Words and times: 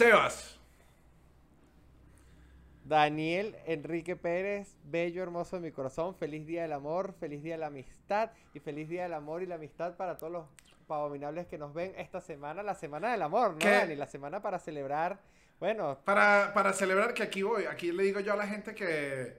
Sebas. 0.00 0.58
Daniel 2.86 3.54
Enrique 3.66 4.16
Pérez, 4.16 4.78
bello, 4.84 5.22
hermoso 5.22 5.56
de 5.56 5.62
mi 5.62 5.72
corazón, 5.72 6.14
feliz 6.14 6.46
día 6.46 6.62
del 6.62 6.72
amor, 6.72 7.14
feliz 7.20 7.42
día 7.42 7.52
de 7.52 7.58
la 7.58 7.66
amistad 7.66 8.30
y 8.54 8.60
feliz 8.60 8.88
día 8.88 9.02
del 9.02 9.12
amor 9.12 9.42
y 9.42 9.46
la 9.46 9.56
amistad 9.56 9.98
para 9.98 10.16
todos 10.16 10.32
los 10.32 10.46
abominables 10.88 11.48
que 11.48 11.58
nos 11.58 11.74
ven 11.74 11.92
esta 11.98 12.22
semana, 12.22 12.62
la 12.62 12.74
semana 12.74 13.12
del 13.12 13.20
amor, 13.20 13.52
¿no, 13.52 13.58
¿Qué? 13.58 13.68
Dani? 13.68 13.94
La 13.94 14.06
semana 14.06 14.40
para 14.40 14.58
celebrar, 14.58 15.20
bueno, 15.58 15.98
Para, 16.06 16.54
para 16.54 16.72
celebrar 16.72 17.12
que 17.12 17.22
aquí 17.22 17.42
voy, 17.42 17.64
aquí 17.64 17.92
le 17.92 18.04
digo 18.04 18.20
yo 18.20 18.32
a 18.32 18.36
la 18.36 18.46
gente 18.46 18.74
que, 18.74 19.36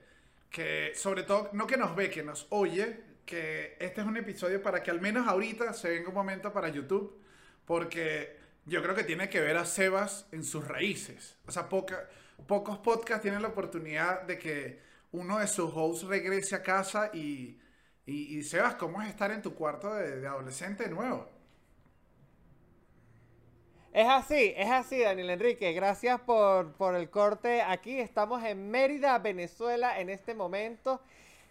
que, 0.48 0.92
sobre 0.94 1.24
todo, 1.24 1.50
no 1.54 1.66
que 1.66 1.76
nos 1.76 1.96
ve, 1.96 2.08
que 2.08 2.22
nos 2.22 2.46
oye, 2.50 3.00
que 3.26 3.76
este 3.80 4.00
es 4.00 4.06
un 4.06 4.16
episodio 4.16 4.62
para 4.62 4.80
que 4.80 4.92
al 4.92 5.00
menos 5.00 5.26
ahorita 5.26 5.72
se 5.72 5.90
venga 5.90 6.10
un 6.10 6.14
momento 6.14 6.52
para 6.52 6.68
YouTube, 6.68 7.20
porque 7.66 8.41
yo 8.64 8.82
creo 8.82 8.94
que 8.94 9.04
tiene 9.04 9.28
que 9.28 9.40
ver 9.40 9.56
a 9.56 9.64
Sebas 9.64 10.26
en 10.32 10.44
sus 10.44 10.66
raíces. 10.66 11.36
O 11.46 11.52
sea, 11.52 11.68
pocos 11.68 12.78
podcasts 12.78 13.22
tienen 13.22 13.42
la 13.42 13.48
oportunidad 13.48 14.22
de 14.22 14.38
que 14.38 14.80
uno 15.12 15.38
de 15.38 15.46
sus 15.46 15.70
hosts 15.74 16.04
regrese 16.04 16.54
a 16.54 16.62
casa 16.62 17.10
y, 17.12 17.58
y, 18.06 18.42
Sebas, 18.42 18.74
¿cómo 18.76 19.02
es 19.02 19.08
estar 19.08 19.30
en 19.30 19.42
tu 19.42 19.54
cuarto 19.54 19.94
de, 19.94 20.26
adolescente 20.26 20.88
nuevo? 20.88 21.28
Es 23.92 24.08
así, 24.08 24.54
es 24.56 24.70
así, 24.70 25.00
Daniel 25.00 25.30
Enrique. 25.30 25.72
Gracias 25.72 26.18
por, 26.20 26.72
por 26.72 26.94
el 26.94 27.10
corte. 27.10 27.60
Aquí 27.60 27.98
estamos 27.98 28.42
en 28.42 28.70
Mérida, 28.70 29.18
Venezuela, 29.18 30.00
en 30.00 30.08
este 30.08 30.34
momento. 30.34 31.02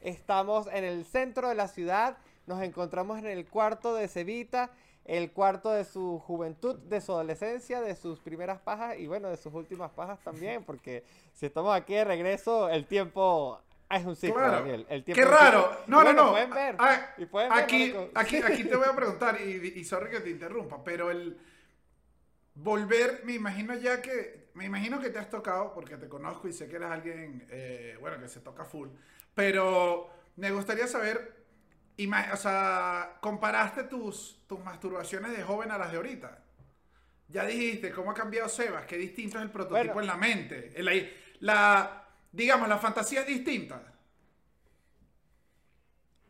Estamos 0.01 0.67
en 0.73 0.83
el 0.83 1.05
centro 1.05 1.49
de 1.49 1.55
la 1.55 1.67
ciudad. 1.67 2.17
Nos 2.47 2.63
encontramos 2.63 3.19
en 3.19 3.27
el 3.27 3.45
cuarto 3.45 3.93
de 3.93 4.07
Cevita, 4.07 4.71
el 5.05 5.31
cuarto 5.31 5.71
de 5.71 5.83
su 5.83 6.19
juventud, 6.19 6.77
de 6.79 7.01
su 7.01 7.11
adolescencia, 7.11 7.81
de 7.81 7.95
sus 7.95 8.19
primeras 8.19 8.59
pajas 8.61 8.97
y 8.99 9.07
bueno, 9.07 9.29
de 9.29 9.37
sus 9.37 9.53
últimas 9.53 9.91
pajas 9.91 10.19
también, 10.23 10.63
porque 10.65 11.03
si 11.33 11.45
estamos 11.47 11.75
aquí 11.75 11.93
de 11.95 12.03
regreso, 12.05 12.69
el 12.69 12.85
tiempo 12.85 13.59
es 13.89 14.05
un 14.05 14.15
ciclo, 14.15 14.35
Claro. 14.35 14.53
Daniel. 14.57 14.85
El 14.89 15.03
tiempo 15.03 15.21
¡Qué 15.21 15.27
raro! 15.29 15.69
No, 15.87 16.01
Y 16.01 16.05
no, 16.05 16.13
bueno, 16.13 16.23
no. 16.25 16.31
Pueden 16.31 16.49
ver. 16.51 16.75
Ah, 16.79 17.13
y 17.17 17.25
pueden 17.25 17.49
ver, 17.49 17.63
aquí, 17.63 17.93
marico. 17.93 18.09
aquí, 18.19 18.37
aquí 18.45 18.63
te 18.63 18.75
voy 18.75 18.87
a 18.87 18.95
preguntar, 18.95 19.41
y, 19.41 19.73
y 19.79 19.83
sorry 19.83 20.09
que 20.11 20.21
te 20.21 20.29
interrumpa, 20.29 20.83
pero 20.83 21.11
el 21.11 21.37
volver, 22.53 23.21
me 23.25 23.33
imagino 23.33 23.73
ya 23.75 24.01
que, 24.01 24.49
me 24.53 24.65
imagino 24.65 24.99
que 24.99 25.09
te 25.09 25.19
has 25.19 25.29
tocado, 25.29 25.73
porque 25.73 25.97
te 25.97 26.07
conozco 26.07 26.47
y 26.47 26.53
sé 26.53 26.67
que 26.67 26.75
eres 26.77 26.89
alguien, 26.89 27.45
eh, 27.49 27.97
bueno, 27.99 28.19
que 28.19 28.27
se 28.27 28.39
toca 28.41 28.65
full, 28.65 28.89
pero 29.33 30.09
me 30.35 30.51
gustaría 30.51 30.87
saber, 30.87 31.40
o 32.33 32.37
sea, 32.37 33.17
comparaste 33.21 33.83
tus, 33.83 34.41
tus 34.47 34.59
masturbaciones 34.63 35.35
de 35.37 35.43
joven 35.43 35.71
a 35.71 35.77
las 35.77 35.91
de 35.91 35.97
ahorita. 35.97 36.39
Ya 37.29 37.45
dijiste 37.45 37.91
cómo 37.91 38.11
ha 38.11 38.13
cambiado 38.15 38.49
Sebas, 38.49 38.85
qué 38.85 38.97
distinto 38.97 39.37
es 39.39 39.43
el 39.45 39.51
prototipo 39.51 39.93
Bueno. 39.93 40.01
en 40.01 40.07
la 40.07 40.17
mente. 40.17 40.73
La, 40.83 40.93
la- 41.41 42.05
digamos, 42.31 42.69
la 42.69 42.77
fantasía 42.77 43.21
es 43.21 43.27
distinta. 43.27 43.81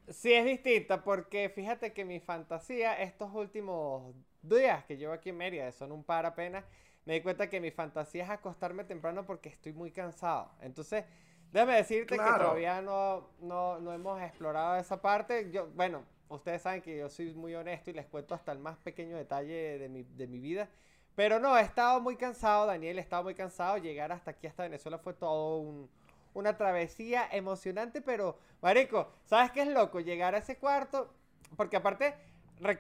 Sí, 0.10 0.34
es 0.34 0.46
distinta 0.46 1.04
porque 1.04 1.50
fíjate 1.50 1.94
que 1.94 2.04
mi 2.06 2.20
fantasía 2.20 3.02
estos 3.02 3.34
últimos 3.34 4.14
días 4.42 4.84
que 4.86 4.98
llevo 4.98 5.14
aquí 5.14 5.30
en 5.30 5.38
Mérida, 5.38 5.72
son 5.72 5.92
un 5.92 6.04
par 6.04 6.26
apenas, 6.26 6.66
me 7.06 7.14
di 7.14 7.22
cuenta 7.22 7.50
que 7.50 7.62
mi 7.62 7.72
fantasía 7.72 8.24
es 8.26 8.30
acostarme 8.30 8.84
temprano 8.84 9.26
porque 9.26 9.50
estoy 9.50 9.74
muy 9.74 9.92
cansado. 9.92 10.52
Entonces, 10.62 11.06
déjame 11.52 11.76
decirte 11.76 12.16
que 12.16 12.24
Claro. 12.24 12.46
todavía 12.46 12.82
no, 12.82 13.28
no, 13.40 13.80
no 13.80 13.94
hemos 13.94 14.22
explorado 14.22 14.76
esa 14.78 15.02
parte. 15.02 15.52
Yo, 15.52 15.68
bueno, 15.76 16.04
ustedes 16.30 16.62
saben 16.62 16.82
que 16.82 16.98
yo 16.98 17.10
soy 17.10 17.34
muy 17.34 17.56
honesto 17.56 17.90
y 17.90 17.94
les 17.94 18.06
cuento 18.08 18.34
hasta 18.36 18.52
el 18.52 18.60
más 18.60 18.78
pequeño 18.78 19.18
detalle 19.18 19.78
de 19.80 19.90
mi, 19.90 20.04
de 20.04 20.28
mi 20.28 20.40
vida. 20.40 20.70
Pero 21.16 21.40
no, 21.40 21.58
he 21.58 21.62
estado 21.62 22.00
muy 22.00 22.16
cansado, 22.16 22.66
Daniel, 22.66 22.98
he 22.98 23.02
estado 23.02 23.24
muy 23.24 23.36
cansado. 23.36 23.78
Llegar 23.78 24.12
hasta 24.12 24.32
aquí, 24.32 24.48
hasta 24.48 24.64
Venezuela, 24.64 24.98
fue 24.98 25.14
todo 25.14 25.58
un, 25.60 25.90
una 26.34 26.56
travesía 26.58 27.28
emocionante, 27.32 28.02
pero, 28.02 28.38
Marico, 28.62 29.10
¿sabes 29.26 29.52
qué 29.52 29.62
es 29.64 29.68
loco? 29.68 30.00
Llegar 30.00 30.36
a 30.36 30.38
ese 30.38 30.58
cuarto, 30.58 31.14
porque 31.58 31.76
aparte, 31.76 32.16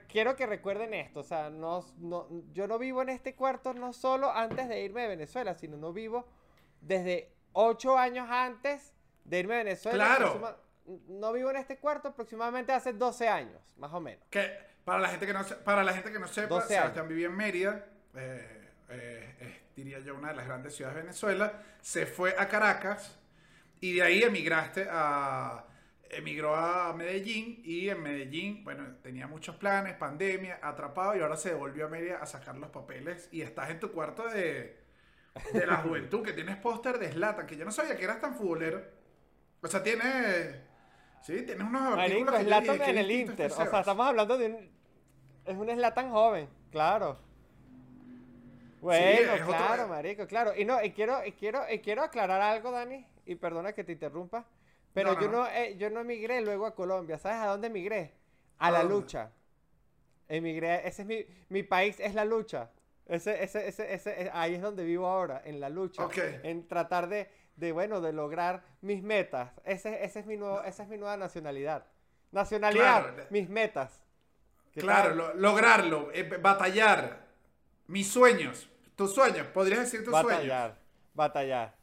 quiero 0.07 0.35
que 0.37 0.45
recuerden 0.45 0.93
esto, 0.93 1.19
o 1.19 1.23
sea, 1.23 1.49
no, 1.49 1.83
no, 1.97 2.27
yo 2.53 2.67
no 2.67 2.79
vivo 2.79 3.01
en 3.01 3.09
este 3.09 3.35
cuarto 3.35 3.73
no 3.73 3.91
solo 3.93 4.31
antes 4.31 4.69
de 4.69 4.81
irme 4.81 5.01
de 5.01 5.07
Venezuela, 5.09 5.55
sino 5.55 5.75
no 5.75 5.91
vivo 5.91 6.25
desde 6.81 7.29
ocho 7.53 7.97
años 7.97 8.27
antes 8.29 8.93
de 9.23 9.39
irme 9.39 9.55
de 9.55 9.63
Venezuela. 9.65 10.05
Claro. 10.05 10.27
aproxima- 10.27 10.57
No 11.07 11.31
vivo 11.33 11.49
en 11.51 11.57
este 11.57 11.77
cuarto 11.77 12.09
aproximadamente 12.09 12.71
hace 12.73 12.91
12 12.93 13.27
años, 13.29 13.61
más 13.77 13.93
o 13.93 13.99
menos. 14.01 14.25
Que 14.29 14.51
para 14.83 14.99
la 14.99 15.09
gente 15.09 15.25
que 15.27 15.33
no, 15.33 15.41
para 15.63 15.83
la 15.83 15.93
gente 15.93 16.11
que 16.11 16.19
no 16.19 16.27
sepa, 16.27 16.47
12 16.47 16.67
Sebastián 16.69 17.07
vivía 17.07 17.27
en 17.27 17.35
Mérida, 17.35 17.85
eh, 18.15 18.69
eh, 18.89 19.61
diría 19.75 19.99
yo, 19.99 20.15
una 20.15 20.29
de 20.29 20.35
las 20.35 20.45
grandes 20.47 20.75
ciudades 20.75 20.95
de 20.97 21.01
Venezuela, 21.03 21.53
se 21.81 22.05
fue 22.07 22.35
a 22.37 22.47
Caracas 22.47 23.17
y 23.79 23.93
de 23.95 24.01
ahí 24.01 24.23
emigraste 24.23 24.87
a, 24.89 25.65
emigró 26.09 26.55
a 26.55 26.93
Medellín 26.93 27.61
y 27.63 27.87
en 27.89 28.01
Medellín, 28.01 28.63
bueno, 28.65 28.95
tenía 29.01 29.27
muchos 29.27 29.55
planes, 29.55 29.93
pandemia, 29.95 30.59
atrapado 30.61 31.15
y 31.15 31.21
ahora 31.21 31.37
se 31.37 31.49
devolvió 31.49 31.85
a 31.85 31.89
Mérida 31.89 32.17
a 32.17 32.25
sacar 32.25 32.57
los 32.57 32.69
papeles 32.71 33.29
y 33.31 33.41
estás 33.43 33.69
en 33.69 33.79
tu 33.79 33.91
cuarto 33.91 34.27
de, 34.27 34.80
de 35.53 35.65
la 35.65 35.77
juventud, 35.83 36.23
que 36.23 36.33
tienes 36.33 36.57
póster 36.57 36.99
de 36.99 37.11
Zlatan, 37.11 37.47
que 37.47 37.57
yo 37.57 37.65
no 37.65 37.71
sabía 37.71 37.97
que 37.97 38.03
eras 38.05 38.21
tan 38.21 38.35
futbolero. 38.35 38.81
O 39.61 39.67
sea, 39.67 39.83
tienes... 39.83 40.55
Sí, 41.21 41.43
tienes 41.43 41.67
unos 41.67 41.95
Marico, 41.95 42.31
artículos 42.31 42.35
que 42.39 42.45
dije, 42.45 42.45
Zlatan 42.45 42.79
"Qué 42.79 42.91
en 42.91 42.97
el 42.97 43.07
distinto 43.07 43.31
Inter. 43.31 43.45
este 43.45 43.45
O 43.47 43.49
sea, 43.55 43.65
Sebas". 43.65 43.79
estamos 43.81 44.07
hablando 44.07 44.37
de 44.37 44.45
un. 44.47 44.71
Es 45.45 45.57
un 45.57 45.69
Zlatan 45.69 46.11
joven, 46.11 46.49
claro. 46.71 47.19
Bueno, 48.79 49.33
es 49.33 49.41
otro- 49.43 49.47
claro, 49.47 49.87
marico, 49.87 50.27
claro. 50.27 50.53
Y 50.55 50.65
no, 50.65 50.83
y 50.83 50.91
quiero, 50.91 51.23
y 51.25 51.33
quiero, 51.33 51.63
y 51.71 51.79
quiero 51.79 52.01
aclarar 52.03 52.41
algo, 52.41 52.71
Dani, 52.71 53.05
y 53.25 53.35
perdona 53.35 53.73
que 53.73 53.83
te 53.83 53.91
interrumpa. 53.93 54.45
Pero 54.93 55.13
No, 55.13 55.15
no, 55.15 55.21
yo 55.21 55.27
no. 55.27 55.37
no, 55.43 55.47
eh, 55.47 55.77
yo 55.77 55.89
no 55.89 56.01
emigré 56.01 56.41
luego 56.41 56.65
a 56.65 56.75
Colombia. 56.75 57.17
¿Sabes 57.19 57.37
a 57.39 57.47
dónde 57.47 57.67
emigré? 57.67 58.13
A 58.57 58.67
¿A 58.67 58.71
la 58.71 58.83
dónde? 58.83 58.95
lucha. 58.95 59.31
Emigré, 60.27 60.87
ese 60.87 61.01
es 61.03 61.07
mi, 61.07 61.25
mi 61.49 61.63
país, 61.63 61.99
es 61.99 62.15
la 62.15 62.25
lucha. 62.25 62.71
Ese, 63.11 63.43
ese, 63.43 63.67
ese, 63.67 63.93
ese, 63.93 64.21
eh, 64.23 64.29
ahí 64.33 64.55
es 64.55 64.61
donde 64.61 64.85
vivo 64.85 65.05
ahora, 65.05 65.41
en 65.43 65.59
la 65.59 65.69
lucha. 65.69 66.07
En 66.43 66.67
tratar 66.67 67.09
de, 67.09 67.29
de, 67.57 67.71
bueno, 67.73 67.99
de 67.99 68.13
lograr 68.13 68.63
mis 68.79 69.03
metas. 69.03 69.51
Ese, 69.65 70.03
ese 70.05 70.19
es 70.21 70.25
mi 70.25 70.37
nuevo, 70.37 70.63
esa 70.63 70.83
es 70.83 70.89
mi 70.89 70.97
nueva 70.97 71.17
nacionalidad. 71.17 71.85
Nacionalidad, 72.31 73.13
Claro. 73.13 73.27
mis 73.29 73.49
metas. 73.49 74.01
¿Qué 74.71 74.79
Claro, 74.79 75.13
lo- 75.13 75.33
lograrlo, 75.33 76.09
eh, 76.13 76.23
batallar. 76.23 77.27
Mis 77.87 78.09
sueños. 78.09 78.69
Tus 78.95 79.13
sueños, 79.13 79.45
podrías 79.47 79.79
decir 79.81 80.05
tus 80.05 80.11
sueños. 80.13 80.31
Batallar, 80.31 80.77
batallar. 81.13 81.75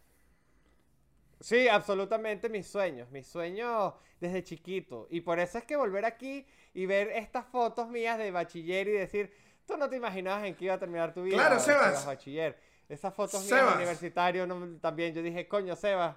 Sí, 1.40 1.68
absolutamente 1.68 2.48
mis 2.48 2.66
sueños, 2.66 3.10
mis 3.10 3.26
sueños 3.26 3.94
desde 4.20 4.42
chiquito. 4.42 5.06
Y 5.10 5.20
por 5.20 5.38
eso 5.38 5.58
es 5.58 5.64
que 5.64 5.76
volver 5.76 6.04
aquí 6.04 6.46
y 6.74 6.86
ver 6.86 7.08
estas 7.10 7.44
fotos 7.46 7.88
mías 7.88 8.18
de 8.18 8.30
bachiller 8.30 8.88
y 8.88 8.92
decir, 8.92 9.32
tú 9.68 9.76
no 9.76 9.88
te 9.88 9.96
imaginabas 9.96 10.44
en 10.46 10.54
qué 10.56 10.64
iba 10.64 10.74
a 10.74 10.78
terminar 10.78 11.12
tu 11.12 11.22
vida. 11.22 11.36
Claro, 11.36 11.60
Sebas. 11.60 12.04
bachiller. 12.06 12.58
Esas 12.88 13.14
fotos 13.14 13.40
mías 13.44 13.48
Sebas. 13.50 13.70
de 13.72 13.76
universitario 13.76 14.46
no- 14.46 14.78
también, 14.80 15.14
yo 15.14 15.22
dije, 15.22 15.46
coño, 15.46 15.76
Sebas. 15.76 16.16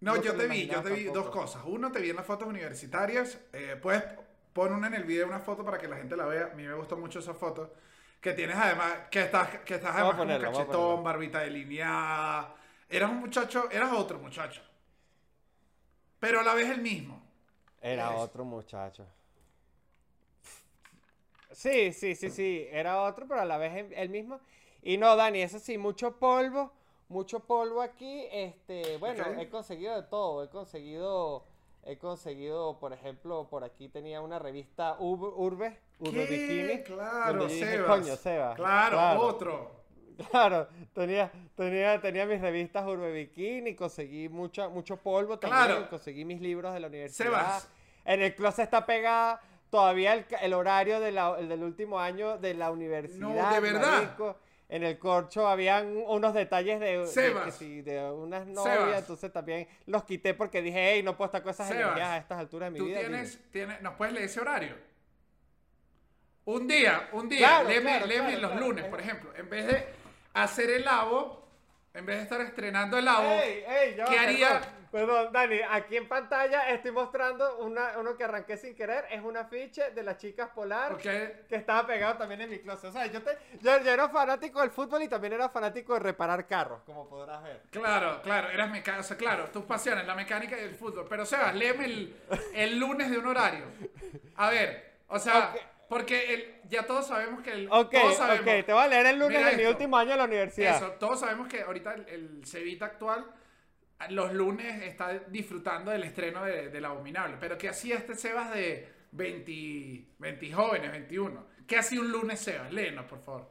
No, 0.00 0.16
No 0.16 0.22
yo 0.22 0.36
te 0.36 0.46
vi, 0.48 0.66
yo 0.66 0.82
te 0.82 0.90
vi 0.90 1.04
dos 1.04 1.30
cosas. 1.30 1.62
Uno, 1.64 1.90
te 1.90 2.00
vi 2.00 2.10
en 2.10 2.16
las 2.16 2.26
fotos 2.26 2.46
universitarias. 2.48 3.38
Eh, 3.52 3.78
puedes 3.80 4.02
poner 4.52 4.72
una 4.72 4.88
en 4.88 4.94
el 4.94 5.04
video, 5.04 5.26
una 5.26 5.38
foto 5.40 5.64
para 5.64 5.78
que 5.78 5.88
la 5.88 5.96
gente 5.96 6.16
la 6.16 6.26
vea. 6.26 6.50
A 6.52 6.54
mí 6.54 6.64
me 6.64 6.74
gustó 6.74 6.96
mucho 6.96 7.20
esa 7.20 7.34
foto. 7.34 7.72
Que 8.20 8.32
tienes 8.32 8.56
además, 8.56 8.92
que 9.10 9.22
estás, 9.22 9.48
que 9.64 9.76
estás 9.76 9.94
además 9.94 10.18
vamos 10.18 10.34
a 10.36 10.40
cachetón, 10.40 11.04
barbita 11.04 11.38
delineada. 11.40 12.54
Eras 12.88 13.10
un 13.10 13.18
muchacho, 13.18 13.70
eras 13.70 13.92
otro 13.92 14.18
muchacho. 14.18 14.60
Pero 16.18 16.40
a 16.40 16.42
la 16.42 16.54
vez 16.54 16.68
el 16.70 16.80
mismo. 16.80 17.22
Era 17.80 18.10
otro 18.10 18.44
muchacho. 18.44 19.06
Sí, 21.58 21.92
sí, 21.92 22.14
sí, 22.14 22.30
sí, 22.30 22.68
era 22.70 23.02
otro, 23.02 23.26
pero 23.26 23.40
a 23.40 23.44
la 23.44 23.58
vez 23.58 23.84
el- 23.96 24.08
mismo. 24.10 24.38
Y 24.80 24.96
no, 24.96 25.16
Dani, 25.16 25.42
eso 25.42 25.58
sí, 25.58 25.76
mucho 25.76 26.12
polvo, 26.16 26.70
mucho 27.08 27.40
polvo 27.40 27.82
aquí. 27.82 28.26
Este, 28.30 28.96
bueno, 28.98 29.24
he 29.40 29.48
conseguido 29.48 29.96
de 30.00 30.04
todo. 30.04 30.44
He 30.44 30.48
conseguido, 30.50 31.44
he 31.84 31.98
conseguido, 31.98 32.78
por 32.78 32.92
ejemplo, 32.92 33.48
por 33.50 33.64
aquí 33.64 33.88
tenía 33.88 34.20
una 34.20 34.38
revista 34.38 34.96
Ur- 35.00 35.32
Urbe, 35.34 35.76
Urbe 35.98 36.26
¿Qué? 36.28 36.30
Bikini. 36.30 36.82
Claro, 36.84 37.38
donde 37.40 37.58
yo 37.58 37.64
dije, 37.66 37.76
Sebas. 37.78 37.98
coño, 38.00 38.16
Sebas. 38.16 38.54
Claro, 38.54 39.20
otro. 39.20 39.78
Claro, 40.30 40.68
tenía, 40.92 41.30
tenía, 41.56 42.00
tenía 42.00 42.24
mis 42.26 42.40
revistas 42.40 42.86
Urbe 42.86 43.12
Bikini, 43.12 43.74
conseguí 43.74 44.28
mucha, 44.28 44.68
mucho 44.68 44.96
polvo 44.96 45.38
también, 45.40 45.64
Claro. 45.66 45.90
conseguí 45.90 46.24
mis 46.24 46.40
libros 46.40 46.72
de 46.72 46.78
la 46.80 46.86
universidad. 46.86 47.26
Sebas. 47.26 47.68
En 48.04 48.22
el 48.22 48.34
closet 48.36 48.64
está 48.64 48.86
pegada 48.86 49.40
todavía 49.70 50.14
el, 50.14 50.54
horario 50.54 51.00
de 51.00 51.12
la- 51.12 51.36
el 51.38 51.48
del 51.48 51.62
último 51.62 52.00
año 52.00 52.38
de 52.38 52.54
la 52.54 52.70
universidad. 52.70 53.52
¿de 53.54 53.60
verdad? 53.60 54.02
marico. 54.02 54.38
En 54.70 54.82
el 54.82 54.98
corcho 54.98 55.48
habían 55.48 55.96
unos 55.96 56.34
detalles 56.34 56.78
de, 56.78 56.98
de, 56.98 57.06
Sebas. 57.06 57.44
que 57.46 57.52
si- 57.52 57.80
de 57.82 58.02
unas 58.10 58.46
novias, 58.46 58.98
entonces 58.98 59.32
también 59.32 59.66
los 59.86 60.04
quité 60.04 60.34
porque 60.34 60.60
dije, 60.60 60.92
hey, 60.94 61.02
no 61.02 61.16
puedo 61.16 61.26
estar 61.26 61.42
con 61.42 61.50
esas 61.52 61.68
Sebas, 61.68 61.82
energías 61.84 62.08
a 62.08 62.16
estas 62.18 62.38
alturas 62.38 62.66
de 62.66 62.72
mi 62.72 62.78
Tú 62.78 62.84
vida. 62.86 63.00
tienes, 63.00 63.40
tienes, 63.50 63.80
¿nos 63.80 63.94
puedes 63.94 64.12
leer 64.12 64.26
ese 64.26 64.40
horario? 64.40 64.74
Un 66.44 66.66
día, 66.66 67.08
un 67.12 67.28
día, 67.28 67.38
Claro, 67.48 67.68
léeme, 67.68 67.90
claro, 67.90 68.06
léeme 68.06 68.38
claro, 68.38 68.54
los 68.54 68.60
lunes, 68.60 68.84
por 68.86 69.00
ejemplo. 69.00 69.30
En 69.36 69.48
vez 69.50 69.66
de, 69.66 69.86
hacer 70.34 70.70
el 70.70 70.84
labo, 70.84 71.46
en 71.94 72.06
vez 72.06 72.16
de 72.18 72.22
estar 72.24 72.40
estrenando 72.42 72.98
el 72.98 73.08
Ey, 73.08 73.64
ey, 73.68 73.96
va, 73.96 74.04
¿qué 74.04 74.18
haría? 74.18 74.60
Perdón, 74.90 75.32
Dani, 75.32 75.60
aquí 75.70 75.96
en 75.96 76.08
pantalla 76.08 76.70
estoy 76.70 76.92
mostrando 76.92 77.58
una, 77.58 77.98
uno 77.98 78.16
que 78.16 78.24
arranqué 78.24 78.56
sin 78.56 78.74
querer. 78.74 79.04
Es 79.10 79.22
un 79.22 79.36
afiche 79.36 79.90
de 79.90 80.02
las 80.02 80.16
chicas 80.16 80.48
polar. 80.54 80.94
Ok. 80.94 81.00
Que 81.02 81.44
estaba 81.50 81.86
pegado 81.86 82.16
también 82.16 82.40
en 82.40 82.50
mi 82.50 82.58
closet. 82.60 82.90
O 82.90 82.92
sea, 82.92 83.06
yo, 83.06 83.22
te- 83.22 83.36
yo, 83.60 83.78
yo 83.82 83.90
era 83.90 84.08
fanático 84.08 84.60
del 84.60 84.70
fútbol 84.70 85.02
y 85.02 85.08
también 85.08 85.34
era 85.34 85.48
fanático 85.50 85.94
de 85.94 86.00
reparar 86.00 86.46
carros, 86.46 86.80
como 86.86 87.08
podrás 87.08 87.42
ver. 87.42 87.62
Claro, 87.70 88.22
claro, 88.22 88.48
eras 88.48 88.70
mecánico, 88.70 89.00
o 89.00 89.04
sea, 89.04 89.16
claro, 89.16 89.44
tus 89.50 89.64
pasiones, 89.64 90.06
la 90.06 90.14
mecánica 90.14 90.56
y 90.58 90.62
el 90.64 90.74
fútbol. 90.74 91.06
Pero, 91.08 91.26
Sebas, 91.26 91.54
léeme 91.54 91.84
el, 91.84 92.16
el 92.54 92.78
lunes 92.78 93.10
de 93.10 93.18
un 93.18 93.26
horario. 93.26 93.64
A 94.36 94.48
ver, 94.50 94.92
o 95.08 95.18
sea, 95.18 95.50
Ok. 95.54 95.60
porque 95.88 96.34
el, 96.34 96.60
ya 96.68 96.86
todos 96.86 97.06
sabemos 97.06 97.42
que 97.42 97.52
el... 97.52 97.68
Ok, 97.70 97.90
todos 97.92 98.16
sabemos, 98.16 98.40
ok, 98.40 98.64
te 98.66 98.72
voy 98.72 98.82
a 98.82 98.88
leer 98.88 99.06
el 99.06 99.18
lunes 99.18 99.44
de 99.44 99.56
mi 99.56 99.64
último 99.64 99.96
año 99.96 100.12
en 100.12 100.18
la 100.18 100.24
universidad. 100.24 100.76
Eso, 100.76 100.90
todos 100.92 101.20
sabemos 101.20 101.48
que 101.48 101.62
ahorita 101.62 101.94
el, 101.94 102.08
el 102.08 102.46
Cevita 102.46 102.86
actual, 102.86 103.26
los 104.10 104.32
lunes 104.32 104.82
está 104.82 105.18
disfrutando 105.28 105.90
del 105.90 106.04
estreno 106.04 106.44
de, 106.44 106.68
del 106.70 106.84
Abominable. 106.84 107.36
Pero 107.40 107.58
¿qué 107.58 107.68
hacía 107.68 107.96
este 107.96 108.14
Sebas 108.14 108.52
de 108.54 108.88
20, 109.12 110.06
20 110.18 110.52
jóvenes, 110.52 110.90
21? 110.92 111.46
¿Qué 111.66 111.76
hacía 111.76 112.00
un 112.00 112.10
lunes 112.10 112.40
Sebas? 112.40 112.72
Léenos, 112.72 113.06
por 113.06 113.20
favor. 113.20 113.50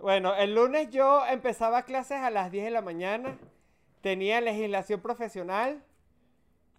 Bueno, 0.00 0.34
el 0.34 0.54
lunes 0.54 0.90
yo 0.90 1.24
empezaba 1.26 1.82
clases 1.82 2.18
a 2.18 2.30
las 2.30 2.50
10 2.50 2.64
de 2.64 2.70
la 2.70 2.82
mañana. 2.82 3.38
Tenía 4.00 4.40
legislación 4.40 5.00
profesional. 5.00 5.84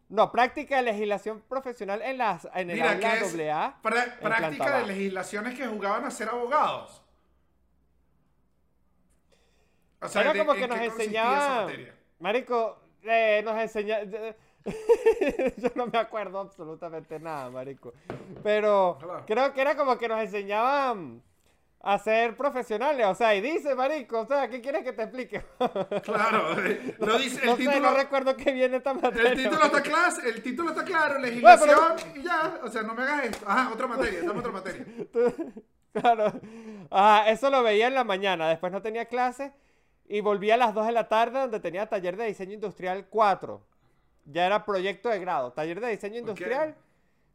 No, 0.10 0.32
práctica 0.32 0.78
de 0.78 0.84
legislación 0.84 1.42
profesional 1.48 2.02
en, 2.02 2.20
las, 2.20 2.48
en 2.54 2.70
el 2.70 2.76
Mira, 2.76 2.92
aula 2.92 3.66
AA. 3.66 3.82
práctica 3.82 4.78
de 4.80 4.86
legislaciones 4.88 5.58
que 5.58 5.66
jugaban 5.66 6.06
a 6.06 6.12
ser 6.12 6.30
abogados. 6.30 7.05
O 10.06 10.10
sea, 10.10 10.22
Era 10.22 10.34
¿de- 10.34 10.40
como 10.40 10.54
que 10.54 10.68
nos 10.68 10.80
enseñaba. 10.80 11.68
Marico, 12.20 12.80
eh, 13.04 13.42
nos 13.44 13.58
enseña. 13.60 14.00
Yo 15.58 15.70
no 15.76 15.88
me 15.88 15.98
acuerdo 16.00 16.40
absolutamente 16.40 17.20
nada, 17.20 17.50
Marico. 17.50 17.94
Pero 18.44 18.98
Claro. 19.00 19.24
creo 19.28 19.54
que 19.54 19.62
era 19.62 19.76
como 19.76 19.98
que 19.98 20.08
nos 20.08 20.20
enseñaban 20.22 21.22
a 21.82 22.00
ser 22.00 22.36
profesionales. 22.36 23.06
O 23.06 23.14
sea, 23.14 23.36
y 23.36 23.42
dice, 23.42 23.76
Marico, 23.76 24.22
o 24.22 24.26
sea, 24.26 24.48
¿qué 24.50 24.62
quieres 24.62 24.84
que 24.84 24.94
te 24.94 25.04
explique? 25.04 25.44
Claro, 26.04 26.60
eh, 26.66 26.96
lo 27.00 27.18
dice 27.20 27.42
el 27.42 27.46
no 27.46 27.56
sé, 27.58 27.62
título. 27.64 27.92
no 27.92 27.96
recuerdo 27.98 28.36
qué 28.36 28.52
viene 28.54 28.78
esta 28.78 28.94
materia. 28.96 29.32
El 29.32 29.38
título 29.38 29.66
está 29.66 29.82
claro, 29.84 30.16
el 30.26 30.42
título 30.42 30.70
está 30.72 30.84
claro, 30.84 31.20
legislación 31.20 31.80
Bueno, 31.96 32.12
y 32.16 32.24
ya, 32.24 32.60
o 32.64 32.68
sea, 32.70 32.82
no 32.82 32.96
me 32.96 33.04
hagas 33.04 33.26
esto. 33.26 33.46
Ajá, 33.48 33.72
otra 33.72 33.86
materia, 33.88 34.20
dame 34.24 34.40
otra 34.40 34.52
materia. 34.52 34.86
Claro. 35.94 36.34
Ajá, 36.92 37.30
eso 37.30 37.50
lo 37.50 37.64
veía 37.64 37.88
en 37.88 37.94
la 37.94 38.04
mañana. 38.04 38.50
Después 38.50 38.70
no 38.70 38.82
tenía 38.82 39.06
clase. 39.06 39.54
Y 40.08 40.22
volví 40.22 40.52
a 40.52 40.58
las 40.58 40.74
2 40.74 40.88
de 40.88 40.92
la 40.92 41.08
tarde 41.08 41.40
donde 41.40 41.60
tenía 41.60 41.88
taller 41.88 42.16
de 42.16 42.26
diseño 42.26 42.54
industrial 42.54 43.08
4. 43.10 43.62
Ya 44.26 44.46
era 44.46 44.66
proyecto 44.66 45.10
de 45.10 45.20
grado. 45.20 45.52
Taller 45.54 45.80
de 45.80 45.90
diseño 45.90 46.20
industrial 46.20 46.76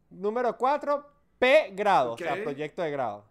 número 0.09 0.57
4, 0.57 1.05
P 1.39 1.71
grado. 1.73 2.13
O 2.13 2.17
sea, 2.17 2.41
proyecto 2.43 2.81
de 2.81 2.91
grado. 2.91 3.25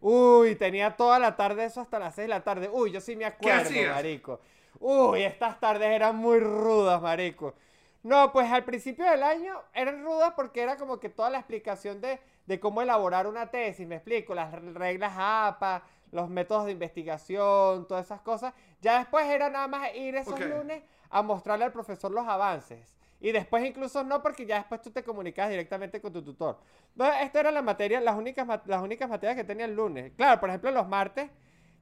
Uy, 0.00 0.54
tenía 0.56 0.96
toda 0.96 1.18
la 1.18 1.34
tarde 1.36 1.64
eso 1.64 1.80
hasta 1.80 1.98
las 1.98 2.14
6 2.14 2.24
de 2.24 2.28
la 2.28 2.44
tarde. 2.44 2.68
Uy, 2.70 2.92
yo 2.92 3.00
sí 3.00 3.16
me 3.16 3.24
acuerdo, 3.24 3.70
marico. 3.90 4.40
Uy, 4.78 5.22
estas 5.22 5.58
tardes 5.60 5.88
eran 5.88 6.16
muy 6.16 6.40
rudas, 6.40 7.00
marico. 7.00 7.54
No, 8.02 8.30
pues 8.32 8.52
al 8.52 8.64
principio 8.64 9.10
del 9.10 9.22
año 9.22 9.58
eran 9.72 10.04
rudas 10.04 10.34
porque 10.36 10.60
era 10.60 10.76
como 10.76 11.00
que 11.00 11.08
toda 11.08 11.30
la 11.30 11.38
explicación 11.38 12.02
de, 12.02 12.20
de 12.44 12.60
cómo 12.60 12.82
elaborar 12.82 13.26
una 13.26 13.50
tesis, 13.50 13.86
me 13.86 13.94
explico, 13.94 14.34
las 14.34 14.52
reglas 14.52 15.14
APA, 15.16 15.84
los 16.14 16.30
métodos 16.30 16.66
de 16.66 16.72
investigación, 16.72 17.88
todas 17.88 18.06
esas 18.06 18.20
cosas. 18.20 18.54
Ya 18.80 18.98
después 18.98 19.26
era 19.26 19.50
nada 19.50 19.66
más 19.66 19.92
ir 19.96 20.14
esos 20.14 20.38
lunes 20.38 20.82
a 21.10 21.22
mostrarle 21.22 21.64
al 21.64 21.72
profesor 21.72 22.12
los 22.12 22.26
avances. 22.26 22.96
Y 23.20 23.32
después 23.32 23.64
incluso 23.64 24.04
no, 24.04 24.22
porque 24.22 24.46
ya 24.46 24.58
después 24.58 24.80
tú 24.80 24.90
te 24.90 25.02
comunicas 25.02 25.50
directamente 25.50 26.00
con 26.00 26.12
tu 26.12 26.22
tutor. 26.22 26.60
Entonces, 26.92 27.16
esta 27.22 27.40
era 27.40 27.50
la 27.50 27.62
materia, 27.62 28.00
las 28.00 28.16
únicas, 28.16 28.46
las 28.66 28.82
únicas 28.82 29.10
materias 29.10 29.36
que 29.36 29.42
tenía 29.42 29.64
el 29.64 29.74
lunes. 29.74 30.12
Claro, 30.16 30.38
por 30.40 30.50
ejemplo, 30.50 30.70
los 30.70 30.86
martes, 30.86 31.30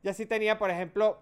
ya 0.02 0.14
sí 0.14 0.25
tenía, 0.25 0.58
por 0.58 0.70
ejemplo, 0.70 1.20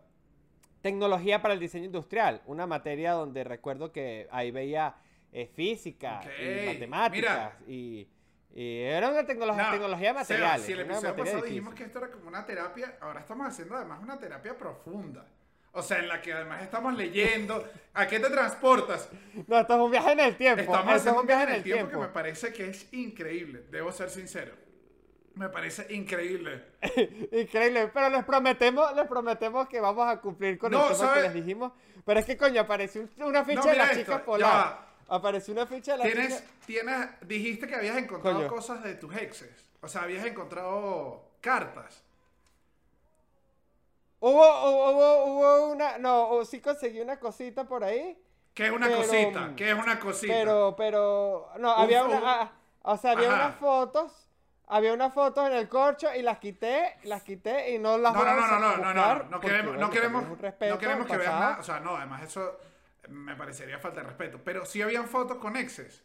tecnología 0.80 1.42
para 1.42 1.54
el 1.54 1.60
diseño 1.60 1.86
industrial. 1.86 2.42
Una 2.46 2.66
materia 2.68 3.12
donde 3.12 3.42
recuerdo 3.42 3.90
que 3.90 4.28
ahí 4.30 4.52
veía 4.52 4.94
eh, 5.32 5.46
física 5.46 6.20
y 6.40 6.66
matemáticas. 6.66 7.54
Y, 7.66 8.06
y 8.54 8.82
era 8.82 9.08
una 9.10 9.24
tecnología, 9.24 9.64
No, 9.64 9.70
tecnología 9.72 10.12
materiales. 10.14 10.62
si 10.66 10.72
el 10.72 10.80
episodio 10.80 11.16
pasado 11.16 11.42
dijimos 11.42 11.74
que 11.74 11.84
esto 11.84 11.98
era 11.98 12.10
como 12.10 12.28
una 12.28 12.44
terapia, 12.44 12.96
ahora 13.00 13.20
estamos 13.20 13.46
haciendo 13.46 13.76
además 13.76 14.00
una 14.02 14.18
terapia 14.18 14.56
profunda. 14.58 15.24
O 15.72 15.82
sea, 15.82 15.98
en 16.00 16.08
la 16.08 16.20
que 16.20 16.32
además 16.32 16.62
estamos 16.62 16.94
leyendo. 16.94 17.64
¿A 17.94 18.08
qué 18.08 18.18
te 18.18 18.28
transportas? 18.28 19.08
No, 19.46 19.56
esto 19.60 19.74
es 19.74 19.80
un 19.80 19.90
viaje 19.92 20.12
en 20.12 20.20
el 20.20 20.36
tiempo. 20.36 20.62
Estamos 20.62 20.80
esto 20.80 20.90
es 20.94 21.00
haciendo 21.00 21.20
un 21.20 21.26
viaje 21.28 21.42
en 21.44 21.50
el 21.50 21.62
tiempo. 21.62 21.90
que 21.92 21.96
me 21.96 22.08
parece 22.08 22.52
que 22.52 22.70
es 22.70 22.92
increíble. 22.92 23.62
Debo 23.70 23.92
ser 23.92 24.10
sincero. 24.10 24.52
Me 25.36 25.48
parece 25.48 25.86
increíble. 25.94 26.64
Increíble, 27.30 27.88
pero 27.94 28.10
les 28.10 28.24
prometemos, 28.24 28.94
les 28.96 29.06
prometemos 29.06 29.68
que 29.68 29.78
vamos 29.80 30.08
a 30.08 30.20
cumplir 30.20 30.58
con 30.58 30.72
No, 30.72 30.80
el 30.88 30.96
tema 30.96 30.98
¿sabe? 30.98 31.16
que 31.18 31.22
les 31.28 31.34
dijimos. 31.34 31.72
Pero 32.04 32.18
es 32.18 32.26
que 32.26 32.36
coño, 32.36 32.60
apareció 32.62 33.02
un- 33.02 33.22
una 33.22 33.44
ficha 33.44 33.60
No, 33.60 33.66
de 33.66 33.70
mira 33.72 33.84
la 33.86 33.92
esto, 33.92 34.02
chica 34.02 34.18
ya 34.18 34.24
polar. 34.24 34.50
va. 34.52 34.86
Apareció 35.10 35.52
una 35.52 35.66
ficha 35.66 35.92
de 35.92 35.98
la 35.98 36.04
Tienes, 36.04 36.44
tienes, 36.64 37.08
dijiste 37.22 37.66
que 37.66 37.74
habías 37.74 37.96
encontrado 37.96 38.36
Coño. 38.38 38.48
cosas 38.48 38.82
de 38.84 38.94
tus 38.94 39.12
exes. 39.16 39.66
O 39.82 39.88
sea, 39.88 40.02
habías 40.02 40.24
encontrado 40.24 41.24
cartas. 41.40 42.04
Hubo, 44.20 44.30
hubo, 44.38 44.90
hubo, 44.92 45.24
hubo 45.24 45.68
una, 45.72 45.98
no, 45.98 46.44
sí 46.44 46.60
conseguí 46.60 47.00
una 47.00 47.18
cosita 47.18 47.64
por 47.64 47.82
ahí. 47.82 48.16
¿Qué 48.54 48.66
es 48.66 48.70
una 48.70 48.86
Pero, 48.86 48.98
cosita? 48.98 49.52
¿Qué 49.56 49.70
es 49.70 49.76
una 49.76 49.98
cosita? 49.98 50.32
Pero, 50.32 50.74
pero, 50.76 51.50
no, 51.58 51.74
Un 51.74 51.82
había 51.82 52.04
una, 52.04 52.20
ah, 52.42 52.52
o 52.82 52.96
sea, 52.96 53.12
había 53.12 53.32
Ajá. 53.34 53.46
unas 53.46 53.56
fotos, 53.56 54.28
había 54.68 54.92
unas 54.92 55.12
fotos 55.12 55.44
en 55.48 55.54
el 55.54 55.68
corcho 55.68 56.08
y 56.14 56.22
las 56.22 56.38
quité, 56.38 56.98
las 57.02 57.22
quité 57.24 57.72
y 57.74 57.78
no 57.78 57.98
las 57.98 58.12
No, 58.12 58.18
voy 58.20 58.28
no, 58.28 58.32
a 58.32 58.34
no, 58.36 58.46
no, 58.46 58.76
no, 58.76 58.76
no, 58.76 58.94
no, 58.94 59.24
no, 59.24 59.40
queremos, 59.40 59.76
no 59.76 59.90
queremos, 59.90 60.24
no 60.28 60.78
queremos 60.78 61.06
que 61.08 61.16
veas 61.16 61.34
nada, 61.34 61.56
o 61.58 61.62
sea, 61.64 61.80
no, 61.80 61.96
además 61.96 62.22
eso 62.22 62.60
me 63.10 63.36
parecería 63.36 63.78
falta 63.78 64.00
de 64.00 64.06
respeto, 64.08 64.40
pero 64.44 64.64
sí 64.64 64.82
habían 64.82 65.08
fotos 65.08 65.38
con 65.38 65.56
exes. 65.56 66.04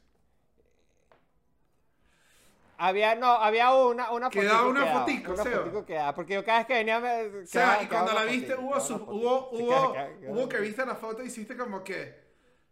Había, 2.77 3.15
no, 3.15 3.27
había 3.27 3.73
una, 3.73 4.11
una 4.11 4.29
Quedaba 4.29 4.63
fotico 4.63 4.69
una 4.69 4.83
quedaba, 4.83 4.99
fotico, 4.99 5.33
una 5.33 5.43
Seba. 5.43 5.59
fotico 5.61 5.85
quedaba, 5.85 6.13
porque 6.13 6.33
yo 6.33 6.43
cada 6.43 6.59
vez 6.59 6.67
que 6.67 6.73
venía 6.73 6.99
me... 6.99 7.27
O 7.43 7.47
sea, 7.47 7.81
y 7.81 7.87
cuando 7.87 8.11
la 8.13 8.23
una 8.23 8.31
viste, 8.31 8.53
fotico, 8.55 8.61
hubo, 8.61 8.75
una 8.75 8.85
hubo, 9.09 9.49
hubo, 9.51 10.15
hubo 10.27 10.47
una 10.47 10.49
que 10.49 10.59
viste 10.59 10.85
la 10.85 10.95
foto 10.95 11.23
y 11.23 11.27
hiciste 11.27 11.55
como 11.55 11.83
que, 11.83 12.21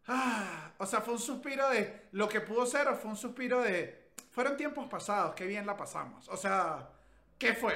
ah, 0.08 0.74
o 0.78 0.86
sea, 0.86 1.00
fue 1.02 1.14
un 1.14 1.20
suspiro 1.20 1.70
de 1.70 2.10
lo 2.12 2.28
que 2.28 2.42
pudo 2.42 2.66
ser 2.66 2.88
o 2.90 2.96
fue 2.96 3.12
un 3.12 3.18
suspiro 3.18 3.62
de, 3.62 4.12
fueron 4.32 4.58
tiempos 4.58 4.88
pasados, 4.88 5.36
qué 5.36 5.46
bien 5.46 5.66
la 5.66 5.78
pasamos. 5.78 6.28
O 6.28 6.36
sea, 6.38 6.90
¿qué 7.38 7.54
fue? 7.54 7.74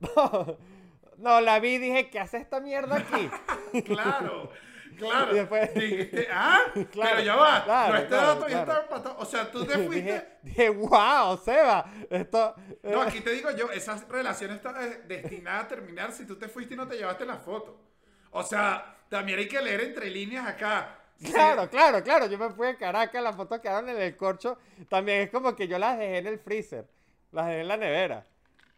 No, 1.18 1.30
no, 1.34 1.40
la 1.40 1.58
vi 1.60 1.74
y 1.74 1.78
dije, 1.78 2.10
¿qué 2.10 2.18
hace 2.20 2.38
esta 2.38 2.60
mierda 2.60 2.96
aquí? 2.96 3.30
Claro, 3.84 4.50
claro. 4.96 5.32
Y 5.32 5.34
después- 5.34 5.74
Dijiste, 5.74 6.28
ah, 6.32 6.60
Claro, 6.92 7.10
pero 7.16 7.20
ya 7.20 7.36
va, 7.36 7.64
claro, 7.64 7.92
no, 7.92 7.98
este 7.98 8.08
claro, 8.08 8.26
dato 8.26 8.48
ya 8.48 8.60
está 8.60 8.80
empatado. 8.82 9.16
O 9.18 9.24
sea, 9.24 9.50
tú 9.50 9.64
te 9.64 9.74
fuiste... 9.86 9.94
dije, 9.96 10.26
dije, 10.42 10.70
wow, 10.70 11.36
Seba, 11.44 11.84
esto... 12.10 12.54
No, 12.82 13.02
eh, 13.02 13.06
aquí 13.06 13.20
te 13.20 13.30
digo 13.32 13.50
yo, 13.50 13.70
esa 13.70 14.02
relación 14.08 14.52
está 14.52 14.74
eh, 14.86 15.02
destinada 15.06 15.60
a 15.60 15.68
terminar 15.68 16.12
si 16.12 16.24
tú 16.26 16.36
te 16.36 16.48
fuiste 16.48 16.74
y 16.74 16.76
no 16.76 16.86
te 16.88 16.96
llevaste 16.96 17.26
la 17.26 17.36
foto. 17.36 17.80
O 18.30 18.42
sea, 18.42 18.96
también 19.08 19.38
hay 19.38 19.48
que 19.48 19.60
leer 19.60 19.80
entre 19.82 20.10
líneas 20.10 20.46
acá. 20.46 20.94
Sí, 21.18 21.32
Claro, 21.32 21.68
claro, 21.68 22.02
claro. 22.02 22.26
Yo 22.26 22.38
me 22.38 22.50
fui 22.50 22.68
a 22.68 22.76
Caracas, 22.76 23.20
las 23.22 23.34
fotos 23.34 23.58
quedaron 23.60 23.88
en 23.88 24.00
el 24.00 24.16
corcho. 24.16 24.56
También 24.88 25.22
es 25.22 25.30
como 25.30 25.56
que 25.56 25.66
yo 25.66 25.78
las 25.78 25.98
dejé 25.98 26.18
en 26.18 26.26
el 26.28 26.38
freezer. 26.38 26.86
Las 27.32 27.46
dejé 27.46 27.60
en 27.62 27.68
la 27.68 27.76
nevera. 27.76 28.24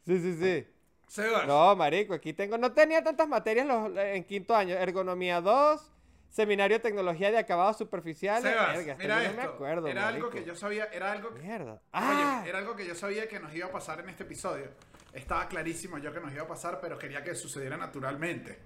Sí, 0.06 0.18
sí, 0.18 0.34
sí. 0.40 0.66
Sebas, 1.10 1.44
No, 1.48 1.74
marico, 1.74 2.14
aquí 2.14 2.32
tengo. 2.32 2.56
No 2.56 2.72
tenía 2.72 3.02
tantas 3.02 3.26
materias 3.26 3.66
los- 3.66 3.90
en 3.96 4.22
quinto 4.24 4.54
año. 4.54 4.76
Ergonomía 4.76 5.40
2, 5.40 5.90
Seminario 6.28 6.76
de 6.76 6.82
Tecnología 6.82 7.32
de 7.32 7.38
Acabados 7.38 7.76
Superficiales. 7.78 8.44
Sebas, 8.44 8.78
esto 8.78 8.94
mira 8.98 9.20
esto. 9.24 9.36
no 9.36 9.42
me 9.42 9.48
acuerdo, 9.48 9.88
era 9.88 10.06
algo 10.06 10.30
que 10.30 10.44
yo 10.44 10.54
sabía, 10.54 10.84
era 10.92 11.10
algo 11.10 11.34
que... 11.34 11.40
Mierda. 11.40 11.80
Ah, 11.92 12.38
Oye, 12.42 12.50
era 12.50 12.58
algo 12.60 12.76
que 12.76 12.86
yo 12.86 12.94
sabía 12.94 13.26
que 13.26 13.40
nos 13.40 13.52
iba 13.52 13.66
a 13.66 13.72
pasar 13.72 13.98
en 13.98 14.08
este 14.08 14.22
episodio. 14.22 14.66
Estaba 15.12 15.48
clarísimo 15.48 15.98
yo 15.98 16.12
que 16.12 16.20
nos 16.20 16.32
iba 16.32 16.42
a 16.44 16.46
pasar, 16.46 16.78
pero 16.80 16.96
quería 16.96 17.24
que 17.24 17.34
sucediera 17.34 17.76
naturalmente. 17.76 18.56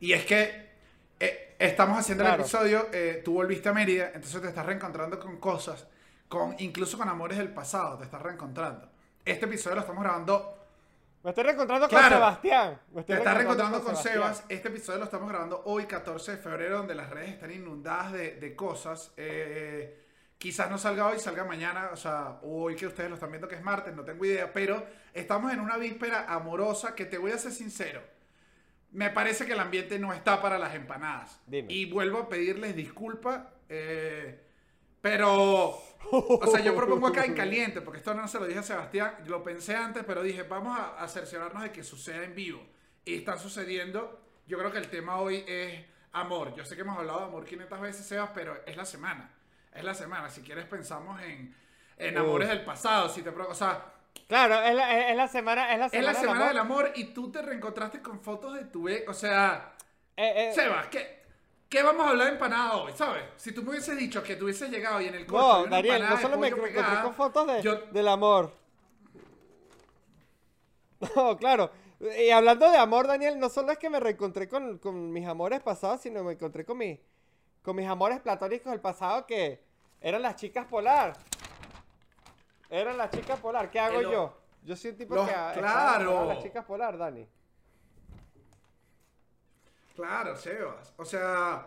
Y 0.00 0.12
es 0.12 0.26
que 0.26 0.68
eh, 1.18 1.56
estamos 1.58 1.98
haciendo 1.98 2.22
el 2.24 2.28
Claro. 2.28 2.42
episodio, 2.42 2.88
eh, 2.92 3.22
tú 3.24 3.32
volviste 3.32 3.70
a 3.70 3.72
Mérida, 3.72 4.08
entonces 4.14 4.42
te 4.42 4.48
estás 4.48 4.66
reencontrando 4.66 5.18
con 5.18 5.38
cosas, 5.38 5.86
con 6.28 6.54
incluso 6.58 6.98
con 6.98 7.08
amores 7.08 7.38
del 7.38 7.48
pasado, 7.54 7.96
te 7.96 8.04
estás 8.04 8.20
reencontrando. 8.20 8.86
Este 9.24 9.46
episodio 9.46 9.76
lo 9.76 9.80
estamos 9.80 10.02
grabando, 10.02 10.59
me 11.22 11.30
estoy 11.30 11.44
reencontrando 11.44 11.88
Claro. 11.88 12.08
con 12.08 12.18
Sebastián. 12.18 12.80
Me 12.88 12.94
te 12.94 13.00
estoy 13.00 13.16
estás 13.16 13.34
reencontrando 13.36 13.82
con. 13.84 13.96
Sebas. 13.96 14.44
Este 14.48 14.68
episodio 14.68 14.98
lo 15.00 15.04
estamos 15.04 15.28
grabando 15.28 15.62
hoy, 15.66 15.84
14 15.86 16.32
de 16.32 16.38
febrero, 16.38 16.78
donde 16.78 16.94
las 16.94 17.10
redes 17.10 17.30
están 17.30 17.50
inundadas 17.50 18.12
de, 18.12 18.36
de 18.36 18.56
cosas. 18.56 19.12
eh, 19.16 19.96
Quizás 20.38 20.70
no 20.70 20.78
salga 20.78 21.06
hoy, 21.06 21.18
salga 21.18 21.44
mañana, 21.44 21.90
o 21.92 21.96
sea, 21.96 22.38
hoy 22.44 22.74
que 22.74 22.86
ustedes 22.86 23.10
lo 23.10 23.16
están 23.16 23.30
viendo 23.30 23.46
que 23.46 23.56
es 23.56 23.62
martes, 23.62 23.94
no 23.94 24.04
tengo 24.04 24.24
idea, 24.24 24.50
pero 24.54 24.86
estamos 25.12 25.52
en 25.52 25.60
una 25.60 25.76
víspera 25.76 26.24
amorosa 26.32 26.94
que 26.94 27.04
te 27.04 27.18
voy 27.18 27.32
a 27.32 27.36
ser 27.36 27.52
sincero. 27.52 28.00
Me 28.90 29.10
parece 29.10 29.44
que 29.44 29.52
el 29.52 29.60
ambiente 29.60 29.98
no 29.98 30.14
está 30.14 30.40
para 30.40 30.56
las 30.58 30.74
empanadas. 30.74 31.38
Dime. 31.46 31.70
Y 31.70 31.90
vuelvo 31.92 32.20
a 32.20 32.28
pedirles 32.30 32.74
disculpas, 32.74 33.42
eh, 33.68 34.40
pero, 35.02 35.78
o 36.10 36.46
sea, 36.46 36.60
yo 36.60 36.74
propongo 36.74 37.06
acá 37.08 37.24
en 37.24 37.34
caliente, 37.42 37.80
porque 37.80 37.98
esto 37.98 38.14
no 38.14 38.26
se 38.28 38.38
lo 38.38 38.46
dije 38.46 38.60
a 38.60 38.62
Sebastián, 38.62 39.14
lo 39.26 39.42
pensé 39.42 39.76
antes, 39.76 40.04
pero 40.04 40.22
dije, 40.22 40.42
vamos 40.44 40.78
a, 40.78 41.02
a 41.02 41.08
cerciorarnos 41.08 41.62
de 41.62 41.70
que 41.72 41.82
suceda 41.84 42.24
en 42.24 42.34
vivo. 42.34 42.62
Y 43.04 43.14
está 43.16 43.36
sucediendo. 43.38 44.20
Yo 44.46 44.58
creo 44.58 44.72
que 44.72 44.78
el 44.78 44.88
tema 44.88 45.16
hoy 45.20 45.44
es 45.46 45.84
amor. 46.12 46.54
Yo 46.54 46.64
sé 46.64 46.74
que 46.74 46.82
hemos 46.82 46.98
hablado 46.98 47.20
de 47.20 47.24
amor 47.26 47.44
500 47.44 47.80
veces, 47.80 48.06
Sebas, 48.06 48.30
pero 48.34 48.60
es 48.66 48.76
la 48.76 48.84
semana. 48.84 49.30
Es 49.72 49.84
la 49.84 49.94
semana. 49.94 50.28
Si 50.28 50.42
quieres 50.42 50.64
pensamos 50.66 51.20
en, 51.22 51.54
en 51.96 52.18
amores 52.18 52.48
del 52.48 52.64
pasado. 52.64 53.08
Si 53.08 53.22
te, 53.22 53.30
o 53.30 53.54
sea, 53.54 53.84
Claro, 54.26 54.60
es 54.62 54.74
la, 54.74 54.98
es- 54.98 55.10
es 55.12 55.16
la 55.16 55.28
semana, 55.28 55.72
es 55.72 55.78
la 55.78 55.86
es 55.86 55.92
semana, 55.92 56.12
la 56.12 56.18
semana 56.20 56.48
del 56.48 56.58
amor. 56.58 56.86
amor 56.86 56.92
y 56.96 57.04
tú 57.14 57.30
te 57.30 57.40
reencontraste 57.42 58.02
con 58.02 58.20
fotos 58.20 58.54
de 58.54 58.64
tu 58.64 58.88
ex. 58.88 59.08
O 59.08 59.14
sea, 59.14 59.74
Eh, 60.16 60.48
eh, 60.48 60.52
Sebas, 60.52 60.88
¿qué, 60.88 61.19
¿qué 61.70 61.82
vamos 61.82 62.04
a 62.06 62.10
hablar 62.10 62.26
de 62.26 62.32
empanada 62.34 62.76
hoy? 62.76 62.92
¿Sabes? 62.94 63.24
Si 63.36 63.52
tú 63.52 63.62
me 63.62 63.70
hubieses 63.70 63.96
dicho 63.96 64.22
que 64.22 64.36
tú 64.36 64.44
hubieses 64.44 64.68
llegado 64.70 65.00
y 65.00 65.06
en 65.06 65.14
el 65.14 65.24
corte 65.26 65.70
no, 65.70 65.76
Daniel, 65.76 66.04
no 66.08 66.20
solo 66.20 66.36
me 66.36 66.48
encontré 66.48 66.74
con 67.02 67.14
fotos 67.14 67.46
de, 67.46 67.62
yo- 67.62 67.80
del 67.92 68.08
amor. 68.08 68.52
No, 71.16 71.36
claro. 71.36 71.70
Y 72.18 72.30
hablando 72.30 72.70
de 72.70 72.76
amor, 72.76 73.06
Daniel, 73.06 73.38
no 73.38 73.48
solo 73.48 73.72
es 73.72 73.78
que 73.78 73.88
me 73.90 74.00
reencontré 74.00 74.48
con, 74.48 74.78
con 74.78 75.10
mis 75.12 75.26
amores 75.26 75.60
pasados, 75.60 76.00
sino 76.00 76.22
me 76.24 76.32
encontré 76.32 76.64
con, 76.64 76.76
mi, 76.78 77.00
con 77.62 77.76
mis 77.76 77.86
amores 77.86 78.20
platónicos 78.20 78.70
del 78.70 78.80
pasado 78.80 79.26
que 79.26 79.62
eran 80.00 80.22
las 80.22 80.36
chicas 80.36 80.66
polar. 80.66 81.14
Eran 82.68 82.96
las 82.98 83.10
chicas 83.10 83.38
polar. 83.40 83.70
¿Qué 83.70 83.80
hago 83.80 83.96
Pero- 83.98 84.12
yo? 84.12 84.36
Yo 84.62 84.76
soy 84.76 84.90
un 84.90 84.96
tipo 84.98 85.14
Los- 85.14 85.26
que 85.26 85.34
claro. 85.58 86.26
las 86.26 86.42
chicas 86.42 86.64
polar, 86.66 86.98
Dani. 86.98 87.26
Claro, 90.00 90.34
Sebas. 90.34 90.94
O 90.96 91.04
sea, 91.04 91.66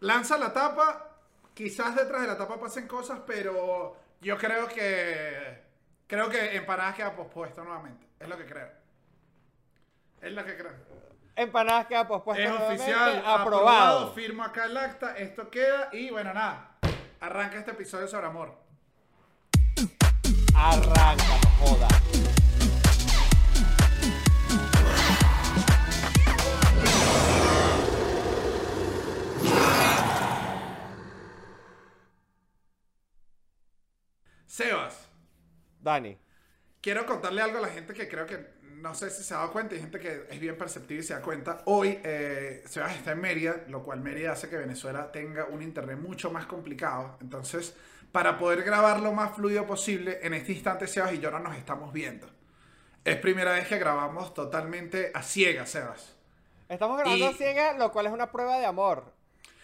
lanza 0.00 0.36
la 0.36 0.52
tapa. 0.52 1.10
Quizás 1.54 1.94
detrás 1.94 2.22
de 2.22 2.26
la 2.26 2.36
tapa 2.36 2.58
pasen 2.58 2.88
cosas, 2.88 3.20
pero 3.24 3.96
yo 4.20 4.36
creo 4.36 4.66
que. 4.66 5.62
Creo 6.08 6.28
que 6.28 6.56
empanadas 6.56 6.96
queda 6.96 7.14
pospuesto 7.14 7.62
nuevamente. 7.62 8.08
Es 8.18 8.28
lo 8.28 8.36
que 8.36 8.46
creo. 8.46 8.68
Es 10.20 10.32
lo 10.32 10.44
que 10.44 10.56
creo. 10.56 10.72
Empanadas 11.36 11.86
queda 11.86 12.08
pospuesta 12.08 12.42
es 12.42 12.50
nuevamente, 12.50 12.82
oficial. 12.82 13.18
aprobado. 13.18 13.42
Aprobado. 13.42 14.12
Firmo 14.14 14.42
acá 14.42 14.64
el 14.64 14.76
acta. 14.76 15.16
Esto 15.16 15.48
queda. 15.50 15.90
Y 15.92 16.10
bueno, 16.10 16.34
nada. 16.34 16.76
Arranca 17.20 17.58
este 17.58 17.70
episodio 17.70 18.08
sobre 18.08 18.26
amor. 18.26 18.58
Arranca, 20.56 21.24
no 21.42 21.66
joda. 21.66 21.88
Sebas. 34.54 35.08
Dani. 35.80 36.16
Quiero 36.80 37.04
contarle 37.06 37.42
algo 37.42 37.58
a 37.58 37.62
la 37.62 37.68
gente 37.70 37.92
que 37.92 38.08
creo 38.08 38.24
que 38.24 38.54
no 38.62 38.94
sé 38.94 39.10
si 39.10 39.24
se 39.24 39.34
ha 39.34 39.38
dado 39.38 39.50
cuenta, 39.50 39.74
hay 39.74 39.80
gente 39.80 39.98
que 39.98 40.26
es 40.30 40.38
bien 40.38 40.56
perceptiva 40.56 41.00
y 41.00 41.02
se 41.02 41.12
da 41.12 41.20
cuenta. 41.20 41.62
Hoy 41.64 41.98
eh, 42.04 42.62
Sebas 42.64 42.94
está 42.94 43.10
en 43.10 43.20
Mérida, 43.20 43.64
lo 43.66 43.82
cual 43.82 43.98
Mérida 44.00 44.30
hace 44.30 44.48
que 44.48 44.56
Venezuela 44.56 45.10
tenga 45.10 45.46
un 45.46 45.60
internet 45.60 45.98
mucho 45.98 46.30
más 46.30 46.46
complicado. 46.46 47.18
Entonces, 47.20 47.74
para 48.12 48.38
poder 48.38 48.62
grabar 48.62 49.00
lo 49.00 49.10
más 49.10 49.34
fluido 49.34 49.66
posible, 49.66 50.20
en 50.22 50.34
este 50.34 50.52
instante 50.52 50.86
Sebas 50.86 51.14
y 51.14 51.18
yo 51.18 51.32
no 51.32 51.40
nos 51.40 51.56
estamos 51.56 51.92
viendo. 51.92 52.30
Es 53.02 53.16
primera 53.16 53.54
vez 53.54 53.66
que 53.66 53.80
grabamos 53.80 54.34
totalmente 54.34 55.10
a 55.14 55.22
ciegas, 55.24 55.70
Sebas. 55.70 56.14
Estamos 56.68 56.96
grabando 56.96 57.24
Y- 57.24 57.28
a 57.28 57.32
ciegas, 57.32 57.76
lo 57.76 57.90
cual 57.90 58.06
es 58.06 58.12
una 58.12 58.30
prueba 58.30 58.60
de 58.60 58.66
amor. 58.66 59.12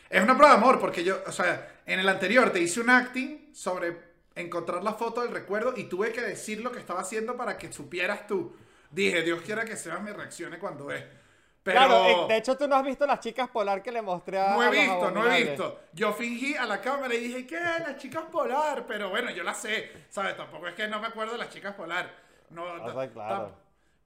Es 0.08 0.20
una 0.20 0.36
prueba 0.36 0.54
de 0.54 0.60
amor, 0.60 0.80
porque 0.80 1.04
yo, 1.04 1.22
o 1.24 1.30
sea, 1.30 1.80
en 1.86 2.00
el 2.00 2.08
anterior 2.08 2.50
te 2.50 2.58
hice 2.60 2.80
un 2.80 2.90
acting 2.90 3.54
sobre 3.54 4.09
encontrar 4.34 4.82
la 4.82 4.94
foto 4.94 5.22
del 5.22 5.32
recuerdo 5.32 5.74
y 5.76 5.84
tuve 5.84 6.12
que 6.12 6.20
decir 6.22 6.60
lo 6.62 6.72
que 6.72 6.78
estaba 6.78 7.00
haciendo 7.00 7.36
para 7.36 7.58
que 7.58 7.72
supieras 7.72 8.26
tú. 8.26 8.54
Dije, 8.90 9.22
Dios 9.22 9.40
quiera 9.42 9.64
que 9.64 9.76
Sebas 9.76 10.02
me 10.02 10.12
reaccione 10.12 10.58
cuando 10.58 10.86
ve. 10.86 11.20
Pero 11.62 11.76
Claro, 11.78 12.04
eh, 12.06 12.16
de 12.28 12.36
hecho 12.38 12.56
tú 12.56 12.66
no 12.66 12.74
has 12.76 12.84
visto 12.84 13.06
las 13.06 13.20
chicas 13.20 13.50
polar 13.50 13.82
que 13.82 13.92
le 13.92 14.00
mostré 14.00 14.38
a 14.40 14.52
no 14.54 14.62
he 14.64 14.70
visto, 14.70 15.10
no 15.10 15.30
he 15.30 15.42
visto. 15.44 15.80
Yo 15.92 16.12
fingí 16.14 16.54
a 16.54 16.64
la 16.64 16.80
cámara 16.80 17.14
y 17.14 17.18
dije, 17.18 17.46
¿qué? 17.46 17.60
Las 17.60 17.96
chicas 17.98 18.24
polar. 18.32 18.86
Pero 18.86 19.10
bueno, 19.10 19.30
yo 19.30 19.42
las 19.42 19.60
sé, 19.60 19.90
¿sabes? 20.08 20.36
Tampoco 20.36 20.66
es 20.68 20.74
que 20.74 20.88
no 20.88 20.98
me 21.00 21.08
acuerdo 21.08 21.32
de 21.32 21.38
las 21.38 21.50
chicas 21.50 21.74
polar. 21.74 22.10
No, 22.48 22.64
O 22.64 22.78
ta- 22.86 22.94
sea, 22.94 23.12
claro. 23.12 23.54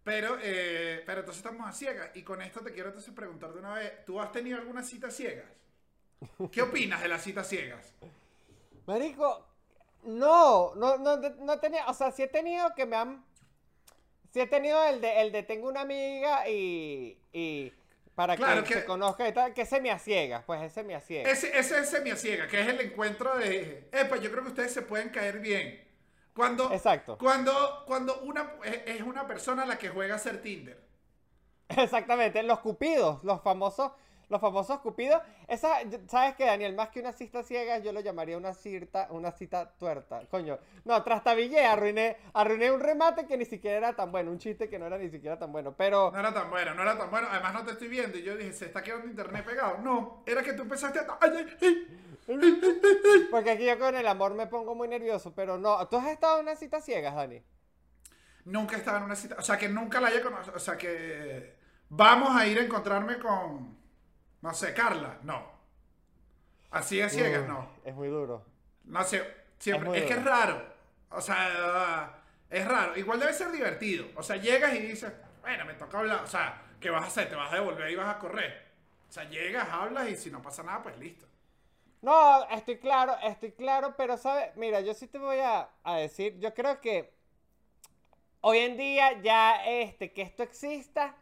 Pero, 0.03 0.37
eh, 0.43 1.03
pero 1.07 1.21
entonces 1.21 1.43
estamos 1.45 1.67
a 1.67 1.73
ciegas. 1.73 2.11
Y 2.15 2.23
con 2.23 2.43
esto 2.43 2.61
te 2.61 2.73
quiero 2.73 2.89
entonces 2.89 3.15
preguntar 3.15 3.53
de 3.53 3.61
una 3.61 3.75
vez, 3.75 4.05
¿tú 4.05 4.21
has 4.21 4.33
tenido 4.33 4.59
alguna 4.59 4.83
cita 4.83 5.11
ciegas? 5.11 5.47
¿Qué 6.51 6.61
opinas 6.61 7.01
de 7.03 7.09
las 7.09 7.23
citas 7.23 7.49
ciegas? 7.49 7.95
Marico, 8.87 9.47
no, 10.05 10.75
no, 10.77 10.97
no, 10.99 11.17
no 11.19 11.59
tenía, 11.61 11.87
o 11.89 11.95
sea, 11.95 12.11
sí 12.13 12.23
he 12.23 12.29
tenido 12.29 12.75
que 12.75 12.87
me 12.87 12.97
han, 12.97 13.25
sí 14.33 14.41
he 14.41 14.47
tenido 14.47 14.83
el 14.85 15.01
de, 15.01 15.21
el 15.23 15.33
de 15.33 15.43
tengo 15.43 15.69
una 15.69 15.83
amiga 15.83 16.49
y, 16.49 17.19
y 17.33 17.73
para 18.15 18.37
Claro 18.37 18.63
que, 18.63 18.65
que- 18.65 18.75
se 18.75 18.85
conozca 18.85 19.29
y 19.29 19.33
tal, 19.33 19.55
que 19.55 19.65
se 19.67 19.81
me 19.81 19.91
a 19.91 19.99
ciegas, 19.99 20.45
pues 20.45 20.63
ese 20.63 20.83
me 20.85 20.95
a 20.95 21.01
ciegas. 21.01 21.33
Ese, 21.33 21.59
ese 21.59 21.79
es 21.81 21.89
semiasiega, 21.91 22.47
que 22.49 22.61
es 22.61 22.69
el 22.69 22.81
encuentro 22.81 23.37
de. 23.39 23.89
Epa, 23.93 24.17
yo 24.17 24.31
creo 24.31 24.43
que 24.43 24.49
ustedes 24.51 24.73
se 24.73 24.83
pueden 24.83 25.11
caer 25.11 25.39
bien. 25.41 25.83
Cuando, 26.35 26.73
Exacto. 26.73 27.17
Cuando, 27.19 27.85
cuando 27.87 28.21
una, 28.23 28.55
es 28.87 29.03
una 29.03 29.27
persona 29.27 29.65
la 29.67 29.79
que 29.79 29.89
juega 29.89 30.17
a 30.17 30.19
ser 30.19 30.43
Tinder. 30.43 30.83
Exactamente, 31.69 32.43
los 32.43 32.61
cupidos, 32.61 33.23
los 33.25 33.43
famosos, 33.43 33.93
los 34.35 34.41
famosos 34.41 34.81
cupidos. 34.81 35.23
Esa, 35.47 35.79
¿sabes 36.09 36.35
qué, 36.35 36.45
Daniel? 36.45 36.75
Más 36.75 36.89
que 36.89 37.01
una 37.01 37.13
cita 37.13 37.43
ciega, 37.45 37.79
yo 37.79 37.93
lo 37.93 38.01
llamaría 38.01 38.37
una 38.37 38.53
cita, 38.53 39.07
una 39.11 39.31
cita 39.31 39.71
tuerta. 39.79 40.23
Coño, 40.29 40.59
no, 40.85 41.03
trastabillé, 41.05 41.65
arruiné, 41.65 42.17
arruiné 42.33 42.73
un 42.73 42.81
remate 42.81 43.27
que 43.27 43.37
ni 43.37 43.45
siquiera 43.45 43.77
era 43.77 43.93
tan 43.95 44.11
bueno, 44.11 44.33
un 44.33 44.39
chiste 44.39 44.69
que 44.69 44.79
no 44.79 44.87
era 44.87 44.99
ni 44.99 45.09
siquiera 45.09 45.39
tan 45.39 45.53
bueno. 45.53 45.75
Pero, 45.77 46.11
No 46.11 46.19
era 46.19 46.35
tan 46.35 46.51
bueno, 46.51 46.75
no 46.75 46.83
era 46.83 46.99
tan 46.99 47.11
bueno. 47.11 47.29
Además, 47.31 47.55
no 47.55 47.65
te 47.65 47.73
estoy 47.73 47.89
viendo. 47.89 48.19
Y 48.19 48.23
yo 48.25 48.37
dije, 48.37 48.53
¿se 48.53 48.67
está 48.67 48.83
quedando 48.83 49.07
internet 49.07 49.45
pegado? 49.45 49.79
No, 49.79 50.25
era 50.27 50.43
que 50.43 50.53
tú 50.53 50.63
empezaste 50.63 50.99
a. 50.99 51.19
¡Ay, 51.21 51.31
ay, 51.37 51.57
ay! 51.63 53.29
porque 53.31 53.51
aquí 53.51 53.67
yo 53.67 53.79
con 53.79 53.95
el 53.95 54.07
amor 54.07 54.35
me 54.35 54.47
pongo 54.49 54.75
muy 54.75 54.89
nervioso, 54.89 55.33
pero 55.33 55.59
no. 55.59 55.87
¿Tú 55.89 55.97
has 55.97 56.09
estado 56.09 56.39
en 56.39 56.43
una 56.47 56.57
cita 56.57 56.81
ciegas, 56.81 57.15
Dani? 57.15 57.41
Nunca 58.47 58.77
estaba 58.77 58.99
en 58.99 59.05
una 59.05 59.15
cita. 59.15 59.37
O 59.39 59.43
sea, 59.43 59.57
que 59.57 59.69
nunca 59.69 60.01
la 60.01 60.09
haya 60.09 60.23
conocido. 60.23 60.57
O 60.57 60.59
sea, 60.59 60.77
que. 60.77 61.63
Vamos 61.89 62.35
a 62.35 62.47
ir 62.47 62.59
a 62.59 62.63
encontrarme 62.63 63.19
con. 63.21 63.84
No 64.45 64.53
sé, 64.53 64.75
Carla. 64.75 65.17
No. 65.23 65.43
Así 66.71 66.99
de 66.99 67.09
ciegas, 67.09 67.41
Uy, 67.41 67.49
no. 67.49 67.67
Es 67.83 67.95
muy 67.95 68.09
duro. 68.09 68.45
No 68.85 69.03
sé, 69.03 69.27
siempre. 69.59 69.89
muy 69.89 69.97
Es, 69.97 70.05
que 70.05 70.13
es 70.13 70.23
raro. 70.23 70.63
O 71.09 71.21
sea, 71.23 72.21
es 72.51 72.69
raro. 72.69 72.95
Igual 72.95 73.21
debe 73.21 73.33
ser 73.33 73.51
divertido. 73.53 74.07
O 74.17 74.23
sea, 74.23 74.37
llegas 74.37 74.75
y 74.75 74.81
dices, 74.81 75.11
bueno, 75.41 75.65
me 75.65 75.73
toca 75.73 75.99
hablar. 75.99 76.23
O 76.23 76.27
sea, 76.27 76.61
¿qué 76.79 76.91
vas 76.91 77.05
a 77.05 77.07
hacer? 77.07 77.31
¿Te 77.31 77.37
vas 77.37 77.51
a 77.51 77.55
devolver 77.55 77.91
y 77.91 77.95
vas 77.95 78.15
a 78.15 78.19
correr? 78.19 78.67
O 79.09 79.13
sea, 79.13 79.25
llegas, 79.31 79.67
hablas 79.71 80.11
y 80.11 80.17
si 80.17 80.31
no 80.31 80.43
pasa 80.43 80.63
nada, 80.63 80.83
pues 80.83 80.99
listo. 80.99 81.25
No, 82.03 82.47
estoy 82.51 82.77
claro, 82.77 83.17
estoy 83.23 83.53
claro, 83.53 83.95
pero 83.97 84.19
sabes, 84.19 84.55
mira, 84.57 84.83
yo 84.83 84.93
sí 84.93 85.07
te 85.07 85.17
voy 85.17 85.39
a, 85.39 85.71
a 85.83 85.97
decir, 85.97 86.39
yo 86.39 86.53
creo 86.53 86.83
que 86.83 87.15
hoy 88.43 88.59
en 88.59 88.77
día 88.77 89.23
ya 89.23 89.65
este, 89.65 90.13
que 90.13 90.21
esto 90.21 90.43
exista, 90.43 91.17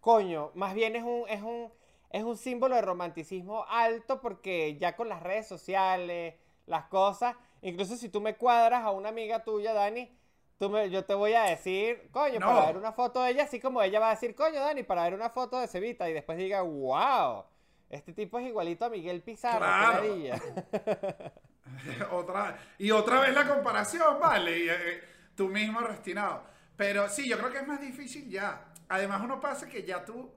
coño, 0.00 0.52
más 0.54 0.74
bien 0.74 0.94
es 0.94 1.02
un, 1.02 1.28
es 1.28 1.42
un, 1.42 1.72
es 2.12 2.22
un 2.22 2.36
símbolo 2.36 2.76
de 2.76 2.82
romanticismo 2.82 3.64
alto 3.68 4.20
porque 4.20 4.76
ya 4.76 4.94
con 4.96 5.08
las 5.08 5.22
redes 5.22 5.48
sociales, 5.48 6.34
las 6.66 6.84
cosas, 6.86 7.34
incluso 7.62 7.96
si 7.96 8.08
tú 8.08 8.20
me 8.20 8.36
cuadras 8.36 8.84
a 8.84 8.90
una 8.90 9.08
amiga 9.08 9.42
tuya, 9.44 9.72
Dani, 9.72 10.14
tú 10.58 10.70
me- 10.70 10.90
yo 10.90 11.04
te 11.04 11.14
voy 11.14 11.32
a 11.34 11.42
decir, 11.44 12.08
coño, 12.12 12.38
No. 12.38 12.46
para 12.46 12.66
ver 12.66 12.76
una 12.76 12.92
foto 12.92 13.22
de 13.22 13.30
ella, 13.32 13.44
así 13.44 13.58
como 13.58 13.82
ella 13.82 13.98
va 13.98 14.08
a 14.08 14.14
decir, 14.14 14.34
coño, 14.34 14.60
Dani, 14.60 14.82
para 14.82 15.04
ver 15.04 15.14
una 15.14 15.30
foto 15.30 15.58
de 15.58 15.66
Cevita 15.66 16.08
y 16.08 16.12
después 16.12 16.38
diga, 16.38 16.62
wow. 16.62 17.44
Este 17.90 18.12
tipo 18.12 18.38
es 18.38 18.46
igualito 18.46 18.84
a 18.84 18.88
Miguel 18.90 19.22
Pizarro. 19.22 19.58
Claro. 19.58 20.02
ladilla". 20.02 20.40
otra, 22.10 22.58
y 22.78 22.90
otra 22.90 23.20
vez 23.20 23.34
la 23.34 23.46
comparación, 23.48 24.18
vale. 24.20 24.58
Y, 24.58 24.68
eh, 24.68 25.00
tú 25.34 25.48
mismo 25.48 25.80
restinado. 25.80 26.42
Pero 26.76 27.08
sí, 27.08 27.28
yo 27.28 27.38
creo 27.38 27.50
que 27.52 27.58
es 27.58 27.66
más 27.66 27.80
difícil 27.80 28.28
ya. 28.30 28.64
Además, 28.88 29.20
uno 29.22 29.40
pasa 29.40 29.68
que 29.68 29.82
ya 29.84 30.04
tú, 30.04 30.30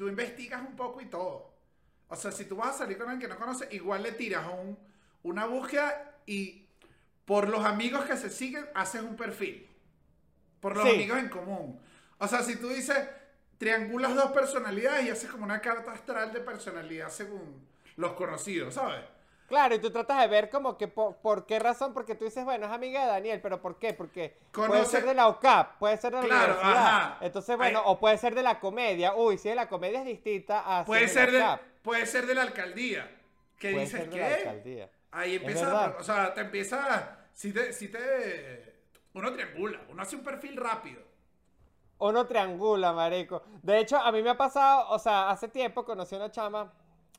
tú 0.00 0.08
investigas 0.08 0.62
un 0.62 0.76
poco 0.76 1.02
y 1.02 1.04
todo. 1.04 1.52
O 2.08 2.16
sea, 2.16 2.32
si 2.32 2.46
tú 2.46 2.56
vas 2.56 2.74
a 2.74 2.78
salir 2.78 2.96
con 2.96 3.06
alguien 3.10 3.28
que 3.28 3.34
no 3.34 3.38
conoces, 3.38 3.70
igual 3.70 4.02
le 4.02 4.12
tiras 4.12 4.46
un, 4.50 4.78
una 5.24 5.44
búsqueda 5.44 6.14
y 6.24 6.66
por 7.26 7.50
los 7.50 7.66
amigos 7.66 8.06
que 8.06 8.16
se 8.16 8.30
siguen, 8.30 8.64
haces 8.74 9.02
un 9.02 9.14
perfil. 9.14 9.68
Por 10.58 10.74
los 10.74 10.88
Sí. 10.88 10.94
amigos 10.94 11.18
en 11.18 11.28
común. 11.28 11.78
O 12.16 12.26
sea, 12.26 12.42
si 12.42 12.56
tú 12.56 12.70
dices, 12.70 12.96
triangulas 13.58 14.14
dos 14.14 14.32
personalidades 14.32 15.04
y 15.04 15.10
haces 15.10 15.30
como 15.30 15.44
una 15.44 15.60
carta 15.60 15.92
astral 15.92 16.32
de 16.32 16.40
personalidad 16.40 17.10
según 17.10 17.68
los 17.96 18.12
conocidos, 18.14 18.72
¿sabes? 18.72 19.04
Claro, 19.50 19.74
y 19.74 19.80
tú 19.80 19.90
tratas 19.90 20.20
de 20.20 20.28
ver 20.28 20.48
como 20.48 20.78
que 20.78 20.86
por, 20.86 21.16
por 21.16 21.44
qué 21.44 21.58
razón, 21.58 21.92
porque 21.92 22.14
tú 22.14 22.24
dices, 22.24 22.44
bueno, 22.44 22.66
es 22.66 22.72
amiga 22.72 23.00
de 23.02 23.08
Daniel, 23.08 23.40
pero 23.42 23.60
¿por 23.60 23.80
qué? 23.80 23.92
Porque 23.92 24.38
puede 24.52 24.84
ser 24.86 25.04
de 25.04 25.12
la 25.12 25.28
UCAP, 25.28 25.76
puede 25.78 25.96
ser 25.98 26.12
de 26.14 26.20
la 26.22 26.26
Claro, 26.26 26.52
universidad. 26.54 26.86
ajá. 26.86 27.18
Entonces, 27.20 27.56
bueno, 27.56 27.80
Ahí- 27.80 27.84
o 27.88 27.98
puede 27.98 28.16
ser 28.16 28.34
de 28.36 28.42
la 28.44 28.60
comedia. 28.60 29.12
Uy, 29.16 29.38
si 29.38 29.48
de 29.48 29.56
la 29.56 29.68
comedia 29.68 29.98
es 29.98 30.06
distinta 30.06 30.78
a 30.78 30.84
Puede 30.84 31.08
ser, 31.08 31.32
de 31.32 31.40
la 31.40 31.54
UCAP. 31.54 31.60
puede 31.82 32.06
ser 32.06 32.26
de 32.26 32.34
la 32.36 32.42
alcaldía. 32.42 33.10
Que 33.58 33.72
Puede 33.72 33.84
dices, 33.86 34.00
ser 34.02 34.10
de 34.10 34.18
la 34.20 34.28
¿qué? 34.28 34.34
alcaldía. 34.34 34.90
Ahí 35.10 35.34
empieza, 35.34 35.96
o 35.98 36.02
sea, 36.04 36.32
te 36.32 36.42
empieza, 36.42 37.18
si 37.34 37.52
te, 37.52 37.72
si 37.72 37.88
te, 37.88 38.72
uno 39.14 39.32
triangula, 39.32 39.80
uno 39.88 40.00
hace 40.00 40.14
un 40.14 40.22
perfil 40.22 40.56
rápido. 40.56 41.02
Uno 41.98 42.24
triangula, 42.26 42.92
marico. 42.92 43.42
De 43.62 43.80
hecho, 43.80 43.96
a 43.98 44.10
mí 44.12 44.22
me 44.22 44.30
ha 44.30 44.36
pasado, 44.36 44.88
o 44.90 44.98
sea, 45.00 45.28
hace 45.30 45.48
tiempo 45.48 45.84
conocí 45.84 46.14
a 46.14 46.18
una 46.18 46.30
chama 46.30 46.72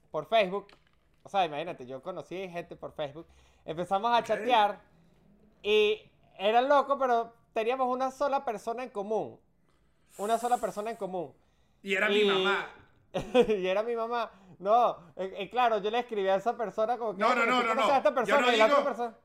por 0.10 0.26
Facebook. 0.28 0.68
O 1.24 1.30
sea, 1.30 1.46
imagínate, 1.46 1.86
yo 1.86 2.02
conocí 2.02 2.36
gente 2.50 2.76
por 2.76 2.94
Facebook. 2.94 3.28
Empezamos 3.66 4.12
a 4.18 4.24
chatear 4.24 4.80
y 5.62 6.02
era 6.38 6.62
loco, 6.62 6.98
pero 6.98 7.34
teníamos 7.54 7.88
una 7.94 8.12
sola 8.12 8.44
persona 8.44 8.84
en 8.84 8.90
común. 8.90 9.40
Una 10.18 10.38
sola 10.38 10.58
persona 10.58 10.92
en 10.92 10.98
común. 10.98 11.34
Y 11.84 11.94
era 11.96 12.12
Y- 12.12 12.24
mi 12.24 12.30
mamá. 12.30 12.68
y 13.48 13.68
era 13.68 13.84
mi 13.84 13.96
mamá. 13.96 14.32
No, 14.60 14.98
eh, 15.16 15.34
eh, 15.38 15.50
claro, 15.50 15.80
yo 15.80 15.90
le 15.90 16.00
escribí 16.00 16.28
a 16.28 16.36
esa 16.36 16.56
persona 16.56 16.98
como 16.98 17.14
que... 17.14 17.20
No, 17.20 17.34
no, 17.36 17.42
"Oye, 17.42 17.50
no, 17.52 17.62
¿tú 17.62 17.68
no, 17.68 17.76
no. 17.76 17.82
a 17.86 17.98
esta 17.98 18.10
Yo 18.10 18.16
persona 18.16 18.42
no 18.42 18.54
y 18.54 18.58
la 18.58 18.66
otra 18.66 18.78
digo- 18.78 18.88
persona... 18.88 19.16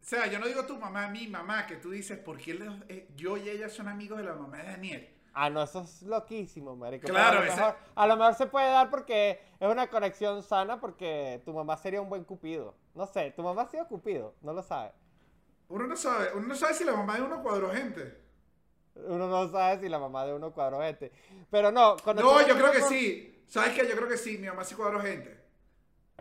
O 0.00 0.08
sea, 0.08 0.26
yo 0.28 0.38
no 0.38 0.46
digo 0.46 0.64
tu 0.66 0.76
mamá, 0.78 1.08
mi 1.08 1.26
mamá, 1.26 1.66
que 1.66 1.76
tú 1.76 1.90
dices, 1.90 2.18
¿por 2.18 2.38
qué 2.38 2.54
le- 2.54 2.84
eh, 2.88 3.08
yo 3.16 3.36
y 3.36 3.48
ella 3.48 3.68
son 3.68 3.88
amigos 3.88 4.18
de 4.18 4.24
la 4.24 4.34
mamá 4.34 4.58
de 4.58 4.64
Daniel? 4.64 5.15
Ah, 5.38 5.50
no, 5.50 5.62
eso 5.62 5.80
es 5.82 6.02
loquísimo, 6.02 6.74
marico. 6.76 7.06
Claro, 7.06 7.38
a 7.38 7.40
lo, 7.42 7.46
ese- 7.46 7.56
mejor, 7.56 7.76
a 7.94 8.06
lo 8.06 8.16
mejor 8.16 8.34
se 8.34 8.46
puede 8.46 8.70
dar 8.70 8.88
porque 8.90 9.38
es 9.60 9.68
una 9.68 9.88
conexión 9.88 10.42
sana 10.42 10.80
porque 10.80 11.42
tu 11.44 11.52
mamá 11.52 11.76
sería 11.76 12.00
un 12.00 12.08
buen 12.08 12.24
cupido. 12.24 12.74
No 12.94 13.06
sé, 13.06 13.32
tu 13.32 13.42
mamá 13.42 13.62
ha 13.62 13.66
sido 13.68 13.86
cupido, 13.86 14.34
no 14.40 14.52
lo 14.54 14.62
sabe. 14.62 14.92
Uno 15.68 15.86
no 15.86 15.96
sabe, 15.96 16.32
uno 16.34 16.46
no 16.48 16.54
sabe 16.54 16.74
si 16.74 16.84
la 16.84 16.92
mamá 16.94 17.16
de 17.16 17.22
uno 17.22 17.42
cuadró 17.42 17.70
gente. 17.70 18.20
Uno 18.94 19.28
no 19.28 19.48
sabe 19.48 19.80
si 19.80 19.88
la 19.88 19.98
mamá 19.98 20.24
de 20.24 20.32
uno 20.34 20.52
cuadró 20.52 20.80
gente. 20.80 21.12
Pero 21.50 21.70
no, 21.70 21.96
No, 22.14 22.46
yo 22.46 22.54
creo 22.56 22.72
que 22.72 22.82
sí. 22.82 23.44
¿Sabes 23.46 23.74
qué? 23.74 23.86
Yo 23.86 23.94
creo 23.94 24.08
que 24.08 24.16
sí, 24.16 24.38
mi 24.38 24.46
mamá 24.48 24.64
sí 24.64 24.74
cuadró 24.74 25.00
gente. 25.00 25.44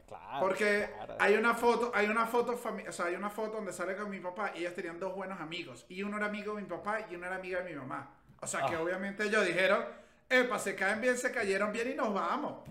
Claro. 0.08 0.46
Porque 0.46 0.90
claro. 0.94 1.16
hay 1.20 1.36
una 1.36 1.56
foto, 1.56 1.92
hay 1.94 2.08
una 2.08 2.28
foto, 2.28 2.58
fami- 2.58 2.88
o 2.88 2.92
sea, 2.92 3.06
hay 3.06 3.16
una 3.16 3.30
foto 3.30 3.54
donde 3.56 3.74
sale 3.74 3.96
con 3.96 4.10
mi 4.10 4.20
papá 4.20 4.52
y 4.56 4.60
ellas 4.60 4.74
tenían 4.76 5.00
dos 5.00 5.16
buenos 5.16 5.40
amigos. 5.40 5.86
Y 5.90 6.04
uno 6.04 6.18
era 6.18 6.28
amigo 6.28 6.56
de 6.56 6.62
mi 6.62 6.68
papá 6.68 7.08
y 7.10 7.16
una 7.16 7.28
era 7.28 7.38
amiga 7.38 7.62
de 7.62 7.70
mi 7.72 7.76
mamá. 7.76 8.12
O 8.42 8.48
sea, 8.48 8.66
que 8.66 8.76
Ah. 8.76 8.82
obviamente 8.82 9.24
ellos 9.26 9.46
dijeron, 9.46 9.84
epa, 10.30 10.60
se 10.60 10.76
caen 10.76 11.02
bien, 11.02 11.18
se 11.18 11.32
cayeron 11.32 11.72
bien 11.72 11.92
y 11.92 11.96
nos 11.96 12.14
vamos. 12.14 12.68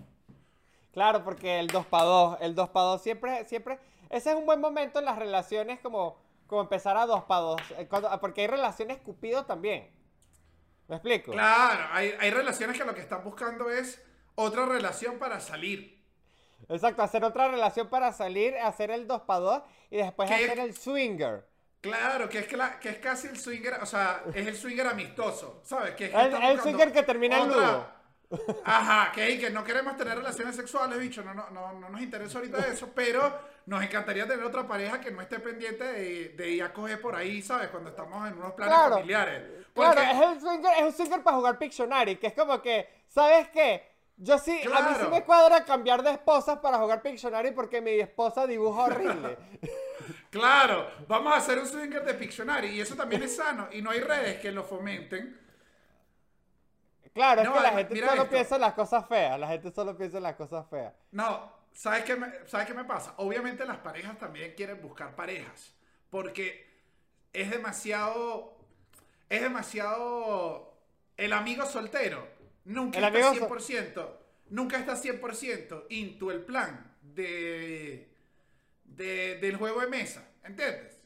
Claro, 0.93 1.23
porque 1.23 1.59
el 1.59 1.67
2 1.67 1.85
para 1.87 2.03
2, 2.05 2.37
el 2.41 2.55
2 2.55 2.69
para 2.69 2.85
2 2.85 3.01
siempre, 3.03 3.43
siempre, 3.45 3.79
ese 4.09 4.29
es 4.31 4.35
un 4.35 4.45
buen 4.45 4.61
momento 4.61 4.99
en 4.99 5.05
las 5.05 5.17
relaciones 5.19 5.79
como, 5.81 6.17
como 6.47 6.61
empezar 6.61 6.95
a 6.95 7.05
2 7.05 7.23
para 7.25 7.41
2, 7.41 7.61
porque 8.21 8.41
hay 8.41 8.47
relaciones 8.47 8.99
cupido 8.99 9.45
también. 9.45 9.89
¿Me 10.87 10.95
explico? 10.95 11.31
Claro, 11.31 11.87
hay, 11.91 12.13
hay 12.19 12.29
relaciones 12.31 12.77
que 12.77 12.85
lo 12.85 12.93
que 12.93 13.01
están 13.01 13.23
buscando 13.23 13.69
es 13.69 14.01
otra 14.35 14.65
relación 14.67 15.17
para 15.17 15.39
salir. 15.41 15.95
Exacto, 16.69 17.01
hacer 17.03 17.23
otra 17.25 17.49
relación 17.49 17.89
para 17.89 18.13
salir, 18.13 18.55
hacer 18.57 18.91
el 18.91 19.07
2 19.07 19.21
para 19.23 19.39
2 19.39 19.63
y 19.91 19.97
después 19.97 20.29
¿Qué? 20.29 20.35
hacer 20.35 20.59
el 20.59 20.75
swinger. 20.77 21.45
Claro, 21.85 22.27
que 22.29 22.39
es, 22.39 22.47
que, 22.47 22.57
la- 22.57 22.79
que 22.79 22.89
es 22.89 22.97
casi 22.97 23.27
el 23.27 23.37
swinger, 23.39 23.75
o 23.81 23.85
sea, 23.85 24.23
es 24.33 24.47
el 24.47 24.55
swinger 24.57 24.87
amistoso, 24.87 25.61
¿sabes? 25.63 25.95
Que 25.95 26.05
es 26.05 26.11
que 26.11 26.17
El- 26.51 26.59
swinger 26.61 26.91
que 26.91 27.03
termina 27.03 27.37
en 27.39 27.49
otra- 27.51 27.91
Ajá, 28.65 29.11
que, 29.11 29.39
que 29.39 29.49
no 29.51 29.63
queremos 29.63 29.95
tener 29.97 30.17
relaciones 30.17 30.55
sexuales, 30.55 30.97
bicho, 30.99 31.23
no, 31.23 31.33
no, 31.33 31.49
no, 31.51 31.73
no 31.73 31.89
nos 31.89 32.01
interesa 32.01 32.39
ahorita 32.39 32.57
eso, 32.67 32.89
pero 32.93 33.31
nos 33.67 33.83
encantaría 33.83 34.27
tener 34.27 34.43
otra 34.43 34.67
pareja 34.67 34.99
que 34.99 35.11
no 35.11 35.21
esté 35.21 35.39
pendiente 35.39 35.83
de, 35.83 36.29
de 36.29 36.49
ir 36.49 36.63
a 36.63 36.73
coger 36.73 36.99
por 36.99 37.15
ahí, 37.15 37.41
¿sabes? 37.41 37.69
Cuando 37.69 37.91
estamos 37.91 38.27
en 38.27 38.33
unos 38.37 38.53
planes 38.53 38.73
Claro. 38.75 38.95
familiares. 38.95 39.43
Claro, 39.73 39.93
Porque- 39.95 40.11
es 40.11 40.21
el 40.21 40.41
swinger, 40.41 40.71
es 40.77 40.83
un 40.83 40.93
swinger 40.93 41.21
para 41.23 41.37
jugar 41.37 41.57
Pictionary, 41.59 42.15
que 42.17 42.27
es 42.27 42.33
como 42.33 42.61
que, 42.61 42.89
¿sabes 43.07 43.47
qué? 43.49 43.93
Yo 44.17 44.37
sí, 44.39 44.51
a 44.51 44.55
mí 44.55 44.61
sí 44.61 44.69
Claro. 44.95 45.09
me 45.09 45.23
cuadra 45.23 45.65
cambiar 45.65 46.01
de 46.01 46.11
esposas 46.11 46.59
para 46.59 46.77
jugar 46.79 47.01
Pictionary 47.01 47.51
porque 47.51 47.81
mi 47.81 47.91
esposa 47.99 48.47
dibuja 48.47 48.83
horrible. 48.85 49.37
Claro, 50.39 50.91
vamos 51.07 51.33
a 51.33 51.37
hacer 51.37 51.57
un 51.59 51.65
swinger 51.67 52.03
de 52.03 52.13
Pictionary 52.13 52.67
y 52.69 52.81
eso 52.81 52.95
también 52.95 53.23
es 53.23 53.35
sano 53.35 53.69
y 53.71 53.81
no 53.81 53.91
hay 53.91 54.01
redes 54.01 54.39
que 54.41 54.51
lo 54.51 54.63
fomenten. 54.63 55.39
Claro, 57.13 57.43
No, 57.43 57.51
es 57.51 57.57
que 57.57 57.63
la 57.63 57.71
gente 57.71 57.95
solo 57.95 58.23
esto. 58.23 58.29
piensa 58.29 58.55
en 58.55 58.61
las 58.61 58.73
cosas 58.73 59.07
feas, 59.07 59.39
la 59.39 59.47
gente 59.47 59.71
solo 59.71 59.95
piensa 59.97 60.17
en 60.17 60.23
las 60.23 60.35
cosas 60.35 60.67
feas. 60.69 60.93
No, 61.11 61.51
¿sabes 61.73 62.03
qué, 62.03 62.15
me, 62.17 62.27
¿sabes 62.47 62.67
qué 62.67 62.73
me 62.73 62.83
pasa? 62.83 63.13
Obviamente 63.17 63.65
las 63.65 63.77
parejas 63.77 64.17
también 64.19 64.53
quieren 64.55 64.81
buscar 64.81 65.15
parejas, 65.15 65.73
porque 66.09 66.67
es 67.31 67.49
demasiado, 67.49 68.57
es 69.29 69.41
demasiado, 69.41 70.73
el 71.15 71.31
amigo 71.31 71.65
soltero 71.65 72.27
nunca 72.65 72.99
El 72.99 73.05
está 73.05 73.29
amigo 73.29 73.47
so- 73.47 73.55
100%, 73.55 74.09
nunca 74.49 74.77
está 74.77 74.97
100% 74.97 75.85
into 75.89 76.31
el 76.31 76.41
plan 76.41 76.93
de, 77.01 78.13
de- 78.95 79.37
del 79.39 79.55
juego 79.57 79.81
de 79.81 79.87
mesa, 79.87 80.27
¿entiendes? 80.43 80.99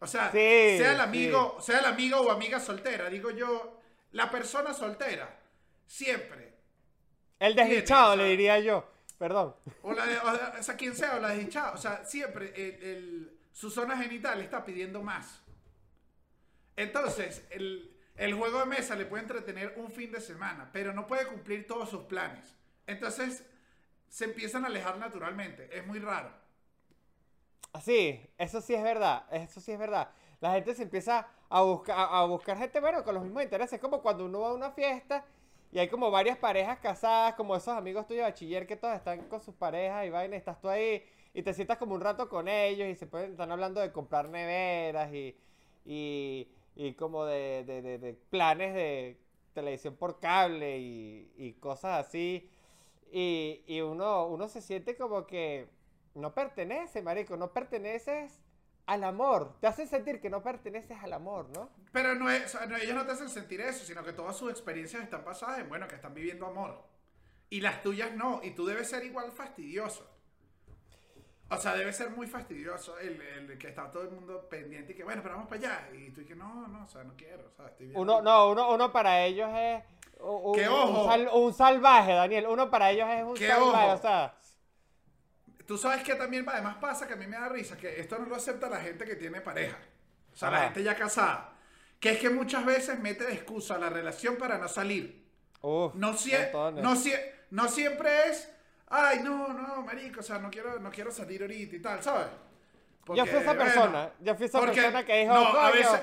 O 0.00 0.06
sea, 0.06 0.30
Sí, 0.30 0.38
sea 0.38 0.92
el 0.92 1.00
amigo, 1.00 1.58
sea 1.60 1.78
el 1.78 1.86
amigo 1.86 2.20
o 2.20 2.30
amiga 2.30 2.60
soltera, 2.60 3.08
digo 3.08 3.30
yo, 3.30 3.80
la 4.12 4.30
persona 4.30 4.74
soltera, 4.74 5.38
siempre 5.86 6.54
El 7.38 7.54
desdichado, 7.54 8.12
o 8.12 8.14
sea- 8.16 8.22
le 8.24 8.30
diría 8.30 8.58
yo. 8.60 8.90
Perdón. 9.18 9.54
o 9.82 9.92
la 9.92 10.06
de, 10.06 10.18
o, 10.18 10.58
o 10.58 10.62
sea, 10.62 10.76
quien 10.76 10.94
sea, 10.94 11.16
o 11.16 11.20
la 11.20 11.28
desdichada. 11.28 11.72
O 11.72 11.76
sea, 11.78 12.04
siempre 12.04 12.52
el- 12.56 12.82
el- 12.82 13.38
su 13.52 13.70
zona 13.70 13.96
genital 13.96 14.40
está 14.40 14.64
pidiendo 14.64 15.02
más. 15.02 15.40
Entonces, 16.76 17.42
el, 17.50 17.96
el 18.16 18.34
juego 18.34 18.58
de 18.60 18.66
mesa 18.66 18.96
le 18.96 19.06
puede 19.06 19.22
entretener 19.22 19.74
un 19.76 19.90
fin 19.92 20.10
de 20.10 20.20
semana, 20.20 20.70
pero 20.72 20.92
no 20.92 21.06
puede 21.06 21.26
cumplir 21.26 21.66
todos 21.66 21.88
sus 21.88 22.02
planes. 22.04 22.54
Entonces, 22.86 23.44
se 24.08 24.24
empiezan 24.24 24.64
a 24.64 24.66
alejar 24.66 24.98
naturalmente. 24.98 25.68
Es 25.76 25.86
muy 25.86 26.00
raro. 26.00 26.32
Sí, 27.82 28.20
eso 28.38 28.60
sí 28.60 28.74
es 28.74 28.82
verdad, 28.82 29.24
eso 29.32 29.60
sí 29.60 29.72
es 29.72 29.78
verdad. 29.78 30.08
La 30.40 30.52
gente 30.52 30.74
se 30.74 30.84
empieza 30.84 31.26
a 31.48 31.62
buscar, 31.62 31.96
a, 32.10 32.24
buscar 32.24 32.56
gente, 32.56 32.80
bueno, 32.80 33.02
con 33.04 33.14
los 33.14 33.24
mismos 33.24 33.42
intereses. 33.42 33.74
Es 33.74 33.80
como 33.80 34.00
cuando 34.00 34.24
uno 34.24 34.40
va 34.40 34.50
a 34.50 34.54
una 34.54 34.70
fiesta 34.70 35.24
y 35.72 35.78
hay 35.78 35.88
como 35.88 36.10
varias 36.10 36.38
parejas 36.38 36.78
casadas, 36.78 37.34
como 37.34 37.56
esos 37.56 37.76
amigos 37.76 38.06
tuyos 38.06 38.18
de 38.24 38.30
bachiller 38.30 38.66
que 38.66 38.76
todos 38.76 38.94
están 38.94 39.22
con 39.28 39.40
sus 39.40 39.54
parejas 39.54 40.06
y 40.06 40.10
vaina, 40.10 40.36
estás 40.36 40.60
tú 40.60 40.68
ahí 40.68 41.02
y 41.34 41.42
te 41.42 41.52
sientas 41.52 41.78
como 41.78 41.94
un 41.96 42.00
rato 42.00 42.28
con 42.28 42.46
ellos 42.48 42.88
y 42.88 42.94
se 42.94 43.06
pueden, 43.06 43.32
están 43.32 43.50
hablando 43.50 43.80
de 43.80 43.90
comprar 43.92 44.28
neveras 44.28 45.12
y, 45.12 45.36
y, 45.84 46.48
y 46.76 46.94
como 46.94 47.24
de- 47.24 47.64
de 47.64 48.14
planes 48.30 48.72
de 48.74 49.18
televisión 49.52 49.96
por 49.96 50.20
cable 50.20 50.78
y, 50.78 51.32
y 51.36 51.52
cosas 51.54 52.06
así. 52.06 52.48
Y, 53.12 53.62
y 53.66 53.80
uno, 53.80 54.26
uno 54.26 54.48
se 54.48 54.60
siente 54.60 54.96
como 54.96 55.26
que 55.26 55.68
no 56.14 56.34
pertenece, 56.34 57.02
marico, 57.02 57.36
no 57.36 57.52
perteneces 57.52 58.40
al 58.86 59.04
amor. 59.04 59.56
Te 59.60 59.66
hacen 59.66 59.88
sentir 59.88 60.20
que 60.20 60.30
no 60.30 60.42
perteneces 60.42 60.98
al 61.02 61.12
amor, 61.12 61.48
¿no? 61.50 61.70
Pero 61.92 62.14
no 62.14 62.30
es, 62.30 62.44
o 62.54 62.58
sea, 62.58 62.66
no, 62.66 62.76
ellos 62.76 62.94
no 62.94 63.06
te 63.06 63.12
hacen 63.12 63.28
sentir 63.28 63.60
eso, 63.60 63.84
sino 63.84 64.02
que 64.04 64.12
todas 64.12 64.36
sus 64.36 64.50
experiencias 64.50 65.02
están 65.02 65.24
basadas 65.24 65.58
en, 65.60 65.68
bueno, 65.68 65.88
que 65.88 65.94
están 65.96 66.14
viviendo 66.14 66.46
amor. 66.46 66.82
Y 67.50 67.60
las 67.60 67.82
tuyas 67.82 68.12
no. 68.14 68.40
Y 68.42 68.50
tú 68.52 68.66
debes 68.66 68.88
ser 68.90 69.04
igual 69.04 69.30
fastidioso. 69.32 70.10
O 71.50 71.56
sea, 71.58 71.74
debe 71.74 71.92
ser 71.92 72.10
muy 72.10 72.26
fastidioso 72.26 72.98
el, 72.98 73.20
el 73.20 73.58
que 73.58 73.68
está 73.68 73.90
todo 73.90 74.02
el 74.02 74.10
mundo 74.10 74.48
pendiente 74.48 74.92
y 74.92 74.96
que, 74.96 75.04
bueno, 75.04 75.22
pero 75.22 75.34
vamos 75.36 75.48
para 75.48 75.60
allá. 75.60 75.88
Y 75.94 76.10
tú 76.10 76.20
dices, 76.22 76.36
no, 76.36 76.66
no, 76.68 76.84
o 76.84 76.88
sea, 76.88 77.04
no 77.04 77.14
quiero. 77.16 77.46
O 77.46 77.50
sea, 77.52 77.66
estoy 77.66 77.86
bien. 77.88 78.00
Uno, 78.00 78.22
no, 78.22 78.50
uno, 78.50 78.72
uno 78.74 78.90
para 78.92 79.22
ellos 79.24 79.50
es 79.54 79.84
un, 80.20 80.54
¡Qué 80.54 80.68
un 80.68 80.74
ojo! 80.74 81.04
sal- 81.06 81.30
un 81.32 81.54
salvaje, 81.54 82.12
Daniel. 82.12 82.46
Uno 82.48 82.70
para 82.70 82.90
ellos 82.90 83.08
es 83.10 83.22
un 83.22 83.34
¡Qué 83.34 83.46
salvaje, 83.48 83.86
ojo! 83.86 83.94
o 83.94 83.98
sea. 83.98 84.34
Tú 85.66 85.78
sabes 85.78 86.02
que 86.02 86.14
también 86.14 86.44
además 86.48 86.76
pasa 86.80 87.06
que 87.06 87.14
a 87.14 87.16
mí 87.16 87.26
me 87.26 87.36
da 87.38 87.48
risa 87.48 87.76
que 87.76 87.98
esto 88.00 88.18
no 88.18 88.26
lo 88.26 88.36
acepta 88.36 88.68
la 88.68 88.80
gente 88.80 89.04
que 89.04 89.16
tiene 89.16 89.40
pareja. 89.40 89.78
O 90.32 90.36
sea, 90.36 90.50
la 90.50 90.56
Ajá. 90.58 90.66
gente 90.66 90.82
ya 90.82 90.94
casada. 90.94 91.52
Que 92.00 92.10
es 92.10 92.18
que 92.18 92.28
muchas 92.28 92.66
veces 92.66 92.98
mete 92.98 93.24
de 93.24 93.32
excusa 93.32 93.78
la 93.78 93.88
relación 93.88 94.36
para 94.36 94.58
no 94.58 94.68
salir. 94.68 95.24
Uf, 95.62 95.94
No, 95.94 96.12
sie- 96.14 96.50
no, 96.74 96.94
sie- 96.96 97.18
no 97.50 97.68
siempre 97.68 98.10
es, 98.28 98.50
ay, 98.88 99.20
no, 99.24 99.48
no, 99.54 99.80
marico, 99.82 100.20
o 100.20 100.22
sea, 100.22 100.38
no 100.38 100.50
quiero, 100.50 100.78
no 100.80 100.90
quiero 100.90 101.10
salir 101.10 101.40
ahorita 101.40 101.76
y 101.76 101.80
tal, 101.80 102.02
¿sabes? 102.02 102.26
Yo 103.14 103.24
fui 103.26 103.38
esa 103.38 103.54
persona, 103.56 104.10
yo 104.20 104.34
fui 104.34 104.46
esa 104.46 104.60
persona 104.60 105.04
que 105.04 105.20
dijo, 105.20 105.32
no, 105.34 105.46
a 105.60 105.70
veces, 105.70 106.00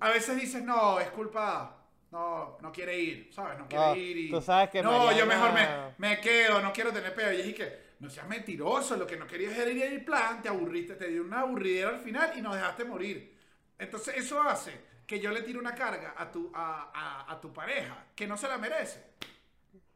a, 0.00 0.06
a 0.06 0.10
veces 0.10 0.36
dices, 0.36 0.62
no, 0.62 1.00
es 1.00 1.08
culpa, 1.10 1.76
no, 2.10 2.56
no 2.60 2.72
quiere 2.72 2.98
ir, 2.98 3.30
¿sabes? 3.32 3.58
No 3.58 3.66
quiere 3.68 3.84
No, 3.86 3.96
ir 3.96 4.16
y... 4.16 4.30
tú 4.30 4.40
sabes 4.40 4.70
que 4.70 4.82
No, 4.82 5.12
yo 5.12 5.26
mejor 5.26 5.52
me, 5.52 5.66
me 5.98 6.20
quedo, 6.20 6.60
no 6.62 6.72
quiero 6.72 6.92
tener 6.92 7.14
pedo. 7.14 7.32
Y 7.32 7.40
es 7.40 7.54
que, 7.54 7.91
no 8.02 8.10
seas 8.10 8.28
mentiroso, 8.28 8.96
lo 8.96 9.06
que 9.06 9.16
no 9.16 9.26
querías 9.26 9.56
era 9.56 9.70
ir 9.70 9.84
al 9.84 10.04
plan, 10.04 10.42
te 10.42 10.48
aburriste, 10.48 10.94
te 10.96 11.08
dio 11.08 11.22
una 11.22 11.40
aburridera 11.40 11.90
al 11.90 12.00
final 12.00 12.32
y 12.36 12.42
nos 12.42 12.54
dejaste 12.54 12.84
morir. 12.84 13.38
Entonces 13.78 14.16
eso 14.16 14.42
hace 14.42 14.72
que 15.06 15.20
yo 15.20 15.30
le 15.30 15.42
tire 15.42 15.58
una 15.58 15.74
carga 15.74 16.14
a 16.16 16.30
tu, 16.30 16.50
a, 16.54 16.90
a- 16.94 17.32
a 17.32 17.40
tu 17.40 17.52
pareja 17.52 18.06
que 18.14 18.26
no 18.26 18.36
se 18.36 18.48
la 18.48 18.58
merece. 18.58 19.02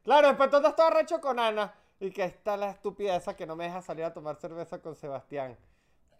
Claro, 0.05 0.29
después 0.29 0.51
tú 0.51 0.57
estás 0.57 0.77
todo 0.77 0.87
arrecho 0.87 1.21
con 1.21 1.39
Ana. 1.39 1.75
y 2.01 2.11
que 2.11 2.25
está 2.25 2.57
la 2.57 2.71
estupidez 2.71 3.25
que 3.37 3.47
no 3.47 3.57
me 3.57 3.65
deja 3.65 3.83
salir 3.83 4.05
a 4.05 4.13
tomar 4.13 4.37
cerveza 4.37 4.81
con 4.81 4.95
Sebastián. 4.95 5.57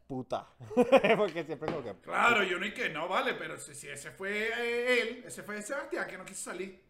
Puta. 0.09 0.47
Porque 1.17 1.45
siempre 1.45 1.71
como 1.73 1.83
que... 1.83 1.95
Claro, 2.03 2.43
yo 2.45 2.59
no 2.59 2.67
y 2.67 2.73
que 2.73 2.89
no, 2.89 3.09
vale, 3.09 3.35
pero 3.35 3.59
si, 3.59 3.75
si 3.75 3.89
ese 3.89 4.11
fue 4.13 4.49
eh, 4.49 5.01
él, 5.03 5.25
ese 5.27 5.43
fue 5.43 5.61
Sebastián 5.63 6.07
que 6.09 6.17
no 6.19 6.25
quiso 6.25 6.51
salir. 6.51 6.86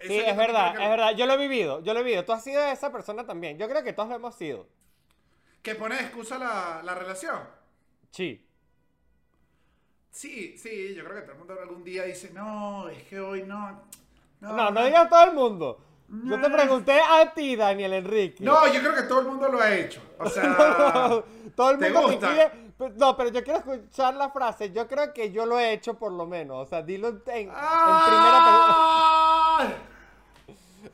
Sí, 0.00 0.18
es 0.18 0.36
verdad, 0.36 0.74
es 0.80 0.88
verdad. 0.90 1.12
Yo 1.16 1.26
lo 1.26 1.32
he 1.34 1.36
vivido, 1.38 1.82
yo 1.82 1.94
lo 1.94 2.00
he 2.00 2.02
vivido. 2.02 2.24
Tú 2.24 2.32
has 2.32 2.44
sido 2.44 2.62
esa 2.64 2.92
persona 2.92 3.24
también. 3.26 3.56
Yo 3.58 3.68
creo 3.68 3.82
que 3.82 3.92
todos 3.92 4.08
lo 4.10 4.16
hemos 4.16 4.34
sido. 4.34 4.66
Que 5.62 5.74
pone 5.74 5.96
excusa 6.00 6.38
la, 6.38 6.80
la 6.84 6.94
relación. 6.94 7.40
Sí. 8.10 8.42
Sí, 10.10 10.56
sí, 10.56 10.94
yo 10.94 11.04
creo 11.04 11.16
que 11.16 11.22
todo 11.22 11.32
el 11.32 11.38
mundo 11.38 11.54
algún 11.60 11.84
día 11.84 12.04
dice, 12.04 12.30
no, 12.32 12.88
es 12.88 13.02
que 13.04 13.20
hoy 13.20 13.42
no. 13.42 13.82
No, 14.40 14.70
no 14.70 14.84
digas 14.84 15.08
todo 15.08 15.24
el 15.24 15.32
mundo. 15.34 15.80
Yo 16.08 16.40
te 16.40 16.48
pregunté 16.50 17.00
a 17.00 17.34
ti, 17.34 17.56
Daniel 17.56 17.92
Enrique. 17.94 18.44
No, 18.44 18.64
yo 18.72 18.78
creo 18.80 18.94
que 18.94 19.02
todo 19.02 19.20
el 19.20 19.26
mundo 19.26 19.48
lo 19.48 19.60
ha 19.60 19.74
hecho. 19.74 20.00
O 20.18 20.28
sea, 20.30 20.54
todo 21.56 21.70
el 21.72 21.78
¿te 21.78 21.90
mundo 21.90 22.08
gusta? 22.12 22.28
quiere- 22.32 22.50
pero- 22.78 22.94
No, 22.96 23.16
pero 23.16 23.30
yo 23.30 23.42
quiero 23.42 23.58
escuchar 23.58 24.14
la 24.14 24.30
frase. 24.30 24.70
Yo 24.70 24.86
creo 24.86 25.12
que 25.12 25.32
yo 25.32 25.46
lo 25.46 25.58
he 25.58 25.72
hecho 25.72 25.94
por 25.98 26.12
lo 26.12 26.26
menos. 26.26 26.64
O 26.64 26.66
sea, 26.68 26.82
dilo 26.82 27.08
en, 27.08 27.14
en- 27.26 27.48
en 27.48 27.48
primera 27.48 28.44
persona. 28.44 28.76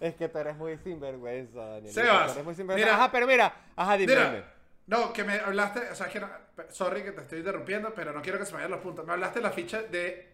Es 0.00 0.14
que 0.14 0.28
tú 0.28 0.38
eres 0.38 0.56
muy 0.56 0.76
sinvergüenza, 0.78 1.60
Daniel. 1.60 1.92
Sebas, 1.92 2.26
Tú 2.26 2.32
eres 2.32 2.44
muy 2.44 2.54
sinvergüenza. 2.54 2.92
mira. 2.92 3.02
Ajá, 3.02 3.12
pero 3.12 3.26
mira. 3.26 3.54
Ajá, 3.76 3.96
dime. 3.96 4.14
Mira, 4.14 4.54
no, 4.86 5.12
que 5.12 5.24
me 5.24 5.34
hablaste, 5.34 5.80
o 5.90 5.94
sea, 5.94 6.06
es 6.06 6.12
que 6.12 6.20
no, 6.20 6.28
sorry 6.70 7.02
que 7.02 7.12
te 7.12 7.20
estoy 7.22 7.38
interrumpiendo, 7.38 7.94
pero 7.94 8.12
no 8.12 8.20
quiero 8.22 8.38
que 8.38 8.44
se 8.46 8.52
me 8.52 8.56
vayan 8.58 8.72
los 8.72 8.80
puntos. 8.80 9.06
Me 9.06 9.12
hablaste 9.12 9.38
de 9.38 9.42
la 9.44 9.52
ficha 9.52 9.82
de 9.82 10.32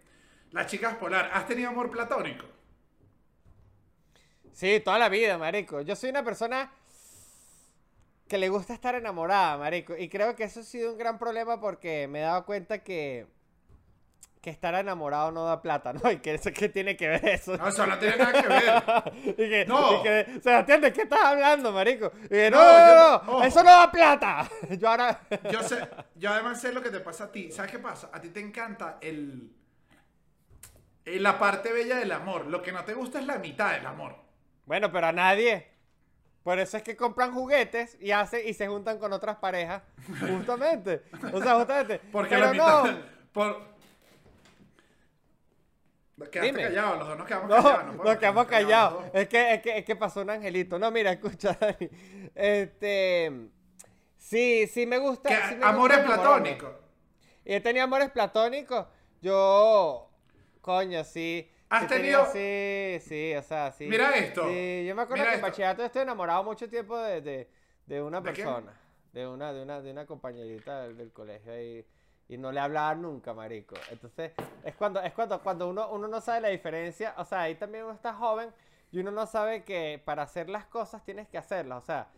las 0.53 0.67
chicas 0.67 0.97
polar. 0.97 1.31
¿Has 1.33 1.47
tenido 1.47 1.69
amor 1.69 1.91
platónico? 1.91 2.47
Sí, 4.53 4.81
toda 4.81 4.99
la 4.99 5.09
vida, 5.09 5.39
marico. 5.39 5.81
Yo 5.83 5.95
soy 5.95 6.11
una 6.11 6.25
persona 6.25 6.73
que 8.27 8.39
le 8.39 8.49
gusta 8.49 8.75
estar 8.75 8.95
enamorada, 8.95 9.57
marico. 9.57 9.97
Y 9.97 10.09
creo 10.09 10.35
que 10.35 10.45
eso 10.45 10.61
ha 10.61 10.65
sido 10.65 10.93
un 10.93 10.99
gran 10.99 11.19
problema 11.19 11.61
porque 11.61 12.09
me 12.09 12.21
he 12.21 12.23
dado 12.23 12.45
cuenta 12.45 12.83
que, 12.83 13.27
que 14.49 14.55
estar 14.55 14.75
enamorado 14.75 15.31
no 15.31 15.45
da 15.45 15.61
plata, 15.63 15.93
¿no? 15.93 16.01
Y 16.11 16.19
que 16.19 16.35
eso 16.35 16.51
qué 16.53 16.69
tiene 16.69 16.97
que 16.97 17.09
ver 17.09 17.25
eso. 17.29 17.57
No, 17.57 17.69
eso 17.69 17.87
no 17.87 17.99
tiene 17.99 18.17
nada 18.17 18.43
que 18.43 18.49
ver. 18.49 19.13
y 19.39 19.49
que, 19.49 19.65
No. 19.67 20.01
y 20.01 20.03
que, 20.03 20.41
Sebastián, 20.43 20.81
¿de 20.81 20.93
qué 20.93 21.03
estás 21.03 21.21
hablando, 21.25 21.73
marico? 21.73 22.11
Y 22.25 22.29
que, 22.29 22.51
no, 22.51 22.59
No, 22.59 22.65
no, 22.65 22.87
yo- 22.87 22.95
no, 23.27 23.33
ojo. 23.33 23.45
eso 23.45 23.63
no 23.63 23.71
da 23.71 23.91
plata. 23.91 24.49
Yo 24.79 24.89
ahora... 24.89 25.21
Yo 25.51 25.63
sé, 25.63 25.89
yo 26.17 26.31
además 26.31 26.61
sé 26.61 26.73
lo 26.73 26.83
que 26.83 26.91
te 26.91 27.01
pasa 27.01 27.25
a 27.25 27.33
ti. 27.33 27.51
¿Sabes 27.53 27.71
qué 27.73 27.79
pasa? 27.79 28.11
A 28.13 28.21
ti 28.21 28.29
te 28.31 28.41
encanta 28.41 28.99
el, 29.01 29.51
la 31.05 31.39
parte 31.39 31.73
bella 31.73 31.97
del 31.97 32.13
amor. 32.13 32.47
Lo 32.47 32.63
que 32.63 32.73
no 32.73 32.85
te 32.85 32.95
gusta 32.95 33.19
es 33.19 33.27
la 33.27 33.39
mitad 33.39 33.73
del 33.73 33.87
amor. 33.87 34.17
bueno, 34.67 34.91
pero 34.93 35.07
a 35.09 35.13
nadie. 35.13 35.69
Por 36.43 36.59
eso 36.59 36.79
es 36.79 36.83
que 36.83 36.97
compran 36.97 37.35
juguetes 37.35 37.99
y 38.01 38.11
hace, 38.13 38.49
y 38.49 38.55
se 38.55 38.69
juntan 38.69 38.99
con 38.99 39.13
otras 39.13 39.37
parejas. 39.37 39.83
Justamente. 40.19 41.03
O 41.33 41.43
sea, 41.43 41.57
justamente. 41.57 42.01
Porque 42.11 42.31
pero 42.37 42.47
la 42.47 42.53
mitad. 42.53 42.85
no. 42.85 42.99
Por... 43.33 43.78
Quedaste 46.19 46.41
Dime. 46.43 46.63
callado, 46.65 46.97
los 46.97 47.09
dos 47.09 47.19
nos 47.19 47.27
quedamos 47.27 47.49
No, 47.49 47.57
callados. 47.57 47.87
nos 47.87 47.97
podemos 47.97 48.19
quedamos 48.19 48.47
callados. 48.47 48.93
los 49.05 49.13
dos. 49.13 49.21
Es 49.23 49.29
que, 49.29 49.55
es, 49.55 49.63
que, 49.63 49.79
es 49.79 49.85
que 49.85 49.97
pasó 49.97 50.21
un 50.23 50.31
angelito. 50.31 50.79
No, 50.79 50.91
mira, 50.91 51.13
escucha, 51.13 51.53
Dani. 51.61 51.89
Este. 52.35 53.33
Sí, 54.17 54.67
sí 54.67 54.87
me 54.87 54.99
gusta. 54.99 55.29
Que 55.29 55.37
sí 55.49 55.55
me 55.57 55.65
amor 55.65 55.89
gusta 55.91 55.95
es 56.01 56.05
enamorarme. 56.07 56.57
platónico. 56.57 56.81
Y 57.45 57.55
he 57.55 57.61
tenido 57.61 57.85
amores 57.85 58.11
platónicos. 58.11 58.87
Yo. 59.23 60.11
Coño, 60.61 61.05
sí. 61.05 61.51
¿Has 61.71 61.83
sí 61.83 61.89
tenido- 61.89 62.27
Sí, 62.33 62.99
sí, 63.07 63.35
o 63.37 63.43
sea, 63.43 63.73
sí. 63.73 63.87
Mira 63.87 64.11
esto, 64.17 64.49
Sí, 64.49 64.87
yo 64.87 64.95
me 64.95 65.03
acuerdo 65.03 65.23
mira 65.23 65.31
que 65.33 65.37
en 65.37 65.43
bachillerato 65.43 65.85
estoy 65.85 66.03
enamorado 66.03 66.43
mucho 66.43 66.69
tiempo 66.69 66.97
de, 66.99 67.21
de, 67.21 67.51
de 67.87 68.03
una 68.03 68.21
¿De 68.23 68.33
quién? 68.33 68.47
persona. 68.47 68.81
De 69.13 69.27
una, 69.27 69.53
de 69.53 69.63
una, 69.63 69.81
de 69.83 69.91
una 69.91 70.07
compañerita 70.07 70.83
del, 70.83 70.97
del 70.97 71.13
colegio 71.13 71.53
ahí. 71.53 71.79
Y 71.79 71.85
no 72.37 72.53
le 72.53 72.61
hablaba 72.61 72.95
nunca, 72.95 73.33
marico. 73.35 73.75
Entonces, 73.91 74.33
es 74.63 74.75
cuando, 74.75 75.01
es 75.01 75.13
cuando, 75.15 75.41
cuando 75.43 75.69
uno, 75.69 75.89
uno 75.91 76.09
no 76.09 76.21
sabe 76.21 76.41
la 76.43 76.49
diferencia. 76.49 77.15
O 77.17 77.25
sea, 77.25 77.43
ahí 77.43 77.55
también 77.55 77.85
uno 77.85 77.95
está 77.95 78.13
joven 78.15 78.53
y 78.91 78.99
uno 79.01 79.11
no 79.11 79.27
sabe 79.27 79.65
que 79.65 80.01
para 80.05 80.23
hacer 80.25 80.49
las 80.51 80.67
cosas 80.67 81.05
tienes 81.05 81.29
que 81.29 81.39
hacerlas. 81.39 81.83
O 81.83 81.87
sea, 81.87 82.09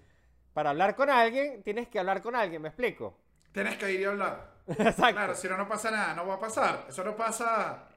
para 0.55 0.71
hablar 0.71 0.97
con 0.97 1.11
alguien, 1.11 1.63
tienes 1.63 1.89
que 1.89 1.99
hablar 2.01 2.23
con 2.23 2.37
alguien, 2.37 2.63
¿me 2.63 2.69
explico? 2.69 3.17
Tienes 3.53 3.77
que 3.79 3.93
ir 3.93 4.01
y 4.01 4.05
hablar. 4.05 4.51
Exacto. 4.67 5.13
Claro, 5.13 5.35
si 5.35 5.49
no, 5.49 5.57
no 5.57 5.69
pasa 5.69 5.91
nada. 5.91 6.15
No 6.15 6.27
va 6.27 6.35
a 6.35 6.41
pasar. 6.41 6.87
Eso 6.89 7.05
no 7.05 7.17
pasa. 7.17 7.89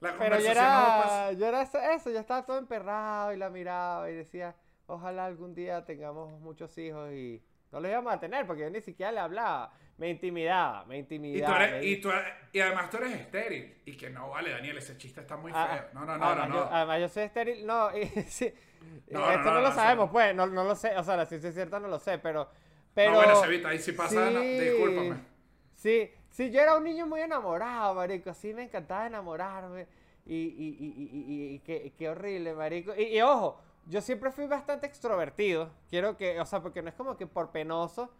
La 0.00 0.16
Pero 0.16 0.38
yo 0.38 0.50
conversación 0.50 0.72
no 0.72 0.82
va 0.82 0.90
a 0.90 0.92
era, 0.92 0.96
pasar. 0.96 1.36
yo 1.36 1.46
era 1.46 1.62
eso, 1.62 1.78
eso, 1.78 2.10
yo 2.10 2.18
estaba 2.20 2.44
todo 2.44 2.58
emperrado 2.58 3.32
y 3.32 3.36
la 3.36 3.50
miraba 3.50 4.10
y 4.10 4.14
decía, 4.14 4.54
ojalá 4.86 5.26
algún 5.26 5.54
día 5.54 5.84
tengamos 5.84 6.30
muchos 6.40 6.76
hijos 6.78 7.12
y 7.12 7.42
no 7.72 7.80
los 7.80 7.90
íbamos 7.90 8.12
a 8.12 8.20
tener 8.20 8.46
porque 8.46 8.62
yo 8.62 8.70
ni 8.70 8.80
siquiera 8.80 9.10
le 9.12 9.20
hablaba, 9.20 9.72
me 9.98 10.10
intimidaba, 10.10 10.84
me 10.84 10.98
Y, 10.98 11.02
tú 11.02 11.14
intimidaba. 11.14 11.64
eres- 11.64 11.80
me- 11.80 11.86
y, 11.88 12.00
tú- 12.00 12.10
y 12.52 12.60
además 12.60 12.90
tú 12.90 12.96
eres 12.98 13.12
estéril. 13.12 13.74
Y 13.86 13.96
que 13.96 14.10
no, 14.10 14.30
vale, 14.30 14.50
Daniel, 14.50 14.78
ese 14.78 14.96
chiste 14.96 15.20
está 15.20 15.36
muy 15.36 15.52
Ah, 15.54 15.68
feo. 15.72 15.88
No, 15.94 16.04
no, 16.04 16.16
no, 16.18 16.24
además, 16.26 16.48
no. 16.48 16.54
Yo, 16.56 16.64
no. 16.64 16.70
además 16.70 17.00
yo 17.00 17.08
soy 17.08 17.22
estéril, 17.24 17.66
no, 17.66 17.90
y, 17.98 18.06
sí, 18.26 18.52
No, 19.10 19.30
esto 19.30 19.44
no, 19.44 19.54
no, 19.54 19.60
lo 19.60 19.68
no, 19.70 19.74
sabemos, 19.74 20.10
pues, 20.10 20.34
no, 20.34 20.46
no 20.46 20.64
lo 20.64 20.74
sé, 20.76 20.96
o 20.96 21.02
sea, 21.04 21.16
la 21.16 21.26
ciencia 21.26 21.52
cierta 21.52 21.78
no 21.80 21.88
lo 21.88 21.98
sé, 21.98 22.18
pero... 22.18 22.48
pero 22.94 23.12
no, 23.12 23.16
bueno, 23.18 23.36
Cevita, 23.36 23.68
ahí 23.68 23.78
sí 23.78 23.92
pasa. 23.92 24.30
no, 24.30 24.40
Sí. 24.40 24.58
discúlpame. 24.60 25.16
Sí, 25.74 26.10
sí, 26.30 26.50
yo 26.50 26.60
era 26.60 26.76
un 26.76 26.84
niño 26.84 27.06
muy 27.06 27.20
enamorado, 27.20 27.94
marico. 27.94 28.32
Sí, 28.34 28.52
me 28.54 28.64
encantaba 28.64 29.06
enamorarme. 29.06 29.86
Y, 30.24 30.34
y, 30.36 30.76
y, 30.78 30.86
y, 30.86 31.34
y- 31.34 31.54
y 31.54 31.58
qué, 31.60 31.92
qué 31.98 32.08
horrible, 32.08 32.54
marico. 32.54 32.94
Y 32.94 33.20
ojo, 33.20 33.60
yo 33.86 34.00
siempre 34.00 34.30
fui 34.30 34.46
bastante 34.46 34.86
extrovertido. 34.86 35.70
Quiero 35.90 36.16
que, 36.16 36.40
o 36.40 36.46
sea, 36.46 36.60
porque 36.62 36.82
no 36.82 36.88
es 36.88 36.94
como 36.94 37.16
que 37.16 37.26
por 37.26 37.50
penoso. 37.50 38.10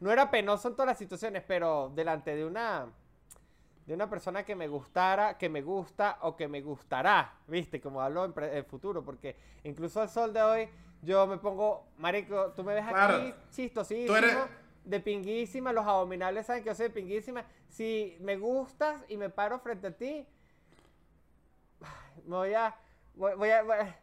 No 0.00 0.10
era 0.10 0.30
penoso 0.30 0.68
en 0.68 0.74
todas 0.74 0.88
las 0.88 0.98
situaciones, 0.98 1.42
pero 1.46 1.90
delante 1.94 2.34
de 2.34 2.44
una 2.44 2.86
de 3.86 3.94
una 3.94 4.08
persona 4.08 4.44
que 4.44 4.54
me 4.54 4.68
gustara, 4.68 5.36
que 5.38 5.48
me 5.48 5.60
gusta 5.60 6.18
o 6.22 6.36
que 6.36 6.46
me 6.46 6.60
gustará, 6.60 7.34
¿viste? 7.48 7.80
Como 7.80 8.00
hablo 8.00 8.24
en, 8.24 8.32
pre- 8.32 8.56
en 8.58 8.64
futuro, 8.64 9.02
porque 9.04 9.34
incluso 9.64 10.00
al 10.00 10.08
sol 10.08 10.32
de 10.32 10.40
hoy 10.40 10.68
yo 11.02 11.26
me 11.26 11.36
pongo, 11.38 11.88
marico, 11.98 12.52
tú 12.52 12.62
me 12.62 12.74
ves 12.74 12.86
Claro. 12.86 13.16
aquí 13.16 13.34
chistosísimo, 13.50 14.16
eres- 14.16 14.36
de 14.84 15.00
pinguísima, 15.00 15.72
los 15.72 15.84
abominables 15.84 16.46
saben 16.46 16.62
que 16.62 16.68
yo 16.70 16.74
soy 16.76 16.84
de 16.88 16.90
pinguísima. 16.94 17.44
Si 17.68 18.16
me 18.20 18.36
gustas 18.36 19.02
y 19.08 19.16
me 19.16 19.30
paro 19.30 19.58
frente 19.58 19.88
a 19.88 19.96
ti, 19.96 20.26
me 22.24 22.36
voy 22.36 22.54
a... 22.54 22.74
Voy, 23.14 23.34
voy 23.34 23.50
a... 23.50 23.62
voy 23.62 23.76
a- 23.78 23.98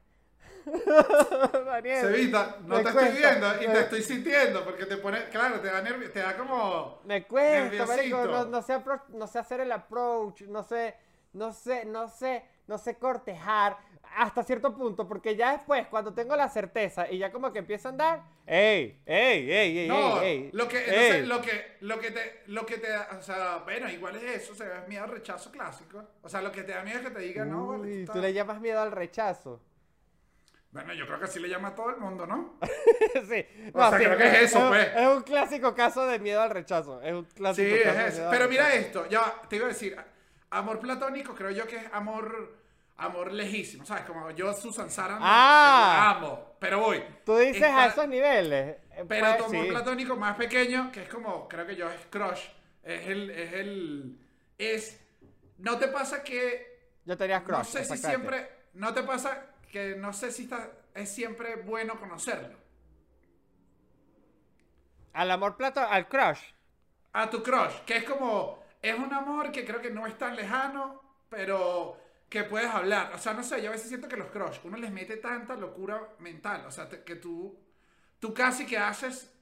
Daniel, 1.66 2.02
Cevita, 2.02 2.58
no 2.66 2.82
te 2.82 2.90
estoy 2.90 3.10
viendo 3.10 3.62
y 3.64 3.68
me- 3.68 3.74
te 3.74 3.80
estoy 3.82 4.02
sintiendo 4.04 4.64
porque 4.64 4.86
te 4.86 4.98
pone, 4.98 5.26
claro, 5.30 5.60
te 5.60 5.68
da 5.68 5.82
nervio, 5.82 6.12
te 6.12 6.20
da 6.20 6.36
como 6.38 7.02
Me 7.06 7.26
cuesta, 7.26 7.86
marico, 7.86 8.18
Nerviosito. 8.18 8.28
no, 8.28 8.46
no 8.46 8.62
sé 8.62 8.74
apro- 8.74 9.08
no 9.10 9.28
sé 9.28 9.40
hacer 9.40 9.62
el 9.62 9.72
approach, 9.72 10.42
no 10.44 10.64
sé, 10.64 10.96
no 11.34 11.52
sé, 11.54 11.86
no 11.86 12.08
sé, 12.10 12.44
no 12.68 12.78
sé 12.78 12.98
cortejar 12.98 13.78
hasta 14.18 14.44
cierto 14.44 14.76
punto, 14.76 15.08
porque 15.08 15.36
ya 15.36 15.52
después, 15.52 15.86
cuando 15.88 16.14
tengo 16.14 16.36
la 16.36 16.50
certeza 16.50 17.10
y 17.12 17.20
ya 17.20 17.32
como 17.32 17.54
que 17.54 17.60
empieza 17.60 17.90
a 17.90 17.92
andar, 17.92 18.24
¡ey! 18.48 19.00
¡ey! 19.06 19.52
¡ey! 19.52 19.78
¡ey! 19.80 19.88
No, 19.88 20.20
ey, 20.22 20.50
lo 20.52 20.68
que, 20.68 20.78
ey! 20.80 20.86
entonces, 20.88 21.28
lo 21.28 21.42
que, 21.42 21.78
lo 21.82 22.00
que 22.00 22.12
te, 22.12 22.42
lo 22.48 22.66
que 22.66 22.78
te 22.80 22.90
da, 22.90 23.08
o 23.20 23.22
sea, 23.22 23.58
bueno, 23.64 23.88
igual 23.90 24.16
es 24.16 24.42
eso, 24.44 24.54
o 24.54 24.56
sea, 24.56 24.80
es 24.82 24.88
miedo 24.88 25.04
al 25.04 25.12
rechazo 25.12 25.52
clásico. 25.52 26.04
O 26.24 26.28
sea, 26.30 26.42
lo 26.42 26.52
que 26.52 26.64
te 26.64 26.72
da 26.72 26.82
miedo 26.82 26.98
es 27.00 27.06
que 27.06 27.12
te 27.12 27.20
digan, 27.20 27.52
no, 27.52 27.68
vale, 27.68 27.84
Uy, 27.84 28.06
tú 28.12 28.18
le 28.20 28.34
llamas 28.34 28.60
miedo 28.60 28.82
al 28.82 28.92
rechazo. 28.92 29.62
Bueno, 30.72 30.94
yo 30.94 31.06
creo 31.08 31.18
que 31.18 31.26
así 31.26 31.40
le 31.40 31.50
llama 31.50 31.70
a 31.70 31.76
todo 31.76 31.90
el 31.90 31.98
mundo, 31.98 32.28
¿no? 32.28 32.60
sí. 33.28 33.46
O 33.74 33.90
sea, 33.90 33.98
creo 33.98 34.18
que 34.18 34.28
es 34.28 34.42
eso, 34.54 34.68
pues. 34.70 34.88
Es 34.96 35.08
un 35.08 35.24
clásico 35.24 35.74
caso 35.74 36.06
de 36.06 36.20
miedo 36.20 36.42
al 36.42 36.52
rechazo. 36.52 37.02
Es 37.02 37.14
un 37.14 37.26
clásico 37.26 37.68
Sí, 37.68 37.76
es 37.76 37.84
caso 37.84 38.00
eso. 38.06 38.28
Pero 38.30 38.48
mira 38.48 38.74
esto, 38.76 39.08
ya 39.10 39.42
te 39.50 39.56
iba 39.56 39.66
a 39.66 39.70
decir, 39.70 39.98
amor 40.52 40.80
platónico 40.80 41.34
creo 41.34 41.50
yo 41.50 41.66
que 41.66 41.78
es 41.78 41.86
amor, 41.92 42.56
amor 42.98 43.32
lejísimo, 43.32 43.84
¿sabes? 43.84 44.04
Como 44.06 44.30
yo 44.32 44.54
Susan 44.54 44.92
Sara 44.92 45.16
no- 45.16 45.22
Ah. 45.24 46.12
amo, 46.18 46.56
pero 46.60 46.80
voy. 46.82 47.04
Tú 47.26 47.36
dices 47.38 47.64
a 47.64 47.88
esos 47.88 48.08
niveles. 48.08 48.78
eh, 48.92 49.06
Pero 49.08 49.26
pues, 49.26 49.38
tu 49.38 49.44
amor 49.46 49.64
sí. 49.64 49.70
platónico 49.72 50.16
más 50.18 50.36
pequeño, 50.36 50.92
que 50.92 51.02
es 51.04 51.10
como, 51.10 51.48
creo 51.50 51.66
que 51.66 51.76
yo 51.76 51.90
es 51.90 52.00
crush, 52.12 52.42
es 52.84 53.08
el, 53.08 53.30
es 53.32 53.54
el, 53.54 54.20
es, 54.60 55.02
¿no 55.58 55.80
te 55.80 55.88
pasa 55.88 56.22
que, 56.22 56.92
Yo 57.06 57.18
tenía 57.18 57.44
crush. 57.44 57.58
no 57.58 57.64
sé 57.64 57.86
si 57.86 57.98
siempre, 57.98 58.50
no 58.74 58.94
te 58.94 59.02
pasa 59.02 59.46
que 59.72 59.96
no 59.96 60.14
sé 60.14 60.32
si 60.32 60.44
está, 60.44 60.72
es 60.96 61.10
siempre 61.10 61.56
bueno 61.58 62.00
conocerlo? 62.00 62.58
Al 65.14 65.30
amor 65.30 65.56
plato, 65.56 65.82
al 65.82 66.08
crush. 66.08 66.40
A 67.14 67.30
tu 67.30 67.42
crush, 67.44 67.80
que 67.86 67.98
es 67.98 68.04
como, 68.04 68.64
es 68.82 68.98
un 68.98 69.12
amor 69.14 69.52
que 69.52 69.66
creo 69.66 69.82
que 69.82 69.90
no 69.90 70.06
es 70.06 70.18
tan 70.18 70.36
lejano, 70.36 71.02
pero 71.30 71.98
que 72.30 72.44
puedes 72.44 72.70
hablar. 72.70 73.12
O 73.16 73.18
sea, 73.18 73.34
no 73.34 73.44
sé, 73.44 73.62
yo 73.62 73.70
a 73.70 73.72
veces 73.72 73.90
siento 73.90 74.08
que 74.08 74.16
los 74.16 74.28
crush, 74.28 74.60
uno 74.64 74.78
les 74.78 74.92
mete 74.92 75.18
tanta 75.18 75.56
locura 75.56 76.10
mental, 76.20 76.66
o 76.68 76.72
sea, 76.72 76.88
te- 76.88 77.04
que 77.04 77.16
tú, 77.16 77.58
tú 78.20 78.34
casi 78.34 78.66
que 78.68 78.78
haces 78.78 79.34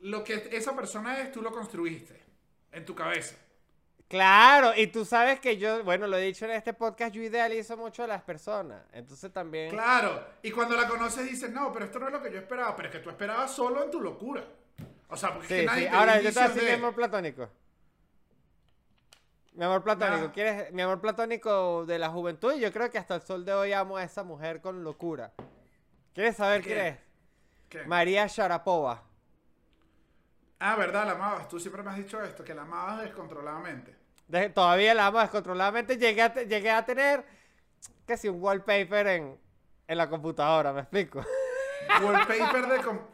lo 0.00 0.24
que 0.24 0.48
esa 0.52 0.76
persona 0.76 1.20
es, 1.20 1.32
tú 1.32 1.42
lo 1.42 1.52
construiste 1.52 2.22
en 2.72 2.84
tu 2.86 2.94
cabeza. 2.94 3.36
Claro, 4.08 4.72
y 4.76 4.86
tú 4.86 5.04
sabes 5.04 5.40
que 5.40 5.56
yo, 5.56 5.82
bueno, 5.82 6.06
lo 6.06 6.16
he 6.16 6.22
dicho 6.22 6.44
en 6.44 6.52
este 6.52 6.72
podcast, 6.72 7.12
yo 7.12 7.22
idealizo 7.22 7.76
mucho 7.76 8.04
a 8.04 8.06
las 8.06 8.22
personas. 8.22 8.80
Entonces 8.92 9.32
también. 9.32 9.70
Claro, 9.70 10.24
y 10.42 10.52
cuando 10.52 10.76
la 10.76 10.86
conoces 10.86 11.28
dices, 11.28 11.50
no, 11.50 11.72
pero 11.72 11.86
esto 11.86 11.98
no 11.98 12.06
es 12.06 12.12
lo 12.12 12.22
que 12.22 12.30
yo 12.30 12.38
esperaba, 12.38 12.76
pero 12.76 12.88
es 12.88 12.94
que 12.94 13.00
tú 13.00 13.10
esperabas 13.10 13.50
solo 13.50 13.82
en 13.82 13.90
tu 13.90 14.00
locura. 14.00 14.44
O 15.08 15.16
sea, 15.16 15.32
porque 15.34 15.46
es 15.46 15.48
Sí, 15.48 15.56
que 15.60 15.66
nadie 15.66 15.84
sí. 15.86 15.90
te 15.90 15.96
Ahora, 15.96 16.20
yo 16.20 16.28
te 16.32 16.34
voy 16.34 16.38
a 16.38 16.46
indicios 16.46 16.48
decir 16.54 16.62
mi 16.62 16.68
de- 16.68 16.74
amor 16.74 16.94
platónico. 16.94 17.48
Mi 19.54 19.64
amor 19.64 19.82
platónico, 19.82 20.26
Nah. 20.26 20.32
¿quieres? 20.32 20.72
Mi 20.72 20.82
amor 20.82 21.00
platónico 21.00 21.84
de 21.86 21.98
la 21.98 22.10
juventud 22.10 22.52
yo 22.54 22.70
creo 22.72 22.90
que 22.90 22.98
hasta 22.98 23.14
el 23.16 23.22
sol 23.22 23.44
de 23.44 23.54
hoy 23.54 23.72
amo 23.72 23.96
a 23.96 24.04
esa 24.04 24.22
mujer 24.22 24.60
con 24.60 24.84
locura. 24.84 25.32
¿Quieres 26.14 26.36
saber 26.36 26.60
¿Qué? 26.62 26.68
quién 26.74 26.86
es? 26.86 26.98
¿Qué? 27.70 27.84
María 27.86 28.26
Sharapova. 28.26 29.02
Ah, 30.58 30.76
verdad, 30.76 31.06
la 31.06 31.12
amabas. 31.12 31.48
Tú 31.48 31.58
siempre 31.58 31.82
me 31.82 31.90
has 31.90 31.96
dicho 31.96 32.22
esto, 32.22 32.44
que 32.44 32.54
la 32.54 32.62
amabas 32.62 33.02
descontroladamente. 33.02 33.95
De- 34.28 34.48
todavía 34.50 34.94
la 34.94 35.06
amo 35.06 35.20
descontroladamente. 35.20 35.96
Llegué 35.96 36.22
a, 36.22 36.34
llegué 36.34 36.70
a 36.70 36.84
tener, 36.84 37.24
que 38.06 38.16
si 38.16 38.28
un 38.28 38.42
wallpaper 38.42 39.06
en, 39.06 39.38
en 39.86 39.98
la 39.98 40.08
computadora, 40.08 40.72
¿me 40.72 40.80
explico? 40.80 41.24
Wallpaper 42.02 42.66
de, 42.66 42.78
com- 42.82 43.06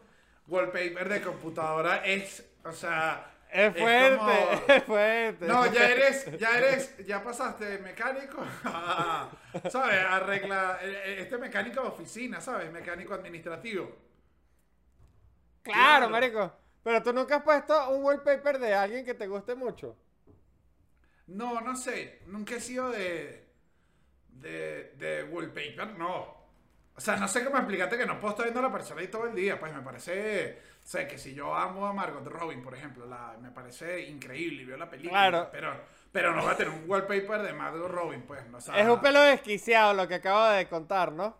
wallpaper 0.48 1.08
de 1.08 1.20
computadora 1.22 2.04
es, 2.04 2.44
o 2.64 2.72
sea... 2.72 3.28
Es 3.50 3.74
es 3.76 3.82
fuerte, 3.82 4.16
como- 4.16 4.62
es 4.74 4.84
fuerte. 4.84 5.46
No, 5.46 5.66
ya 5.70 5.90
eres, 5.90 6.38
ya 6.38 6.56
eres, 6.56 6.96
ya 7.06 7.22
pasaste 7.22 7.66
de 7.66 7.78
mecánico 7.80 8.42
a, 8.64 9.28
¿sabes? 9.70 9.98
Arregla, 10.08 10.78
eh, 10.80 11.16
este 11.18 11.36
mecánico 11.36 11.82
de 11.82 11.88
oficina, 11.88 12.40
¿sabes? 12.40 12.72
Mecánico 12.72 13.12
administrativo. 13.12 13.94
Claro, 15.62 15.78
Claro. 15.78 16.08
marico. 16.08 16.52
Pero 16.82 17.02
tú 17.02 17.12
nunca 17.12 17.36
has 17.36 17.42
puesto 17.42 17.90
un 17.90 18.02
wallpaper 18.02 18.58
de 18.58 18.72
alguien 18.74 19.04
que 19.04 19.12
te 19.14 19.26
guste 19.26 19.54
mucho. 19.54 19.96
No, 21.40 21.60
no 21.60 21.76
sé, 21.76 22.20
nunca 22.26 22.56
he 22.56 22.60
sido 22.60 22.90
de, 22.90 23.46
de, 24.28 24.94
de 24.98 25.24
wallpaper, 25.24 25.98
no. 25.98 26.42
O 26.94 27.00
sea, 27.00 27.16
no 27.16 27.28
sé 27.28 27.44
cómo 27.44 27.56
explicarte 27.58 27.96
que 27.98 28.06
no 28.06 28.18
puedo 28.20 28.32
estar 28.32 28.46
viendo 28.46 28.60
a 28.60 28.64
la 28.64 28.72
persona 28.72 29.00
ahí 29.00 29.08
todo 29.08 29.26
el 29.26 29.34
día, 29.34 29.58
pues 29.58 29.74
me 29.74 29.82
parece, 29.82 30.58
sé 30.82 31.08
que 31.08 31.18
si 31.18 31.34
yo 31.34 31.54
amo 31.54 31.86
a 31.86 31.92
Margot 31.92 32.26
Robin, 32.26 32.62
por 32.62 32.74
ejemplo, 32.74 33.06
la, 33.06 33.36
me 33.40 33.50
parece 33.50 34.02
increíble, 34.08 34.64
veo 34.66 34.76
la 34.76 34.90
película, 34.90 35.10
Claro. 35.30 35.48
pero, 35.52 35.72
pero 36.12 36.34
no 36.34 36.44
va 36.44 36.52
a 36.52 36.56
tener 36.56 36.72
un 36.72 36.84
wallpaper 36.88 37.42
de 37.42 37.52
Margot 37.54 37.90
Robin, 37.90 38.22
pues, 38.22 38.46
no, 38.48 38.58
o 38.58 38.60
sea, 38.60 38.78
Es 38.78 38.88
un 38.88 39.00
pelo 39.00 39.20
desquiciado 39.22 39.94
lo 39.94 40.06
que 40.08 40.16
acabo 40.16 40.44
de 40.50 40.68
contar, 40.68 41.12
¿no? 41.12 41.36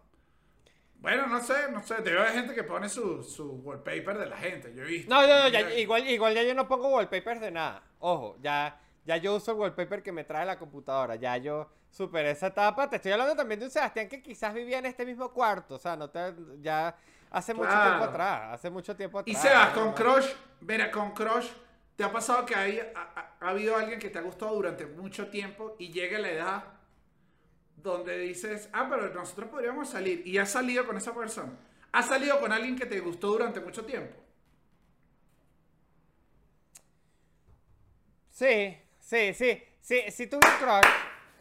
Bueno, 1.00 1.26
no 1.26 1.40
sé, 1.42 1.54
no 1.72 1.82
sé, 1.82 1.96
debe 2.02 2.20
haber 2.20 2.32
gente 2.32 2.54
que 2.54 2.62
pone 2.62 2.88
su, 2.88 3.24
su 3.24 3.54
wallpaper 3.64 4.18
de 4.18 4.26
la 4.26 4.36
gente, 4.36 4.72
yo 4.74 4.82
he 4.84 4.86
visto. 4.86 5.12
No, 5.12 5.26
no, 5.26 5.38
no, 5.42 5.48
ya- 5.48 5.74
igual, 5.74 6.08
igual 6.08 6.34
ya 6.34 6.44
yo 6.44 6.54
no 6.54 6.68
pongo 6.68 6.88
wallpapers 6.90 7.40
de 7.40 7.50
nada. 7.50 7.82
Ojo, 7.98 8.38
ya, 8.40 8.80
ya 9.04 9.16
yo 9.16 9.34
uso 9.36 9.52
el 9.52 9.58
wallpaper 9.58 10.02
que 10.02 10.12
me 10.12 10.24
trae 10.24 10.46
la 10.46 10.58
computadora. 10.58 11.16
Ya 11.16 11.36
yo 11.36 11.68
superé 11.90 12.30
esa 12.32 12.48
etapa. 12.48 12.88
Te 12.88 12.96
estoy 12.96 13.12
hablando 13.12 13.34
también 13.36 13.60
de 13.60 13.66
un 13.66 13.72
Sebastián 13.72 14.08
que 14.08 14.22
quizás 14.22 14.54
vivía 14.54 14.78
en 14.78 14.86
este 14.86 15.04
mismo 15.06 15.30
cuarto. 15.32 15.74
O 15.76 15.78
sea, 15.78 15.96
no 15.96 16.08
te, 16.10 16.34
ya 16.60 16.94
hace 17.30 17.54
mucho 17.54 17.68
Claro. 17.68 17.90
tiempo 17.90 18.04
atrás. 18.04 18.54
Hace 18.54 18.70
mucho 18.70 18.94
tiempo 18.96 19.22
Y 19.24 19.34
atrás. 19.36 19.42
Sebas, 19.42 19.68
con. 19.70 19.92
Crush, 19.92 20.26
mira, 20.60 20.90
con 20.90 21.12
Crush, 21.12 21.48
¿te 21.96 22.04
ha 22.04 22.12
pasado 22.12 22.46
que 22.46 22.54
hay, 22.54 22.78
ha, 22.80 23.00
ha- 23.00 23.36
ha 23.40 23.48
habido 23.50 23.76
alguien 23.76 23.98
que 23.98 24.08
te 24.10 24.18
ha 24.18 24.22
gustado 24.22 24.54
durante 24.54 24.86
mucho 24.86 25.28
tiempo 25.28 25.76
y 25.78 25.92
llega 25.92 26.18
la 26.18 26.30
edad 26.30 26.64
donde 27.76 28.16
dices, 28.18 28.68
ah, 28.72 28.86
pero 28.88 29.12
nosotros 29.12 29.48
podríamos 29.50 29.88
salir 29.90 30.24
y 30.26 30.38
has 30.38 30.50
salido 30.50 30.86
con 30.86 30.96
esa 30.96 31.12
persona? 31.12 31.50
¿Has 31.90 32.06
salido 32.06 32.40
con 32.40 32.52
alguien 32.52 32.76
que 32.76 32.86
te 32.86 33.00
gustó 33.00 33.28
durante 33.32 33.60
mucho 33.60 33.84
tiempo? 33.84 34.14
Sí, 38.30 38.78
sí, 39.12 39.34
sí. 39.34 39.62
Sí, 39.80 40.00
sí 40.10 40.26
tuve 40.28 40.40
un 40.46 40.58
crush 40.58 40.90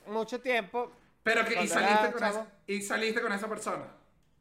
mucho 0.08 0.42
tiempo. 0.42 0.92
Pero 1.24 1.46
que, 1.46 1.64
y, 1.64 1.68
saliste 1.68 2.12
con 2.12 2.24
esa, 2.24 2.48
y 2.68 2.82
saliste 2.82 3.22
con 3.22 3.32
esa 3.32 3.48
persona. 3.48 3.86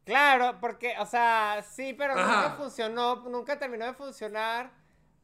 Claro, 0.05 0.57
porque, 0.61 0.95
o 0.99 1.07
sea, 1.07 1.63
sí, 1.63 1.93
pero 1.93 2.15
Ajá. 2.15 2.25
nunca 2.25 2.51
funcionó, 2.57 3.17
nunca 3.29 3.59
terminó 3.59 3.85
de 3.85 3.93
funcionar. 3.93 4.71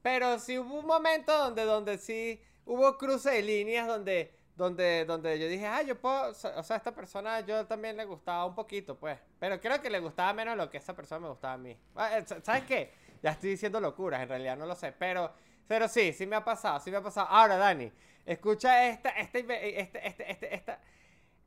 Pero 0.02 0.38
sí 0.38 0.58
hubo 0.58 0.78
un 0.78 0.86
momento 0.86 1.36
donde, 1.36 1.64
donde 1.64 1.98
sí 1.98 2.40
hubo 2.66 2.96
cruce 2.98 3.30
de 3.30 3.42
líneas 3.42 3.88
donde, 3.88 4.32
donde, 4.54 5.04
donde 5.04 5.38
yo 5.38 5.48
dije, 5.48 5.66
ah, 5.66 5.82
yo 5.82 5.98
puedo, 5.98 6.30
o 6.30 6.34
sea, 6.34 6.76
esta 6.76 6.94
persona 6.94 7.40
yo 7.40 7.66
también 7.66 7.96
le 7.96 8.04
gustaba 8.04 8.44
un 8.44 8.54
poquito, 8.54 8.96
pues. 8.96 9.18
Pero 9.40 9.60
creo 9.60 9.80
que 9.80 9.90
le 9.90 9.98
gustaba 9.98 10.32
menos 10.32 10.56
lo 10.56 10.70
que 10.70 10.76
esa 10.76 10.94
persona 10.94 11.20
me 11.20 11.28
gustaba 11.28 11.54
a 11.54 11.58
mí. 11.58 11.76
Ah, 11.96 12.18
eh, 12.18 12.24
¿Sabes 12.42 12.64
qué? 12.64 12.92
Ya 13.22 13.30
estoy 13.30 13.50
diciendo 13.50 13.80
locuras, 13.80 14.20
en 14.20 14.28
realidad 14.28 14.56
no 14.56 14.66
lo 14.66 14.76
sé. 14.76 14.92
Pero, 14.92 15.32
pero 15.66 15.88
sí, 15.88 16.12
sí 16.12 16.26
me 16.26 16.36
ha 16.36 16.44
pasado, 16.44 16.80
sí 16.80 16.90
me 16.90 16.98
ha 16.98 17.02
pasado. 17.02 17.26
Ahora, 17.28 17.56
Dani, 17.56 17.90
escucha 18.24 18.88
esta, 18.88 19.10
esta, 19.10 19.38
este, 19.38 19.80
este, 19.80 20.30
este, 20.30 20.54
esta, 20.54 20.80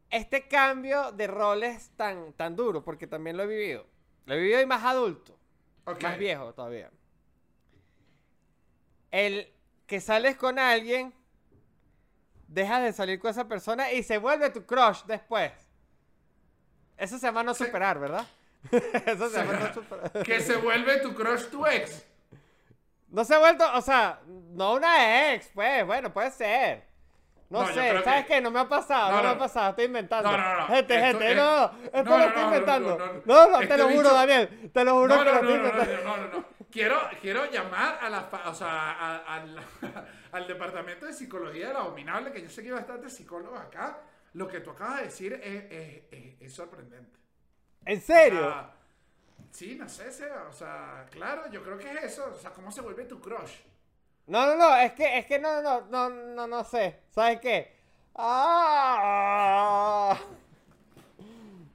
este 0.10 0.47
cambio 0.47 1.12
de 1.12 1.27
roles 1.27 1.91
tan, 1.95 2.34
tan 2.34 2.55
duro, 2.55 2.84
porque 2.84 3.08
también 3.08 3.38
lo 3.38 3.43
he 3.43 3.47
vivido. 3.47 3.86
Lo 4.25 4.34
he 4.36 4.38
vivido 4.38 4.62
y 4.62 4.65
más 4.65 4.84
adulto, 4.84 5.38
Ok. 5.86 6.03
más 6.03 6.17
viejo 6.17 6.53
todavía. 6.53 6.91
El 9.12 9.51
que 9.88 9.99
sales 10.01 10.36
con 10.36 10.60
alguien, 10.60 11.13
dejas 12.47 12.84
de 12.84 12.93
salir 12.93 13.19
con 13.19 13.32
esa 13.32 13.47
persona 13.47 13.91
y 13.91 14.03
se 14.03 14.17
vuelve 14.17 14.49
tu 14.49 14.65
crush 14.65 15.03
después. 15.05 15.51
Eso 16.97 17.17
se 17.17 17.25
llama 17.27 17.43
no 17.43 17.53
superar, 17.53 17.99
¿verdad? 17.99 18.27
Eso 19.05 19.29
se 19.29 19.38
llama 19.38 19.53
no 19.53 19.73
superar. 19.73 20.23
Que 20.23 20.41
se 20.41 20.58
vuelve 20.58 20.99
tu 20.99 21.15
crush 21.15 21.45
tu 21.45 21.65
ex. 21.65 22.05
No 23.12 23.24
se 23.26 23.36
ha 23.36 23.39
vuelto, 23.39 23.65
o 23.74 23.82
sea, 23.82 24.19
no 24.28 24.74
una 24.76 25.34
ex, 25.34 25.50
pues, 25.54 25.86
bueno, 25.86 26.13
puede 26.13 26.32
ser. 26.32 26.88
No, 27.50 27.65
sé, 27.65 28.04
¿sabes 28.04 28.26
que- 28.28 28.36
qué? 28.36 28.41
No 28.41 28.52
me 28.52 28.60
ha 28.60 28.69
pasado, 28.69 29.10
No, 29.10 29.15
no, 29.17 29.22
me 29.24 29.30
no. 29.30 29.30
ha 29.34 29.38
pasado, 29.39 29.69
estoy 29.72 29.86
inventando. 29.86 30.32
No, 30.32 30.38
no, 30.38 30.56
no. 30.60 30.67
Gente, 30.67 30.93
Esto 30.95 31.08
gente, 31.08 31.32
es- 31.32 31.36
no, 31.38 31.63
esto 31.84 32.04
No, 32.04 32.12
lo 32.12 32.17
no, 32.19 32.24
estoy 32.26 32.41
no, 32.41 32.48
inventando. 32.48 32.89
no, 33.00 33.06
no, 33.08 33.22
No, 33.26 33.50
no, 33.62 33.67
te 33.67 33.78
lo 33.78 33.84
juro, 33.86 34.00
bicho- 34.02 34.13
Daniel, 34.13 34.72
te 34.72 34.84
lo 34.84 34.93
juro 34.93 35.08
No, 35.08 35.24
que 35.24 35.26
no, 35.26 35.32
lo 35.36 35.41
no, 35.41 35.50
estoy 35.50 35.58
no, 35.58 35.63
no, 35.63 35.69
inventando. 35.82 36.04
no, 36.04 36.17
no, 36.17 36.38
no. 36.39 36.45
Quiero, 36.72 37.00
quiero 37.19 37.45
llamar 37.50 37.98
a 38.00 38.10
la, 38.12 38.30
o 38.45 38.54
sea, 38.54 38.91
a- 38.91 39.17
al- 39.36 39.58
al 40.32 40.48
departamento 40.48 41.08
de 41.08 41.13
psicología 41.13 41.69
de 41.69 41.74
la 41.74 41.80
abominable, 41.80 42.32
que 42.32 42.43
yo 42.43 42.50
sé 42.50 42.62
que 42.62 42.67
hay 42.67 42.76
bastantes 42.76 43.15
psicólogos 43.15 43.60
acá. 43.60 43.98
Lo 44.34 44.48
que 44.48 44.60
tú 44.60 44.69
acabas 44.69 44.98
de 44.98 45.04
decir 45.06 45.34
es, 45.34 46.04
es- 46.12 46.41
es- 46.41 46.54
sorprendente. 46.54 47.17
¿En 47.86 47.98
O 47.98 48.02
serio? 48.02 48.41
sea, 48.41 48.69
sí, 49.52 49.76
no 49.76 49.88
sé, 49.90 50.10
o 50.48 50.52
sea, 50.52 51.06
claro, 51.12 51.50
yo 51.52 51.64
creo 51.64 51.78
que 51.78 51.92
es 51.92 52.04
eso. 52.04 52.32
O 52.34 52.38
sea, 52.40 52.52
¿cómo 52.52 52.72
se 52.72 52.82
vuelve 52.82 53.06
tu 53.06 53.20
crush? 53.20 53.54
No, 54.28 54.46
no, 54.46 54.56
no, 54.56 54.76
es 54.78 54.94
que, 54.94 55.18
es 55.20 55.26
que 55.26 55.40
no, 55.40 55.62
no, 55.62 55.82
no, 55.82 56.10
no, 56.10 56.36
no, 56.36 56.48
no 56.48 56.64
sé. 56.64 57.00
¿Sabes 57.10 57.40
qué? 57.40 57.76
¡Ah! 58.16 60.18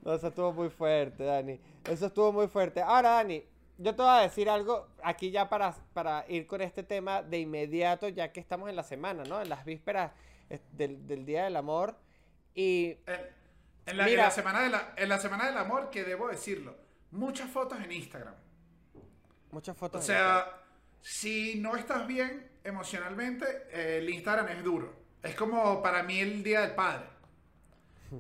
No, 0.03 0.15
eso 0.15 0.29
estuvo 0.29 0.53
muy 0.53 0.71
fuerte, 0.71 1.25
Dani. 1.25 1.61
Eso 1.89 2.07
estuvo 2.07 2.33
muy 2.33 2.49
fuerte. 2.49 2.83
Ahora, 2.83 3.11
Dani, 3.11 3.43
yo 3.79 3.95
te 3.95 4.03
voy 4.03 4.11
a 4.11 4.21
decir 4.21 4.49
algo 4.51 4.89
aquí 5.03 5.31
ya 5.31 5.49
para, 5.49 5.75
para 5.93 6.25
ir 6.29 6.47
con 6.47 6.61
este 6.61 6.83
tema 6.83 7.23
de 7.23 7.39
inmediato, 7.41 8.09
ya 8.09 8.33
que 8.33 8.41
estamos 8.41 8.69
en 8.69 8.77
la 8.77 8.83
semana, 8.83 9.25
¿no? 9.25 9.41
En 9.41 9.49
las 9.49 9.65
vísperas 9.65 10.13
del, 10.73 11.07
del 11.07 11.25
Día 11.25 11.45
del 11.45 11.57
Amor. 11.57 11.97
Y 12.55 12.99
En, 13.07 13.21
en 13.87 13.97
la, 13.97 14.05
en 14.05 14.11
Mira. 14.11 14.25
la 14.25 14.31
semana 14.31 14.61
de 14.63 14.69
la, 14.69 14.93
en 14.97 15.09
la 15.09 15.19
semana 15.19 15.47
del 15.47 15.57
amor, 15.59 15.91
que 15.91 16.05
debo 16.05 16.29
decirlo, 16.29 16.77
muchas 17.15 17.51
fotos 17.51 17.79
en 17.83 17.93
Instagram. 17.93 18.35
muchas 19.51 19.77
O 19.77 19.79
fotos. 19.79 20.01
en 20.03 20.07
sea, 20.07 20.47
si 21.01 21.57
no 21.61 21.77
estás 21.77 22.07
bien 22.07 22.51
emocionalmente, 22.65 23.45
eh, 23.71 23.99
el 23.99 24.09
Instagram 24.11 24.49
es 24.49 24.65
duro. 24.65 24.95
Es 25.23 25.35
como 25.35 25.83
para 25.83 26.03
mí 26.03 26.21
el 26.21 26.43
Día 26.43 26.61
del 26.63 26.75
Padre. 26.75 27.07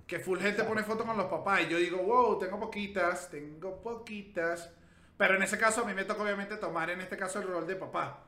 Que 0.07 0.19
full 0.19 0.39
gente 0.41 0.65
pone 0.65 0.83
fotos 0.83 1.07
con 1.07 1.17
los 1.17 1.27
papás 1.27 1.63
y 1.63 1.69
yo 1.69 1.77
digo, 1.79 1.99
wow, 1.99 2.39
tengo 2.39 2.59
poquitas, 2.59 3.31
tengo 3.31 3.81
poquitas. 3.83 4.71
Pero 5.17 5.37
en 5.37 5.43
ese 5.43 5.57
caso 5.59 5.83
a 5.83 5.85
mí 5.85 5.95
me 5.95 6.05
toca 6.05 6.23
obviamente 6.23 6.57
tomar 6.57 6.91
en 6.91 7.01
este 7.01 7.17
caso 7.17 7.39
el 7.41 7.47
rol 7.47 7.67
de 7.67 7.77
papá. 7.77 8.21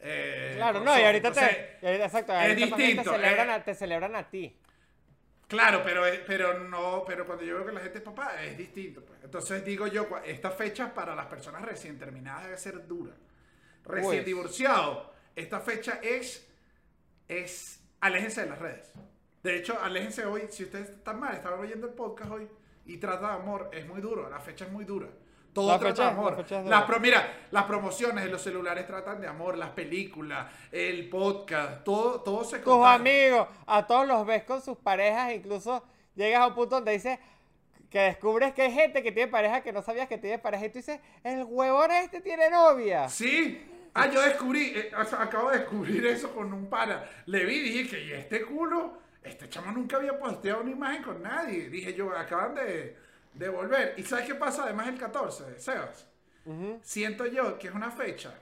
Eh, 0.00 0.54
Claro, 0.56 0.80
no, 0.80 0.98
y 0.98 1.02
ahorita 1.02 1.32
te. 1.32 1.78
y 1.82 1.86
ahorita- 1.86 2.04
exacto, 2.06 2.32
ahorita 2.32 2.66
más 2.66 2.76
bien 2.78 2.88
distinto, 2.96 3.10
Te 3.12 3.16
celebran, 3.16 3.48
eh. 3.48 3.52
a, 3.52 3.64
te 3.64 3.74
celebran 3.74 4.16
a 4.16 4.28
ti. 4.28 4.56
Claro, 5.48 5.82
pero, 5.84 6.02
pero 6.26 6.58
no, 6.58 7.04
pero 7.06 7.24
cuando 7.24 7.44
yo 7.44 7.54
veo 7.56 7.66
que 7.66 7.72
la 7.72 7.80
gente 7.80 7.98
es 7.98 8.04
papá 8.04 8.42
es 8.42 8.58
distinto. 8.58 9.04
pues. 9.04 9.20
Entonces 9.22 9.64
digo 9.64 9.86
yo, 9.86 10.08
esta 10.24 10.50
fecha 10.50 10.92
para 10.92 11.14
las 11.14 11.26
personas 11.26 11.62
recién 11.62 11.98
terminadas 11.98 12.44
debe 12.44 12.58
ser 12.58 12.86
dura. 12.86 13.12
Recién 13.84 14.04
Pues. 14.16 14.24
divorciado, 14.26 15.12
esta 15.36 15.60
fecha 15.60 16.00
es, 16.02 16.48
es, 17.28 17.80
aléjense 18.00 18.40
de 18.42 18.50
las 18.50 18.58
redes. 18.58 18.92
De 19.44 19.56
hecho, 19.56 19.78
aléjense 19.80 20.24
hoy, 20.26 20.42
si 20.50 20.64
ustedes 20.64 20.90
están 20.90 21.20
mal, 21.20 21.36
estaban 21.36 21.60
oyendo 21.60 21.86
el 21.86 21.94
podcast 21.94 22.32
hoy 22.32 22.48
y 22.84 22.96
trata 22.98 23.28
de 23.28 23.34
amor, 23.34 23.70
es 23.72 23.86
muy 23.86 24.00
duro, 24.00 24.28
la 24.28 24.40
fecha 24.40 24.64
es 24.64 24.72
muy 24.72 24.84
dura. 24.84 25.06
Todo 25.56 25.68
La 25.72 25.78
trata 25.78 25.94
fecha- 25.94 26.04
de 26.04 26.10
amor. 26.10 26.68
Las 26.70 26.82
pro- 26.84 27.00
mira, 27.00 27.32
las 27.50 27.64
promociones 27.64 28.24
de 28.24 28.30
los 28.30 28.42
celulares 28.42 28.86
tratan 28.86 29.20
de 29.22 29.26
amor, 29.26 29.56
las 29.56 29.70
películas, 29.70 30.46
el 30.70 31.08
podcast, 31.08 31.82
todo, 31.82 32.20
todo 32.20 32.44
se 32.44 32.58
tus 32.58 32.64
contagia. 32.74 32.94
amigos, 32.94 33.48
a 33.66 33.86
todos 33.86 34.06
los 34.06 34.26
ves 34.26 34.44
con 34.44 34.60
sus 34.60 34.76
parejas, 34.76 35.32
incluso 35.32 35.82
llegas 36.14 36.42
a 36.42 36.46
un 36.48 36.54
punto 36.54 36.74
donde 36.76 36.92
dices 36.92 37.18
que 37.88 38.00
descubres 38.00 38.52
que 38.52 38.62
hay 38.62 38.72
gente 38.72 39.02
que 39.02 39.12
tiene 39.12 39.30
pareja 39.30 39.62
que 39.62 39.72
no 39.72 39.80
sabías 39.80 40.08
que 40.08 40.18
tiene 40.18 40.38
pareja 40.38 40.66
y 40.66 40.68
tú 40.68 40.78
dices, 40.78 41.00
el 41.24 41.44
huevón 41.44 41.90
este 41.90 42.20
tiene 42.20 42.50
novia. 42.50 43.08
Sí, 43.08 43.72
Ah, 43.98 44.08
yo 44.10 44.20
descubrí, 44.20 44.74
eh, 44.76 44.90
o 44.94 45.04
sea, 45.06 45.22
acabo 45.22 45.48
de 45.50 45.60
descubrir 45.60 46.04
eso 46.06 46.30
con 46.34 46.52
un 46.52 46.66
pana. 46.68 47.02
Le 47.24 47.46
vi 47.46 47.54
y 47.54 47.60
dije 47.62 47.88
que, 47.96 48.04
¿y 48.04 48.12
este 48.12 48.42
culo? 48.44 48.92
Este 49.22 49.48
chamo 49.48 49.72
nunca 49.72 49.96
había 49.96 50.18
posteado 50.18 50.60
una 50.60 50.70
imagen 50.70 51.02
con 51.02 51.22
nadie. 51.22 51.70
Dije 51.70 51.94
yo, 51.94 52.14
acaban 52.14 52.54
de, 52.56 52.94
de 53.38 53.48
volver. 53.48 53.94
¿Y 53.96 54.02
sabes 54.02 54.26
qué 54.26 54.34
pasa 54.34 54.64
además 54.64 54.88
el 54.88 54.98
14, 54.98 55.58
Sebas? 55.60 56.06
Siento 56.82 57.26
yo 57.26 57.58
que 57.58 57.68
es 57.68 57.74
una 57.74 57.90
fecha 57.90 58.32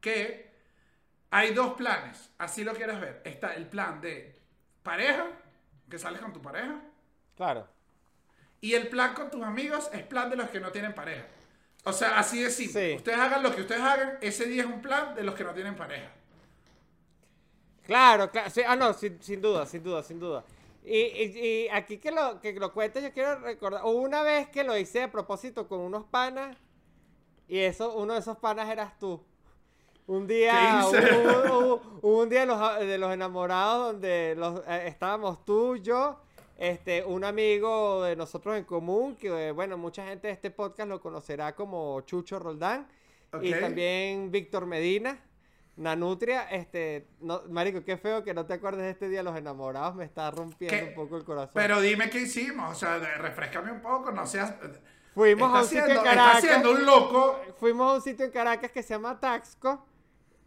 que 0.00 0.50
hay 1.30 1.52
dos 1.52 1.74
planes, 1.74 2.30
así 2.38 2.64
lo 2.64 2.74
quieres 2.74 3.00
ver. 3.00 3.20
Está 3.24 3.54
el 3.54 3.66
plan 3.66 4.00
de 4.00 4.40
pareja, 4.82 5.26
que 5.90 5.98
sales 5.98 6.20
con 6.20 6.32
tu 6.32 6.40
pareja. 6.40 6.80
Claro. 7.36 7.66
Y 8.60 8.74
el 8.74 8.88
plan 8.88 9.14
con 9.14 9.30
tus 9.30 9.42
amigos 9.42 9.90
es 9.92 10.02
plan 10.04 10.30
de 10.30 10.36
los 10.36 10.48
que 10.48 10.60
no 10.60 10.70
tienen 10.70 10.94
pareja. 10.94 11.26
O 11.84 11.92
sea, 11.92 12.18
así 12.18 12.42
de 12.42 12.50
simple. 12.50 12.96
Ustedes 12.96 13.18
hagan 13.18 13.42
lo 13.42 13.54
que 13.54 13.60
ustedes 13.60 13.82
hagan, 13.82 14.16
ese 14.22 14.46
día 14.46 14.62
es 14.62 14.68
un 14.68 14.80
plan 14.80 15.14
de 15.14 15.22
los 15.22 15.34
que 15.34 15.44
no 15.44 15.52
tienen 15.52 15.76
pareja. 15.76 16.10
Claro, 17.84 18.30
claro. 18.30 18.50
ah, 18.66 18.76
no, 18.76 18.94
sin, 18.94 19.42
duda, 19.42 19.66
sin 19.66 19.82
duda, 19.82 20.02
sin 20.02 20.18
duda. 20.18 20.44
Y, 20.84 21.68
aquí 21.72 21.98
que 21.98 22.10
lo, 22.10 22.40
que 22.40 22.52
lo 22.52 22.72
cuentes, 22.72 23.02
yo 23.02 23.12
quiero 23.12 23.38
recordar. 23.40 23.82
una 23.84 24.22
vez 24.22 24.48
que 24.48 24.64
lo 24.64 24.76
hice 24.76 25.02
a 25.02 25.10
propósito 25.10 25.66
con 25.66 25.80
unos 25.80 26.04
panas. 26.04 26.56
Y 27.48 27.58
eso, 27.58 27.94
uno 27.94 28.14
de 28.14 28.20
esos 28.20 28.38
panas 28.38 28.68
eras 28.70 28.98
tú. 28.98 29.22
Un 30.06 30.26
día, 30.26 30.84
un 32.02 32.28
día 32.28 32.40
de 32.40 32.46
los, 32.46 32.80
de 32.80 32.98
los 32.98 33.12
enamorados 33.12 33.92
donde 33.92 34.34
los, 34.36 34.60
eh, 34.66 34.88
estábamos 34.88 35.44
tú, 35.46 35.76
yo 35.76 36.18
este, 36.56 37.02
un 37.04 37.24
amigo 37.24 38.02
de 38.04 38.14
nosotros 38.14 38.56
en 38.56 38.64
común, 38.64 39.16
que 39.16 39.50
bueno, 39.52 39.76
mucha 39.76 40.06
gente 40.06 40.28
de 40.28 40.34
este 40.34 40.50
podcast 40.50 40.88
lo 40.88 41.00
conocerá 41.00 41.54
como 41.54 42.00
Chucho 42.02 42.38
Roldán. 42.38 42.86
Y 43.42 43.50
también 43.50 44.30
Víctor 44.30 44.64
Medina, 44.64 45.20
Nanutria. 45.76 46.44
Este, 46.50 47.08
no, 47.20 47.42
Marico, 47.48 47.84
qué 47.84 47.96
feo 47.96 48.22
que 48.22 48.34
no 48.34 48.46
te 48.46 48.54
acuerdes 48.54 48.82
de 48.82 48.90
este 48.90 49.08
día 49.08 49.22
los 49.22 49.36
enamorados, 49.36 49.94
me 49.94 50.04
está 50.04 50.30
rompiendo 50.30 50.88
un 50.88 50.94
poco 50.94 51.16
el 51.16 51.24
corazón. 51.24 51.52
Pero 51.54 51.80
dime 51.80 52.10
qué 52.10 52.20
hicimos, 52.20 52.72
o 52.72 52.74
sea, 52.74 52.98
refrescame 52.98 53.72
un 53.72 53.80
poco, 53.80 54.10
no 54.12 54.26
seas... 54.26 54.54
Fuimos 55.14 55.54
a 55.54 55.60
un 55.60 55.66
sitio 55.66 55.86
en 55.86 56.02
Caracas. 56.02 56.36
haciendo 56.38 56.72
un 56.72 56.84
loco. 56.84 57.40
Fuimos 57.58 57.92
a 57.92 57.94
un 57.96 58.02
sitio 58.02 58.24
en 58.24 58.32
Caracas 58.32 58.72
que 58.72 58.82
se 58.82 58.94
llama 58.94 59.18
Taxco 59.20 59.86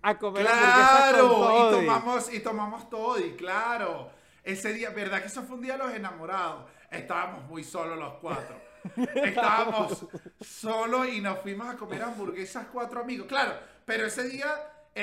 a 0.01 0.17
comer 0.17 0.45
claro, 0.45 1.71
y 1.71 1.75
tomamos 1.75 2.33
y 2.33 2.39
tomamos 2.41 2.89
todo 2.89 3.17
y 3.17 3.31
claro. 3.35 4.09
Ese 4.43 4.73
día, 4.73 4.89
¿verdad 4.91 5.21
que 5.21 5.27
eso 5.27 5.43
fue 5.43 5.55
un 5.55 5.61
día 5.61 5.73
de 5.73 5.79
los 5.79 5.93
enamorados? 5.93 6.69
Estábamos 6.91 7.45
muy 7.45 7.63
solos 7.63 7.97
los 7.97 8.13
cuatro. 8.15 8.55
Estábamos 9.15 10.05
solos 10.39 11.07
y 11.09 11.21
nos 11.21 11.39
fuimos 11.39 11.67
a 11.67 11.77
comer 11.77 12.01
hamburguesas 12.03 12.67
cuatro 12.71 13.01
amigos. 13.01 13.27
Claro, 13.27 13.53
pero 13.85 14.05
ese 14.05 14.23
día 14.23 14.47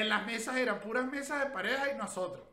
en 0.00 0.09
las 0.09 0.26
mesas 0.26 0.57
eran 0.57 0.80
puras 0.80 1.07
mesas 1.07 1.44
de 1.44 1.50
pareja 1.50 1.92
y 1.92 1.96
nosotros. 1.96 2.46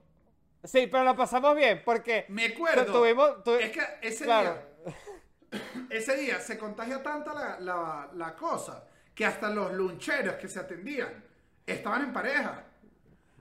Sí, 0.63 0.87
pero 0.87 1.03
lo 1.03 1.15
pasamos 1.15 1.55
bien 1.55 1.81
porque... 1.83 2.25
Me 2.29 2.45
acuerdo. 2.47 2.91
Tuvimos, 2.91 3.37
Es 3.59 3.71
que 3.71 3.81
ese 4.01 4.25
día... 4.25 4.67
Ese 5.89 6.15
día 6.15 6.39
se 6.39 6.57
contagia 6.57 7.03
tanta 7.03 7.59
la, 7.59 8.09
la 8.13 8.35
cosa 8.37 8.87
que 9.13 9.25
hasta 9.25 9.49
los 9.49 9.73
luncheros 9.73 10.35
que 10.35 10.47
se 10.47 10.59
atendían 10.59 11.25
estaban 11.65 12.03
en 12.03 12.13
pareja. 12.13 12.63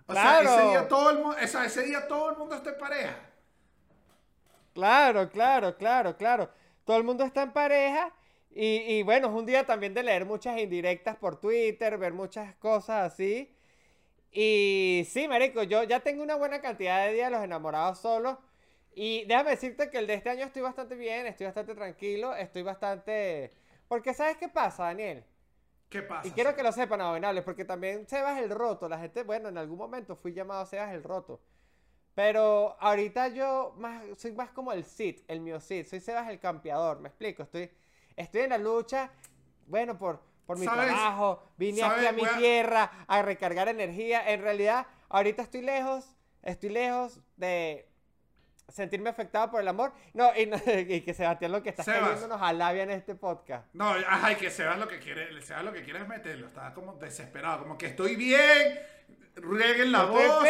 O 0.06 0.12
sea, 0.12 0.42
ese 0.42 0.62
día 0.70 0.88
todo 0.88 1.10
el 1.10 1.18
mundo, 1.18 1.36
o 1.40 1.46
sea, 1.46 1.64
ese 1.64 1.82
día 1.82 2.08
todo 2.08 2.30
el 2.30 2.36
mundo 2.36 2.56
está 2.56 2.70
en 2.70 2.78
pareja. 2.78 3.16
Claro, 4.74 5.30
claro, 5.30 5.76
claro, 5.76 6.16
claro. 6.16 6.50
Todo 6.84 6.96
el 6.96 7.04
mundo 7.04 7.24
está 7.24 7.42
en 7.42 7.52
pareja. 7.52 8.12
Y, 8.50 8.98
y, 8.98 9.02
bueno, 9.04 9.28
es 9.28 9.34
un 9.34 9.46
día 9.46 9.64
también 9.64 9.94
de 9.94 10.02
leer 10.02 10.24
muchas 10.24 10.58
indirectas 10.58 11.16
por 11.16 11.38
Twitter, 11.38 11.96
ver 11.96 12.12
muchas 12.12 12.56
cosas 12.56 13.12
así. 13.12 13.54
Y 14.32 15.06
sí, 15.08 15.26
marico, 15.26 15.62
yo 15.64 15.82
ya 15.82 16.00
tengo 16.00 16.22
una 16.22 16.36
buena 16.36 16.60
cantidad 16.60 17.06
de 17.06 17.14
días 17.14 17.30
los 17.30 17.42
enamorados 17.42 17.98
solos. 17.98 18.38
Y 18.94 19.24
déjame 19.26 19.50
decirte 19.50 19.90
que 19.90 19.98
el 19.98 20.06
de 20.06 20.14
este 20.14 20.30
año 20.30 20.44
estoy 20.44 20.62
bastante 20.62 20.94
bien, 20.94 21.26
estoy 21.26 21.46
bastante 21.46 21.74
tranquilo, 21.74 22.34
estoy 22.34 22.62
bastante... 22.62 23.52
Porque 23.88 24.14
¿sabes 24.14 24.36
qué 24.36 24.48
pasa, 24.48 24.84
Daniel? 24.84 25.24
¿Qué 25.88 26.02
pasa? 26.02 26.28
Y 26.28 26.30
quiero 26.32 26.54
que 26.54 26.62
lo 26.62 26.70
sepan, 26.70 27.00
abominables, 27.00 27.42
porque 27.44 27.64
también 27.64 28.06
Sebas 28.06 28.40
el 28.40 28.50
Roto, 28.50 28.88
la 28.88 28.98
gente, 28.98 29.24
bueno, 29.24 29.48
en 29.48 29.58
algún 29.58 29.78
momento 29.78 30.14
fui 30.14 30.32
llamado 30.32 30.64
Sebas 30.66 30.92
el 30.92 31.02
Roto. 31.02 31.40
Pero 32.14 32.76
ahorita 32.80 33.28
yo 33.28 33.74
más, 33.78 34.04
soy 34.16 34.32
más 34.32 34.50
como 34.50 34.72
el 34.72 34.84
Sid, 34.84 35.20
el 35.26 35.40
mío 35.40 35.60
Sid. 35.60 35.86
Soy 35.86 36.00
Sebas 36.00 36.28
el 36.28 36.38
campeador, 36.38 37.00
me 37.00 37.08
explico. 37.08 37.42
Estoy, 37.42 37.70
estoy 38.16 38.42
en 38.42 38.50
la 38.50 38.58
lucha, 38.58 39.10
bueno, 39.66 39.98
por, 39.98 40.20
por 40.50 40.58
mi 40.58 40.66
trabajo. 40.66 41.44
Vine 41.56 41.84
aquí 41.84 42.06
a 42.06 42.12
mi 42.12 42.26
tierra 42.38 42.90
a 43.06 43.22
recargar 43.22 43.68
energía. 43.68 44.28
En 44.32 44.42
realidad, 44.42 44.84
ahorita 45.08 45.42
estoy 45.42 45.62
lejos, 45.62 46.16
estoy 46.42 46.70
lejos 46.70 47.20
de 47.36 47.88
sentirme 48.68 49.10
afectado 49.10 49.48
por 49.52 49.60
el 49.60 49.68
amor. 49.68 49.92
No, 50.12 50.28
y, 50.36 50.50
que 51.02 51.14
Sebastián 51.14 51.52
lo 51.52 51.62
que 51.62 51.68
está 51.68 51.84
queriendo 51.84 52.26
nos 52.26 52.42
alabia 52.42 52.82
en 52.82 52.90
este 52.90 53.14
podcast. 53.14 53.72
No, 53.74 53.90
ajá, 53.90 54.32
y 54.32 54.36
que 54.36 54.50
Sebas 54.50 54.76
lo 54.76 54.88
que 54.88 54.98
quiere, 54.98 55.40
Sebas 55.40 55.62
lo 55.62 55.72
que 55.72 55.84
quiere 55.84 56.00
es 56.00 56.08
meterlo. 56.08 56.48
Está 56.48 56.74
como 56.74 56.94
desesperado, 56.94 57.60
como 57.60 57.78
que 57.78 57.86
estoy 57.86 58.16
bien, 58.16 58.80
rieguen 59.36 59.92
la 59.92 60.06
voz. 60.06 60.44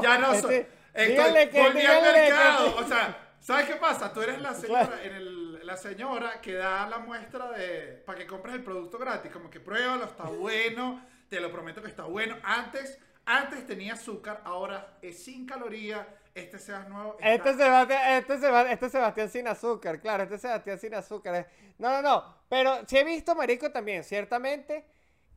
Ya 0.00 0.16
no 0.18 0.32
soy. 0.36 0.64
Estoy, 0.94 1.48
que, 1.48 1.60
volví 1.60 1.86
al 1.86 2.02
mercado. 2.02 2.76
O 2.76 2.84
sea, 2.84 3.34
¿sabes 3.40 3.66
qué 3.66 3.74
pasa? 3.74 4.12
Tú 4.12 4.22
eres 4.22 4.40
la 4.40 4.54
señora, 4.54 5.02
en 5.02 5.12
el, 5.12 5.39
la 5.70 5.76
señora 5.76 6.40
que 6.40 6.54
da 6.54 6.88
la 6.88 6.98
muestra 6.98 7.52
de 7.52 8.02
para 8.04 8.18
que 8.18 8.26
compres 8.26 8.56
el 8.56 8.64
producto 8.64 8.98
gratis. 8.98 9.30
Como 9.30 9.48
que 9.48 9.60
pruébalo, 9.60 10.04
está 10.04 10.24
bueno. 10.24 11.00
Te 11.28 11.38
lo 11.40 11.52
prometo 11.52 11.80
que 11.80 11.88
está 11.88 12.04
bueno. 12.04 12.36
Antes, 12.42 12.98
antes 13.24 13.64
tenía 13.68 13.92
azúcar, 13.92 14.40
ahora 14.44 14.98
es 15.00 15.22
sin 15.22 15.46
calorías. 15.46 16.04
Este 16.34 16.58
Sebas 16.58 16.88
nuevo. 16.88 17.16
Este, 17.20 17.54
Sebastián, 17.54 18.18
este, 18.18 18.38
Sebastián, 18.38 18.72
este 18.72 18.90
Sebastián 18.90 19.30
sin 19.30 19.48
azúcar, 19.48 20.00
claro, 20.00 20.24
este 20.24 20.38
Sebastián 20.38 20.78
sin 20.78 20.94
azúcar. 20.94 21.48
No, 21.78 21.90
no, 21.90 22.02
no. 22.02 22.24
Pero 22.48 22.84
sí 22.86 22.98
he 22.98 23.04
visto, 23.04 23.36
Marico, 23.36 23.70
también, 23.70 24.02
ciertamente, 24.02 24.84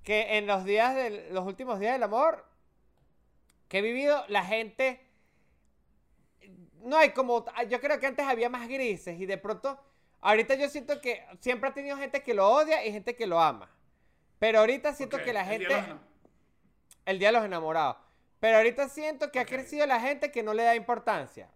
que 0.03 0.37
en 0.37 0.47
los 0.47 0.65
días 0.65 0.95
de 0.95 1.29
los 1.31 1.45
últimos 1.45 1.79
días 1.79 1.93
del 1.93 2.03
amor 2.03 2.43
que 3.67 3.79
he 3.79 3.81
vivido, 3.81 4.23
la 4.29 4.45
gente 4.45 5.03
no 6.83 6.97
hay 6.97 7.11
como, 7.11 7.45
yo 7.69 7.79
creo 7.79 7.99
que 7.99 8.07
antes 8.07 8.25
había 8.25 8.49
más 8.49 8.67
grises 8.67 9.19
y 9.19 9.25
de 9.25 9.37
pronto, 9.37 9.79
ahorita 10.23 10.55
yo 10.55 10.69
siento 10.69 10.99
que 11.01 11.25
siempre 11.39 11.69
ha 11.69 11.73
tenido 11.73 11.97
gente 11.97 12.23
que 12.23 12.33
lo 12.33 12.49
odia 12.49 12.85
y 12.85 12.91
gente 12.91 13.15
que 13.15 13.27
lo 13.27 13.39
ama. 13.39 13.69
Pero 14.39 14.59
ahorita 14.59 14.93
siento 14.93 15.21
que 15.21 15.33
la 15.33 15.45
gente... 15.45 15.67
El 17.05 17.19
día, 17.19 17.29
de 17.29 17.33
los 17.33 17.45
enamorados. 17.45 17.97
Pero 18.39 18.57
ahorita 18.57 18.87
siento 18.89 19.31
que 19.31 19.39
ha 19.39 19.45
crecido 19.45 19.85
la 19.85 19.99
gente 19.99 20.31
que 20.31 20.43
no 20.43 20.53
le 20.53 20.63
da 20.63 20.75
importancia. 20.75 21.49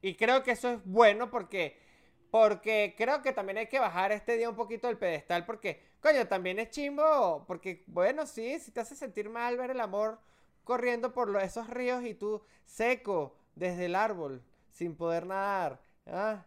Y 0.00 0.14
creo 0.14 0.42
que 0.42 0.52
eso 0.52 0.70
es 0.70 0.80
bueno 0.84 1.30
porque, 1.30 1.78
porque 2.30 2.94
creo 2.96 3.22
que 3.22 3.32
también 3.32 3.58
hay 3.58 3.66
que 3.66 3.78
bajar 3.78 4.12
este 4.12 4.36
día 4.36 4.48
un 4.48 4.56
poquito 4.56 4.86
del 4.86 4.96
pedestal 4.96 5.44
porque, 5.44 5.82
coño, 6.00 6.26
también 6.26 6.58
es 6.58 6.70
chimbo. 6.70 7.44
Porque, 7.46 7.82
bueno, 7.86 8.26
sí, 8.26 8.58
si 8.60 8.70
te 8.70 8.80
hace 8.80 8.94
sentir 8.94 9.28
mal 9.28 9.56
ver 9.56 9.72
el 9.72 9.80
amor 9.80 10.20
corriendo 10.64 11.12
por 11.12 11.36
esos 11.42 11.68
ríos 11.68 12.04
y 12.04 12.14
tú 12.14 12.42
seco 12.64 13.36
desde 13.54 13.86
el 13.86 13.94
árbol, 13.94 14.42
sin 14.70 14.96
poder 14.96 15.26
nadar. 15.26 15.80
¿ah? 16.06 16.46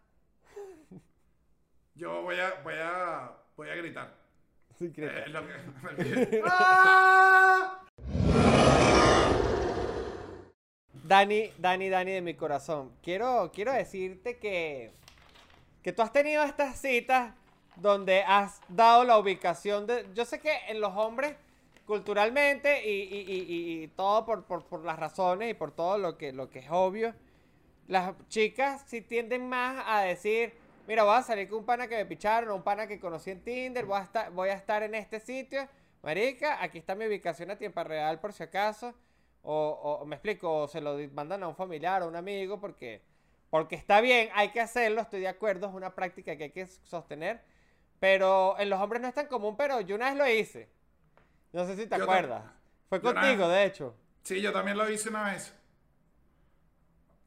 Yo 1.96 2.22
voy 2.22 2.40
a, 2.40 2.54
voy 2.64 2.74
a, 2.74 3.30
voy 3.56 3.68
a 3.68 3.76
gritar. 3.76 4.12
Sí, 4.76 4.92
eh, 4.96 5.26
Dani, 11.04 11.50
Dani, 11.58 11.88
Dani 11.88 12.10
de 12.10 12.20
mi 12.20 12.34
corazón. 12.34 12.92
Quiero, 13.00 13.52
quiero 13.54 13.72
decirte 13.72 14.38
que, 14.38 14.92
que 15.82 15.92
tú 15.92 16.02
has 16.02 16.12
tenido 16.12 16.42
estas 16.42 16.80
citas 16.80 17.32
donde 17.76 18.24
has 18.24 18.60
dado 18.68 19.04
la 19.04 19.16
ubicación 19.18 19.86
de... 19.86 20.04
Yo 20.14 20.24
sé 20.24 20.40
que 20.40 20.52
en 20.68 20.80
los 20.80 20.96
hombres 20.96 21.36
culturalmente 21.86 22.82
y, 22.84 23.86
todo 23.94 24.24
por, 24.24 24.84
las 24.84 24.98
razones 24.98 25.52
y 25.52 25.54
por 25.54 25.70
todo 25.70 25.98
lo 25.98 26.18
que, 26.18 26.32
lo 26.32 26.50
que 26.50 26.58
es 26.60 26.66
obvio, 26.70 27.14
las 27.86 28.14
chicas 28.28 28.82
sí 28.86 29.00
tienden 29.00 29.48
más 29.48 29.84
a 29.86 30.00
decir, 30.00 30.63
mira, 30.86 31.04
voy 31.04 31.16
a 31.16 31.22
salir 31.22 31.48
con 31.48 31.60
un 31.60 31.64
pana 31.64 31.88
que 31.88 31.96
me 31.96 32.06
picharon 32.06 32.50
o 32.50 32.56
un 32.56 32.62
pana 32.62 32.86
que 32.86 33.00
conocí 33.00 33.30
en 33.30 33.42
Tinder, 33.42 33.84
voy 33.84 33.98
a 33.98 34.02
estar, 34.02 34.30
voy 34.32 34.48
a 34.48 34.54
estar 34.54 34.82
en 34.82 34.94
este 34.94 35.20
sitio, 35.20 35.68
marica, 36.02 36.62
aquí 36.62 36.78
está 36.78 36.94
mi 36.94 37.06
ubicación 37.06 37.50
a 37.50 37.56
tiempo 37.56 37.82
real 37.84 38.20
por 38.20 38.32
si 38.32 38.42
acaso, 38.42 38.94
o, 39.42 40.04
me 40.06 40.16
explico, 40.16 40.62
o 40.62 40.68
se 40.68 40.80
lo 40.80 40.96
mandan 41.12 41.42
a 41.42 41.48
un 41.48 41.56
familiar 41.56 42.02
o 42.02 42.08
un 42.08 42.16
amigo 42.16 42.60
porque, 42.60 43.02
porque 43.50 43.76
está 43.76 44.00
bien, 44.00 44.30
hay 44.34 44.50
que 44.50 44.60
hacerlo, 44.60 45.02
estoy 45.02 45.20
de 45.20 45.28
acuerdo, 45.28 45.68
es 45.68 45.74
una 45.74 45.94
práctica 45.94 46.36
que 46.36 46.44
hay 46.44 46.50
que 46.50 46.66
sostener, 46.66 47.42
pero 48.00 48.58
en 48.58 48.70
los 48.70 48.80
hombres 48.80 49.02
no 49.02 49.08
es 49.08 49.14
tan 49.14 49.26
común, 49.26 49.56
pero 49.56 49.80
yo 49.80 49.96
una 49.96 50.08
vez 50.08 50.16
lo 50.16 50.28
hice. 50.28 50.68
No 51.52 51.66
sé 51.66 51.76
si 51.76 51.86
te 51.86 51.94
acuerdas. 51.94 52.42
Fue 52.88 53.00
contigo, 53.00 53.48
de 53.48 53.64
hecho. 53.64 53.94
Sí, 54.22 54.40
yo 54.40 54.52
también 54.52 54.76
lo 54.76 54.90
hice 54.90 55.08
una 55.08 55.30
vez. 55.30 55.54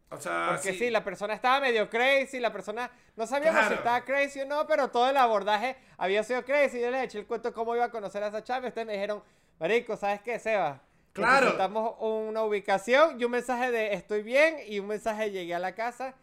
O 0.09 0.17
sea, 0.17 0.49
Porque 0.53 0.73
sí. 0.73 0.89
la 0.89 1.03
persona 1.03 1.33
estaba 1.33 1.59
medio 1.59 1.89
crazy, 1.89 2.39
la 2.39 2.53
persona 2.53 2.89
no 3.17 3.27
sabíamos 3.27 3.67
si 3.67 3.73
estaba 3.73 4.05
crazy 4.05 4.39
o 4.41 4.45
no, 4.45 4.65
pero 4.65 4.89
todo 4.89 5.09
el 5.09 5.17
abordaje 5.17 5.75
había 5.97 6.23
sido 6.23 6.45
crazy. 6.45 6.79
Yo 6.79 6.89
les 6.91 7.03
eché 7.03 7.19
el 7.19 7.27
cuento 7.27 7.53
cómo 7.53 7.75
iba 7.75 7.85
a 7.85 7.91
conocer 7.91 8.23
a 8.23 8.27
esa 8.27 8.41
chava 8.43 8.67
ustedes 8.69 8.87
me 8.87 8.93
dijeron, 8.93 9.21
Marico, 9.59 9.97
¿sabes 9.97 10.21
qué, 10.21 10.39
Seba? 10.39 10.81
Claro. 11.11 11.45
Necesitamos 11.47 11.95
una 11.99 12.43
ubicación 12.43 13.19
y 13.19 13.25
un 13.25 13.31
mensaje 13.31 13.69
de 13.71 13.93
estoy 13.93 14.21
bien 14.21 14.57
y 14.67 14.79
un 14.79 14.87
mensaje 14.87 15.23
de 15.23 15.31
llegué 15.31 15.55
a 15.55 15.59
la 15.59 15.73
casa. 15.75 16.13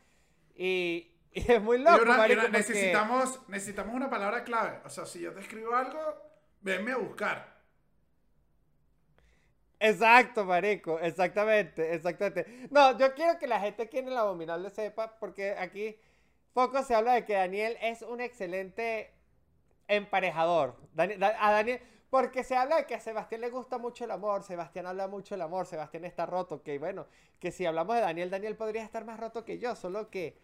Y, 0.56 1.10
y 1.32 1.52
es 1.52 1.60
muy 1.60 1.78
loco, 1.78 2.02
una- 2.04 2.14
y 2.14 2.18
marico, 2.18 2.40
una- 2.40 2.50
porque- 2.52 2.58
necesitamos, 2.72 3.40
necesitamos 3.48 3.94
una 3.94 4.08
palabra 4.08 4.44
clave. 4.44 4.78
O 4.84 4.88
sea, 4.88 5.04
si 5.04 5.20
yo 5.20 5.32
te 5.32 5.40
escribo 5.40 5.74
algo, 5.74 5.98
venme 6.60 6.92
a 6.92 6.96
buscar. 6.96 7.53
Exacto, 9.88 10.44
marico, 10.44 10.98
exactamente, 11.00 11.94
exactamente. 11.94 12.68
No, 12.70 12.96
yo 12.98 13.14
quiero 13.14 13.38
que 13.38 13.46
la 13.46 13.60
gente 13.60 13.82
aquí 13.84 13.98
en 13.98 14.08
el 14.08 14.16
abominable 14.16 14.70
sepa, 14.70 15.18
porque 15.18 15.52
aquí 15.58 15.96
poco 16.52 16.82
se 16.82 16.94
habla 16.94 17.14
de 17.14 17.24
que 17.24 17.34
Daniel 17.34 17.76
es 17.82 18.02
un 18.02 18.20
excelente 18.20 19.12
emparejador. 19.88 20.76
Dani- 20.94 21.16
Da- 21.18 21.36
a 21.38 21.52
Daniel, 21.52 21.80
porque 22.10 22.44
se 22.44 22.56
habla 22.56 22.76
de 22.76 22.86
que 22.86 22.94
a 22.94 23.00
Sebastián 23.00 23.40
le 23.40 23.50
gusta 23.50 23.78
mucho 23.78 24.04
el 24.04 24.10
amor, 24.10 24.42
Sebastián 24.44 24.86
habla 24.86 25.08
mucho 25.08 25.34
del 25.34 25.42
amor, 25.42 25.66
Sebastián 25.66 26.04
está 26.04 26.26
roto, 26.26 26.62
que 26.62 26.78
bueno, 26.78 27.06
que 27.40 27.50
si 27.50 27.66
hablamos 27.66 27.96
de 27.96 28.02
Daniel, 28.02 28.30
Daniel 28.30 28.56
podría 28.56 28.84
estar 28.84 29.04
más 29.04 29.18
roto 29.20 29.44
que 29.44 29.58
yo, 29.58 29.74
solo 29.76 30.08
que 30.10 30.38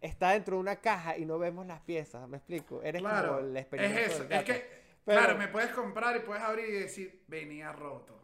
está 0.00 0.30
dentro 0.30 0.56
de 0.56 0.60
una 0.62 0.76
caja 0.76 1.16
y 1.18 1.26
no 1.26 1.38
vemos 1.38 1.66
las 1.66 1.80
piezas, 1.80 2.26
¿me 2.28 2.38
explico? 2.38 2.82
Eres 2.82 3.02
como 3.02 3.12
Claro, 3.14 3.38
el 3.40 3.56
es 3.56 3.62
experimento 3.62 4.00
eso. 4.00 4.24
del 4.24 4.32
Es 4.38 4.44
que, 4.44 4.80
Pero- 5.04 5.20
claro, 5.20 5.38
me 5.38 5.48
puedes 5.48 5.70
comprar 5.72 6.16
y 6.16 6.20
puedes 6.20 6.42
abrir 6.42 6.66
y 6.70 6.72
decir, 6.72 7.22
venía 7.28 7.70
roto. 7.72 8.18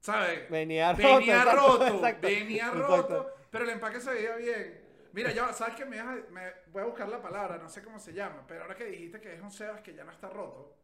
¿Sabes? 0.00 0.48
Venía 0.48 0.92
roto, 0.92 1.04
Venía 1.20 1.44
roto, 1.44 1.86
exacto, 1.86 2.28
venía 2.28 2.70
exacto. 2.70 2.78
roto, 2.88 3.34
pero 3.50 3.64
el 3.64 3.70
empaque 3.70 4.00
se 4.00 4.12
veía 4.12 4.36
bien. 4.36 4.80
Mira, 5.12 5.32
yo, 5.32 5.52
¿sabes 5.52 5.74
qué? 5.76 5.84
Me, 5.84 6.02
me- 6.30 6.52
voy 6.68 6.82
a 6.82 6.86
buscar 6.86 7.08
la 7.08 7.20
palabra, 7.20 7.58
no 7.58 7.68
sé 7.68 7.82
cómo 7.82 7.98
se 7.98 8.12
llama, 8.12 8.44
pero 8.46 8.62
ahora 8.62 8.76
que 8.76 8.84
dijiste 8.84 9.20
que 9.20 9.34
es 9.34 9.40
un 9.40 9.50
Sebas 9.50 9.80
que 9.82 9.94
ya 9.94 10.04
no 10.04 10.12
está 10.12 10.28
roto, 10.28 10.76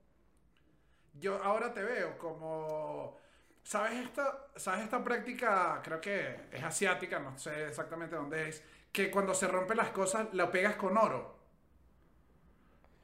yo 1.14 1.42
ahora 1.42 1.72
te 1.72 1.82
veo 1.82 2.18
como... 2.18 3.18
¿Sabes 3.62 3.94
esta, 3.94 4.46
¿Sabes 4.56 4.84
esta 4.84 5.02
práctica? 5.02 5.80
Creo 5.82 6.00
que 6.00 6.36
es 6.52 6.62
asiática, 6.62 7.18
no 7.18 7.36
sé 7.36 7.66
exactamente 7.66 8.14
dónde 8.16 8.48
es. 8.48 8.62
Que 8.92 9.10
cuando 9.10 9.34
se 9.34 9.48
rompen 9.48 9.76
las 9.78 9.90
cosas, 9.90 10.28
lo 10.32 10.50
pegas 10.52 10.76
con 10.76 10.96
oro. 10.96 11.36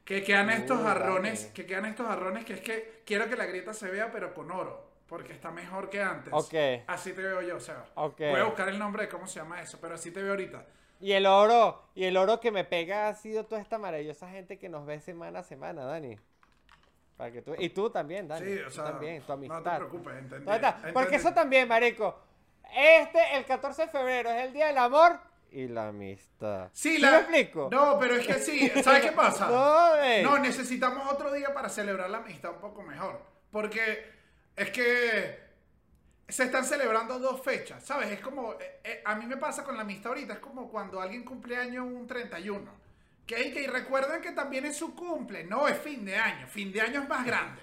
Que 0.05 0.23
quedan 0.23 0.49
estos 0.49 0.79
Uh, 0.79 0.83
jarrones, 0.83 1.45
vale. 1.45 1.53
que 1.53 1.65
quedan 1.65 1.85
estos 1.85 2.07
jarrones 2.07 2.45
que 2.45 2.53
es 2.53 2.61
que 2.61 3.03
quiero 3.05 3.29
que 3.29 3.35
la 3.37 3.45
grieta 3.45 3.73
se 3.73 3.89
vea, 3.89 4.11
pero 4.11 4.33
con 4.33 4.51
oro. 4.51 4.92
Porque 5.07 5.33
está 5.33 5.51
mejor 5.51 5.89
que 5.89 6.01
antes. 6.01 6.33
Ok. 6.33 6.53
Así 6.87 7.13
te 7.13 7.21
veo 7.21 7.41
yo, 7.41 7.57
o 7.57 7.59
sea. 7.59 7.85
Ok. 7.95 8.19
Voy 8.19 8.39
a 8.39 8.45
buscar 8.45 8.69
el 8.69 8.79
nombre 8.79 9.03
de 9.03 9.09
cómo 9.09 9.27
se 9.27 9.39
llama 9.39 9.61
eso, 9.61 9.77
pero 9.79 9.95
así 9.95 10.11
te 10.11 10.21
veo 10.21 10.31
ahorita. 10.31 10.65
Y 10.99 11.11
el 11.11 11.25
oro, 11.25 11.89
y 11.95 12.05
el 12.05 12.15
oro 12.15 12.39
que 12.39 12.51
me 12.51 12.63
pega 12.63 13.09
ha 13.09 13.13
sido 13.13 13.45
toda 13.45 13.61
esta 13.61 13.77
maravillosa 13.77 14.29
gente 14.29 14.57
que 14.57 14.69
nos 14.69 14.85
ve 14.85 14.99
semana 15.01 15.39
a 15.39 15.43
semana, 15.43 15.83
Dani. 15.83 16.17
Para 17.17 17.31
que 17.31 17.41
tú, 17.41 17.53
y 17.57 17.69
tú 17.69 17.89
también, 17.89 18.27
Dani. 18.27 18.45
Sí, 18.45 18.59
o 18.59 18.65
tú 18.65 18.71
sea, 18.71 18.85
también, 18.85 19.21
tu 19.21 19.33
amistad. 19.33 19.57
no 19.57 19.63
te 19.63 19.75
preocupes, 19.75 20.13
entendí. 20.17 20.51
Está, 20.51 20.75
Porque 20.77 20.89
entendí. 20.91 21.15
eso 21.15 21.33
también, 21.33 21.67
marico. 21.67 22.19
Este, 22.75 23.37
el 23.37 23.45
14 23.45 23.83
de 23.83 23.87
febrero, 23.89 24.29
es 24.31 24.45
el 24.45 24.53
día 24.53 24.67
del 24.67 24.77
amor 24.77 25.19
y 25.51 25.67
la 25.67 25.89
amistad. 25.89 26.69
Sí, 26.73 26.95
¿Sí 26.95 27.01
la... 27.01 27.11
me 27.11 27.17
explico? 27.17 27.69
No, 27.71 27.97
pero 27.99 28.15
es 28.15 28.25
que 28.25 28.33
sí, 28.35 28.69
¿sabes 28.83 29.03
qué 29.03 29.11
pasa? 29.15 29.47
No. 29.47 30.23
No, 30.23 30.39
necesitamos 30.39 31.11
otro 31.11 31.31
día 31.31 31.53
para 31.53 31.69
celebrar 31.69 32.09
la 32.09 32.17
amistad 32.17 32.51
un 32.51 32.59
poco 32.59 32.81
mejor. 32.81 33.21
Porque 33.51 34.11
es 34.55 34.69
que 34.71 35.43
se 36.27 36.43
están 36.43 36.65
celebrando 36.65 37.19
dos 37.19 37.41
fechas, 37.41 37.83
¿sabes? 37.83 38.11
Es 38.11 38.19
como, 38.19 38.53
eh, 38.53 38.79
eh, 38.83 39.01
a 39.05 39.15
mí 39.15 39.25
me 39.25 39.37
pasa 39.37 39.63
con 39.63 39.75
la 39.75 39.81
amistad 39.81 40.07
ahorita, 40.07 40.33
es 40.33 40.39
como 40.39 40.69
cuando 40.69 41.01
alguien 41.01 41.23
cumple 41.23 41.57
año 41.57 41.85
un 41.85 42.07
31. 42.07 42.71
Que 43.25 43.35
hay 43.35 43.53
que 43.53 43.67
recuerden 43.67 44.21
que 44.21 44.31
también 44.31 44.65
es 44.65 44.75
su 44.77 44.95
cumple, 44.95 45.43
no 45.43 45.67
es 45.67 45.77
fin 45.77 46.03
de 46.05 46.15
año, 46.17 46.47
fin 46.47 46.71
de 46.71 46.81
año 46.81 47.03
es 47.03 47.09
más 47.09 47.25
grande. 47.25 47.61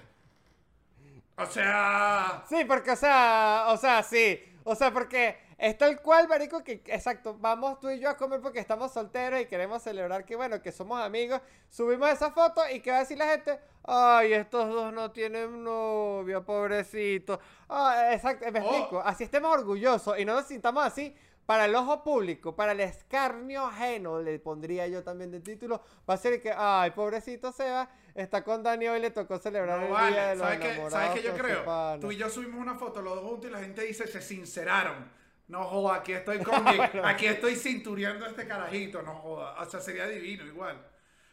O 1.37 1.45
sea, 1.45 2.43
Sí, 2.49 2.65
porque, 2.65 2.91
o 2.91 2.95
sea, 2.95 3.65
o 3.69 3.77
sea, 3.77 4.03
sí. 4.03 4.39
O 4.63 4.75
sea, 4.75 4.91
porque 4.91 5.37
es 5.63 5.77
tal 5.77 6.01
cual, 6.01 6.27
marico, 6.27 6.63
que, 6.63 6.81
exacto, 6.87 7.37
vamos 7.39 7.79
tú 7.79 7.89
y 7.91 7.99
yo 7.99 8.09
a 8.09 8.17
comer 8.17 8.41
porque 8.41 8.57
estamos 8.59 8.91
solteros 8.91 9.39
y 9.39 9.45
queremos 9.45 9.83
celebrar 9.83 10.25
que, 10.25 10.35
bueno, 10.35 10.59
que 10.59 10.71
somos 10.71 10.99
amigos. 10.99 11.39
Subimos 11.69 12.09
esa 12.09 12.31
foto 12.31 12.61
y 12.67 12.79
¿qué 12.79 12.89
va 12.89 12.97
a 12.97 12.99
decir 13.01 13.19
la 13.19 13.27
gente? 13.27 13.59
Ay, 13.83 14.33
estos 14.33 14.67
dos 14.69 14.91
no 14.91 15.11
tienen 15.11 15.63
novia, 15.63 16.41
pobrecito. 16.41 17.39
Ah, 17.69 18.09
exacto, 18.11 18.51
me 18.51 18.59
Oh. 18.59 18.63
explico. 18.63 19.01
Así 19.01 19.23
estemos 19.23 19.53
orgullosos 19.55 20.17
y 20.17 20.25
no 20.25 20.33
nos 20.33 20.47
sintamos 20.47 20.83
así. 20.83 21.15
Para 21.45 21.65
el 21.65 21.75
ojo 21.75 22.01
público, 22.03 22.55
para 22.55 22.71
el 22.71 22.79
escarnio 22.79 23.65
ajeno, 23.65 24.19
le 24.21 24.39
pondría 24.39 24.87
yo 24.87 25.03
también 25.03 25.31
de 25.31 25.41
título, 25.41 25.81
va 26.09 26.13
a 26.13 26.17
ser 26.17 26.41
que, 26.41 26.53
ay, 26.55 26.91
pobrecito 26.91 27.51
Seba, 27.51 27.89
está 28.15 28.43
con 28.43 28.63
Dani 28.63 28.87
hoy, 28.87 29.01
le 29.01 29.11
tocó 29.11 29.37
celebrar 29.37 29.79
no 29.79 29.87
el 29.87 29.91
vale. 29.91 30.11
día 30.11 30.27
de 30.29 30.35
los 30.37 30.47
¿Sabes 30.47 30.59
qué, 30.59 30.89
¿Sabes 30.89 31.09
qué 31.19 31.23
yo 31.23 31.33
creo? 31.35 31.99
Tú 31.99 32.11
y 32.11 32.17
yo 32.17 32.29
subimos 32.29 32.59
una 32.61 32.75
foto 32.75 33.01
los 33.01 33.15
dos 33.15 33.25
juntos 33.25 33.49
y 33.49 33.53
la 33.53 33.59
gente 33.59 33.81
dice, 33.83 34.07
se 34.07 34.21
sinceraron. 34.21 35.20
No 35.51 35.65
joda, 35.65 35.97
aquí 35.97 36.13
estoy 36.13 36.39
con 36.43 36.63
mi- 36.63 36.79
aquí 37.03 37.25
estoy 37.27 37.55
cintureando 37.55 38.25
a 38.25 38.29
este 38.29 38.47
carajito, 38.47 39.01
no 39.01 39.13
joda. 39.15 39.59
O 39.61 39.69
sea, 39.69 39.79
sería 39.81 40.07
divino 40.07 40.45
igual. 40.45 40.81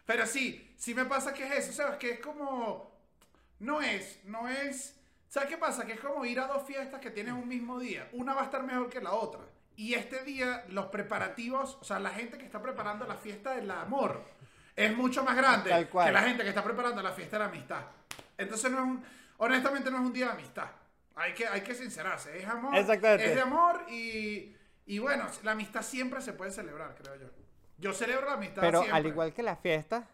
Pero 0.04 0.26
sí, 0.26 0.74
sí 0.76 0.94
me 0.94 1.04
pasa 1.04 1.32
que 1.32 1.44
es 1.46 1.52
eso, 1.64 1.72
¿sabes? 1.72 1.96
Que 1.98 2.12
es 2.12 2.20
como, 2.20 2.98
no 3.60 3.80
es, 3.80 4.20
no 4.24 4.48
es, 4.48 4.98
¿sabes 5.28 5.48
qué 5.48 5.56
pasa? 5.56 5.86
Que 5.86 5.92
es 5.92 6.00
como 6.00 6.24
ir 6.24 6.40
a 6.40 6.46
dos 6.46 6.64
fiestas 6.66 7.00
que 7.00 7.10
tienen 7.10 7.34
un 7.34 7.46
mismo 7.46 7.78
día. 7.78 8.08
Una 8.12 8.34
va 8.34 8.42
a 8.42 8.44
estar 8.44 8.62
mejor 8.64 8.90
que 8.90 9.00
la 9.00 9.12
otra. 9.12 9.40
Y 9.76 9.94
este 9.94 10.24
día, 10.24 10.64
los 10.70 10.86
preparativos, 10.86 11.78
o 11.80 11.84
sea, 11.84 12.00
la 12.00 12.10
gente 12.10 12.36
que 12.38 12.44
está 12.44 12.60
preparando 12.60 13.06
la 13.06 13.14
fiesta 13.14 13.52
del 13.54 13.70
amor 13.70 14.24
es 14.74 14.96
mucho 14.96 15.22
más 15.22 15.36
grande 15.36 15.70
que 16.06 16.12
la 16.12 16.22
gente 16.22 16.42
que 16.42 16.48
está 16.48 16.64
preparando 16.64 17.00
la 17.02 17.12
fiesta 17.12 17.36
de 17.36 17.44
la 17.44 17.48
amistad. 17.50 17.82
Entonces, 18.36 18.70
no 18.72 18.78
es 18.78 18.84
un, 18.84 19.04
honestamente, 19.36 19.90
no 19.90 19.98
es 19.98 20.02
un 20.04 20.12
día 20.12 20.26
de 20.26 20.32
amistad. 20.32 20.66
Hay 21.18 21.34
que, 21.34 21.46
hay 21.46 21.62
que 21.62 21.74
sincerarse. 21.74 22.38
Es 22.38 22.46
amor. 22.46 22.76
Exactamente. 22.76 23.26
Es 23.26 23.34
de 23.34 23.40
amor 23.40 23.84
y, 23.90 24.56
y 24.86 24.98
bueno, 24.98 25.26
la 25.42 25.52
amistad 25.52 25.82
siempre 25.82 26.20
se 26.20 26.32
puede 26.32 26.50
celebrar, 26.50 26.94
creo 26.94 27.16
yo. 27.16 27.28
Yo 27.78 27.92
celebro 27.92 28.26
la 28.26 28.34
amistad 28.34 28.60
Pero 28.60 28.80
siempre. 28.80 28.98
al 28.98 29.06
igual 29.06 29.32
que 29.32 29.42
las 29.42 29.58
fiestas, 29.58 30.04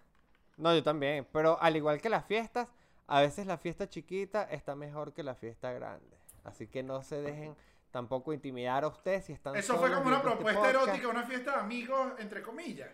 no, 0.56 0.74
yo 0.74 0.82
también, 0.82 1.26
pero 1.32 1.60
al 1.60 1.76
igual 1.76 2.00
que 2.00 2.08
las 2.08 2.24
fiestas, 2.24 2.72
a 3.06 3.20
veces 3.20 3.46
la 3.46 3.58
fiesta 3.58 3.88
chiquita 3.88 4.44
está 4.44 4.74
mejor 4.74 5.12
que 5.12 5.22
la 5.22 5.34
fiesta 5.34 5.72
grande. 5.72 6.16
Así 6.44 6.66
que 6.66 6.82
no 6.82 7.02
se 7.02 7.20
dejen 7.20 7.56
tampoco 7.90 8.32
intimidar 8.32 8.84
a 8.84 8.88
ustedes 8.88 9.24
si 9.24 9.32
están 9.32 9.56
Eso 9.56 9.78
fue 9.78 9.92
como 9.92 10.08
una 10.08 10.16
este 10.16 10.28
propuesta 10.28 10.70
erótica, 10.70 11.08
una 11.08 11.22
fiesta 11.22 11.52
de 11.52 11.56
amigos, 11.58 12.12
entre 12.18 12.42
comillas. 12.42 12.90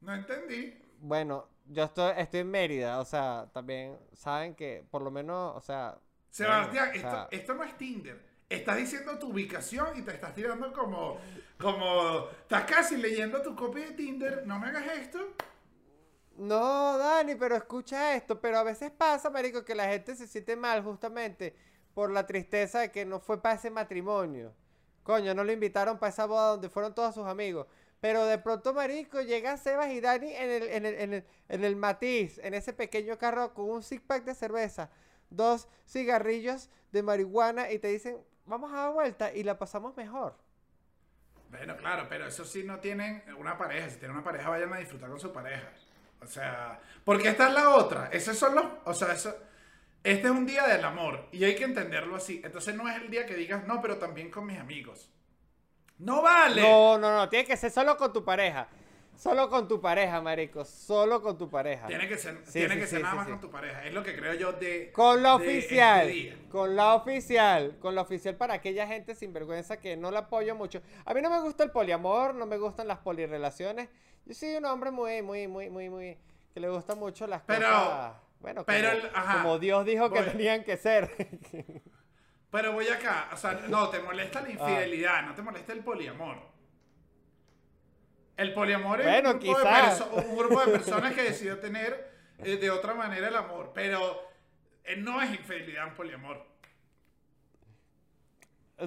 No 0.00 0.14
entendí. 0.14 0.76
Bueno, 1.00 1.46
yo 1.66 1.84
estoy, 1.84 2.12
estoy 2.16 2.40
en 2.40 2.50
Mérida, 2.50 2.98
o 3.00 3.04
sea, 3.04 3.48
también 3.52 3.98
saben 4.12 4.54
que 4.54 4.84
por 4.90 5.02
lo 5.02 5.10
menos, 5.10 5.56
o 5.56 5.60
sea... 5.60 5.98
Sebastián, 6.30 6.90
esto 7.30 7.54
no 7.54 7.64
es 7.64 7.76
Tinder. 7.76 8.28
Estás 8.48 8.76
diciendo 8.78 9.18
tu 9.18 9.28
ubicación 9.28 9.98
y 9.98 10.02
te 10.02 10.12
estás 10.12 10.34
tirando 10.34 10.72
como, 10.72 11.18
como, 11.58 12.30
estás 12.40 12.64
casi 12.64 12.96
leyendo 12.96 13.42
tu 13.42 13.54
copia 13.54 13.86
de 13.86 13.92
Tinder. 13.92 14.46
No 14.46 14.58
me 14.58 14.68
hagas 14.68 14.86
esto. 14.98 15.18
No, 16.36 16.96
Dani, 16.96 17.34
pero 17.34 17.56
escucha 17.56 18.14
esto, 18.14 18.40
pero 18.40 18.58
a 18.58 18.62
veces 18.62 18.90
pasa, 18.90 19.28
marico, 19.28 19.64
que 19.64 19.74
la 19.74 19.88
gente 19.88 20.14
se 20.14 20.26
siente 20.26 20.56
mal 20.56 20.82
justamente 20.82 21.54
por 21.94 22.10
la 22.12 22.26
tristeza 22.26 22.78
de 22.78 22.92
que 22.92 23.04
no 23.04 23.18
fue 23.18 23.42
para 23.42 23.56
ese 23.56 23.70
matrimonio. 23.70 24.54
Coño, 25.02 25.34
no 25.34 25.42
lo 25.42 25.52
invitaron 25.52 25.98
para 25.98 26.10
esa 26.10 26.26
boda 26.26 26.50
donde 26.50 26.68
fueron 26.68 26.94
todos 26.94 27.14
sus 27.14 27.26
amigos. 27.26 27.66
Pero 28.00 28.24
de 28.24 28.38
pronto, 28.38 28.72
marico, 28.72 29.20
llega 29.20 29.56
Sebas 29.56 29.90
y 29.90 30.00
Dani 30.00 30.32
en 30.32 30.50
el, 30.50 30.62
en 30.68 30.86
el, 30.86 30.94
en 30.94 31.12
el, 31.14 31.24
en 31.48 31.64
el 31.64 31.74
matiz, 31.74 32.38
en 32.38 32.54
ese 32.54 32.72
pequeño 32.72 33.18
carro 33.18 33.52
con 33.52 33.68
un 33.68 33.82
six 33.82 34.00
pack 34.00 34.24
de 34.24 34.34
cerveza, 34.34 34.90
dos 35.30 35.68
cigarrillos 35.86 36.70
de 36.92 37.02
marihuana 37.02 37.70
y 37.70 37.78
te 37.78 37.88
dicen, 37.88 38.18
vamos 38.46 38.72
a 38.72 38.76
dar 38.76 38.92
vuelta 38.92 39.32
y 39.32 39.42
la 39.42 39.58
pasamos 39.58 39.96
mejor. 39.96 40.36
Bueno, 41.50 41.76
claro, 41.76 42.06
pero 42.08 42.26
eso 42.26 42.44
sí 42.44 42.62
no 42.64 42.78
tienen 42.78 43.22
una 43.38 43.56
pareja. 43.56 43.88
Si 43.88 43.96
tienen 43.96 44.16
una 44.16 44.24
pareja, 44.24 44.50
vayan 44.50 44.72
a 44.72 44.78
disfrutar 44.78 45.08
con 45.08 45.18
su 45.18 45.32
pareja. 45.32 45.72
O 46.20 46.26
sea, 46.26 46.80
porque 47.04 47.28
esta 47.28 47.48
es 47.48 47.54
la 47.54 47.70
otra. 47.70 48.08
Esos 48.12 48.36
son 48.36 48.54
los, 48.54 48.64
o 48.84 48.92
sea, 48.92 49.12
eso, 49.12 49.34
este 50.02 50.26
es 50.26 50.30
un 50.30 50.46
día 50.46 50.66
del 50.66 50.84
amor 50.84 51.28
y 51.32 51.44
hay 51.44 51.54
que 51.54 51.64
entenderlo 51.64 52.16
así. 52.16 52.40
Entonces 52.44 52.74
no 52.74 52.88
es 52.88 52.96
el 52.96 53.10
día 53.10 53.24
que 53.24 53.34
digas, 53.34 53.66
no, 53.66 53.80
pero 53.80 53.96
también 53.98 54.30
con 54.30 54.46
mis 54.46 54.58
amigos. 54.58 55.10
No 55.98 56.22
vale. 56.22 56.62
No, 56.62 56.98
no, 56.98 57.16
no, 57.16 57.28
tiene 57.28 57.44
que 57.44 57.56
ser 57.56 57.70
solo 57.70 57.96
con 57.96 58.12
tu 58.12 58.24
pareja. 58.24 58.68
Solo 59.18 59.50
con 59.50 59.66
tu 59.66 59.80
pareja, 59.80 60.20
marico. 60.20 60.64
Solo 60.64 61.20
con 61.20 61.36
tu 61.36 61.50
pareja. 61.50 61.88
Tiene 61.88 62.06
que 62.08 62.16
ser, 62.16 62.38
Sí, 62.44 62.52
tiene 62.52 62.74
sí, 62.74 62.80
que 62.80 62.86
sí, 62.86 62.90
ser 62.92 63.02
nada 63.02 63.16
más 63.16 63.26
con 63.26 63.40
tu 63.40 63.50
pareja. 63.50 63.84
Es 63.84 63.92
lo 63.92 64.04
que 64.04 64.14
creo 64.16 64.32
yo 64.34 64.52
de. 64.52 64.92
Con 64.92 65.22
la 65.24 65.30
de 65.30 65.34
oficial. 65.36 66.08
este 66.08 66.48
con 66.48 66.76
la 66.76 66.94
oficial. 66.94 67.76
Con 67.80 67.94
la 67.96 68.02
oficial 68.02 68.36
para 68.36 68.54
aquella 68.54 68.86
gente 68.86 69.16
sinvergüenza 69.16 69.78
que 69.80 69.96
no 69.96 70.12
la 70.12 70.20
apoyo 70.20 70.54
mucho. 70.54 70.80
A 71.04 71.14
mí 71.14 71.20
no 71.20 71.30
me 71.30 71.40
gusta 71.40 71.64
el 71.64 71.72
poliamor, 71.72 72.36
no 72.36 72.46
me 72.46 72.58
gustan 72.58 72.86
las 72.86 72.98
polirrelaciones. 72.98 73.88
Yo 74.24 74.34
soy 74.34 74.54
un 74.54 74.64
hombre 74.66 74.92
muy, 74.92 75.20
muy, 75.22 75.48
muy, 75.48 75.68
muy, 75.68 75.90
muy. 75.90 76.16
que 76.54 76.60
le 76.60 76.68
gusta 76.68 76.94
mucho 76.94 77.26
las 77.26 77.42
Pero- 77.42 77.66
cosas. 77.66 78.12
Bueno, 78.40 78.64
pero 78.64 78.90
como, 79.00 79.16
ajá. 79.16 79.42
como 79.42 79.58
Dios 79.58 79.84
dijo 79.84 80.10
que 80.12 80.22
tenían 80.22 80.62
que 80.62 80.76
ser. 80.76 81.10
Pero 82.52 82.72
voy 82.72 82.86
acá. 82.88 83.28
O 83.32 83.36
sea, 83.36 83.54
no, 83.68 83.88
te 83.88 83.98
molesta 83.98 84.38
Ah. 84.38 84.42
la 84.42 84.50
infidelidad, 84.50 85.22
no 85.26 85.34
te 85.34 85.42
molesta 85.42 85.72
el 85.72 85.80
poliamor. 85.82 86.36
El 88.38 88.54
poliamor 88.54 89.00
es 89.00 89.06
Bueno, 89.06 89.32
un, 89.32 89.38
grupo 89.40 89.58
de 89.58 89.64
quizás. 89.64 90.00
perso- 90.00 90.12
un 90.14 90.36
grupo 90.38 90.60
de 90.64 90.72
personas 90.72 91.12
que 91.12 91.22
decidió 91.24 91.58
tener 91.58 92.10
eh, 92.38 92.56
de 92.56 92.70
otra 92.70 92.94
manera 92.94 93.28
el 93.28 93.36
amor. 93.36 93.72
Pero 93.74 94.22
eh, 94.84 94.96
no 94.96 95.20
es 95.20 95.30
infidelidad 95.30 95.88
un 95.88 95.94
poliamor. 95.94 96.46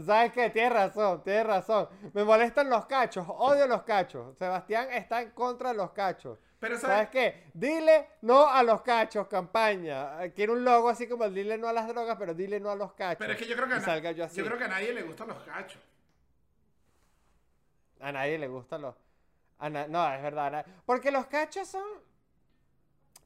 ¿Sabes 0.05 0.31
qué? 0.31 0.49
Tienes 0.51 0.71
razón, 0.71 1.21
tienes 1.21 1.45
razón. 1.45 1.89
Me 2.13 2.23
molestan 2.23 2.69
los 2.69 2.85
cachos, 2.85 3.25
odio 3.27 3.67
los 3.67 3.83
cachos. 3.83 4.37
Sebastián 4.37 4.87
está 4.91 5.21
en 5.21 5.31
contra 5.31 5.71
de 5.71 5.75
los 5.75 5.91
cachos. 5.91 6.39
Pero 6.61 6.77
¿Sabes 6.79 6.95
¿sabes? 6.95 7.09
qué? 7.09 7.43
Dile 7.53 8.07
no 8.21 8.47
a 8.47 8.63
los 8.63 8.83
cachos, 8.83 9.27
campaña. 9.27 10.17
Quiero 10.33 10.53
un 10.53 10.63
logo 10.63 10.87
así 10.87 11.09
como 11.09 11.25
el 11.25 11.33
dile 11.33 11.57
no 11.57 11.67
a 11.67 11.73
las 11.73 11.89
drogas, 11.89 12.15
pero 12.17 12.33
dile 12.33 12.59
no 12.61 12.69
a 12.69 12.75
los 12.75 12.93
cachos. 12.93 13.17
Pero 13.19 13.33
es 13.33 13.37
que 13.39 13.47
yo 13.47 13.55
creo 13.57 13.67
que, 13.67 13.73
a 13.73 13.81
salga 13.81 14.11
yo 14.11 14.23
así. 14.23 14.37
yo 14.37 14.45
creo 14.45 14.57
que 14.57 14.63
a 14.63 14.67
nadie 14.69 14.93
le 14.93 15.01
gustan 15.01 15.27
los 15.27 15.43
cachos. 15.43 15.81
A 17.99 18.11
nadie 18.13 18.37
le 18.39 18.47
gustan 18.47 18.83
los. 18.83 18.95
A 19.61 19.69
na- 19.69 19.87
No, 19.87 20.13
es 20.13 20.21
verdad. 20.21 20.65
Porque 20.85 21.11
los 21.11 21.27
cachos 21.27 21.67
son. 21.67 21.83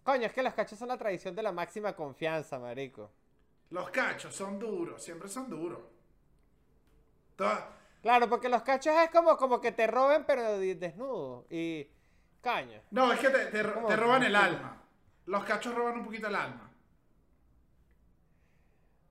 Coño, 0.04 0.28
es 0.28 0.34
que 0.34 0.44
los 0.44 0.54
cachos 0.54 0.78
son 0.78 0.90
la 0.90 0.98
tradición 0.98 1.36
de 1.36 1.42
la 1.42 1.52
máxima 1.52 1.96
confianza, 1.96 2.60
marico. 2.60 3.10
Los 3.72 3.90
cachos 3.90 4.36
son 4.36 4.60
duros, 4.60 5.04
siempre 5.04 5.28
son 5.28 5.50
duros. 5.50 5.80
Toda- 7.36 7.70
Claro, 8.04 8.30
porque 8.30 8.50
los 8.50 8.62
cachos 8.62 8.94
es 9.04 9.10
como, 9.10 9.36
como 9.36 9.60
que 9.60 9.72
te 9.72 9.88
roben, 9.88 10.26
pero 10.26 10.60
de- 10.60 10.76
desnudo. 10.76 11.48
Y. 11.50 11.88
Coño. 12.44 12.80
No, 12.92 13.12
es 13.12 13.20
que 13.20 13.30
te, 13.30 13.46
te 13.48 13.64
roban 13.64 14.22
el 14.22 14.36
alma. 14.36 14.84
Los 15.26 15.44
cachos 15.44 15.74
roban 15.74 15.98
un 15.98 16.06
poquito 16.06 16.28
el 16.28 16.36
alma. 16.36 16.70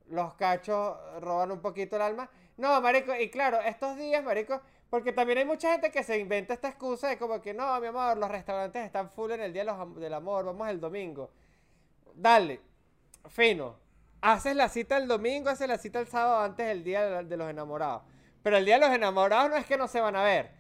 los 0.07 0.35
cachos 0.35 0.97
roban 1.21 1.51
un 1.51 1.61
poquito 1.61 1.97
el 1.97 2.03
alma. 2.03 2.31
No, 2.57 2.81
marico, 2.81 3.13
y 3.17 3.31
claro, 3.31 3.59
estos 3.63 3.97
días, 3.97 4.23
marico, 4.23 4.61
porque 4.95 5.13
también 5.13 5.39
hay 5.39 5.45
mucha 5.45 5.73
gente 5.73 5.91
que 5.91 6.05
se 6.05 6.17
inventa 6.21 6.55
esta 6.55 6.69
excusa 6.69 7.09
de 7.09 7.19
como 7.19 7.41
que 7.43 7.53
no, 7.53 7.81
mi 7.81 7.89
amor, 7.89 8.17
los 8.17 8.31
restaurantes 8.31 8.85
están 8.85 9.11
full 9.11 9.33
en 9.33 9.41
el 9.41 9.53
día 9.53 9.65
del 9.65 10.15
amor, 10.15 10.45
vamos 10.45 10.69
el 10.69 10.79
domingo. 10.79 11.33
Dale, 12.15 12.61
fino. 13.29 13.77
Haces 14.21 14.55
la 14.55 14.69
cita 14.69 14.97
el 14.97 15.09
domingo, 15.09 15.51
haces 15.51 15.67
la 15.67 15.79
cita 15.79 15.99
el 15.99 16.07
sábado 16.07 16.45
antes 16.45 16.69
del 16.69 16.85
día 16.85 17.25
de 17.25 17.37
los 17.37 17.51
enamorados. 17.51 18.03
Pero 18.45 18.57
el 18.57 18.65
día 18.65 18.79
de 18.79 18.87
los 18.87 18.95
enamorados 18.95 19.51
no 19.51 19.57
es 19.57 19.67
que 19.67 19.77
no 19.77 19.89
se 19.89 20.01
van 20.01 20.15
a 20.15 20.23
ver. 20.23 20.53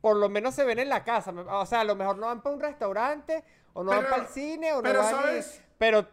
Por 0.00 0.16
lo 0.16 0.28
menos 0.28 0.52
se 0.56 0.64
ven 0.64 0.80
en 0.80 0.88
la 0.88 1.04
casa. 1.04 1.30
O 1.30 1.64
sea, 1.64 1.82
a 1.82 1.84
lo 1.84 1.94
mejor 1.94 2.18
no 2.18 2.26
van 2.26 2.42
para 2.42 2.56
un 2.56 2.60
restaurante, 2.60 3.44
o 3.72 3.84
no 3.84 3.92
van 3.92 4.02
para 4.02 4.22
el 4.22 4.26
cine, 4.30 4.72
o 4.72 4.78
no 4.78 4.82
pero, 4.82 4.98
van 4.98 5.14
y- 5.14 5.16
¿sabes? 5.16 5.62
Pero, 5.78 6.08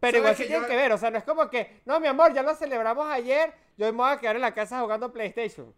pero 0.00 0.18
¿Sabes 0.18 0.18
igual 0.18 0.34
se 0.36 0.44
tienen 0.46 0.62
yo- 0.62 0.68
que 0.68 0.74
ver. 0.74 0.90
O 0.90 0.98
sea, 0.98 1.12
no 1.12 1.18
es 1.18 1.22
como 1.22 1.48
que, 1.48 1.80
no, 1.84 2.00
mi 2.00 2.08
amor, 2.08 2.32
ya 2.34 2.42
lo 2.42 2.56
celebramos 2.56 3.06
ayer, 3.08 3.54
yo 3.76 3.86
me 3.86 3.92
voy 3.92 4.10
a 4.10 4.16
quedar 4.16 4.34
en 4.34 4.42
la 4.42 4.52
casa 4.52 4.80
jugando 4.80 5.12
PlayStation. 5.12 5.72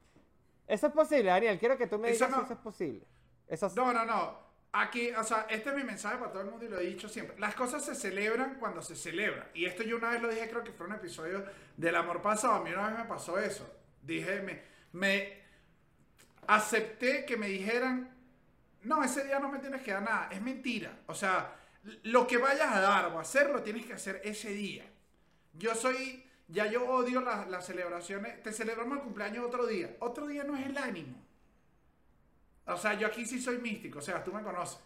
Eso 0.66 0.86
es 0.86 0.92
posible, 0.92 1.30
Daniel. 1.30 1.58
Quiero 1.58 1.76
que 1.76 1.86
tú 1.86 1.98
me 1.98 2.10
Eso 2.10 2.26
digas 2.26 2.30
no. 2.30 2.36
si 2.38 2.44
eso 2.44 2.54
es 2.54 2.60
posible. 2.60 3.06
Eso 3.48 3.70
No, 3.76 3.92
no, 3.92 4.04
no. 4.04 4.44
Aquí, 4.72 5.10
o 5.12 5.22
sea, 5.22 5.46
este 5.48 5.70
es 5.70 5.76
mi 5.76 5.84
mensaje 5.84 6.16
para 6.18 6.32
todo 6.32 6.42
el 6.42 6.50
mundo 6.50 6.64
y 6.64 6.68
lo 6.68 6.78
he 6.80 6.84
dicho 6.86 7.08
siempre. 7.08 7.38
Las 7.38 7.54
cosas 7.54 7.84
se 7.84 7.94
celebran 7.94 8.56
cuando 8.58 8.82
se 8.82 8.96
celebran. 8.96 9.46
Y 9.54 9.66
esto 9.66 9.84
yo 9.84 9.96
una 9.96 10.10
vez 10.10 10.20
lo 10.22 10.28
dije, 10.28 10.50
creo 10.50 10.64
que 10.64 10.72
fue 10.72 10.86
un 10.86 10.94
episodio 10.94 11.44
del 11.76 11.94
amor 11.94 12.20
pasado. 12.22 12.54
A 12.54 12.60
mí 12.64 12.72
una 12.72 12.88
vez 12.88 12.98
me 12.98 13.04
pasó 13.04 13.38
eso. 13.38 13.70
Dije, 14.02 14.40
me, 14.42 14.62
me 14.92 15.44
acepté 16.46 17.24
que 17.24 17.36
me 17.36 17.48
dijeran, 17.48 18.10
no, 18.82 19.02
ese 19.04 19.24
día 19.24 19.38
no 19.38 19.48
me 19.48 19.60
tienes 19.60 19.82
que 19.82 19.92
dar 19.92 20.02
nada. 20.02 20.28
Es 20.32 20.42
mentira. 20.42 20.98
O 21.06 21.14
sea, 21.14 21.54
lo 22.02 22.26
que 22.26 22.38
vayas 22.38 22.72
a 22.74 22.80
dar 22.80 23.06
o 23.06 23.18
hacer, 23.20 23.50
lo 23.50 23.62
tienes 23.62 23.86
que 23.86 23.92
hacer 23.92 24.20
ese 24.24 24.50
día. 24.50 24.84
Yo 25.52 25.74
soy, 25.76 26.23
ya 26.49 26.66
yo 26.66 26.88
odio 26.88 27.20
las, 27.20 27.66
celebraciones. 27.66 28.42
Te 28.42 28.53
celebramos 28.53 28.99
el 28.99 29.05
cumpleaños 29.05 29.45
otro 29.45 29.66
día. 29.66 29.97
Otro 30.01 30.26
día 30.26 30.45
no 30.45 30.57
es 30.57 30.66
el 30.66 30.76
ánimo. 30.76 31.16
O 32.66 32.76
sea, 32.76 32.95
yo 32.95 33.07
aquí 33.07 33.26
sí 33.26 33.40
soy 33.40 33.59
místico, 33.59 33.99
o 33.99 34.03
sea, 34.03 34.24
tú 34.24 34.32
me 34.32 34.42
conoces. 34.42 34.78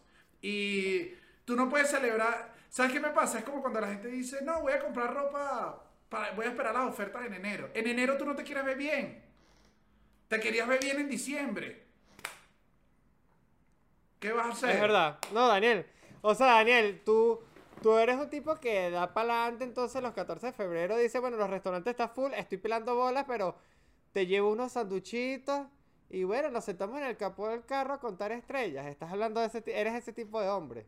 Y 0.43 1.13
tú 1.45 1.55
no 1.55 1.69
puedes 1.69 1.91
celebrar. 1.91 2.55
¿Sabes 2.69 2.93
qué 2.93 3.01
me 3.01 3.11
pasa? 3.11 3.39
Es 3.39 3.45
como 3.45 3.61
cuando 3.61 3.81
la 3.81 3.89
gente 3.89 4.09
dice, 4.09 4.43
no, 4.43 4.63
voy 4.63 4.73
a 4.73 4.81
comprar 4.81 5.15
ropa, 5.15 5.85
para, 6.09 6.33
voy 6.33 6.47
a 6.47 6.51
esperar 6.51 6.75
las 6.75 6.89
ofertas 6.89 7.25
en 7.27 7.35
enero. 7.35 7.71
En 7.75 7.87
enero 7.87 8.17
tú 8.17 8.25
no 8.25 8.35
te 8.35 8.43
quieres 8.43 8.65
ver 8.65 8.77
bien. 8.77 9.23
Te 10.29 10.41
querías 10.41 10.69
ver 10.69 10.81
bien 10.81 11.01
en 11.01 11.09
diciembre. 11.09 11.87
¿Qué 14.19 14.33
vas 14.33 14.47
a 14.47 14.51
hacer? 14.51 14.71
Es 14.71 14.81
verdad. 14.81 15.19
No, 15.33 15.47
Daniel. 15.47 15.87
O 16.21 16.35
sea, 16.35 16.49
Daniel, 16.49 17.01
tú, 17.05 17.41
tú 17.81 17.97
eres 17.99 18.17
un 18.19 18.31
tipo 18.31 18.57
que 18.61 18.91
da 18.91 19.13
para 19.15 19.43
adelante 19.43 19.65
entonces 19.65 20.03
los 20.03 20.13
14 20.15 20.47
de 20.49 20.53
febrero. 20.53 20.97
Dice, 20.97 21.19
bueno, 21.19 21.37
los 21.37 21.51
restaurantes 21.51 21.93
están 21.93 22.11
full, 22.11 22.33
estoy 22.35 22.59
pelando 22.59 22.95
bolas, 22.97 23.25
pero 23.27 23.57
te 24.13 24.27
llevo 24.27 24.51
unos 24.53 24.73
sanduchitos. 24.73 25.67
Y 26.11 26.25
bueno, 26.25 26.51
nos 26.51 26.65
sentamos 26.65 26.99
en 26.99 27.05
el 27.07 27.17
capó 27.17 27.49
del 27.49 27.65
carro 27.67 27.95
a 27.95 28.01
contar 28.01 28.33
estrellas. 28.33 28.87
Estás 28.87 29.13
hablando 29.13 29.41
de 29.41 29.47
ese 29.49 29.63
eres 29.69 29.95
ese 29.95 30.13
tipo 30.13 30.41
de 30.41 30.49
hombre. 30.49 30.87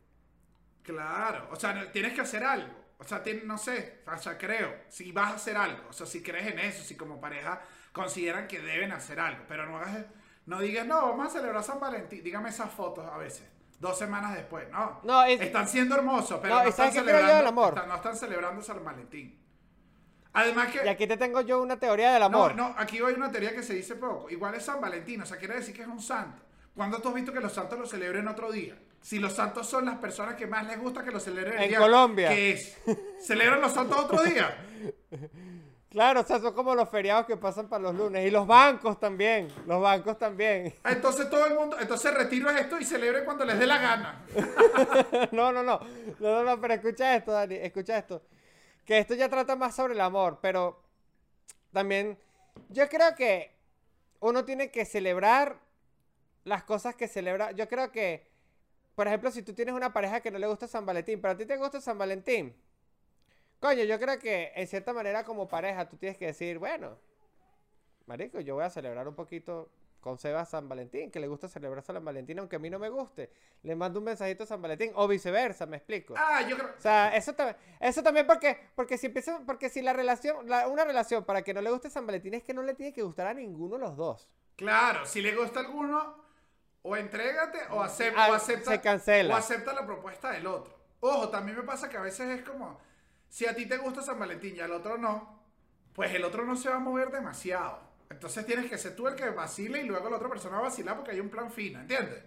Claro, 0.83 1.47
o 1.51 1.55
sea, 1.55 1.91
tienes 1.91 2.13
que 2.13 2.21
hacer 2.21 2.43
algo. 2.43 2.73
O 2.97 3.03
sea, 3.03 3.23
tien- 3.23 3.43
no 3.45 3.57
sé, 3.57 4.03
o 4.07 4.17
sea, 4.17 4.37
creo, 4.37 4.75
si 4.89 5.11
vas 5.11 5.31
a 5.31 5.35
hacer 5.35 5.57
algo, 5.57 5.89
o 5.89 5.93
sea, 5.93 6.05
si 6.05 6.21
crees 6.21 6.47
en 6.47 6.59
eso, 6.59 6.83
si 6.83 6.95
como 6.95 7.19
pareja 7.19 7.61
consideran 7.91 8.47
que 8.47 8.59
deben 8.61 8.91
hacer 8.91 9.19
algo, 9.19 9.43
pero 9.47 9.65
no 9.65 9.77
hagas, 9.77 10.05
no 10.45 10.59
digas, 10.61 10.85
no, 10.85 11.01
vamos 11.01 11.27
a 11.27 11.29
celebrar 11.31 11.63
San 11.63 11.79
Valentín, 11.79 12.23
dígame 12.23 12.49
esas 12.49 12.71
fotos 12.71 13.05
a 13.07 13.17
veces, 13.17 13.49
dos 13.81 13.97
semanas 13.97 14.33
después, 14.35 14.69
no. 14.69 15.01
No, 15.03 15.23
es- 15.25 15.41
están 15.41 15.67
siendo 15.67 15.95
hermosos, 15.95 16.39
pero 16.41 16.53
No, 16.53 16.59
no, 16.61 16.65
¿y 16.67 16.69
están 16.69 16.89
qué 16.91 16.99
celebrando, 16.99 17.35
del 17.35 17.47
amor? 17.47 17.69
están- 17.73 17.89
no 17.89 17.95
están 17.95 18.15
celebrando 18.15 18.61
San 18.61 18.85
Valentín. 18.85 19.37
Además 20.33 20.67
que... 20.71 20.85
Y 20.85 20.87
aquí 20.87 21.07
te 21.07 21.17
tengo 21.17 21.41
yo 21.41 21.61
una 21.61 21.77
teoría 21.77 22.11
del 22.13 22.19
No, 22.21 22.25
amor. 22.27 22.55
no, 22.55 22.73
aquí 22.77 22.97
hay 22.99 23.13
una 23.15 23.29
teoría 23.31 23.53
que 23.53 23.63
se 23.63 23.73
dice 23.73 23.95
poco. 23.95 24.29
Igual 24.29 24.55
es 24.55 24.63
San 24.63 24.79
Valentín, 24.79 25.21
o 25.21 25.25
sea, 25.25 25.37
quiere 25.37 25.55
decir 25.55 25.75
que 25.75 25.81
es 25.81 25.87
un 25.89 26.01
santo. 26.01 26.41
¿Cuándo 26.73 26.99
tú 27.01 27.09
has 27.09 27.15
visto 27.15 27.33
que 27.33 27.41
los 27.41 27.51
santos 27.51 27.77
lo 27.77 27.85
celebren 27.85 28.27
otro 28.29 28.49
día? 28.51 28.77
Si 29.01 29.19
los 29.19 29.33
santos 29.33 29.67
son 29.67 29.83
las 29.85 29.97
personas 29.97 30.35
que 30.35 30.47
más 30.47 30.65
les 30.67 30.79
gusta 30.79 31.03
que 31.03 31.11
lo 31.11 31.19
celebren 31.19 31.55
el 31.57 31.63
En 31.63 31.69
día 31.69 31.79
Colombia. 31.79 32.29
que 32.29 32.51
es. 32.51 32.77
¿Celebran 33.19 33.59
los 33.59 33.73
santos 33.73 33.97
otro 33.97 34.21
día? 34.23 34.55
Claro, 35.91 36.21
o 36.21 36.23
sea, 36.23 36.39
son 36.39 36.53
como 36.53 36.73
los 36.73 36.87
feriados 36.87 37.25
que 37.25 37.35
pasan 37.35 37.67
para 37.67 37.83
los 37.83 37.95
lunes. 37.95 38.25
Y 38.25 38.31
los 38.31 38.47
bancos 38.47 38.97
también. 38.97 39.49
Los 39.67 39.81
bancos 39.81 40.17
también. 40.17 40.73
Entonces 40.85 41.29
todo 41.29 41.45
el 41.45 41.53
mundo, 41.53 41.75
entonces 41.81 42.13
retiro 42.13 42.49
esto 42.49 42.79
y 42.79 42.85
celebre 42.85 43.25
cuando 43.25 43.43
les 43.43 43.59
dé 43.59 43.67
la 43.67 43.77
gana. 43.77 44.25
no, 45.33 45.51
no, 45.51 45.61
no. 45.61 45.81
No, 46.19 46.31
no, 46.31 46.43
no, 46.45 46.61
pero 46.61 46.75
escucha 46.75 47.13
esto, 47.13 47.33
Dani. 47.33 47.55
Escucha 47.55 47.97
esto. 47.97 48.21
Que 48.85 48.99
esto 48.99 49.15
ya 49.15 49.27
trata 49.27 49.57
más 49.57 49.75
sobre 49.75 49.93
el 49.93 49.99
amor, 49.99 50.39
pero 50.41 50.81
también 51.73 52.17
yo 52.69 52.87
creo 52.87 53.13
que 53.13 53.53
uno 54.21 54.45
tiene 54.45 54.71
que 54.71 54.85
celebrar 54.85 55.59
las 56.45 56.63
cosas 56.63 56.95
que 56.95 57.09
celebra. 57.09 57.51
Yo 57.51 57.67
creo 57.67 57.91
que, 57.91 58.29
por 58.95 59.07
ejemplo, 59.07 59.29
si 59.29 59.43
tú 59.43 59.53
tienes 59.53 59.75
una 59.75 59.91
pareja 59.91 60.21
que 60.21 60.31
no 60.31 60.39
le 60.39 60.47
gusta 60.47 60.69
San 60.69 60.85
Valentín, 60.85 61.19
pero 61.19 61.33
a 61.33 61.37
ti 61.37 61.45
te 61.45 61.57
gusta 61.57 61.81
San 61.81 61.97
Valentín. 61.97 62.55
Coño, 63.61 63.83
yo 63.83 63.99
creo 63.99 64.17
que 64.19 64.51
en 64.55 64.67
cierta 64.67 64.91
manera 64.91 65.23
como 65.23 65.47
pareja 65.47 65.87
tú 65.87 65.95
tienes 65.95 66.17
que 66.17 66.25
decir, 66.25 66.57
bueno, 66.57 66.97
marico, 68.07 68.39
yo 68.39 68.55
voy 68.55 68.63
a 68.63 68.69
celebrar 68.69 69.07
un 69.07 69.15
poquito 69.15 69.69
con 69.99 70.17
Seba 70.17 70.43
San 70.45 70.67
Valentín, 70.67 71.11
que 71.11 71.19
le 71.19 71.27
gusta 71.27 71.47
celebrar 71.47 71.83
San 71.83 72.03
Valentín 72.03 72.39
aunque 72.39 72.55
a 72.55 72.59
mí 72.59 72.71
no 72.71 72.79
me 72.79 72.89
guste. 72.89 73.31
Le 73.61 73.75
mando 73.75 73.99
un 73.99 74.05
mensajito 74.05 74.45
a 74.45 74.47
San 74.47 74.59
Valentín 74.59 74.91
o 74.95 75.07
viceversa, 75.07 75.67
me 75.67 75.77
explico. 75.77 76.15
Ah, 76.17 76.41
yo 76.41 76.57
creo. 76.57 76.71
O 76.75 76.81
sea, 76.81 77.15
eso, 77.15 77.33
ta- 77.35 77.55
eso 77.79 78.01
también 78.01 78.25
porque, 78.25 78.57
porque 78.75 78.97
si 78.97 79.05
empieza, 79.05 79.39
porque 79.45 79.69
si 79.69 79.83
la 79.83 79.93
relación, 79.93 80.49
la- 80.49 80.67
una 80.67 80.83
relación 80.83 81.23
para 81.23 81.43
que 81.43 81.53
no 81.53 81.61
le 81.61 81.69
guste 81.69 81.91
San 81.91 82.07
Valentín 82.07 82.33
es 82.33 82.41
que 82.43 82.55
no 82.55 82.63
le 82.63 82.73
tiene 82.73 82.93
que 82.93 83.03
gustar 83.03 83.27
a 83.27 83.33
ninguno 83.35 83.75
de 83.75 83.81
los 83.81 83.95
dos. 83.95 84.27
Claro, 84.55 85.05
si 85.05 85.21
le 85.21 85.35
gusta 85.35 85.59
alguno, 85.59 86.15
o 86.81 86.97
entrégate 86.97 87.59
o, 87.69 87.83
acepta, 87.83 88.25
Ah, 88.25 88.31
o 88.31 88.33
acepta. 88.33 88.71
se 88.71 88.81
cancela. 88.81 89.35
O 89.35 89.37
acepta 89.37 89.71
la 89.71 89.85
propuesta 89.85 90.31
del 90.31 90.47
otro. 90.47 90.73
Ojo, 91.01 91.29
también 91.29 91.57
me 91.57 91.63
pasa 91.63 91.87
que 91.89 91.97
a 91.97 92.01
veces 92.01 92.27
es 92.39 92.41
como, 92.47 92.79
si 93.31 93.45
a 93.45 93.55
ti 93.55 93.65
te 93.65 93.77
gusta 93.77 94.01
San 94.01 94.19
Valentín 94.19 94.57
y 94.57 94.59
al 94.59 94.71
otro 94.73 94.97
no, 94.97 95.39
pues 95.93 96.13
el 96.13 96.23
otro 96.25 96.43
no 96.45 96.57
se 96.57 96.67
va 96.69 96.75
a 96.75 96.79
mover 96.79 97.11
demasiado. 97.11 97.79
Entonces 98.09 98.45
tienes 98.45 98.69
que 98.69 98.77
ser 98.77 98.93
tú 98.93 99.07
el 99.07 99.15
que 99.15 99.29
vacile 99.29 99.81
y 99.81 99.85
luego 99.85 100.09
la 100.09 100.17
otra 100.17 100.27
persona 100.27 100.55
va 100.57 100.63
a 100.63 100.69
vacilar 100.69 100.97
porque 100.97 101.11
hay 101.11 101.21
un 101.21 101.29
plan 101.29 101.49
fino, 101.49 101.79
¿entiendes? 101.79 102.21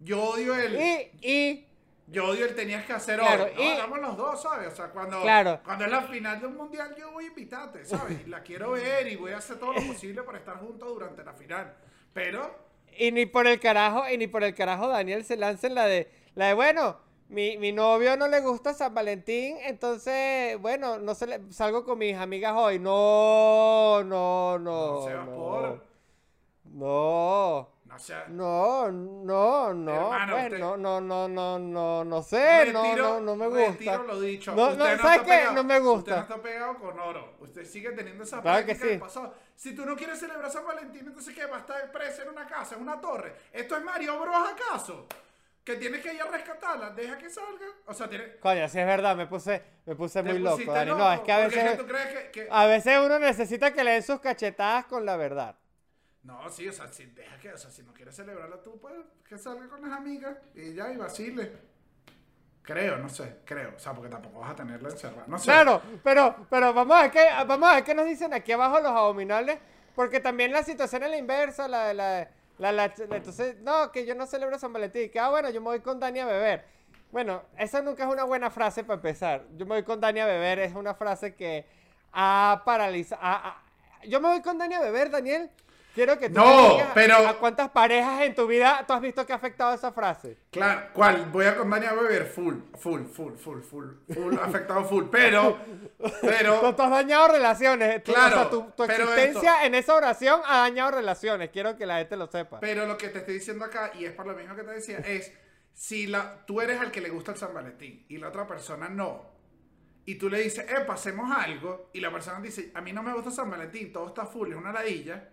Yo 0.00 0.20
odio 0.22 0.54
el... 0.56 0.74
Y, 0.74 1.10
y, 1.22 1.66
Yo 2.08 2.26
odio 2.26 2.44
el 2.44 2.56
tenías 2.56 2.84
que 2.84 2.92
hacer 2.92 3.20
Claro, 3.20 3.44
hoy. 3.44 3.52
No, 3.54 3.62
y- 3.62 3.68
hagamos 3.68 4.00
los 4.00 4.16
dos, 4.16 4.42
¿sabes? 4.42 4.72
O 4.72 4.76
sea, 4.76 4.86
cuando, 4.90 5.22
Claro. 5.22 5.60
cuando 5.64 5.84
es 5.84 5.90
la 5.92 6.02
final 6.02 6.40
de 6.40 6.46
un 6.48 6.56
mundial, 6.56 6.92
yo 6.98 7.12
voy 7.12 7.26
a 7.26 7.28
invitarte, 7.28 7.84
¿sabes? 7.84 8.26
Y 8.26 8.28
la 8.28 8.42
quiero 8.42 8.72
ver 8.72 9.06
y 9.06 9.14
voy 9.14 9.30
a 9.30 9.38
hacer 9.38 9.58
todo 9.60 9.72
lo 9.74 9.80
posible 9.86 10.22
para 10.24 10.38
estar 10.38 10.56
juntos 10.58 10.88
durante 10.88 11.22
la 11.24 11.32
final. 11.34 11.72
Pero, 12.12 12.66
y 12.98 13.12
ni 13.12 13.26
por 13.26 13.46
el 13.46 13.60
carajo, 13.60 14.08
y 14.10 14.18
ni 14.18 14.26
por 14.26 14.42
el 14.42 14.54
carajo 14.56 14.88
Daniel 14.88 15.24
se 15.24 15.36
lanza 15.36 15.66
en 15.68 15.74
la 15.76 15.86
de, 15.86 16.10
la 16.34 16.46
de, 16.48 16.54
bueno, 16.54 16.98
mi, 17.28 17.56
mi 17.58 17.72
novio 17.72 18.16
no 18.16 18.28
le 18.28 18.40
gusta 18.40 18.72
San 18.74 18.94
Valentín, 18.94 19.56
entonces, 19.62 20.58
bueno, 20.60 20.98
no 20.98 21.14
se 21.14 21.26
le, 21.26 21.52
salgo 21.52 21.84
con 21.84 21.98
mis 21.98 22.16
amigas 22.16 22.52
hoy. 22.56 22.78
No, 22.78 24.02
no, 24.04 24.58
no. 24.58 24.92
no 25.00 25.04
seas 25.06 25.26
no, 25.26 25.34
por. 25.34 25.82
No. 26.72 27.68
No 27.86 27.98
sea. 28.00 28.26
No, 28.28 28.90
no, 28.90 29.72
no, 29.72 29.92
Hermano, 29.94 30.32
pues, 30.34 30.44
usted- 30.46 30.58
no, 30.58 30.76
no, 30.76 31.00
no, 31.00 31.28
no, 31.28 31.58
no, 31.58 32.04
no 32.04 32.22
sé, 32.22 32.70
no, 32.72 32.82
Retiro- 32.82 33.02
no, 33.14 33.20
no 33.20 33.36
me 33.36 33.46
gusta. 33.46 33.70
Retiro 33.70 34.02
lo 34.02 34.20
dicho. 34.20 34.54
No, 34.54 34.62
Usted 34.64 34.78
no, 34.78 34.86
está 34.88 35.02
¿sabes 35.02 35.20
qué? 35.20 35.26
pegado- 35.30 35.54
No 35.54 35.64
me 35.64 35.74
Usted 35.80 35.90
gusta. 35.90 36.16
no 36.16 36.22
está 36.22 36.42
pegado 36.42 36.74
con 36.78 36.98
oro. 36.98 37.34
Usted 37.40 37.64
sigue 37.64 37.92
teniendo 37.92 38.24
esa 38.24 38.42
Claro 38.42 38.58
que 38.58 38.64
práctica 38.74 38.86
del 38.88 38.96
sí. 38.96 39.00
pasado. 39.00 39.34
Si 39.54 39.74
tú 39.74 39.86
no 39.86 39.96
quieres 39.96 40.18
celebrar 40.18 40.50
San 40.50 40.66
Valentín, 40.66 41.06
entonces 41.06 41.34
¿qué? 41.34 41.46
¿Va 41.46 41.56
a 41.56 41.60
estar 41.60 41.90
preso 41.92 42.22
en 42.22 42.28
una 42.30 42.46
casa, 42.46 42.74
en 42.74 42.82
una 42.82 43.00
torre? 43.00 43.34
¿Esto 43.52 43.76
es 43.76 43.84
Mario 43.84 44.20
Bros 44.20 44.36
acaso? 44.52 45.06
Que 45.66 45.74
tienes 45.74 46.00
que 46.00 46.14
ir 46.14 46.22
a 46.22 46.26
rescatarla, 46.30 46.90
deja 46.90 47.18
que 47.18 47.28
salga. 47.28 47.66
O 47.86 47.92
sea, 47.92 48.08
tiene... 48.08 48.36
Coño, 48.38 48.68
sí 48.68 48.78
es 48.78 48.86
verdad, 48.86 49.16
me 49.16 49.26
puse, 49.26 49.60
me 49.84 49.96
puse 49.96 50.22
muy 50.22 50.38
loco, 50.38 50.72
Dani. 50.72 50.92
No, 50.92 51.12
es 51.12 51.20
que 51.20 51.32
a 51.32 51.38
veces, 51.38 51.76
tú 51.76 51.86
crees 51.86 52.06
que- 52.06 52.30
que- 52.30 52.48
a 52.48 52.66
veces 52.66 52.98
uno 53.04 53.18
necesita 53.18 53.72
que 53.72 53.82
le 53.82 53.90
den 53.90 54.02
sus 54.04 54.20
cachetadas 54.20 54.86
con 54.86 55.04
la 55.04 55.16
verdad. 55.16 55.56
No, 56.22 56.48
sí, 56.50 56.68
o 56.68 56.72
sea, 56.72 56.86
si, 56.92 57.06
deja 57.06 57.36
que, 57.38 57.52
o 57.52 57.58
sea, 57.58 57.70
si 57.72 57.82
no 57.82 57.92
quieres 57.92 58.14
celebrarlo 58.14 58.60
tú, 58.60 58.78
pues 58.80 58.94
que 59.28 59.36
salga 59.38 59.68
con 59.68 59.82
las 59.82 59.90
amigas 59.98 60.36
y 60.54 60.72
ya, 60.72 60.90
y 60.92 60.96
vacile. 60.96 61.52
Creo, 62.62 62.96
no 62.98 63.08
sé, 63.08 63.38
creo. 63.44 63.72
O 63.76 63.78
sea, 63.78 63.92
porque 63.92 64.08
tampoco 64.10 64.40
vas 64.40 64.50
a 64.52 64.56
tenerla 64.56 64.88
encerrada. 64.88 65.24
No 65.26 65.38
sé. 65.38 65.44
Claro, 65.46 65.82
pero, 66.02 66.46
pero 66.50 66.72
vamos 66.74 66.96
a 66.96 67.02
ver 67.02 67.10
qué, 67.10 67.28
vamos 67.46 67.68
a 67.70 67.74
ver 67.76 67.84
qué 67.84 67.94
nos 67.94 68.06
dicen 68.06 68.32
aquí 68.34 68.52
abajo 68.52 68.78
los 68.80 68.90
abominables, 68.92 69.58
porque 69.96 70.20
también 70.20 70.52
la 70.52 70.62
situación 70.64 71.02
es 71.04 71.10
la 71.10 71.16
inversa, 71.16 71.68
la 71.68 71.88
de 71.88 71.94
la, 71.94 72.30
la, 72.58 72.72
la- 72.72 72.86
entonces, 73.10 73.56
no, 73.60 73.92
que 73.92 74.06
yo 74.06 74.14
no 74.14 74.26
celebro 74.26 74.58
San 74.58 74.72
Valentín, 74.72 75.10
que 75.10 75.18
ah, 75.20 75.28
bueno, 75.30 75.50
yo 75.50 75.60
me 75.60 75.66
voy 75.66 75.80
con 75.80 76.00
Dani 76.00 76.20
a 76.20 76.26
beber. 76.26 76.64
Bueno, 77.12 77.42
esa 77.58 77.82
nunca 77.82 78.04
es 78.04 78.10
una 78.12 78.24
buena 78.24 78.50
frase 78.50 78.82
para 78.84 78.96
empezar. 78.96 79.44
Yo 79.56 79.66
me 79.66 79.76
voy 79.76 79.82
con 79.84 80.00
Dani 80.00 80.20
a 80.20 80.26
beber, 80.26 80.58
es 80.58 80.74
una 80.74 80.94
frase 80.94 81.34
que 81.34 81.66
ha 82.12 82.62
paralizado. 82.64 83.22
Yo 84.08 84.20
me 84.20 84.28
voy 84.28 84.42
con 84.42 84.58
Dani 84.58 84.74
a 84.74 84.80
beber, 84.80 85.10
Daniel. 85.10 85.50
Quiero 85.96 86.18
que 86.18 86.28
tú 86.28 86.34
No, 86.34 86.44
me 86.44 86.72
digas 86.74 86.90
pero- 86.92 87.16
a 87.26 87.38
cuántas 87.38 87.70
parejas 87.70 88.20
en 88.20 88.34
tu 88.34 88.46
vida 88.46 88.84
tú 88.86 88.92
has 88.92 89.00
visto 89.00 89.24
que 89.24 89.32
ha 89.32 89.36
afectado 89.36 89.72
esa 89.72 89.92
frase. 89.92 90.36
Claro, 90.50 90.90
¿cuál? 90.92 91.30
Voy 91.32 91.46
a 91.46 91.52
Dani 91.52 91.86
a 91.86 91.94
beber 91.94 92.26
full, 92.26 92.56
full, 92.78 93.04
full, 93.06 93.32
full, 93.36 93.62
full, 93.62 93.86
full, 94.12 94.38
afectado 94.38 94.84
full. 94.84 95.04
Pero, 95.10 95.56
pero, 96.20 96.74
tú 96.74 96.82
has 96.82 96.90
dañado 96.90 97.28
relaciones. 97.28 98.02
Claro, 98.02 98.36
o 98.36 98.38
sea, 98.40 98.50
tu, 98.50 98.82
existencia 98.84 99.64
en 99.64 99.74
esa 99.74 99.94
oración 99.94 100.42
ha 100.44 100.58
dañado 100.58 100.90
relaciones. 100.90 101.48
Quiero 101.48 101.78
que 101.78 101.86
la 101.86 101.96
gente 101.96 102.14
lo 102.18 102.26
sepa. 102.26 102.60
pero 102.60 102.84
lo 102.84 102.98
que 102.98 103.08
te 103.08 103.20
estoy 103.20 103.34
diciendo 103.34 103.64
acá, 103.64 103.92
y 103.98 104.04
es 104.04 104.12
por 104.12 104.26
lo 104.26 104.34
mismo 104.34 104.54
que 104.54 104.64
te 104.64 104.72
decía, 104.72 104.98
es 104.98 105.32
si 105.72 106.08
la, 106.08 106.44
tú 106.44 106.60
eres 106.60 106.78
al 106.78 106.90
que 106.90 107.00
le 107.00 107.08
gusta 107.08 107.32
el 107.32 107.38
San 107.38 107.54
Valentín 107.54 108.04
y 108.10 108.18
la 108.18 108.28
otra 108.28 108.46
persona 108.46 108.90
no, 108.90 109.30
y 110.04 110.16
tú 110.16 110.28
le 110.28 110.42
dices, 110.42 110.66
eh, 110.70 110.84
pasemos 110.86 111.34
algo, 111.34 111.88
y 111.94 112.00
la 112.00 112.12
persona 112.12 112.38
dice, 112.38 112.70
a 112.74 112.82
mí 112.82 112.92
no 112.92 113.02
me 113.02 113.14
gusta 113.14 113.30
San 113.30 113.50
Valentín, 113.50 113.94
todo 113.94 114.08
está 114.08 114.26
full, 114.26 114.50
es 114.50 114.58
una 114.58 114.72
ladilla, 114.72 115.30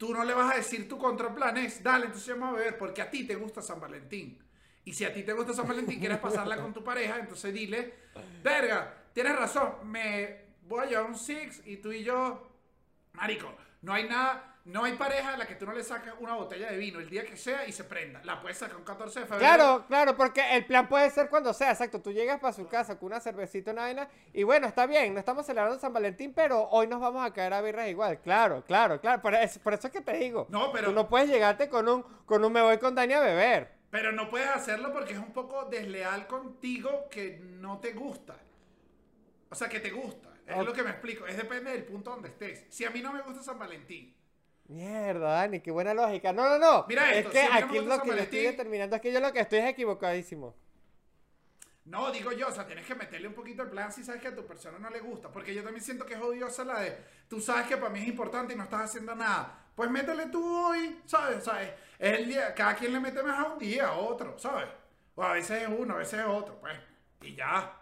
tú 0.00 0.14
no 0.14 0.24
le 0.24 0.32
vas 0.32 0.54
a 0.54 0.56
decir 0.56 0.88
tu 0.88 0.96
contraplan 0.96 1.58
es, 1.58 1.82
dale, 1.82 2.06
entonces 2.06 2.30
vamos 2.30 2.54
a 2.54 2.58
beber, 2.58 2.78
porque 2.78 3.02
a 3.02 3.10
ti 3.10 3.24
te 3.24 3.34
gusta 3.34 3.60
San 3.60 3.78
Valentín. 3.78 4.42
Y 4.82 4.94
si 4.94 5.04
a 5.04 5.12
ti 5.12 5.22
te 5.24 5.34
gusta 5.34 5.52
San 5.52 5.68
Valentín, 5.68 6.00
quieres 6.00 6.16
pasarla 6.16 6.56
con 6.56 6.72
tu 6.72 6.82
pareja, 6.82 7.18
entonces 7.18 7.52
dile, 7.52 7.92
verga, 8.42 8.94
tienes 9.12 9.36
razón, 9.36 9.74
me 9.84 10.54
voy 10.62 10.84
a 10.84 10.88
llevar 10.88 11.04
un 11.04 11.18
six 11.18 11.60
y 11.66 11.76
tú 11.76 11.92
y 11.92 12.02
yo, 12.02 12.50
marico, 13.12 13.54
no 13.82 13.92
hay 13.92 14.08
nada, 14.08 14.49
no 14.64 14.84
hay 14.84 14.92
pareja 14.94 15.34
a 15.34 15.36
la 15.36 15.46
que 15.46 15.54
tú 15.54 15.64
no 15.66 15.72
le 15.72 15.82
sacas 15.82 16.14
una 16.20 16.34
botella 16.34 16.70
de 16.70 16.76
vino 16.76 17.00
el 17.00 17.08
día 17.08 17.24
que 17.24 17.36
sea 17.36 17.66
y 17.66 17.72
se 17.72 17.84
prenda. 17.84 18.20
La 18.24 18.40
puedes 18.40 18.58
sacar 18.58 18.76
un 18.76 18.84
14 18.84 19.20
de 19.20 19.26
febrero. 19.26 19.40
Claro, 19.54 19.84
claro, 19.88 20.16
porque 20.16 20.54
el 20.56 20.66
plan 20.66 20.88
puede 20.88 21.08
ser 21.10 21.28
cuando 21.30 21.52
sea, 21.54 21.70
exacto. 21.70 22.00
Tú 22.00 22.12
llegas 22.12 22.38
para 22.40 22.52
su 22.52 22.66
casa 22.68 22.98
con 22.98 23.06
una 23.06 23.20
cervecita, 23.20 23.70
una 23.72 23.82
vaina, 23.82 24.08
y 24.32 24.42
bueno, 24.42 24.66
está 24.66 24.86
bien, 24.86 25.14
no 25.14 25.18
estamos 25.20 25.46
celebrando 25.46 25.78
San 25.80 25.92
Valentín, 25.92 26.32
pero 26.34 26.68
hoy 26.70 26.86
nos 26.86 27.00
vamos 27.00 27.24
a 27.24 27.32
caer 27.32 27.54
a 27.54 27.62
birras 27.62 27.88
igual. 27.88 28.20
Claro, 28.20 28.62
claro, 28.66 29.00
claro. 29.00 29.22
Por 29.22 29.34
eso, 29.34 29.60
por 29.60 29.74
eso 29.74 29.86
es 29.86 29.92
que 29.92 30.00
te 30.02 30.12
digo. 30.16 30.46
No, 30.50 30.70
pero- 30.72 30.88
Tú 30.88 30.92
no 30.92 31.08
puedes 31.08 31.28
llegarte 31.28 31.68
con 31.68 31.88
un, 31.88 32.02
con 32.26 32.44
un 32.44 32.52
me 32.52 32.60
voy 32.62 32.78
con 32.78 32.94
Dani 32.94 33.14
a 33.14 33.20
beber. 33.20 33.72
Pero 33.90 34.12
no 34.12 34.28
puedes 34.28 34.48
hacerlo 34.48 34.92
porque 34.92 35.14
es 35.14 35.18
un 35.18 35.32
poco 35.32 35.64
desleal 35.64 36.26
contigo 36.28 37.08
que 37.10 37.38
no 37.42 37.78
te 37.80 37.92
gusta. 37.92 38.36
O 39.48 39.54
sea, 39.56 39.68
que 39.68 39.80
te 39.80 39.90
gusta. 39.90 40.28
Es 40.46 40.64
lo 40.64 40.72
que 40.72 40.82
me 40.82 40.90
explico. 40.90 41.26
Es 41.26 41.36
depende 41.36 41.72
del 41.72 41.84
punto 41.84 42.10
donde 42.10 42.28
estés. 42.28 42.66
Si 42.68 42.84
a 42.84 42.90
mí 42.90 43.00
no 43.02 43.12
me 43.12 43.22
gusta 43.22 43.42
San 43.42 43.58
Valentín, 43.58 44.14
Mierda, 44.70 45.32
Dani, 45.32 45.58
qué 45.58 45.72
buena 45.72 45.92
lógica. 45.92 46.32
No, 46.32 46.48
no, 46.48 46.56
no. 46.56 46.84
Mira 46.88 47.10
es 47.10 47.18
esto, 47.18 47.30
que 47.32 47.40
si 47.40 47.52
aquí 47.52 47.80
lo 47.80 48.02
que 48.02 48.08
yo 48.08 48.14
estoy 48.14 48.42
determinando 48.42 48.94
es 48.94 49.02
que 49.02 49.12
yo 49.12 49.18
lo 49.18 49.32
que 49.32 49.40
estoy 49.40 49.58
es 49.58 49.66
equivocadísimo. 49.66 50.54
No, 51.86 52.12
digo 52.12 52.30
yo, 52.30 52.46
o 52.46 52.52
sea, 52.52 52.68
tienes 52.68 52.86
que 52.86 52.94
meterle 52.94 53.26
un 53.26 53.34
poquito 53.34 53.64
el 53.64 53.68
plan 53.68 53.92
si 53.92 54.04
sabes 54.04 54.22
que 54.22 54.28
a 54.28 54.34
tu 54.34 54.46
persona 54.46 54.78
no 54.78 54.88
le 54.88 55.00
gusta. 55.00 55.28
Porque 55.28 55.52
yo 55.52 55.64
también 55.64 55.82
siento 55.82 56.06
que 56.06 56.14
es 56.14 56.20
odiosa 56.20 56.64
la 56.64 56.82
de, 56.82 56.96
tú 57.28 57.40
sabes 57.40 57.66
que 57.66 57.78
para 57.78 57.90
mí 57.90 57.98
es 57.98 58.06
importante 58.06 58.54
y 58.54 58.56
no 58.56 58.62
estás 58.62 58.82
haciendo 58.82 59.12
nada. 59.16 59.72
Pues 59.74 59.90
métele 59.90 60.26
tú 60.26 60.40
hoy, 60.40 61.00
¿sabes? 61.04 61.42
¿Sabes? 61.42 61.72
Es 61.98 62.20
el 62.20 62.28
día, 62.28 62.54
cada 62.54 62.76
quien 62.76 62.92
le 62.92 63.00
mete 63.00 63.24
más 63.24 63.40
a 63.40 63.52
un 63.52 63.58
día, 63.58 63.88
a 63.88 63.98
otro, 63.98 64.38
¿sabes? 64.38 64.68
O 65.16 65.22
a 65.24 65.32
veces 65.32 65.62
es 65.62 65.68
uno, 65.68 65.94
a 65.94 65.98
veces 65.98 66.20
es 66.20 66.26
otro, 66.26 66.60
pues. 66.60 66.74
Y 67.22 67.34
ya. 67.34 67.76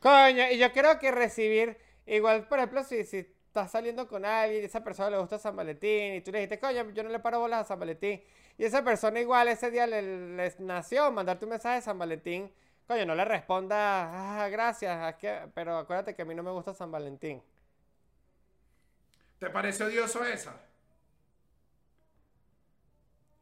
Coño, 0.00 0.50
y 0.50 0.58
yo 0.58 0.70
creo 0.70 0.98
que 0.98 1.10
recibir, 1.10 1.78
igual, 2.04 2.46
por 2.46 2.58
ejemplo, 2.58 2.84
si, 2.84 3.04
si 3.04 3.33
estás 3.54 3.70
saliendo 3.70 4.08
con 4.08 4.24
alguien 4.24 4.62
y 4.62 4.66
esa 4.66 4.82
persona 4.82 5.10
le 5.10 5.18
gusta 5.18 5.38
San 5.38 5.54
Valentín 5.54 6.14
y 6.16 6.20
tú 6.22 6.32
le 6.32 6.38
dijiste, 6.40 6.58
coño, 6.58 6.90
yo 6.90 7.04
no 7.04 7.08
le 7.08 7.20
paro 7.20 7.38
bolas 7.38 7.60
a 7.60 7.64
San 7.68 7.78
Valentín, 7.78 8.20
y 8.58 8.64
esa 8.64 8.82
persona 8.82 9.20
igual 9.20 9.46
ese 9.46 9.70
día 9.70 9.86
le, 9.86 10.34
les 10.34 10.58
nació 10.58 11.12
mandarte 11.12 11.44
un 11.44 11.50
mensaje 11.50 11.76
de 11.76 11.82
San 11.82 11.96
Valentín, 11.96 12.52
coño, 12.88 13.06
no 13.06 13.14
le 13.14 13.24
responda, 13.24 14.42
ah, 14.42 14.48
gracias, 14.48 15.08
es 15.08 15.14
que- 15.20 15.48
pero 15.54 15.78
acuérdate 15.78 16.16
que 16.16 16.22
a 16.22 16.24
mí 16.24 16.34
no 16.34 16.42
me 16.42 16.50
gusta 16.50 16.74
San 16.74 16.90
Valentín. 16.90 17.40
¿Te 19.38 19.48
parece 19.50 19.84
odioso 19.84 20.24
esa? 20.24 20.60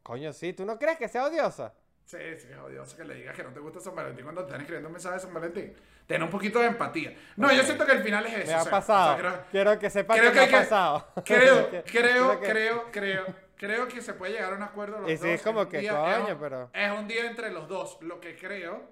Coño, 0.02 0.32
sí, 0.32 0.52
¿tú 0.52 0.64
no 0.66 0.78
crees 0.78 0.98
que 0.98 1.08
sea 1.08 1.24
odiosa? 1.24 1.72
Sí, 2.04 2.18
sí, 2.38 2.48
es 2.50 2.58
odioso 2.58 2.96
que 2.96 3.04
le 3.04 3.14
digas 3.14 3.34
que 3.34 3.42
no 3.42 3.50
te 3.50 3.60
gusta 3.60 3.80
San 3.80 3.94
Valentín 3.94 4.24
cuando 4.24 4.42
te 4.42 4.48
están 4.48 4.60
escribiendo 4.60 4.88
un 4.88 4.92
mensaje 4.92 5.14
de 5.14 5.20
San 5.20 5.32
Valentín. 5.32 5.72
Ten 6.06 6.22
un 6.22 6.28
poquito 6.30 6.58
de 6.58 6.66
empatía. 6.66 7.16
No, 7.36 7.50
yo 7.52 7.62
siento 7.62 7.86
que 7.86 7.92
el 7.92 8.02
final 8.02 8.26
es 8.26 8.34
eso. 8.34 8.46
Me 8.48 8.52
ha 8.54 8.60
o 8.60 8.62
sea, 8.64 8.70
pasado. 8.70 9.12
o 9.14 9.16
sea, 9.16 9.30
creo- 9.30 9.44
Quiero 9.50 9.78
que 9.78 9.88
sepa 9.90 10.14
creo 10.14 10.32
que, 10.32 10.40
me 10.40 10.44
ha 10.46 10.50
pasado. 10.60 11.06
Creo, 11.24 11.70
creo, 11.86 12.40
que- 12.40 12.46
creo, 12.50 12.84
creo, 12.92 13.26
creo 13.56 13.88
que 13.88 14.02
se 14.02 14.12
puede 14.14 14.32
llegar 14.34 14.52
a 14.52 14.56
un 14.56 14.62
acuerdo 14.62 15.00
los 15.00 15.10
Y 15.10 15.16
sí, 15.16 15.22
dos. 15.24 15.34
es 15.36 15.42
como 15.42 15.60
un 15.62 15.68
que, 15.68 15.78
día- 15.78 15.92
coño, 15.96 16.26
es 16.28 16.32
un- 16.34 16.38
pero- 16.40 16.70
Es 16.74 16.90
un 16.92 17.08
día 17.08 17.24
entre 17.26 17.50
los 17.50 17.66
dos. 17.68 17.96
Lo 18.02 18.20
que 18.20 18.36
creo 18.36 18.82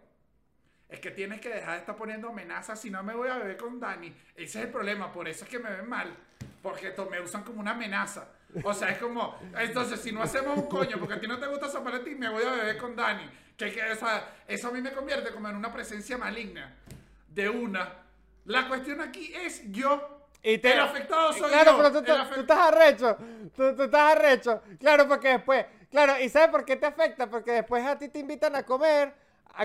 es 0.89 0.99
que 1.01 1.11
tienes 1.11 1.41
que 1.41 1.49
dejar 1.51 1.73
de 1.75 1.79
estar 1.81 1.97
poniendo 1.97 2.29
amenazas 2.29 2.81
si 2.81 2.91
no 2.91 3.03
me 3.03 3.15
voy 3.15 3.29
a 3.29 3.37
beber 3.39 3.57
con 3.59 3.79
Dani. 3.79 4.09
Ese 4.35 4.61
es 4.61 4.65
el 4.65 4.71
problema, 4.71 5.13
por 5.13 5.29
eso 5.29 5.45
es 5.45 5.51
que 5.51 5.59
me 5.59 5.71
ven 5.71 5.89
mal. 5.89 6.17
Porque 6.63 6.95
me 7.11 7.21
usan 7.21 7.43
como 7.43 7.61
una 7.61 7.73
amenaza. 7.73 8.29
O 8.65 8.75
sea, 8.75 8.91
es 8.91 8.99
como, 8.99 9.39
entonces 9.59 10.01
si 10.01 10.13
no 10.13 10.23
hacemos 10.23 10.57
un 10.57 10.67
coño 10.69 10.99
porque 10.99 11.15
a 11.15 11.21
ti 11.21 11.27
no 11.29 11.39
te 11.39 11.47
gusta 11.47 11.67
Valentín, 11.81 12.19
me 12.19 12.29
voy 12.29 12.43
a 12.45 12.51
beber 12.51 12.77
con 12.79 12.97
Dani. 12.97 13.29
Que, 13.57 13.73
que, 13.73 13.93
o 13.93 13.97
sea, 13.97 14.37
eso 14.49 14.69
a 14.69 14.71
mí 14.73 14.81
me 14.81 14.93
convierte 14.93 15.31
como 15.33 15.49
en 15.49 15.57
una 15.57 15.73
presencia 15.73 16.17
maligna. 16.19 16.75
De 17.29 17.49
una. 17.49 17.93
La 18.47 18.67
cuestión 18.69 19.01
aquí 19.01 19.33
es 19.35 19.63
yo. 19.71 20.27
Y 20.43 20.57
te- 20.59 20.73
el 20.73 20.81
afectado 20.81 21.33
soy 21.35 21.51
claro, 21.51 21.73
yo. 21.73 21.77
pero 21.77 21.93
tú, 21.93 22.03
tú- 22.03 22.35
tú 22.35 22.41
estás 22.41 22.59
arrecho. 22.59 23.17
Tú, 23.55 23.77
tú 23.77 23.83
estás 23.85 24.17
arrecho. 24.17 24.63
Claro, 24.81 25.07
porque 25.07 25.29
después. 25.29 25.67
Claro, 25.91 26.19
¿y 26.21 26.29
sabes 26.29 26.49
por 26.49 26.65
qué 26.65 26.77
te 26.77 26.87
afecta? 26.87 27.29
Porque 27.29 27.53
después 27.53 27.85
a 27.85 27.99
ti 27.99 28.09
te 28.09 28.19
invitan 28.21 28.57
a 28.57 28.63
comer 28.65 29.13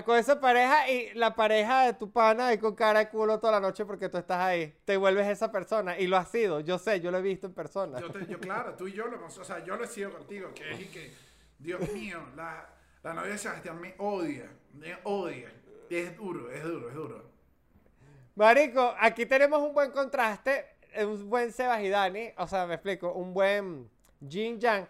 con 0.04 0.16
esa 0.18 0.40
pareja 0.40 0.88
y 0.90 1.14
la 1.14 1.34
pareja 1.34 1.82
de 1.86 1.92
tu 1.94 2.10
pana 2.10 2.48
ahí 2.48 2.58
con 2.58 2.74
cara 2.74 2.98
de 3.00 3.08
culo 3.08 3.38
toda 3.40 3.52
la 3.54 3.60
noche 3.60 3.84
porque 3.84 4.08
tú 4.08 4.18
estás 4.18 4.38
ahí. 4.38 4.74
Te 4.84 4.96
vuelves 4.96 5.26
esa 5.28 5.50
persona. 5.50 5.98
Y 5.98 6.06
lo 6.06 6.16
has 6.16 6.28
sido. 6.30 6.60
Yo 6.60 6.78
sé, 6.78 7.00
yo 7.00 7.10
lo 7.10 7.18
he 7.18 7.22
visto 7.22 7.46
en 7.46 7.54
persona. 7.54 7.98
Yo, 8.00 8.10
te- 8.10 8.26
yo, 8.26 8.38
claro, 8.40 8.74
tú 8.74 8.86
y 8.88 8.92
yo 8.92 9.06
lo 9.06 9.16
hemos, 9.16 9.36
o 9.38 9.44
sea, 9.44 9.64
yo 9.64 9.76
lo 9.76 9.84
he 9.84 9.88
sido 9.88 10.10
contigo, 10.12 10.50
que 10.54 10.70
es 10.72 10.80
y 10.80 10.84
que, 10.86 11.12
Dios 11.58 11.80
mío, 11.92 12.20
la, 12.36 12.68
la 13.02 13.14
novia 13.14 13.32
de 13.32 13.38
Sebastián 13.38 13.80
me 13.80 13.94
odia, 13.98 14.50
me 14.74 14.96
odia. 15.04 15.52
Es 15.88 16.16
duro, 16.16 16.50
es 16.50 16.62
duro, 16.64 16.88
es 16.88 16.94
duro. 16.94 17.30
Marico, 18.34 18.94
aquí 18.98 19.24
tenemos 19.24 19.60
un 19.62 19.72
buen 19.72 19.90
contraste, 19.92 20.66
un 21.00 21.30
buen 21.30 21.52
Sebas 21.52 21.80
y 21.82 21.88
Dani, 21.88 22.30
o 22.36 22.46
sea, 22.46 22.66
me 22.66 22.74
explico, 22.74 23.12
un 23.12 23.32
buen 23.32 23.88
Jin 24.28 24.60
Yang, 24.60 24.86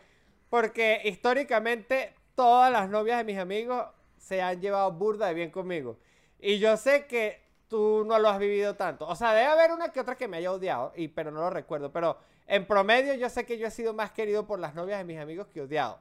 porque 0.51 1.01
históricamente 1.05 2.15
todas 2.35 2.73
las 2.73 2.89
novias 2.89 3.19
de 3.19 3.25
mis 3.25 3.39
amigos 3.39 3.87
se 4.27 4.43
han 4.43 4.61
llevado 4.61 4.91
burda 4.91 5.29
de 5.29 5.35
bien 5.35 5.51
conmigo. 5.51 5.99
Y 6.41 6.59
yo 6.59 6.77
sé 6.77 7.07
que 7.07 7.41
tú 7.69 8.05
no 8.05 8.19
lo 8.19 8.29
has 8.29 8.41
vivido 8.41 8.75
tanto. 8.75 9.07
O 9.07 9.15
sea, 9.15 9.33
debe 9.33 9.47
haber 9.47 9.71
una 9.71 9.91
que 9.91 10.01
otra 10.01 10.17
que 10.17 10.27
me 10.27 10.39
haya 10.39 10.53
odiado, 10.53 10.93
y, 10.97 11.09
pero 11.09 11.31
no 11.31 11.41
lo 11.41 11.51
recuerdo. 11.51 11.93
Pero 11.93 12.19
en 12.49 12.67
promedio 12.67 13.15
yo 13.15 13.29
sé 13.31 13.47
que 13.47 13.57
yo 13.57 13.69
he 13.69 13.71
sido 13.71 13.95
más 13.95 14.11
querido 14.11 14.45
por 14.45 14.59
las 14.59 14.75
novias 14.75 14.99
de 14.99 15.05
mis 15.05 15.19
amigos 15.19 15.47
que 15.47 15.61
odiado. 15.61 16.01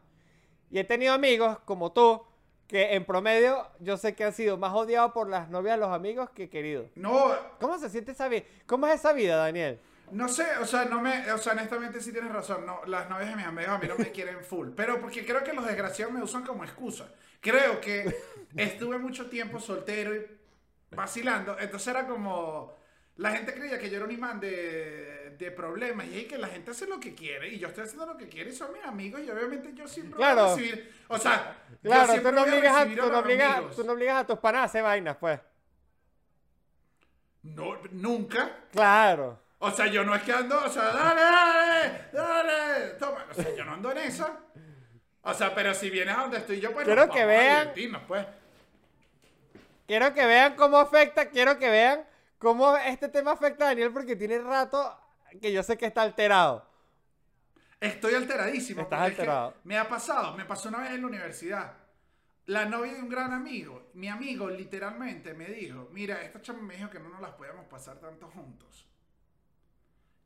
Y 0.72 0.80
he 0.80 0.84
tenido 0.84 1.14
amigos 1.14 1.60
como 1.66 1.92
tú, 1.92 2.24
que 2.68 2.96
en 2.96 3.06
promedio 3.06 3.68
yo 3.80 3.96
sé 3.96 4.16
que 4.16 4.24
han 4.24 4.34
sido 4.34 4.58
más 4.58 4.74
odiados 4.74 5.12
por 5.12 5.30
las 5.30 5.50
novias 5.50 5.76
de 5.76 5.82
los 5.82 5.94
amigos 5.94 6.32
que 6.32 6.50
queridos. 6.50 6.88
No, 6.96 7.32
¿Cómo 7.60 7.78
se 7.78 7.92
siente 7.92 8.14
esa 8.14 8.28
vida? 8.28 8.46
¿Cómo 8.66 8.88
es 8.88 8.96
esa 8.96 9.14
vida, 9.14 9.36
Daniel? 9.36 9.80
no 10.12 10.28
sé, 10.28 10.46
o 10.62 10.66
sea, 10.66 10.86
no 10.86 11.02
me, 11.02 11.32
o 11.32 11.38
sea, 11.38 11.54
honestamente 11.54 12.00
sí 12.00 12.12
tienes 12.12 12.32
razón, 12.32 12.66
no, 12.66 12.82
las 12.86 13.10
novias 13.10 13.30
de 13.30 13.36
mis 13.36 13.46
amigos 13.46 13.72
a 13.72 13.78
mí 13.80 13.88
no 13.88 13.98
me 13.98 14.12
quieren 14.12 14.44
full, 14.44 14.70
pero 14.76 15.00
porque 15.02 15.26
creo 15.26 15.44
que 15.44 15.54
los 15.54 15.66
desgraciados 15.66 16.14
me 16.14 16.22
usan 16.22 16.44
como 16.44 16.64
excusa. 16.64 17.10
Creo 17.46 17.80
que 17.80 18.16
estuve 18.58 18.98
mucho 18.98 19.28
tiempo 19.28 19.60
soltero 19.60 20.16
y 20.16 20.26
vacilando, 20.92 21.56
entonces 21.60 21.88
era 21.90 22.08
como, 22.08 22.76
la 23.18 23.32
gente 23.32 23.54
creía 23.54 23.78
que 23.78 23.90
yo 23.90 23.98
era 23.98 24.06
un 24.06 24.12
imán 24.12 24.40
de, 24.40 25.36
de 25.38 25.52
problemas 25.52 26.08
y 26.08 26.22
es 26.22 26.26
que 26.26 26.38
la 26.38 26.48
gente 26.48 26.72
hace 26.72 26.88
lo 26.88 27.00
que 27.00 27.14
quiere 27.14 27.50
y 27.50 27.60
yo 27.60 27.68
estoy 27.68 27.84
haciendo 27.84 28.06
lo 28.08 28.18
que 28.18 28.28
quiere 28.30 28.50
y 28.50 28.54
son 28.56 28.74
mis 28.74 28.84
amigos 28.84 29.22
y 29.22 29.30
obviamente 29.30 29.74
yo 29.76 29.88
siempre 29.88 30.16
voy 30.24 30.24
Claro. 30.24 30.42
a 30.42 30.56
recibir, 30.56 30.94
o 31.08 31.18
sea, 31.20 31.56
yo 31.84 31.90
Claro, 31.92 32.14
tú 32.22 32.32
no, 32.32 32.42
voy 32.42 32.50
a 32.50 32.56
obligas 32.56 32.76
a, 32.76 32.86
no 32.86 33.20
obligas, 33.20 33.76
tú 33.76 33.84
no 33.84 33.94
obligas 33.94 34.24
a 34.24 34.28
tus 34.28 34.40
panas 34.40 34.62
a 34.62 34.64
hacer 34.66 34.84
vainas, 34.84 35.18
pues. 35.18 35.40
No, 37.44 37.78
nunca. 37.92 38.50
Claro. 38.72 39.40
O 39.60 39.72
sea, 39.72 39.88
yo 39.88 40.04
no 40.04 40.16
es 40.16 40.24
que 40.24 40.34
ando, 40.34 40.64
o 40.64 40.70
sea, 40.70 40.84
dale, 40.92 41.22
dale, 41.22 42.06
dale, 42.12 42.90
toma. 43.00 43.26
O 43.30 43.34
sea, 43.34 43.56
yo 43.56 43.64
no 43.66 43.74
ando 43.74 43.92
en 43.92 43.98
esa. 44.00 44.40
O 45.26 45.34
sea, 45.34 45.54
pero 45.56 45.74
si 45.74 45.90
vienes 45.90 46.16
a 46.16 46.22
donde 46.22 46.38
estoy 46.38 46.60
yo, 46.62 46.72
pues 46.72 46.86
Quiero 46.86 47.08
nos 47.08 47.16
que 47.16 47.22
a 47.22 47.26
vean- 47.26 47.74
pues. 48.08 48.26
Quiero 49.88 50.14
que 50.14 50.26
vean 50.26 50.56
cómo 50.56 50.78
afecta, 50.78 51.30
quiero 51.30 51.58
que 51.60 51.70
vean 51.70 52.06
cómo 52.38 52.76
este 52.78 53.10
tema 53.10 53.32
afecta 53.32 53.66
a 53.66 53.68
Daniel 53.70 53.92
porque 53.92 54.16
tiene 54.16 54.40
rato 54.40 54.98
que 55.42 55.52
yo 55.52 55.64
sé 55.64 55.78
que 55.78 55.86
está 55.88 56.04
alterado. 56.04 56.68
Estoy 57.80 58.14
alteradísimo. 58.16 58.82
Estás 58.82 59.00
porque 59.00 59.12
es 59.12 59.16
que 59.16 59.22
alterado. 59.24 59.54
me 59.64 59.78
ha 59.78 59.88
pasado, 59.90 60.36
me 60.36 60.46
pasó 60.46 60.70
una 60.70 60.80
vez 60.80 60.92
en 60.92 61.02
la 61.02 61.08
universidad. 61.08 61.74
La 62.48 62.66
novia 62.66 62.94
de 62.94 63.00
un 63.02 63.10
gran 63.10 63.34
amigo, 63.34 63.90
mi 63.96 64.08
amigo 64.08 64.50
literalmente 64.50 65.34
me 65.34 65.46
dijo, 65.48 65.90
mira, 65.92 66.22
esta 66.22 66.42
chama 66.42 66.62
me 66.62 66.76
dijo 66.76 66.90
que 66.92 67.00
no 67.00 67.10
nos 67.10 67.20
las 67.22 67.32
podíamos 67.32 67.66
pasar 67.66 67.98
tanto 68.00 68.28
juntos. 68.30 68.88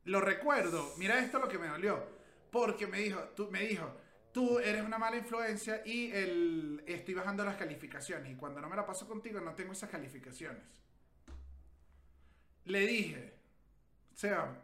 Lo 0.04 0.20
recuerdo, 0.20 0.92
mira 0.98 1.18
esto 1.18 1.38
lo 1.38 1.48
que 1.48 1.58
me 1.58 1.68
dolió, 1.68 2.02
porque 2.50 2.86
me 2.86 2.98
dijo, 2.98 3.20
tú, 3.34 3.48
me 3.50 3.60
dijo, 3.60 3.90
tú 4.32 4.58
eres 4.58 4.84
una 4.84 4.98
mala 4.98 5.16
influencia 5.16 5.82
y 5.84 6.10
el, 6.12 6.82
estoy 6.86 7.14
bajando 7.14 7.44
las 7.44 7.56
calificaciones 7.56 8.32
y 8.32 8.36
cuando 8.36 8.60
no 8.60 8.68
me 8.68 8.76
la 8.76 8.86
paso 8.86 9.06
contigo 9.06 9.40
no 9.40 9.54
tengo 9.54 9.72
esas 9.72 9.90
calificaciones. 9.90 10.62
Le 12.64 12.80
dije, 12.80 13.34
Seba, 14.14 14.56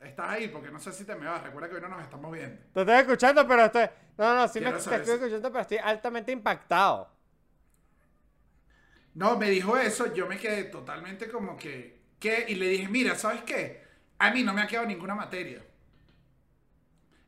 estás 0.00 0.30
ahí 0.30 0.48
porque 0.48 0.70
no 0.70 0.78
sé 0.78 0.92
si 0.92 1.04
te 1.04 1.14
me 1.14 1.26
vas, 1.26 1.42
recuerda 1.42 1.68
que 1.68 1.76
hoy 1.76 1.80
no 1.80 1.88
nos 1.88 2.02
estamos 2.02 2.32
viendo. 2.32 2.60
Te 2.72 2.80
estoy 2.80 2.96
escuchando, 2.96 3.46
pero 3.46 3.64
estoy... 3.64 3.86
No, 4.18 4.34
no, 4.34 4.48
sí 4.48 4.60
me 4.60 4.72
te 4.72 4.78
estoy 4.78 5.14
escuchando, 5.14 5.50
pero 5.50 5.62
estoy 5.62 5.78
altamente 5.78 6.32
impactado. 6.32 7.10
No, 9.14 9.36
me 9.36 9.50
dijo 9.50 9.76
eso, 9.76 10.12
yo 10.14 10.26
me 10.26 10.38
quedé 10.38 10.64
totalmente 10.64 11.28
como 11.28 11.56
que, 11.56 12.00
¿qué? 12.18 12.44
Y 12.48 12.54
le 12.54 12.68
dije, 12.68 12.88
mira, 12.88 13.16
¿sabes 13.16 13.42
qué? 13.42 13.82
A 14.18 14.30
mí 14.30 14.42
no 14.42 14.52
me 14.52 14.62
ha 14.62 14.66
quedado 14.66 14.86
ninguna 14.86 15.14
materia. 15.14 15.64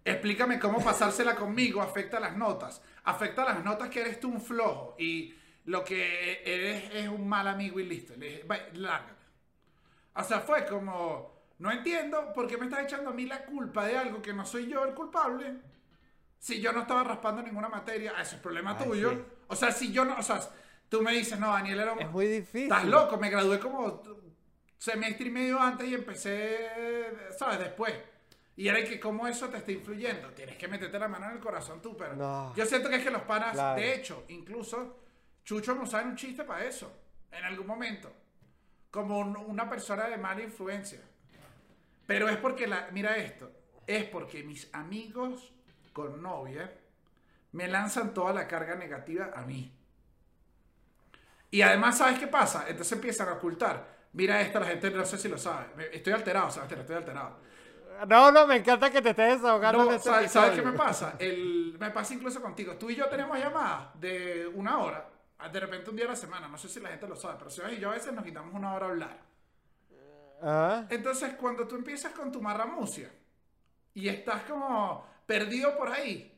Explícame 0.05 0.59
cómo 0.59 0.83
pasársela 0.83 1.37
conmigo 1.37 1.81
afecta 1.81 2.19
las 2.19 2.37
notas. 2.37 2.83
Afecta 3.05 3.45
las 3.45 3.65
notas 3.65 3.89
que 3.89 4.01
eres 4.01 4.19
tú 4.19 4.29
un 4.29 4.41
flojo 4.41 4.97
y 4.99 5.35
lo 5.67 5.85
que 5.85 6.43
eres 6.45 6.91
es 6.93 7.09
un 7.09 7.29
mal 7.29 7.47
amigo 7.47 7.79
y 7.79 7.85
listo. 7.87 8.15
Le 8.17 8.27
dije, 8.27 8.45
"Vaya, 8.47 8.67
lárgate. 8.75 9.23
O 10.15 10.25
sea, 10.25 10.41
fue 10.41 10.67
como, 10.67 11.45
no 11.59 11.71
entiendo 11.71 12.33
por 12.35 12.47
qué 12.49 12.57
me 12.59 12.65
estás 12.67 12.83
echando 12.85 13.11
a 13.11 13.13
mí 13.13 13.27
la 13.27 13.45
culpa 13.45 13.87
de 13.87 13.97
algo 13.97 14.21
que 14.21 14.33
no 14.33 14.45
soy 14.45 14.67
yo 14.67 14.85
el 14.85 14.95
culpable. 14.95 15.55
Si 16.39 16.61
yo 16.61 16.73
no 16.73 16.81
estaba 16.81 17.05
raspando 17.05 17.41
ninguna 17.41 17.69
materia, 17.69 18.13
eso 18.21 18.35
es 18.37 18.43
problema 18.43 18.77
Ay, 18.79 18.85
tuyo. 18.87 19.11
sí. 19.13 19.19
O 19.47 19.55
sea, 19.55 19.71
si 19.71 19.93
yo 19.93 20.05
no, 20.05 20.17
o 20.19 20.23
sea, 20.23 20.41
tú 20.89 21.01
me 21.01 21.13
dices, 21.13 21.39
no, 21.39 21.53
Daniel 21.53 21.79
era 21.79 21.93
un... 21.93 22.01
Es 22.01 22.11
muy 22.11 22.27
difícil. 22.27 22.65
Estás 22.65 22.85
loco, 22.87 23.17
me 23.17 23.31
gradué 23.31 23.61
como 23.61 24.03
semestre 24.77 25.29
y 25.29 25.31
medio 25.31 25.61
antes 25.61 25.87
y 25.89 25.95
empecé, 25.95 26.69
¿sabes? 27.39 27.61
Después. 27.61 27.95
Y 28.57 28.69
era 28.69 28.85
que 28.85 29.01
cómo 29.01 29.27
eso 29.27 29.49
te 29.49 29.57
está 29.59 29.73
influyendo. 29.73 30.29
Tienes 30.33 30.57
que 30.57 30.69
meterte 30.69 30.99
la 30.99 31.09
mano 31.09 31.27
en 31.27 31.33
el 31.33 31.41
corazón 31.41 31.81
tú, 31.81 31.97
pero 31.97 32.15
No. 32.15 32.55
yo 32.55 32.67
siento 32.67 32.89
que 32.91 32.97
es 32.97 33.05
que 33.05 33.11
los 33.11 33.23
panas, 33.23 33.53
Claro. 33.53 33.81
de 33.81 33.95
hecho, 33.95 34.25
incluso 34.29 34.99
Chucho 35.45 35.75
nos 35.75 35.91
sabe 35.91 36.05
un 36.05 36.17
chiste 36.17 36.45
para 36.45 36.65
eso, 36.65 36.93
en 37.31 37.45
algún 37.45 37.67
momento. 37.67 38.13
Como 38.91 39.19
un- 39.19 39.37
una 39.37 39.69
persona 39.69 40.07
de 40.07 40.17
mala 40.19 40.43
influencia. 40.43 41.01
Pero 42.07 42.29
es 42.29 42.37
porque, 42.37 42.67
la, 42.67 42.89
mira 42.93 43.17
esto, 43.17 43.51
es 43.87 44.05
porque 44.05 44.43
mis 44.45 44.73
amigos 44.75 45.53
con 45.93 46.23
novia 46.23 46.73
me 47.53 47.69
lanzan 47.69 48.13
toda 48.15 48.33
la 48.35 48.47
carga 48.47 48.75
negativa 48.75 49.31
a 49.35 49.43
mí. 49.43 49.73
Y 51.51 51.63
además, 51.63 51.99
¿sabes 51.99 52.19
qué 52.19 52.27
pasa? 52.27 52.65
Entonces 52.69 52.93
empiezan 52.93 53.29
a 53.29 53.33
ocultar. 53.35 54.01
Mira 54.15 54.41
esto, 54.41 54.61
la 54.61 54.67
gente 54.67 54.91
no 54.91 55.05
sé 55.05 55.19
si 55.19 55.29
lo 55.29 55.39
sabe. 55.39 55.67
Estoy 55.95 56.13
alterado, 56.13 56.51
Sebastián, 56.51 56.81
estoy 56.81 56.97
alterado. 56.97 57.41
No, 58.07 58.33
no, 58.33 58.47
me 58.47 58.57
encanta 58.57 58.91
que 58.91 59.01
te 59.01 59.11
estés 59.11 59.41
desahogando 59.41 59.85
No, 59.85 59.93
este 59.93 60.09
¿sabes, 60.09 60.33
¿sabes 60.33 60.59
qué 60.59 60.63
me 60.63 60.73
pasa? 60.73 61.17
El, 61.19 61.77
me 61.79 61.91
pasa 61.91 62.15
incluso 62.15 62.41
contigo. 62.41 62.75
Tú 62.75 62.91
y 62.91 62.97
yo 62.97 63.09
tenemos 63.09 63.39
llamadas 63.39 63.89
de 64.01 64.47
una 64.47 64.79
hora, 64.79 65.09
de 65.53 65.61
repente 65.61 65.91
un 65.91 65.97
día 65.97 66.07
a 66.07 66.11
la 66.11 66.17
semana. 66.17 66.49
No 66.49 66.59
sé 66.59 66.69
si 66.69 66.81
la 66.81 66.91
gente 66.91 67.07
lo 67.09 67.17
sabe, 67.17 67.37
pero 67.39 67.51
Sebas 67.51 67.73
y 67.73 67.79
yo 67.79 67.91
a 67.91 67.95
veces 67.95 68.13
nos 68.13 68.25
quitamos 68.25 68.55
una 68.55 68.75
hora 68.75 68.87
a 68.87 68.89
hablar. 68.91 69.19
Ah, 70.43 70.87
Entonces, 70.91 71.35
cuando 71.35 71.69
tú 71.69 71.77
empiezas 71.77 72.13
con 72.13 72.33
tu 72.33 72.43
marramucia 72.43 73.11
y 73.95 74.09
estás 74.09 74.43
como 74.43 75.07
perdido 75.25 75.77
por 75.77 75.89
ahí, 75.89 76.37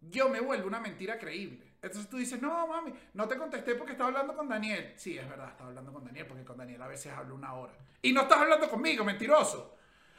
yo 0.00 0.28
me 0.28 0.40
vuelvo 0.40 0.66
una 0.66 0.80
mentira 0.80 1.18
creíble. 1.18 1.68
Entonces 1.80 2.10
tú 2.10 2.16
dices, 2.16 2.42
no, 2.42 2.66
mami, 2.66 2.92
no 3.14 3.28
te 3.28 3.36
contesté 3.36 3.76
porque 3.76 3.92
estaba 3.92 4.08
hablando 4.08 4.34
con 4.34 4.48
Daniel. 4.48 4.94
Sí, 4.96 5.16
es 5.16 5.28
verdad, 5.28 5.50
estaba 5.50 5.68
hablando 5.68 5.92
con 5.92 6.04
Daniel 6.04 6.26
porque 6.26 6.44
con 6.44 6.56
Daniel 6.56 6.82
a 6.82 6.88
veces 6.88 7.12
hablo 7.12 7.36
una 7.36 7.54
hora. 7.54 7.72
Y 8.02 8.12
no 8.12 8.22
estás 8.22 8.38
hablando 8.38 8.68
conmigo, 8.68 9.04
mentiroso. 9.04 9.77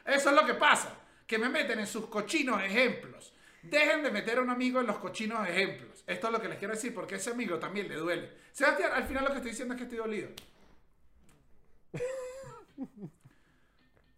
Eso 0.10 0.30
es 0.30 0.36
lo 0.36 0.46
que 0.46 0.54
pasa, 0.56 0.94
que 1.26 1.38
me 1.38 1.50
meten 1.50 1.80
en 1.80 1.88
sus 1.88 2.08
cochinos 2.08 2.62
ejemplos. 2.64 3.34
Dejen 3.62 4.04
de 4.04 4.12
meter 4.12 4.38
a 4.38 4.42
un 4.42 4.50
amigo 4.50 4.80
en 4.80 4.88
los 4.88 4.98
cochinos 5.00 5.48
ejemplos. 5.48 6.04
Esto 6.08 6.28
es 6.28 6.34
lo 6.34 6.42
que 6.42 6.48
les 6.48 6.58
quiero 6.58 6.74
decir 6.74 6.94
porque 6.94 7.16
a 7.16 7.18
ese 7.18 7.32
amigo 7.32 7.60
también 7.60 7.88
le 7.88 7.96
duele. 7.96 8.32
Sebastián, 8.52 8.92
al 8.94 9.04
final 9.06 9.24
lo 9.26 9.30
que 9.32 9.36
estoy 9.38 9.52
diciendo 9.52 9.74
es 9.74 9.78
que 9.78 9.84
estoy 9.84 9.98
dolido. 10.00 10.30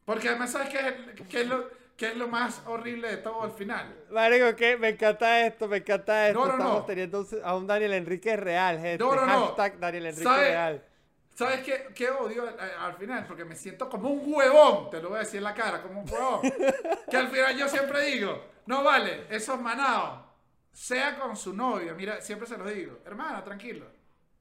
Porque 0.05 0.29
además, 0.29 0.51
¿sabes 0.51 0.69
qué 0.69 0.79
es, 0.79 1.27
qué 1.29 1.41
es 1.41 1.47
lo, 1.47 1.69
qué 1.95 2.07
es 2.09 2.17
lo 2.17 2.27
más 2.27 2.61
horrible 2.65 3.09
de 3.09 3.17
todo 3.17 3.43
al 3.43 3.51
final? 3.51 3.95
Marico, 4.11 4.55
que 4.55 4.77
me 4.77 4.89
encanta 4.89 5.45
esto, 5.45 5.67
me 5.67 5.77
encanta 5.77 6.27
esto. 6.27 6.39
No, 6.39 6.45
no, 6.47 6.53
Estamos 6.53 6.79
no. 6.79 6.85
teniendo 6.85 7.27
a 7.43 7.55
un 7.55 7.67
Daniel 7.67 7.93
Enrique 7.93 8.35
real, 8.35 8.79
gente. 8.79 9.03
No, 9.03 9.15
no, 9.15 9.25
no. 9.25 9.47
Hashtag 9.47 9.79
Daniel 9.79 10.05
Enrique 10.07 10.23
¿Sabe? 10.23 10.47
real. 10.49 10.85
¿Sabes 11.33 11.61
qué, 11.63 11.87
qué 11.95 12.09
odio 12.09 12.47
al, 12.47 12.59
al 12.59 12.93
final? 12.95 13.25
Porque 13.25 13.45
me 13.45 13.55
siento 13.55 13.89
como 13.89 14.09
un 14.09 14.33
huevón, 14.33 14.89
te 14.89 15.01
lo 15.01 15.09
voy 15.09 15.17
a 15.17 15.21
decir 15.21 15.37
en 15.37 15.45
la 15.45 15.53
cara, 15.53 15.81
como 15.81 16.01
un 16.01 16.09
huevón. 16.09 16.41
que 17.09 17.17
al 17.17 17.29
final 17.29 17.57
yo 17.57 17.67
siempre 17.69 18.05
digo, 18.05 18.43
no 18.65 18.83
vale, 18.83 19.25
esos 19.29 19.59
manados, 19.59 20.25
sea 20.71 21.17
con 21.19 21.35
su 21.35 21.53
novio, 21.53 21.95
mira, 21.95 22.21
siempre 22.21 22.47
se 22.47 22.57
los 22.57 22.69
digo, 22.73 22.99
hermana, 23.05 23.43
tranquilo, 23.43 23.85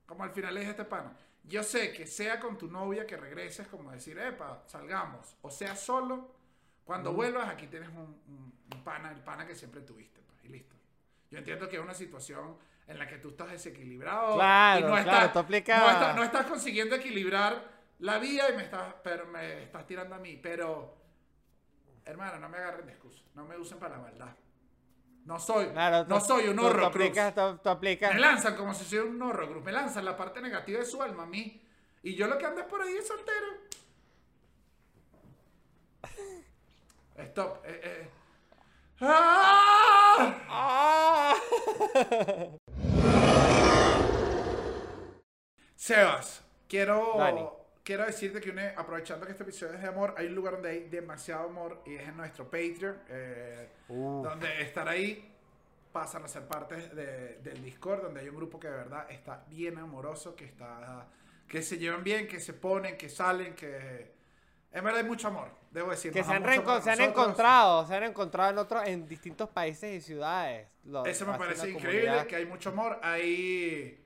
como 0.07 0.25
al 0.25 0.31
final 0.31 0.53
le 0.55 0.61
dije 0.61 0.71
a 0.71 0.73
este 0.73 0.85
pana, 0.85 1.17
yo 1.45 1.63
sé 1.63 1.93
que 1.93 2.07
sea 2.07 2.39
con 2.39 2.59
tu 2.59 2.69
novia 2.69 3.07
que 3.07 3.17
regreses, 3.17 3.67
como 3.69 3.91
decir, 3.91 4.19
epa, 4.19 4.63
salgamos, 4.67 5.37
o 5.43 5.51
sea 5.51 5.75
solo, 5.77 6.35
cuando 6.85 7.13
vuelvas 7.13 7.49
aquí 7.49 7.67
tienes 7.69 7.89
un, 7.91 8.21
un- 8.29 8.53
un 8.73 8.85
pana, 8.85 9.11
el 9.13 9.21
pana 9.23 9.47
que 9.47 9.55
siempre 9.55 9.81
tuviste, 9.83 10.21
pues, 10.21 10.45
y 10.45 10.49
listo. 10.49 10.77
Yo 11.31 11.39
entiendo 11.39 11.69
que 11.69 11.77
es 11.77 11.83
una 11.83 11.95
situación 11.95 12.57
en 12.91 12.99
la 12.99 13.07
que 13.07 13.19
tú 13.19 13.31
estás 13.31 13.51
desequilibrado 13.53 14.35
Claro, 14.35 14.79
y 14.81 14.83
no 14.83 14.89
claro, 14.89 15.27
estás, 15.27 15.49
no 15.49 15.57
estás- 15.57 16.17
no 16.17 16.25
estás 16.25 16.47
consiguiendo 16.47 16.97
equilibrar 16.97 17.65
la 18.01 18.19
vida 18.19 18.51
y 18.51 18.57
me 18.57 18.65
estás, 18.65 18.95
pero 19.05 19.27
me 19.27 19.63
estás 19.63 19.87
tirando 19.87 20.15
a 20.17 20.19
mí. 20.19 20.37
Pero, 20.43 20.97
hermano, 22.05 22.39
no 22.41 22.49
me 22.49 22.59
agarren 22.59 22.87
de 22.87 22.93
excusa. 22.93 23.23
No 23.35 23.45
me 23.45 23.57
usen 23.57 23.79
para 23.79 23.97
la 23.97 24.03
maldad. 24.03 24.35
No 25.25 25.39
soy, 25.39 25.67
Claro, 25.69 26.05
no 26.09 26.19
tú- 26.19 26.25
soy 26.27 26.49
un 26.49 26.57
tú- 26.57 26.63
tú 26.63 26.69
horror 26.69 26.85
aplicas, 26.87 27.35
tú, 27.63 27.69
aplicas. 27.69 28.13
Me 28.15 28.21
lanzan 28.21 28.57
como 28.57 28.75
si 28.75 28.85
soy 28.85 28.99
un 29.01 29.21
horror 29.23 29.63
Me 29.63 29.71
lanzan 29.71 30.05
la 30.05 30.17
parte 30.17 30.41
negativa 30.41 30.81
de 30.81 30.87
su 30.87 31.01
alma 31.03 31.23
a 31.25 31.27
mí. 31.27 31.63
Y 32.03 32.15
yo 32.17 32.27
lo 32.27 32.39
que 32.39 32.47
ando 32.47 32.63
es 32.63 32.67
por 32.67 32.81
ahí 32.83 32.95
es 32.97 33.07
soltero. 33.07 33.47
Stop. 37.19 37.63
Eh, 37.67 37.81
eh. 37.85 38.11
¡Ah! 39.03 40.35
¡Ah! 40.49 41.35
Sebas, 45.85 46.43
quiero, 46.69 47.15
Dani. 47.17 47.43
quiero 47.83 48.05
decirte 48.05 48.39
que 48.39 48.51
une- 48.51 48.75
aprovechando 48.77 49.25
que 49.25 49.33
este 49.33 49.45
episodio 49.45 49.73
es 49.77 49.81
de 49.81 49.89
amor, 49.89 50.15
hay 50.19 50.27
un 50.27 50.35
lugar 50.35 50.53
donde 50.53 50.69
hay 50.69 50.81
demasiado 50.91 51.45
amor 51.49 51.81
y 51.87 51.95
es 51.95 52.07
en 52.07 52.19
nuestro 52.19 52.45
Patreon, 52.45 52.99
eh, 53.09 53.67
Uf. 53.89 54.23
donde 54.23 54.61
estar 54.61 54.87
ahí 54.87 55.27
pasan 55.91 56.23
a 56.23 56.29
ser 56.29 56.43
parte 56.47 56.77
de- 56.77 57.39
del 57.39 57.63
Discord, 57.65 58.03
donde 58.03 58.21
hay 58.21 58.29
un 58.29 58.37
grupo 58.37 58.61
que 58.61 58.69
de 58.69 58.77
verdad 58.77 59.11
está 59.11 59.43
bien 59.49 59.79
amoroso, 59.79 60.37
que 60.37 60.45
está 60.45 61.07
que 61.49 61.63
se 61.63 61.79
llevan 61.79 62.05
bien, 62.05 62.29
que 62.29 62.41
se 62.41 62.53
ponen, 62.53 62.99
que 62.99 63.09
salen, 63.09 63.55
que 63.55 64.13
en 64.71 64.85
verdad 64.85 65.01
hay 65.01 65.07
mucho 65.09 65.29
amor, 65.29 65.49
debo 65.71 65.91
decir. 65.93 66.13
Que 66.13 66.23
se 66.23 66.31
han, 66.31 66.45
se 66.45 66.91
han 66.91 67.01
encontrado, 67.01 67.87
se 67.87 67.95
han 67.97 68.03
encontrado 68.05 68.51
en 68.51 68.59
otros, 68.59 68.87
en 68.87 69.09
distintos 69.09 69.49
países 69.49 69.97
y 69.97 70.01
ciudades. 70.03 70.69
Lo- 70.85 71.07
Eso 71.07 71.27
me 71.27 71.39
parece 71.39 71.71
increíble, 71.71 72.03
comunidad. 72.07 72.27
que 72.27 72.37
hay 72.37 72.45
mucho 72.45 72.69
amor. 72.69 73.01
Ahí 73.03 74.00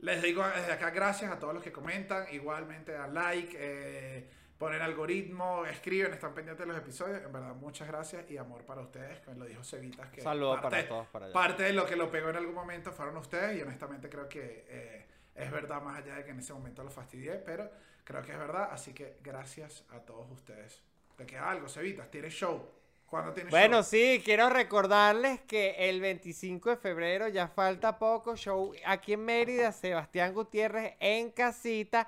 les 0.00 0.22
digo 0.22 0.46
desde 0.46 0.72
acá 0.72 0.90
gracias 0.90 1.30
a 1.32 1.38
todos 1.38 1.54
los 1.54 1.62
que 1.62 1.72
comentan. 1.72 2.26
Igualmente 2.32 2.92
dan 2.92 3.12
like, 3.14 3.56
eh, 3.58 4.28
ponen 4.58 4.80
algoritmo, 4.82 5.64
escriben, 5.66 6.12
están 6.12 6.34
pendientes 6.34 6.66
de 6.66 6.72
los 6.72 6.80
episodios. 6.82 7.22
En 7.24 7.32
verdad, 7.32 7.54
muchas 7.54 7.88
gracias 7.88 8.30
y 8.30 8.36
amor 8.36 8.64
para 8.64 8.80
ustedes, 8.80 9.20
como 9.20 9.38
lo 9.38 9.44
dijo 9.46 9.62
Cevitas. 9.64 10.08
Que 10.10 10.20
Saludos 10.20 10.60
parte- 10.60 10.76
para 10.76 10.88
todos 10.88 11.06
para 11.08 11.24
allá. 11.26 11.32
Parte 11.34 11.62
de 11.64 11.72
lo 11.72 11.86
que 11.86 11.96
lo 11.96 12.10
pegó 12.10 12.30
en 12.30 12.36
algún 12.36 12.54
momento 12.54 12.92
fueron 12.92 13.16
ustedes 13.16 13.56
y 13.58 13.62
honestamente 13.62 14.08
creo 14.08 14.28
que 14.28 14.66
eh, 14.68 15.06
es 15.34 15.50
verdad, 15.50 15.80
más 15.82 15.98
allá 15.98 16.16
de 16.16 16.24
que 16.24 16.30
en 16.30 16.38
ese 16.40 16.52
momento 16.52 16.82
lo 16.82 16.90
fastidié, 16.90 17.34
pero 17.36 17.70
creo 18.04 18.22
que 18.22 18.32
es 18.32 18.38
verdad. 18.38 18.68
Así 18.72 18.92
que 18.92 19.18
gracias 19.22 19.84
a 19.90 20.00
todos 20.00 20.30
ustedes. 20.30 20.82
¿Te 21.16 21.26
queda 21.26 21.50
algo, 21.50 21.68
Cevitas? 21.68 22.10
¿Tienes 22.10 22.32
show? 22.32 22.68
¿Cuándo 23.08 23.32
tienes 23.32 23.50
Bueno, 23.50 23.76
show? 23.78 23.84
sí, 23.84 24.20
quiero 24.24 24.50
recordarles 24.50 25.40
que 25.42 25.74
el 25.88 26.00
25 26.00 26.70
de 26.70 26.76
febrero 26.76 27.28
ya 27.28 27.48
falta 27.48 27.98
poco 27.98 28.36
show 28.36 28.72
aquí 28.84 29.14
en 29.14 29.24
Mérida, 29.24 29.72
Sebastián 29.72 30.34
Gutiérrez 30.34 30.94
en 31.00 31.30
casita. 31.30 32.06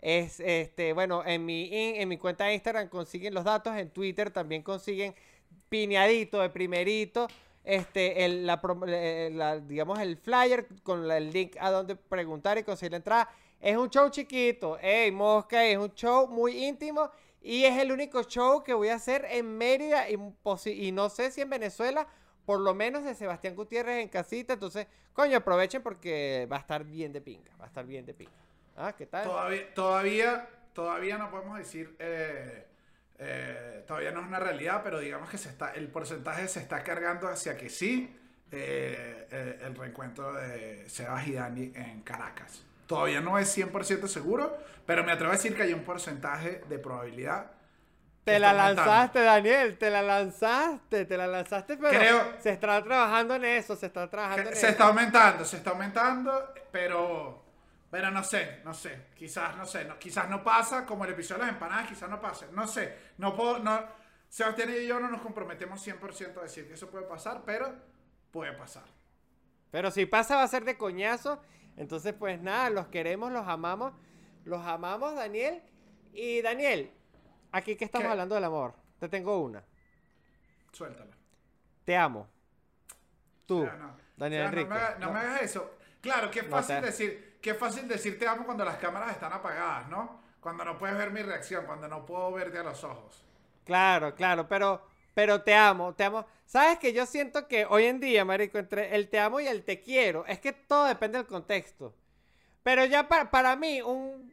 Es 0.00 0.40
este, 0.40 0.92
bueno, 0.92 1.22
en 1.24 1.46
mi 1.46 1.64
in- 1.64 1.96
en 2.02 2.08
mi 2.08 2.18
cuenta 2.18 2.44
de 2.44 2.54
Instagram 2.54 2.88
consiguen 2.88 3.32
los 3.34 3.44
datos, 3.44 3.74
en 3.76 3.88
Twitter 3.90 4.30
también 4.30 4.62
consiguen 4.62 5.14
piñadito 5.68 6.40
de 6.40 6.50
primerito. 6.50 7.28
este, 7.64 8.24
el, 8.24 8.44
la, 8.44 8.60
eh, 8.88 9.30
la- 9.32 9.60
digamos, 9.60 10.00
el 10.00 10.16
flyer 10.16 10.66
con 10.82 11.06
la- 11.06 11.16
el 11.18 11.30
link 11.30 11.56
a 11.60 11.70
donde 11.70 11.94
preguntar 11.94 12.58
y 12.58 12.64
conseguir 12.64 12.90
la 12.90 12.96
entrada. 12.96 13.28
Es 13.60 13.76
un 13.76 13.88
show 13.88 14.10
chiquito, 14.10 14.76
ey, 14.80 15.12
mosca, 15.12 15.64
es 15.64 15.78
un 15.78 15.94
show 15.94 16.26
muy 16.26 16.64
íntimo 16.64 17.08
y 17.42 17.64
es 17.64 17.78
el 17.78 17.92
único 17.92 18.22
show 18.22 18.62
que 18.62 18.74
voy 18.74 18.88
a 18.88 18.94
hacer 18.94 19.26
en 19.28 19.58
Mérida 19.58 20.08
y, 20.08 20.16
y 20.70 20.92
no 20.92 21.08
sé 21.08 21.30
si 21.30 21.40
en 21.40 21.50
Venezuela, 21.50 22.06
por 22.46 22.60
lo 22.60 22.74
menos 22.74 23.04
de 23.04 23.14
Sebastián 23.14 23.56
Gutiérrez 23.56 24.02
en 24.02 24.08
casita. 24.08 24.54
Entonces, 24.54 24.86
coño, 25.12 25.38
aprovechen 25.38 25.82
porque 25.82 26.46
va 26.50 26.56
a 26.56 26.60
estar 26.60 26.84
bien 26.84 27.12
de 27.12 27.20
pinga, 27.20 27.50
va 27.60 27.64
a 27.64 27.68
estar 27.68 27.84
bien 27.84 28.06
de 28.06 28.14
pinga. 28.14 28.32
Ah, 28.76 28.94
¿qué 28.96 29.06
tal? 29.06 29.24
Todavía, 29.24 29.74
todavía, 29.74 30.48
todavía 30.72 31.18
no 31.18 31.30
podemos 31.30 31.58
decir, 31.58 31.96
eh, 31.98 32.66
eh, 33.18 33.84
todavía 33.86 34.12
no 34.12 34.20
es 34.20 34.26
una 34.26 34.40
realidad, 34.40 34.80
pero 34.82 34.98
digamos 35.00 35.28
que 35.28 35.38
se 35.38 35.48
está, 35.48 35.72
el 35.74 35.88
porcentaje 35.88 36.48
se 36.48 36.60
está 36.60 36.82
cargando 36.82 37.28
hacia 37.28 37.56
que 37.56 37.68
sí, 37.68 38.16
eh, 38.50 39.26
eh, 39.30 39.60
el 39.62 39.74
reencuentro 39.74 40.32
de 40.32 40.88
Sebas 40.88 41.26
y 41.26 41.36
en 41.36 42.02
Caracas. 42.02 42.64
Todavía 42.92 43.20
no 43.20 43.38
es 43.38 43.56
100% 43.56 44.06
seguro, 44.06 44.56
pero 44.86 45.02
me 45.04 45.12
atrevo 45.12 45.32
a 45.32 45.36
decir 45.36 45.54
que 45.56 45.62
hay 45.62 45.72
un 45.72 45.82
porcentaje 45.82 46.62
de 46.68 46.78
probabilidad. 46.78 47.52
Te 48.24 48.38
la 48.38 48.52
lanzaste, 48.52 49.20
Daniel, 49.22 49.78
te 49.78 49.90
la 49.90 50.02
lanzaste, 50.02 51.06
te 51.06 51.16
la 51.16 51.26
lanzaste, 51.26 51.76
pero 51.76 51.98
Creo- 51.98 52.40
se 52.40 52.50
está 52.50 52.82
trabajando 52.84 53.34
en 53.34 53.44
eso, 53.46 53.74
se 53.74 53.86
está 53.86 54.08
trabajando 54.08 54.50
en 54.50 54.54
se 54.54 54.60
eso. 54.60 54.68
está 54.68 54.84
aumentando, 54.88 55.44
se 55.44 55.56
está 55.56 55.70
aumentando, 55.70 56.52
pero, 56.70 57.42
pero 57.90 58.10
no 58.10 58.22
sé, 58.22 58.60
no 58.64 58.74
sé, 58.74 59.06
quizás 59.16 59.56
no 59.56 59.64
sé, 59.66 59.84
no, 59.86 59.98
quizás 59.98 60.28
no 60.28 60.44
pasa 60.44 60.86
como 60.86 61.04
el 61.04 61.12
episodio 61.12 61.40
de 61.40 61.46
las 61.46 61.54
empanadas, 61.54 61.88
quizás 61.88 62.08
no 62.08 62.20
pase, 62.20 62.46
no 62.52 62.68
sé, 62.68 62.94
no 63.18 63.34
puedo, 63.34 63.58
no, 63.58 63.80
Sebastián 64.28 64.70
y 64.70 64.86
yo 64.86 65.00
no 65.00 65.08
nos 65.08 65.20
comprometemos 65.20 65.80
100% 65.84 66.38
a 66.38 66.42
decir 66.42 66.68
que 66.68 66.74
eso 66.74 66.88
puede 66.90 67.06
pasar, 67.06 67.42
pero 67.44 67.74
puede 68.30 68.52
pasar. 68.52 68.84
Pero 69.70 69.90
si 69.90 70.06
pasa 70.06 70.36
va 70.36 70.42
a 70.42 70.48
ser 70.48 70.64
de 70.64 70.76
coñazo. 70.76 71.40
Entonces, 71.76 72.12
pues 72.12 72.40
nada, 72.40 72.70
los 72.70 72.88
queremos, 72.88 73.32
los 73.32 73.46
amamos. 73.46 73.92
Los 74.44 74.64
amamos, 74.66 75.14
Daniel. 75.14 75.62
Y 76.12 76.42
Daniel, 76.42 76.90
aquí 77.52 77.76
que 77.76 77.84
estamos 77.84 78.06
¿Qué? 78.06 78.10
hablando 78.12 78.34
del 78.34 78.44
amor. 78.44 78.74
Te 78.98 79.08
tengo 79.08 79.38
una. 79.38 79.62
Suéltala. 80.72 81.10
Te 81.84 81.96
amo. 81.96 82.28
Tú, 83.46 83.62
O 83.62 83.64
sea, 83.64 83.74
no, 83.76 83.96
Daniel 84.16 84.42
o 84.42 84.44
sea, 84.44 84.50
no 84.52 84.58
Enrique. 84.60 84.68
me 84.68 84.76
hagas- 84.76 84.98
No, 84.98 85.06
No. 85.06 85.12
me 85.12 85.18
hagas 85.20 85.42
eso. 85.42 85.74
Claro, 86.00 86.30
No 86.42 86.48
fácil 86.50 86.76
te- 86.76 86.86
decir, 86.86 87.38
es 87.50 87.58
fácil 87.58 87.88
decir 87.88 88.18
te 88.18 88.26
amo 88.26 88.44
cuando 88.44 88.64
las 88.64 88.76
cámaras 88.76 89.12
están 89.12 89.32
apagadas, 89.32 89.88
¿no? 89.88 90.20
Cuando 90.40 90.64
no 90.64 90.78
puedes 90.78 90.96
ver 90.96 91.10
mi 91.12 91.22
reacción, 91.22 91.64
cuando 91.66 91.86
no 91.88 92.04
puedo 92.04 92.32
verte 92.32 92.58
a 92.58 92.62
los 92.62 92.82
ojos. 92.84 93.24
Claro, 93.64 94.14
claro, 94.14 94.48
pero, 94.48 94.84
pero 95.14 95.42
te 95.42 95.54
amo, 95.54 95.94
te 95.94 96.04
amo. 96.04 96.26
Sabes 96.46 96.78
que 96.78 96.92
yo 96.92 97.06
siento 97.06 97.48
que 97.48 97.66
hoy 97.66 97.84
en 97.84 98.00
día, 98.00 98.24
marico, 98.24 98.58
entre 98.58 98.94
el 98.96 99.08
te 99.08 99.18
amo 99.20 99.40
y 99.40 99.46
el 99.46 99.64
te 99.64 99.80
quiero, 99.80 100.26
es 100.26 100.38
que 100.40 100.52
todo 100.52 100.86
depende 100.86 101.18
del 101.18 101.26
contexto. 101.26 101.94
Pero 102.62 102.84
ya 102.84 103.08
para, 103.08 103.30
para 103.30 103.56
mí, 103.56 103.82
un, 103.82 104.32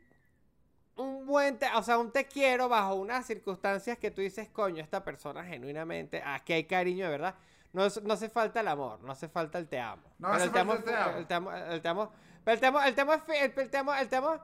un 0.96 1.26
buen, 1.26 1.58
te, 1.58 1.68
o 1.76 1.84
sea, 1.84 1.98
un 1.98 2.12
te 2.12 2.26
quiero 2.26 2.68
bajo 2.70 2.96
unas 2.96 3.26
circunstancias 3.26 3.98
que 3.98 4.12
tú 4.12 4.22
dices, 4.22 4.50
coño, 4.50 4.82
esta 4.84 5.04
persona 5.04 5.44
genuinamente, 5.46 6.22
aquí 6.26 6.54
hay 6.54 6.66
cariño 6.66 7.06
de 7.06 7.12
verdad. 7.12 7.36
No, 7.72 7.88
no 8.04 8.14
hace 8.14 8.30
falta 8.30 8.62
el 8.62 8.68
amor, 8.68 9.00
no 9.02 9.12
hace 9.12 9.30
falta 9.30 9.60
el 9.60 9.68
te 9.68 9.80
amo. 9.80 10.04
No 10.18 10.28
hace 10.34 10.46
el 10.46 10.52
te 10.52 10.60
amo, 10.60 10.74
falta 10.74 10.76
el 10.76 10.84
te 10.84 10.94
amo. 10.96 11.18
el 11.18 11.28
te 11.28 11.34
amo, 11.36 11.52
el 11.54 11.82
te 11.82 11.88
amo, 11.88 12.12
pero 12.44 12.54
el 12.56 12.60
te 12.60 12.66
amo, 12.68 12.82
el 12.82 12.96
te 12.96 13.02
amo 13.02 13.14
es 13.14 13.24
fi- 13.24 13.38
el, 13.38 13.54
el 13.56 13.70
te 13.70 13.78
amo, 13.78 13.94
el 13.94 14.10
te 14.10 14.16
amo, 14.18 14.40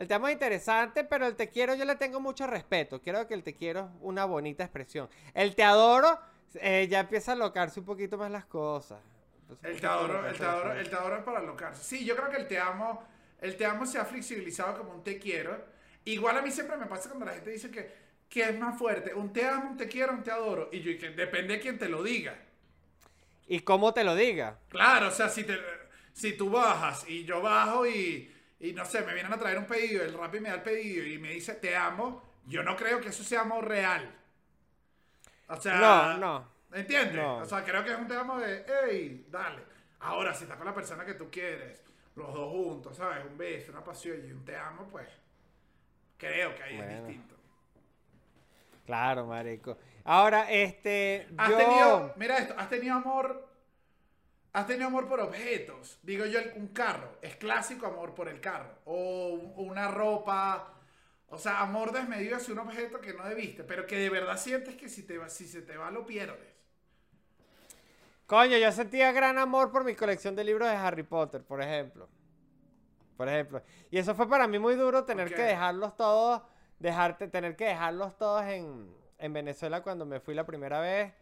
el 0.00 0.08
te 0.08 0.14
amo 0.14 0.28
es 0.28 0.32
interesante, 0.32 1.04
pero 1.04 1.26
el 1.26 1.36
te 1.36 1.50
quiero 1.50 1.74
yo 1.74 1.84
le 1.84 1.94
tengo 1.94 2.20
mucho 2.20 2.46
respeto. 2.46 3.02
Creo 3.02 3.28
que 3.28 3.34
el 3.34 3.42
te 3.42 3.54
quiero 3.54 3.80
es 3.80 3.86
una 4.00 4.24
bonita 4.24 4.64
expresión. 4.64 5.10
El 5.34 5.54
te 5.54 5.62
adoro 5.62 6.18
eh, 6.54 6.88
ya 6.90 7.00
empieza 7.00 7.32
a 7.32 7.36
locarse 7.36 7.80
un 7.80 7.84
poquito 7.84 8.16
más 8.16 8.30
las 8.30 8.46
cosas. 8.46 8.98
El 9.62 9.78
te 9.78 9.86
adoro, 9.86 10.14
el 10.14 10.16
locarse 10.16 10.38
te 10.38 10.46
adoro, 10.46 10.72
el 10.72 10.88
te 10.88 10.96
adoro 10.96 11.16
es 11.18 11.22
para 11.22 11.38
alocarse. 11.40 11.84
Sí, 11.84 12.02
yo 12.06 12.16
creo 12.16 12.30
que 12.30 12.38
el 12.38 12.48
te 12.48 12.58
amo, 12.58 13.04
el 13.42 13.58
te 13.58 13.66
amo 13.66 13.84
se 13.84 13.98
ha 13.98 14.06
flexibilizado 14.06 14.78
como 14.78 14.94
un 14.94 15.04
te 15.04 15.18
quiero. 15.18 15.62
Igual 16.06 16.38
a 16.38 16.40
mí 16.40 16.50
siempre 16.50 16.78
me 16.78 16.86
pasa 16.86 17.10
cuando 17.10 17.26
la 17.26 17.34
gente 17.34 17.50
dice 17.50 17.70
que, 17.70 17.92
que 18.26 18.44
es 18.44 18.58
más 18.58 18.78
fuerte, 18.78 19.12
un 19.12 19.34
te 19.34 19.46
amo, 19.46 19.68
un 19.72 19.76
te 19.76 19.86
quiero, 19.86 20.14
un 20.14 20.22
te 20.22 20.30
adoro. 20.30 20.70
Y 20.72 20.80
yo, 20.80 20.92
y 20.92 20.96
que 20.96 21.10
depende 21.10 21.56
de 21.56 21.60
quién 21.60 21.78
te 21.78 21.90
lo 21.90 22.02
diga. 22.02 22.38
Y 23.46 23.60
cómo 23.60 23.92
te 23.92 24.02
lo 24.02 24.14
diga. 24.14 24.60
Claro, 24.70 25.08
o 25.08 25.10
sea, 25.10 25.28
si, 25.28 25.44
te, 25.44 25.58
si 26.14 26.38
tú 26.38 26.48
bajas 26.48 27.06
y 27.06 27.26
yo 27.26 27.42
bajo 27.42 27.86
y, 27.86 28.32
y 28.60 28.72
no 28.72 28.84
sé, 28.84 29.02
me 29.02 29.14
vienen 29.14 29.32
a 29.32 29.38
traer 29.38 29.58
un 29.58 29.66
pedido, 29.66 30.02
el 30.04 30.12
Rappi 30.14 30.38
me 30.40 30.50
da 30.50 30.56
el 30.56 30.62
pedido 30.62 31.04
y 31.06 31.18
me 31.18 31.30
dice 31.30 31.54
te 31.54 31.76
amo, 31.76 32.22
yo 32.46 32.62
no 32.62 32.76
creo 32.76 33.00
que 33.00 33.08
eso 33.08 33.24
sea 33.24 33.40
amor 33.42 33.66
real. 33.66 34.14
O 35.48 35.56
sea, 35.60 35.76
No, 35.78 36.18
no. 36.18 36.48
¿Entiendes? 36.72 37.16
No. 37.16 37.38
O 37.38 37.44
sea, 37.44 37.64
creo 37.64 37.82
que 37.82 37.90
es 37.92 37.98
un 37.98 38.06
te 38.06 38.14
amo 38.14 38.38
de, 38.38 38.64
hey, 38.88 39.26
dale. 39.28 39.62
Ahora, 40.00 40.32
si 40.34 40.44
estás 40.44 40.56
con 40.56 40.66
la 40.66 40.74
persona 40.74 41.04
que 41.04 41.14
tú 41.14 41.28
quieres, 41.30 41.82
los 42.14 42.32
dos 42.32 42.48
juntos, 42.50 42.96
¿sabes? 42.96 43.24
Un 43.24 43.36
beso, 43.36 43.72
una 43.72 43.82
pasión 43.82 44.18
y 44.26 44.30
un 44.30 44.44
te 44.44 44.56
amo, 44.56 44.86
pues 44.88 45.08
creo 46.16 46.54
que 46.54 46.62
ahí 46.62 46.76
Bueno. 46.76 46.92
es 46.92 47.06
distinto. 47.06 47.34
Claro, 48.86 49.26
marico. 49.26 49.76
Ahora, 50.04 50.50
este, 50.50 51.28
Has 51.36 51.50
yo... 51.50 51.56
tenido, 51.56 52.14
mira 52.16 52.38
esto, 52.38 52.54
has 52.56 52.68
tenido 52.68 52.94
amor, 52.96 53.48
has 54.52 54.66
tenido 54.66 54.86
amor 54.88 55.08
por 55.08 55.20
objetos. 55.20 55.98
Digo 56.02 56.26
yo, 56.26 56.40
un 56.56 56.68
carro, 56.68 57.18
es 57.22 57.36
clásico 57.36 57.86
amor 57.86 58.14
por 58.14 58.28
el 58.28 58.40
carro. 58.40 58.70
O 58.84 59.28
un- 59.30 59.52
una 59.70 59.88
ropa, 59.88 60.74
o 61.28 61.38
sea, 61.38 61.60
amor 61.62 61.92
desmedido 61.92 62.36
hacia 62.36 62.52
un 62.54 62.60
objeto 62.60 63.00
que 63.00 63.14
no 63.14 63.24
debiste, 63.28 63.64
pero 63.64 63.86
que 63.86 63.98
de 63.98 64.10
verdad 64.10 64.36
sientes 64.38 64.76
que 64.76 64.88
si, 64.88 65.02
te 65.04 65.18
va, 65.18 65.28
si 65.28 65.46
se 65.48 65.62
te 65.62 65.76
va 65.76 65.90
lo 65.90 66.06
pierdes. 66.06 66.48
Coño, 68.26 68.56
yo 68.58 68.70
sentía 68.72 69.12
gran 69.12 69.38
amor 69.38 69.70
por 69.70 69.84
mi 69.84 69.94
colección 69.94 70.34
de 70.36 70.44
libros 70.44 70.68
de 70.70 70.76
Harry 70.76 71.02
Potter, 71.02 71.42
por 71.44 71.60
ejemplo. 71.60 72.08
Por 73.16 73.28
ejemplo. 73.28 73.62
Y 73.90 73.98
eso 73.98 74.14
fue 74.14 74.28
para 74.28 74.46
mí 74.46 74.58
muy 74.58 74.74
duro 74.76 75.04
tener 75.04 75.32
que 75.34 75.42
dejarlos 75.42 75.96
todos, 75.96 76.42
dejarte, 76.78 77.28
tener 77.28 77.56
que 77.56 77.66
dejarlos 77.66 78.16
todos 78.16 78.42
en, 78.44 78.94
en 79.18 79.32
Venezuela 79.32 79.82
cuando 79.82 80.06
me 80.06 80.20
fui 80.20 80.34
la 80.34 80.46
primera 80.46 80.80
vez. 80.80 81.12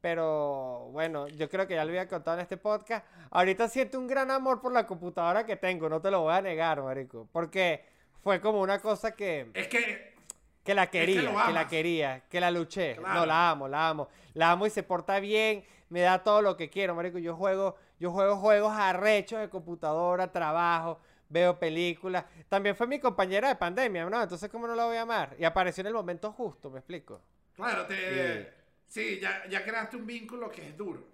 Pero 0.00 0.88
bueno, 0.92 1.26
yo 1.28 1.48
creo 1.48 1.66
que 1.66 1.74
ya 1.74 1.84
lo 1.84 1.90
había 1.90 2.08
contado 2.08 2.36
en 2.36 2.42
este 2.42 2.56
podcast. 2.56 3.04
Ahorita 3.30 3.68
siento 3.68 3.98
un 3.98 4.06
gran 4.06 4.30
amor 4.30 4.60
por 4.60 4.72
la 4.72 4.86
computadora 4.86 5.44
que 5.44 5.56
tengo, 5.56 5.88
no 5.88 6.00
te 6.00 6.10
lo 6.10 6.22
voy 6.22 6.34
a 6.34 6.40
negar, 6.40 6.82
marico. 6.82 7.28
Porque 7.32 7.84
fue 8.22 8.40
como 8.40 8.60
una 8.60 8.78
cosa 8.80 9.12
que, 9.12 9.50
Es 9.54 9.68
que, 9.68 10.14
que 10.62 10.74
la 10.74 10.86
que 10.88 11.00
quería, 11.00 11.20
que, 11.46 11.52
la 11.52 11.68
quería, 11.68 12.22
que 12.28 12.40
la 12.40 12.50
luché. 12.50 12.96
Claro. 12.96 13.20
No, 13.20 13.26
la 13.26 13.50
amo, 13.50 13.68
la 13.68 13.88
amo. 13.88 14.08
La 14.34 14.52
amo 14.52 14.66
y 14.66 14.70
se 14.70 14.84
porta 14.84 15.18
bien, 15.18 15.64
me 15.88 16.00
da 16.00 16.22
todo 16.22 16.42
lo 16.42 16.56
que 16.56 16.70
quiero, 16.70 16.94
marico. 16.94 17.18
Yo 17.18 17.34
juego, 17.34 17.76
yo 17.98 18.12
juego 18.12 18.36
juegos 18.36 18.72
arrechos 18.76 19.40
de 19.40 19.48
computadora, 19.48 20.30
trabajo, 20.30 21.00
veo 21.28 21.58
películas. 21.58 22.24
También 22.48 22.76
fue 22.76 22.86
mi 22.86 23.00
compañera 23.00 23.48
de 23.48 23.56
pandemia, 23.56 24.08
¿no? 24.08 24.22
Entonces, 24.22 24.48
¿cómo 24.48 24.66
no 24.66 24.74
la 24.74 24.84
voy 24.84 24.96
a 24.96 25.02
amar? 25.02 25.34
Y 25.38 25.44
apareció 25.44 25.80
en 25.80 25.88
el 25.88 25.94
momento 25.94 26.32
justo, 26.32 26.70
¿me 26.70 26.78
explico? 26.78 27.20
claro, 27.56 27.86
te, 27.86 28.57
sí, 28.88 29.18
ya, 29.20 29.46
ya 29.48 29.64
creaste 29.64 29.96
un 29.96 30.06
vínculo 30.06 30.50
que 30.50 30.68
es 30.68 30.76
duro. 30.76 31.06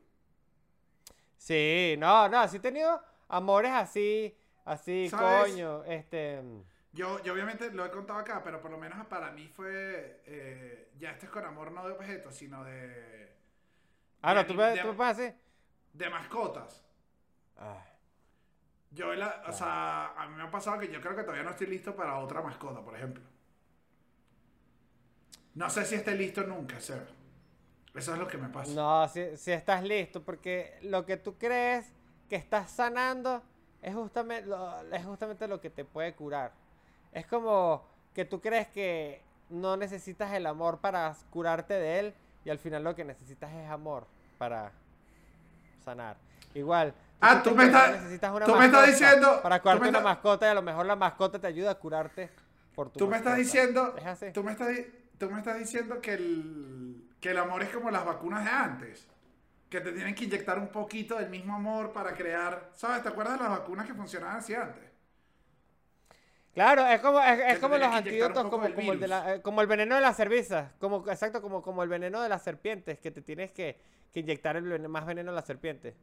Sí, 1.37 1.97
no, 1.99 2.29
no, 2.29 2.49
sí 2.49 2.57
he 2.57 2.61
tenido 2.61 3.01
amores 3.29 3.73
así, 3.73 4.35
así, 4.65 5.11
¿Sabes? 5.11 5.17
coño, 5.17 5.85
este... 5.85 6.41
Yo, 6.93 7.23
yo 7.25 7.33
obviamente 7.33 7.71
lo 7.73 7.85
he 7.85 7.91
contado 7.91 8.21
acá, 8.21 8.43
pero 8.43 8.61
por 8.61 8.71
lo 8.71 8.79
menos 8.79 9.05
para 9.07 9.33
mí 9.33 9.49
fue, 9.49 10.23
eh, 10.27 10.93
ya 10.97 11.11
esto 11.11 11.27
es 11.27 11.33
con 11.33 11.45
amor 11.45 11.73
no 11.73 11.87
de 11.87 11.93
objetos, 11.93 12.35
sino 12.37 12.63
de... 12.65 13.33
Ah, 14.23 14.35
de 14.35 14.35
no, 14.35 14.47
tú 14.47 14.57
de- 14.57 14.77
tú 14.79 15.03
así. 15.03 15.33
de 15.95 16.11
mascotas. 16.11 16.85
Ah, 17.59 17.83
Yo, 18.91 19.13
la- 19.15 19.43
o 19.49 19.53
sea, 19.53 20.13
a 20.17 20.27
mí 20.29 20.37
me 20.37 20.45
ha 20.45 20.51
pasado 20.51 20.79
que 20.79 20.89
yo 20.91 21.01
creo 21.01 21.17
que 21.17 21.23
todavía 21.23 21.43
no 21.45 21.51
estoy 21.51 21.67
listo 21.67 21.95
para 21.97 22.17
otra 22.19 22.41
mascota, 22.43 22.81
por 22.83 22.95
ejemplo. 22.97 23.23
No 25.61 25.71
sé 25.77 25.85
si 25.87 25.95
esté 25.95 26.15
listo 26.19 26.43
nunca, 26.45 26.79
Seba. 26.81 27.07
Eso 27.95 28.13
es 28.13 28.19
lo 28.19 28.27
que 28.27 28.39
me 28.39 28.49
pasa. 28.49 28.73
No, 28.73 29.09
si, 29.09 29.37
si 29.37 29.53
estás 29.53 29.83
listo, 29.85 30.23
porque 30.23 30.77
lo 30.83 31.07
que 31.07 31.17
tú 31.17 31.37
crees 31.39 31.87
que 32.29 32.37
estás 32.37 32.71
sanando 32.71 33.43
es 33.83 33.95
justamente, 33.95 34.49
lo, 34.49 34.81
es 34.93 35.05
justamente 35.05 35.47
lo 35.47 35.61
que 35.61 35.71
te 35.71 35.85
puede 35.85 36.15
curar. 36.15 36.53
Es 37.13 37.27
como 37.27 37.85
que 38.15 38.25
tú 38.25 38.41
crees 38.41 38.67
que 38.69 39.23
no 39.51 39.77
necesitas 39.77 40.33
el 40.33 40.47
amor 40.47 40.79
para 40.79 41.15
curarte 41.31 41.75
de 41.75 41.99
él 42.01 42.15
y 42.45 42.51
al 42.51 42.59
final 42.59 42.83
lo 42.83 42.95
que 42.97 43.05
necesitas 43.05 43.53
es 43.53 43.71
amor 43.71 44.07
para 44.39 44.73
sanar. 45.85 46.17
Igual. 46.55 46.95
Ah, 47.21 47.41
tú 47.43 47.53
me 47.55 47.65
estás- 47.67 47.93
tú 47.99 48.09
me 48.09 48.15
estás 48.15 48.33
mascota 48.33 48.87
diciendo- 48.87 49.43
Para 49.43 49.61
curarte 49.63 49.83
me 49.83 49.89
una 49.91 50.01
mascota 50.01 50.47
y 50.47 50.51
a 50.51 50.55
lo 50.55 50.63
mejor 50.63 50.87
la 50.87 50.97
mascota 50.97 51.39
te 51.39 51.47
ayuda 51.47 51.71
a 51.73 51.75
curarte 51.77 52.31
por 52.75 52.91
tu 52.91 52.99
Tú 52.99 53.07
me 53.07 53.17
estás 53.19 53.39
mascota. 53.39 53.45
diciendo, 53.45 53.95
Es 53.97 54.07
así. 54.07 54.27
tú 54.33 54.43
me 54.43 54.53
estás, 54.53 54.69
di- 54.69 54.87
tú 55.19 55.31
me 55.31 55.39
estás 55.39 55.59
diciendo 55.59 56.01
que 56.01 56.15
el, 56.15 57.09
que 57.21 57.31
el 57.31 57.39
amor 57.39 57.63
es 57.63 57.71
como 57.71 57.91
las 57.91 58.05
vacunas 58.05 58.45
de 58.45 58.51
antes. 58.51 59.07
Que 59.71 59.81
te 59.81 59.93
tienen 59.93 60.15
que 60.15 60.25
inyectar 60.25 60.59
un 60.59 60.69
poquito 60.69 61.17
del 61.19 61.31
mismo 61.31 61.55
amor 61.55 61.93
para 61.93 62.15
crear. 62.15 62.71
¿Sabes? 62.75 63.03
¿Te 63.03 63.09
acuerdas 63.09 63.39
de 63.39 63.45
las 63.45 63.59
vacunas 63.59 63.87
que 63.87 63.95
funcionaban 63.95 64.37
así 64.37 64.55
antes? 64.55 64.85
Claro, 66.53 66.87
es 66.87 67.01
como, 67.01 67.21
es, 67.21 67.41
es 67.41 67.59
como 67.59 67.77
los 67.77 67.89
antídotos, 67.89 68.49
como, 68.49 68.65
el 68.93 69.01
de 69.01 69.09
la- 69.09 69.35
eh, 69.35 69.43
como 69.43 69.61
el 69.61 69.67
veneno 69.67 69.97
de 69.97 70.01
las 70.01 70.17
cervezas, 70.17 70.71
como, 70.79 71.05
exacto, 71.11 71.43
como, 71.43 71.61
como 71.63 71.83
el 71.83 71.89
veneno 71.89 72.23
de 72.23 72.29
las 72.29 72.43
serpientes, 72.45 73.01
que 73.01 73.11
te 73.11 73.23
tienes 73.23 73.51
que, 73.51 73.81
que 74.13 74.21
inyectar 74.21 74.55
el 74.57 74.89
más 74.89 75.05
veneno 75.05 75.33
a 75.33 75.35
la 75.35 75.43
serpiente. 75.43 75.97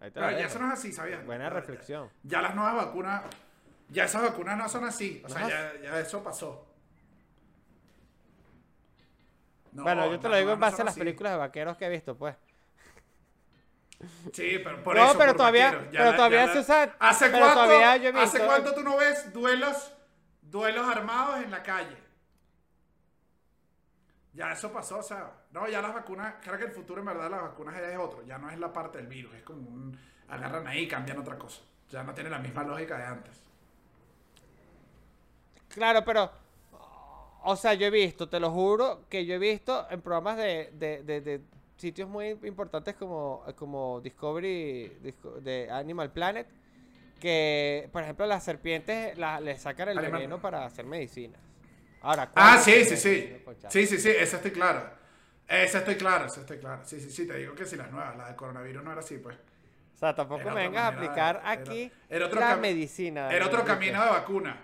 Ahí 0.00 0.10
te 0.12 0.20
la 0.20 0.26
Pero 0.28 0.38
ya 0.38 0.46
eso 0.46 0.58
no 0.60 0.66
es 0.68 0.72
así, 0.74 0.92
¿sabías? 0.92 1.24
Buena 1.26 1.44
Ya- 1.44 1.50
reflexión. 1.50 2.08
Ya 2.22 2.42
las 2.42 2.54
nuevas 2.54 2.74
vacunas, 2.76 3.22
ya 3.92 4.04
esas 4.04 4.22
vacunas 4.22 4.56
no 4.56 4.68
son 4.68 4.84
así. 4.84 5.22
O 5.24 5.28
sea, 5.28 5.48
ya, 5.48 5.72
ya 5.82 6.00
eso 6.00 6.22
pasó. 6.22 6.66
No, 9.72 9.84
bueno, 9.84 10.10
yo 10.10 10.20
te 10.20 10.28
lo 10.28 10.36
digo 10.36 10.52
en 10.52 10.58
no 10.58 10.66
base 10.66 10.82
a 10.82 10.84
las 10.84 10.92
así. 10.92 11.00
películas 11.00 11.32
de 11.32 11.38
vaqueros 11.38 11.76
que 11.76 11.86
he 11.86 11.88
visto, 11.88 12.16
pues. 12.16 12.36
Sí, 14.32 14.58
pero 14.62 14.82
por 14.82 14.96
No, 14.96 15.04
eso, 15.04 15.18
pero 15.18 15.30
por 15.32 15.36
todavía- 15.38 15.70
pero 15.90 16.04
la- 16.10 16.16
todavía 16.16 16.46
la- 16.46 16.52
se 16.52 16.58
usa- 16.58 16.96
¿Hace 16.98 17.26
pero 17.26 17.38
cuánto, 17.38 17.54
todavía 17.64 17.96
yo 17.96 18.08
he 18.08 18.22
¿Hace 18.22 18.38
visto- 18.38 18.46
cuánto 18.46 18.74
tú 18.74 18.82
no 18.82 18.96
ves 18.96 19.32
duelos, 19.32 19.92
duelos 20.42 20.86
armados 20.88 21.42
en 21.44 21.50
la 21.50 21.62
calle? 21.62 21.96
Ya 24.34 24.52
eso 24.52 24.72
pasó, 24.72 24.98
o 24.98 25.02
sea, 25.02 25.30
no, 25.52 25.68
ya 25.68 25.80
las 25.80 25.94
vacunas, 25.94 26.34
creo 26.42 26.58
que 26.58 26.64
el 26.64 26.72
futuro 26.72 27.00
en 27.00 27.06
verdad 27.06 27.30
las 27.30 27.42
vacunas 27.42 27.78
es 27.78 27.96
otro, 27.98 28.22
ya 28.24 28.38
no 28.38 28.50
es 28.50 28.58
la 28.58 28.72
parte 28.72 28.98
del 28.98 29.06
virus, 29.06 29.34
es 29.34 29.42
como 29.42 29.60
un, 29.68 29.98
agarran 30.28 30.66
ahí 30.66 30.80
y 30.80 30.88
cambian 30.88 31.18
otra 31.18 31.38
cosa. 31.38 31.60
Ya 31.90 32.02
no 32.02 32.12
tiene 32.14 32.30
la 32.30 32.38
misma 32.38 32.64
lógica 32.64 32.96
de 32.96 33.04
antes. 33.04 33.40
Claro, 35.74 36.04
pero. 36.04 36.30
O 37.44 37.56
sea, 37.56 37.74
yo 37.74 37.86
he 37.86 37.90
visto, 37.90 38.28
te 38.28 38.38
lo 38.38 38.50
juro, 38.52 39.04
que 39.08 39.26
yo 39.26 39.34
he 39.34 39.38
visto 39.38 39.86
en 39.90 40.00
programas 40.00 40.36
de, 40.36 40.70
de, 40.74 41.02
de- 41.02 41.20
de 41.20 41.40
sitios 41.76 42.08
muy 42.08 42.28
importantes 42.44 42.94
como, 42.94 43.42
como 43.56 44.00
Discovery 44.00 44.98
Disco- 45.02 45.40
de 45.40 45.68
Animal 45.68 46.12
Planet, 46.12 46.46
que, 47.20 47.88
por 47.92 48.02
ejemplo, 48.04 48.26
las 48.26 48.44
serpientes 48.44 49.18
la- 49.18 49.40
le 49.40 49.58
sacan 49.58 49.88
el 49.88 49.98
Animal- 49.98 50.20
veneno 50.20 50.40
para 50.40 50.64
hacer 50.64 50.84
medicinas. 50.86 51.40
Ahora, 52.02 52.30
Ah, 52.36 52.54
¿cuál 52.54 52.58
sí, 52.60 52.84
sí, 52.84 52.96
sí. 52.96 53.36
Sí, 53.68 53.86
sí, 53.88 53.98
sí, 53.98 54.10
eso 54.10 54.36
estoy 54.36 54.52
claro. 54.52 54.88
Eso 55.48 55.78
estoy 55.78 55.96
claro, 55.96 56.26
eso 56.26 56.40
estoy 56.40 56.58
claro. 56.58 56.82
Sí, 56.84 57.00
sí, 57.00 57.10
sí, 57.10 57.26
te 57.26 57.36
digo 57.38 57.54
que 57.56 57.64
si 57.66 57.74
las 57.74 57.90
nuevas, 57.90 58.16
la 58.16 58.28
de 58.28 58.36
coronavirus 58.36 58.84
no 58.84 58.92
era 58.92 59.00
así, 59.00 59.18
pues. 59.18 59.36
O 59.36 59.98
sea, 59.98 60.14
tampoco 60.14 60.48
me 60.50 60.54
vengas 60.68 60.84
a 60.84 60.88
aplicar 60.96 61.36
era- 61.42 61.50
aquí 61.50 61.90
era 62.08 62.26
otro 62.26 62.38
la 62.38 62.56
medicina. 62.56 63.32
Era 63.32 63.46
otro 63.46 63.64
camino 63.64 64.00
de 64.04 64.10
vacuna. 64.10 64.56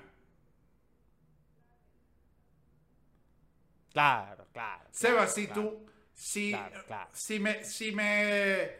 Claro, 3.98 4.46
claro. 4.52 4.84
Seba, 4.92 5.26
claro, 5.26 5.28
si 5.28 5.46
claro. 5.46 5.62
tú, 5.62 5.86
si, 6.14 6.50
Claro, 6.50 6.84
claro. 6.86 7.10
si 7.12 7.40
me, 7.40 7.64
si 7.64 7.92
me, 7.92 8.70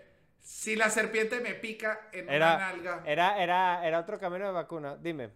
si 0.40 0.76
la 0.76 0.90
serpiente 0.90 1.40
me 1.40 1.54
pica 1.54 2.08
en 2.12 2.30
una 2.30 2.54
nalga, 2.54 3.02
era, 3.04 3.42
era, 3.42 3.86
era 3.86 3.98
otro 4.00 4.18
camino 4.18 4.46
de 4.46 4.52
vacuna. 4.52 4.96
Dime. 4.96 5.30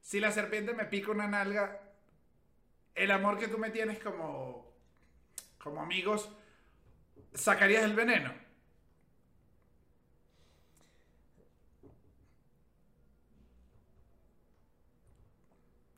si 0.00 0.20
la 0.20 0.30
serpiente 0.32 0.72
me 0.74 0.84
pica 0.86 1.10
una 1.10 1.26
nalga, 1.28 1.80
el 2.94 3.10
amor 3.10 3.38
que 3.38 3.48
tú 3.48 3.58
me 3.58 3.70
tienes 3.70 3.98
como, 3.98 4.72
como 5.58 5.82
amigos, 5.82 6.30
¿sacarías 7.34 7.84
el 7.84 7.94
veneno? 7.94 8.32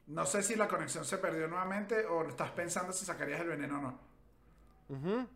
No 0.09 0.25
sé 0.25 0.43
si 0.43 0.57
la 0.57 0.67
conexión 0.69 1.05
se 1.05 1.19
perdió 1.19 1.47
nuevamente 1.49 2.05
o 2.07 2.27
estás 2.27 2.51
pensando 2.53 2.93
si 2.93 3.05
sacarías 3.05 3.41
el 3.41 3.49
veneno 3.49 3.79
o 3.79 3.83
no. 3.83 3.99
Ujú. 4.89 5.29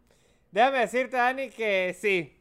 Déjame 0.50 0.78
decirte, 0.80 1.16
Dani, 1.16 1.50
que 1.50 1.94
sí. 1.98 2.38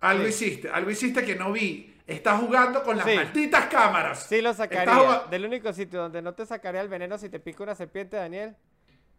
Algo 0.00 0.24
Sí. 0.24 0.28
hiciste, 0.30 0.70
algo 0.70 0.90
hiciste 0.90 1.24
que 1.24 1.36
no 1.36 1.52
vi. 1.52 1.86
Estás 2.06 2.40
jugando 2.40 2.82
con 2.82 2.96
las 2.96 3.06
Sí. 3.06 3.14
malditas 3.14 3.66
cámaras. 3.66 4.24
Sí 4.26 4.40
lo 4.40 4.52
sacaría. 4.54 5.24
Del 5.30 5.44
único 5.44 5.72
sitio 5.72 6.00
donde 6.00 6.22
no 6.22 6.34
te 6.34 6.44
sacaría 6.46 6.80
el 6.80 6.88
veneno 6.88 7.18
si 7.18 7.28
te 7.28 7.38
pica 7.38 7.62
una 7.62 7.74
serpiente, 7.74 8.16
Daniel, 8.16 8.56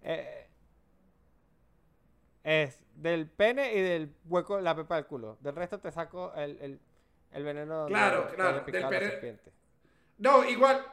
eh, 0.02 0.48
es 2.44 2.80
del 2.96 3.30
pene 3.30 3.74
y 3.76 3.82
del 3.82 4.14
hueco, 4.26 4.60
la 4.60 4.76
pepa 4.76 4.96
del 4.96 5.06
culo. 5.06 5.38
Del 5.40 5.56
resto 5.56 5.80
te 5.80 5.92
saco 5.92 6.34
el, 6.36 6.58
el, 6.60 6.80
el 7.34 7.44
veneno 7.44 7.86
Claro, 7.88 8.28
claro, 8.36 8.62
del 8.62 8.66
pene-. 8.66 9.40
No, 10.18 10.44
igual. 10.48 10.86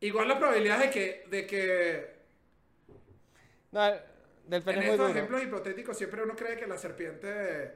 Igual 0.00 0.28
la 0.28 0.38
probabilidad 0.38 0.78
de 0.78 0.90
que, 0.90 1.26
de 1.28 1.46
que 1.46 2.14
No, 3.72 3.86
el- 3.86 4.00
del 4.46 4.62
pene 4.62 4.78
en 4.78 4.82
es 4.82 4.86
muy 4.88 4.94
estos 4.94 5.08
duro. 5.08 5.18
ejemplos 5.18 5.42
hipotéticos 5.42 5.96
siempre 5.96 6.22
uno 6.22 6.34
cree 6.34 6.56
que 6.56 6.66
la 6.66 6.78
serpiente, 6.78 7.72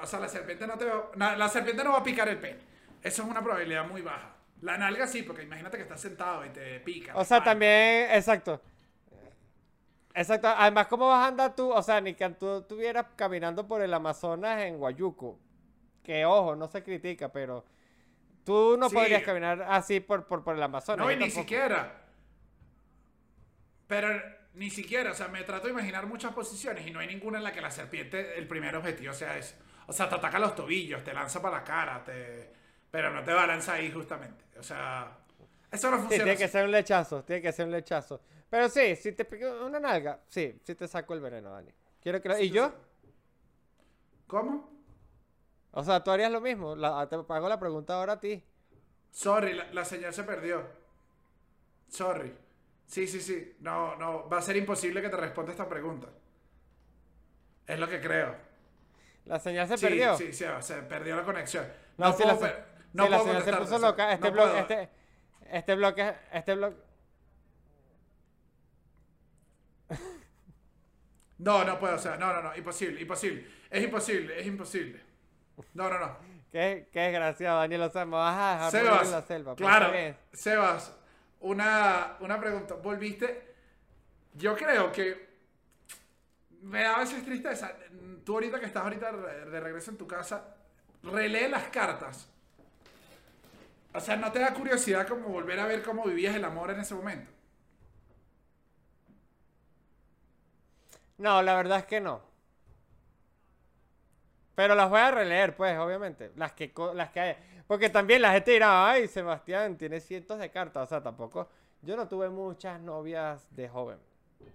o 0.00 0.06
sea, 0.06 0.20
la 0.20 0.28
serpiente 0.28 0.66
no 0.66 0.78
te 0.78 0.84
va, 0.86 1.36
la 1.36 1.48
serpiente 1.48 1.82
no 1.84 1.92
va 1.92 1.98
a 1.98 2.04
picar 2.04 2.28
el 2.28 2.38
pene. 2.38 2.58
Eso 3.02 3.22
es 3.22 3.28
una 3.28 3.42
probabilidad 3.42 3.84
muy 3.86 4.00
baja. 4.02 4.30
La 4.62 4.78
nalga 4.78 5.06
sí, 5.06 5.22
porque 5.22 5.42
imagínate 5.42 5.76
que 5.76 5.82
estás 5.82 6.00
sentado 6.00 6.44
y 6.46 6.50
te 6.50 6.80
pica. 6.80 7.14
O 7.16 7.24
sea, 7.24 7.42
también, 7.44 8.10
exacto. 8.12 8.62
Exacto. 10.14 10.48
Además, 10.48 10.86
¿cómo 10.86 11.08
vas 11.08 11.24
a 11.24 11.28
andar 11.28 11.54
tú? 11.56 11.70
O 11.72 11.82
sea, 11.82 12.00
ni 12.00 12.14
que 12.14 12.28
tú 12.30 12.58
estuvieras 12.58 13.06
caminando 13.16 13.66
por 13.66 13.82
el 13.82 13.92
Amazonas 13.92 14.62
en 14.62 14.78
Guayuco. 14.78 15.38
Que 16.02 16.24
ojo, 16.24 16.54
no 16.54 16.68
se 16.68 16.82
critica, 16.82 17.32
pero 17.32 17.64
tú 18.44 18.76
no 18.78 18.88
Sí. 18.88 18.94
podrías 18.94 19.22
caminar 19.22 19.62
así 19.68 20.00
por, 20.00 20.26
por, 20.26 20.44
por 20.44 20.54
el 20.56 20.62
Amazonas. 20.62 21.04
No, 21.04 21.10
y 21.10 21.16
ni 21.16 21.22
tampoco. 21.24 21.40
siquiera. 21.40 22.00
Pero 23.86 24.08
ni 24.54 24.70
siquiera, 24.70 25.10
o 25.10 25.14
sea, 25.14 25.28
me 25.28 25.42
trato 25.42 25.66
de 25.66 25.72
imaginar 25.72 26.06
muchas 26.06 26.32
posiciones 26.32 26.86
y 26.86 26.90
no 26.90 27.00
hay 27.00 27.06
ninguna 27.08 27.38
en 27.38 27.44
la 27.44 27.52
que 27.52 27.60
la 27.60 27.70
serpiente, 27.70 28.38
el 28.38 28.46
primer 28.46 28.76
objetivo 28.76 29.12
sea 29.12 29.36
eso. 29.36 29.54
O 29.86 29.92
sea, 29.92 30.08
te 30.08 30.14
ataca 30.14 30.38
los 30.38 30.54
tobillos, 30.54 31.02
te 31.04 31.12
lanza 31.12 31.42
para 31.42 31.58
la 31.58 31.64
cara, 31.64 32.02
te... 32.04 32.52
pero 32.90 33.10
no 33.10 33.22
te 33.22 33.32
va 33.32 33.44
a 33.44 33.46
lanzar 33.46 33.76
ahí 33.76 33.90
justamente. 33.90 34.44
O 34.58 34.62
sea, 34.62 35.18
eso 35.70 35.90
no 35.90 35.96
Sí, 35.96 36.02
funciona. 36.02 36.24
tiene 36.24 36.38
que 36.38 36.48
ser 36.48 36.64
un 36.64 36.70
lechazo, 36.70 37.24
tiene 37.24 37.42
que 37.42 37.52
ser 37.52 37.66
un 37.66 37.72
lechazo. 37.72 38.20
Pero 38.54 38.68
sí, 38.68 38.94
si 38.94 39.10
te 39.10 39.24
pica 39.24 39.52
una 39.64 39.80
nalga, 39.80 40.20
sí, 40.28 40.60
sí 40.62 40.76
te 40.76 40.86
saco 40.86 41.12
el 41.12 41.18
veneno, 41.18 41.50
Dani. 41.50 41.72
Quiero 42.00 42.22
que 42.22 42.28
lo- 42.28 42.38
¿Y 42.38 42.50
yo? 42.50 42.72
¿Cómo? 44.28 44.70
O 45.72 45.82
sea, 45.82 46.04
tú 46.04 46.12
harías 46.12 46.30
lo 46.30 46.40
mismo. 46.40 46.76
La- 46.76 47.08
te 47.08 47.16
hago 47.16 47.48
la 47.48 47.58
pregunta 47.58 47.94
ahora 47.94 48.12
a 48.12 48.20
ti. 48.20 48.44
Sorry, 49.10 49.54
la, 49.54 49.72
la 49.72 49.84
señal 49.84 50.14
se 50.14 50.22
perdió. 50.22 50.62
Sorry. 51.88 52.32
Sí, 52.86 53.08
sí, 53.08 53.20
sí. 53.20 53.56
No, 53.58 53.96
no, 53.96 54.28
va 54.28 54.38
a 54.38 54.42
ser 54.42 54.56
imposible 54.56 55.02
que 55.02 55.08
te 55.08 55.16
responda 55.16 55.50
esta 55.50 55.68
pregunta. 55.68 56.06
Es 57.66 57.80
lo 57.80 57.88
que 57.88 58.00
creo. 58.00 58.36
La 59.24 59.40
señal 59.40 59.66
se 59.66 59.78
sí, 59.78 59.86
perdió. 59.86 60.16
Sí, 60.16 60.32
sí, 60.32 60.44
se 60.60 60.74
perdió 60.82 61.16
la 61.16 61.24
conexión. 61.24 61.66
No, 61.96 62.12
si 62.12 62.22
la, 62.22 62.36
puedo 62.36 62.46
se- 62.46 62.52
per- 62.54 62.66
no 62.92 63.04
si 63.06 63.10
la 63.10 63.16
puedo 63.18 63.28
señal 63.30 63.42
se 63.42 63.52
puso 63.60 63.78
loca, 63.80 64.12
este 64.12 64.30
no 64.30 64.56
este, 64.58 64.90
este 65.50 65.74
bloque, 65.74 66.14
este 66.32 66.54
bloque. 66.54 66.83
No, 71.38 71.64
no 71.64 71.78
puedo, 71.78 71.96
o 71.96 71.98
sea, 71.98 72.16
no, 72.16 72.32
no, 72.32 72.42
no, 72.42 72.56
imposible, 72.56 73.00
imposible. 73.00 73.46
Es 73.70 73.82
imposible, 73.82 74.40
es 74.40 74.46
imposible. 74.46 75.00
No, 75.74 75.88
no, 75.90 75.98
no. 75.98 76.16
Qué, 76.52 76.88
qué 76.92 77.00
desgraciado, 77.00 77.58
Daniel. 77.58 77.82
O 77.82 77.90
sea, 77.90 78.04
me 78.04 78.12
vas 78.12 78.36
a 78.38 78.52
dejar 78.54 78.70
Sebas, 78.70 79.06
en 79.06 79.12
la 79.12 79.22
selva. 79.22 79.56
claro. 79.56 79.92
Sebas, 80.32 80.94
una, 81.40 82.16
una 82.20 82.38
pregunta. 82.40 82.74
¿Volviste? 82.74 83.54
Yo 84.34 84.56
creo 84.56 84.92
que 84.92 85.28
me 86.62 86.82
da 86.82 86.96
a 86.96 87.00
veces 87.00 87.24
tristeza. 87.24 87.76
Tú 88.24 88.34
ahorita 88.34 88.60
que 88.60 88.66
estás 88.66 88.84
ahorita 88.84 89.12
de 89.12 89.60
regreso 89.60 89.90
en 89.90 89.98
tu 89.98 90.06
casa, 90.06 90.56
relee 91.02 91.48
las 91.48 91.64
cartas. 91.64 92.28
O 93.92 94.00
sea, 94.00 94.16
¿no 94.16 94.32
te 94.32 94.40
da 94.40 94.52
curiosidad 94.54 95.06
como 95.06 95.28
volver 95.28 95.58
a 95.60 95.66
ver 95.66 95.82
cómo 95.82 96.04
vivías 96.04 96.34
el 96.34 96.44
amor 96.44 96.70
en 96.70 96.80
ese 96.80 96.94
momento? 96.94 97.30
No, 101.18 101.42
la 101.42 101.54
verdad 101.54 101.78
es 101.78 101.86
que 101.86 102.00
no. 102.00 102.20
Pero 104.54 104.74
las 104.74 104.88
voy 104.88 105.00
a 105.00 105.10
releer, 105.10 105.56
pues, 105.56 105.76
obviamente. 105.78 106.32
Las 106.36 106.52
que, 106.52 106.72
las 106.94 107.10
que 107.10 107.20
hay. 107.20 107.36
Porque 107.66 107.88
también 107.88 108.22
la 108.22 108.32
gente 108.32 108.52
dirá, 108.52 108.88
ay, 108.88 109.08
Sebastián, 109.08 109.76
tiene 109.76 110.00
cientos 110.00 110.38
de 110.38 110.50
cartas. 110.50 110.84
O 110.84 110.86
sea, 110.86 111.02
tampoco. 111.02 111.48
Yo 111.82 111.96
no 111.96 112.08
tuve 112.08 112.28
muchas 112.28 112.80
novias 112.80 113.46
de 113.54 113.68
joven. 113.68 113.98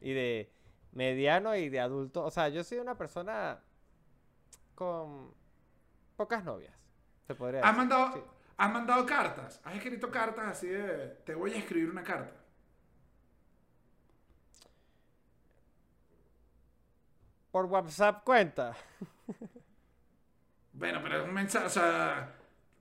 Y 0.02 0.14
de 0.14 0.52
mediano 0.94 1.56
y 1.56 1.70
de 1.70 1.80
adulto. 1.80 2.24
O 2.24 2.32
sea, 2.32 2.50
yo 2.50 2.64
soy 2.64 2.80
una 2.80 2.98
persona 2.98 3.60
con 4.76 5.34
pocas 6.16 6.44
novias. 6.44 6.74
Se 7.28 7.36
podría 7.36 7.60
¿Has 7.62 7.66
decir. 7.76 7.78
mandado, 7.78 8.14
sí. 8.14 8.20
¿Has 8.58 8.72
mandado 8.72 9.06
cartas? 9.06 9.62
¿Has 9.64 9.76
escrito 9.76 10.10
cartas 10.10 10.48
así 10.48 10.68
de, 10.68 11.08
te 11.26 11.36
voy 11.36 11.54
a 11.54 11.58
escribir 11.58 11.90
una 11.90 12.04
carta? 12.04 12.34
Por 17.52 17.66
WhatsApp 17.66 18.24
cuenta. 18.24 18.76
Bueno, 20.72 21.02
pero 21.04 21.18
es 21.22 21.28
un 21.28 21.34
mensaje, 21.34 21.66
o 21.66 21.70
sea, 21.70 22.34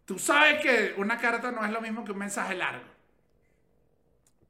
tú 0.04 0.18
sabes 0.20 0.62
que 0.62 0.94
una 0.98 1.18
carta 1.18 1.50
no 1.50 1.64
es 1.64 1.72
lo 1.72 1.80
mismo 1.80 2.04
que 2.04 2.12
un 2.12 2.18
mensaje 2.18 2.54
largo. 2.54 2.84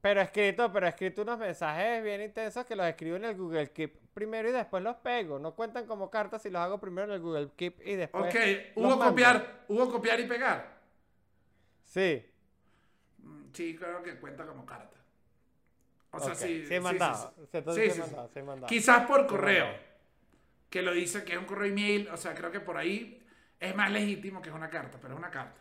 Pero 0.01 0.21
escrito, 0.21 0.71
pero 0.73 0.87
escrito 0.87 1.23
unos 1.23 1.39
mensajes 1.39 2.03
bien 2.05 2.21
intensos 2.23 2.64
que 2.66 2.77
los 2.77 2.87
escribo 2.87 3.16
en 3.16 3.25
el 3.25 3.37
Google 3.37 3.71
Keep 3.73 4.12
primero 4.14 4.49
y 4.49 4.53
después 4.53 4.83
los 4.83 4.97
pego. 4.97 5.39
No 5.39 5.55
cuentan 5.55 5.87
como 5.87 6.11
cartas 6.11 6.43
si 6.43 6.51
los 6.51 6.61
hago 6.61 6.79
primero 6.79 7.09
en 7.09 7.14
el 7.14 7.21
Google 7.21 7.51
Keep 7.57 7.81
y 7.87 7.97
después. 7.97 8.35
Ok, 8.35 8.41
los 8.77 8.93
hubo 8.93 8.97
mando. 8.97 9.05
copiar, 9.07 9.64
hubo 9.69 9.91
copiar 9.91 10.21
y 10.21 10.27
pegar. 10.27 10.79
Sí. 11.85 12.25
sí 13.53 13.77
creo 13.77 14.03
que 14.03 14.21
cuenta 14.21 14.47
como 14.47 14.64
carta. 14.66 14.97
O 16.11 16.21
sea, 16.21 16.35
sí. 16.35 16.64
sí 16.66 16.75
he 16.75 16.79
sí, 16.79 16.81
mandado. 16.81 17.35
sí, 17.37 17.43
sí. 17.51 17.57
Entonces 17.59 17.95
Sí, 18.35 18.43
mandado. 18.43 18.66
Quizás 18.66 19.07
por 19.07 19.27
correo. 19.27 19.88
Que 20.71 20.83
lo 20.83 20.93
dice 20.93 21.25
que 21.25 21.33
es 21.33 21.39
un 21.39 21.45
correo 21.47 21.71
email. 21.71 22.09
O 22.11 22.16
sea, 22.16 22.35
creo 22.35 22.51
que 22.51 22.61
por 22.61 22.77
ahí 22.77 23.25
es 23.59 23.75
más 23.75 23.91
legítimo 23.91 24.41
que 24.43 24.51
es 24.51 24.55
una 24.55 24.69
carta, 24.71 24.99
pero 25.01 25.14
es 25.14 25.19
una 25.19 25.31
carta. 25.31 25.61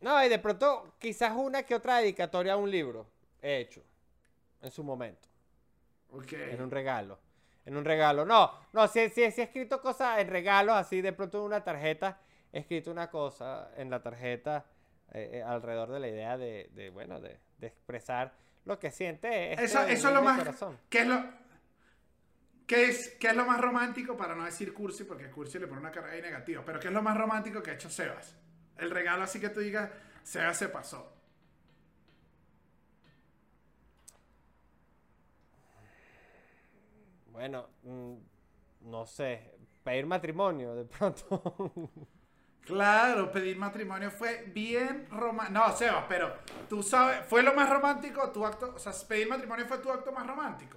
No, 0.00 0.24
y 0.24 0.28
de 0.28 0.38
pronto 0.38 0.94
quizás 0.98 1.32
una 1.36 1.64
que 1.64 1.74
otra 1.74 1.98
dedicatoria 1.98 2.52
a 2.52 2.56
un 2.56 2.70
libro 2.70 3.06
he 3.42 3.56
hecho 3.58 3.82
en 4.62 4.70
su 4.70 4.84
momento, 4.84 5.28
Ok. 6.10 6.32
en 6.32 6.62
un 6.62 6.70
regalo. 6.70 7.18
En 7.66 7.76
un 7.76 7.84
regalo. 7.84 8.24
No, 8.24 8.50
no, 8.72 8.86
si, 8.88 9.08
si, 9.10 9.30
si 9.32 9.40
he 9.40 9.44
escrito 9.44 9.80
cosas 9.82 10.20
en 10.20 10.28
regalos, 10.28 10.74
así 10.76 11.00
de 11.02 11.12
pronto 11.12 11.38
en 11.38 11.44
una 11.44 11.64
tarjeta, 11.64 12.18
he 12.52 12.60
escrito 12.60 12.90
una 12.90 13.10
cosa 13.10 13.70
en 13.76 13.90
la 13.90 14.00
tarjeta 14.00 14.64
eh, 15.12 15.30
eh, 15.34 15.42
alrededor 15.42 15.90
de 15.90 16.00
la 16.00 16.08
idea 16.08 16.38
de, 16.38 16.70
de, 16.72 16.90
bueno, 16.90 17.20
de, 17.20 17.38
de 17.58 17.66
expresar 17.66 18.32
lo 18.64 18.78
que 18.78 18.90
siente. 18.90 19.52
este 19.52 19.64
Eso, 19.64 19.82
eso 19.82 20.08
es 20.08 20.14
lo 20.14 20.22
más. 20.22 20.38
corazón. 20.38 20.78
¿Qué 20.88 21.00
es 21.00 21.06
lo, 21.08 21.22
qué 22.68 22.90
es, 22.90 23.16
qué 23.18 23.28
es 23.28 23.34
lo 23.34 23.46
más 23.46 23.60
romántico 23.60 24.16
para 24.16 24.36
no 24.36 24.44
decir 24.44 24.72
cursi? 24.72 25.02
Porque 25.02 25.30
cursi 25.30 25.58
le 25.58 25.66
pone 25.66 25.80
una 25.80 25.90
carga 25.90 26.12
ahí 26.12 26.22
negativa. 26.22 26.62
Pero 26.64 26.78
¿qué 26.78 26.88
es 26.88 26.94
lo 26.94 27.02
más 27.02 27.16
romántico 27.16 27.62
que 27.62 27.72
ha 27.72 27.74
hecho 27.74 27.90
Sebas? 27.90 28.36
El 28.76 28.90
regalo 28.90 29.24
así 29.24 29.40
que 29.40 29.48
tú 29.48 29.60
digas, 29.60 29.90
Sebas 30.22 30.56
se 30.56 30.68
pasó. 30.68 31.14
Bueno, 37.32 37.68
mm, 37.82 38.14
no 38.82 39.06
sé, 39.06 39.54
pedir 39.82 40.06
matrimonio 40.06 40.74
de 40.74 40.84
pronto. 40.84 41.90
Claro, 42.66 43.32
pedir 43.32 43.56
matrimonio 43.56 44.10
fue 44.10 44.44
bien 44.52 45.06
romántico. 45.10 45.58
No, 45.58 45.74
Sebas, 45.74 46.04
pero 46.06 46.34
tú 46.68 46.82
sabes, 46.82 47.24
¿fue 47.24 47.42
lo 47.42 47.54
más 47.54 47.70
romántico 47.70 48.30
tu 48.30 48.44
acto? 48.44 48.74
O 48.74 48.78
sea, 48.78 48.92
pedir 49.08 49.26
matrimonio 49.26 49.64
fue 49.66 49.78
tu 49.78 49.90
acto 49.90 50.12
más 50.12 50.26
romántico. 50.26 50.76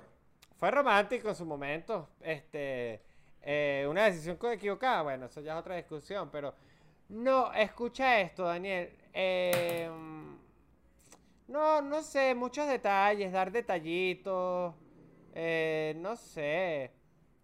Fue 0.61 0.69
romántico 0.69 1.27
en 1.27 1.35
su 1.35 1.43
momento. 1.43 2.09
Este, 2.21 3.01
eh, 3.41 3.83
una 3.89 4.05
decisión 4.05 4.37
equivocada, 4.51 5.01
bueno, 5.01 5.25
eso 5.25 5.41
ya 5.41 5.53
es 5.53 5.59
otra 5.59 5.75
discusión, 5.75 6.29
pero 6.31 6.53
no, 7.09 7.51
escucha 7.51 8.21
esto, 8.21 8.43
Daniel. 8.43 8.95
Eh, 9.11 9.89
no, 11.47 11.81
no 11.81 12.03
sé, 12.03 12.35
muchos 12.35 12.67
detalles, 12.67 13.31
dar 13.31 13.51
detallitos, 13.51 14.75
eh, 15.33 15.95
no 15.97 16.15
sé. 16.15 16.91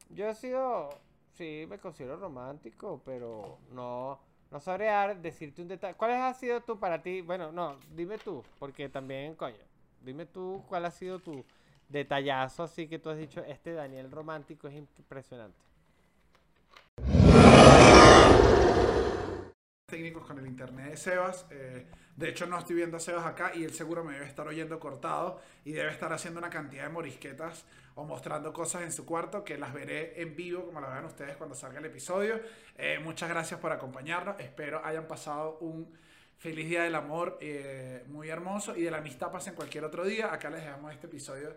Yo 0.10 0.30
he 0.30 0.36
sido, 0.36 0.90
sí, 1.34 1.66
me 1.68 1.80
considero 1.80 2.18
romántico, 2.18 3.02
pero 3.04 3.58
no, 3.72 4.20
no 4.52 4.60
sabría 4.60 5.16
decirte 5.16 5.64
un 5.64 5.70
detalle. 5.70 5.96
¿Cuál 5.96 6.12
ha 6.12 6.34
sido 6.36 6.62
tú 6.62 6.78
para 6.78 7.02
ti? 7.02 7.22
Bueno, 7.22 7.52
no, 7.52 7.80
dime 7.96 8.20
tú, 8.20 8.44
porque 8.60 8.90
también, 8.90 9.34
coño, 9.34 9.58
dime 10.04 10.28
tú 10.28 10.64
cuál 10.70 10.86
ha 10.86 10.92
sido 10.92 11.18
tu 11.18 11.44
detallazo 11.90 12.64
así 12.64 12.88
que 12.88 13.00
tú 13.00 13.10
has 13.10 13.18
dicho, 13.18 13.44
este 13.46 13.74
Daniel 13.74 14.12
romántico 14.12 14.68
es 14.68 14.76
impresionante. 14.76 15.68
técnicos 19.90 20.26
con 20.26 20.38
el 20.38 20.46
internet 20.46 20.90
de 20.90 20.98
Sebas. 20.98 21.46
eh, 21.50 21.88
de 22.18 22.30
hecho, 22.30 22.46
no 22.46 22.60
estoy 22.60 22.76
viendo 22.76 22.98
a 22.98 23.00
Sebas 23.00 23.26
acá 23.26 23.52
y 23.56 23.64
él 23.64 23.74
seguro 23.74 24.04
me 24.04 24.14
debe 24.14 24.26
estar 24.26 24.46
oyendo 24.46 24.80
cortado 24.82 25.40
y 25.64 25.72
debe 25.72 25.92
estar 25.92 26.12
haciendo 26.12 26.40
una 26.40 26.50
cantidad 26.50 26.84
de 26.84 26.90
morisquetas 26.90 27.64
o 27.96 28.04
mostrando 28.04 28.52
cosas 28.52 28.82
en 28.82 28.92
su 28.92 29.06
cuarto 29.06 29.46
que 29.46 29.58
las 29.58 29.74
veré 29.74 30.22
en 30.22 30.36
vivo, 30.36 30.66
como 30.66 30.82
la 30.82 30.90
vean 30.90 31.06
ustedes 31.06 31.38
cuando 31.38 31.56
salga 31.56 31.80
el 31.80 31.86
episodio. 31.86 32.42
Eh, 32.76 33.00
muchas 33.02 33.30
gracias 33.30 33.62
por 33.62 33.72
acompañarnos. 33.72 34.38
Espero 34.40 34.84
hayan 34.84 35.08
pasado 35.08 35.58
un 35.62 35.96
feliz 36.38 36.68
día 36.68 36.84
del 36.84 36.96
amor 36.96 37.38
eh, 37.40 38.04
muy 38.08 38.28
hermoso 38.28 38.76
y 38.76 38.82
de 38.82 38.92
la 38.92 38.98
amistad 38.98 39.32
pasen 39.32 39.56
cualquier 39.56 39.86
otro 39.86 40.04
día. 40.04 40.34
Acá 40.34 40.50
les 40.50 40.66
dejamos 40.66 40.92
este 40.94 41.08
episodio 41.08 41.56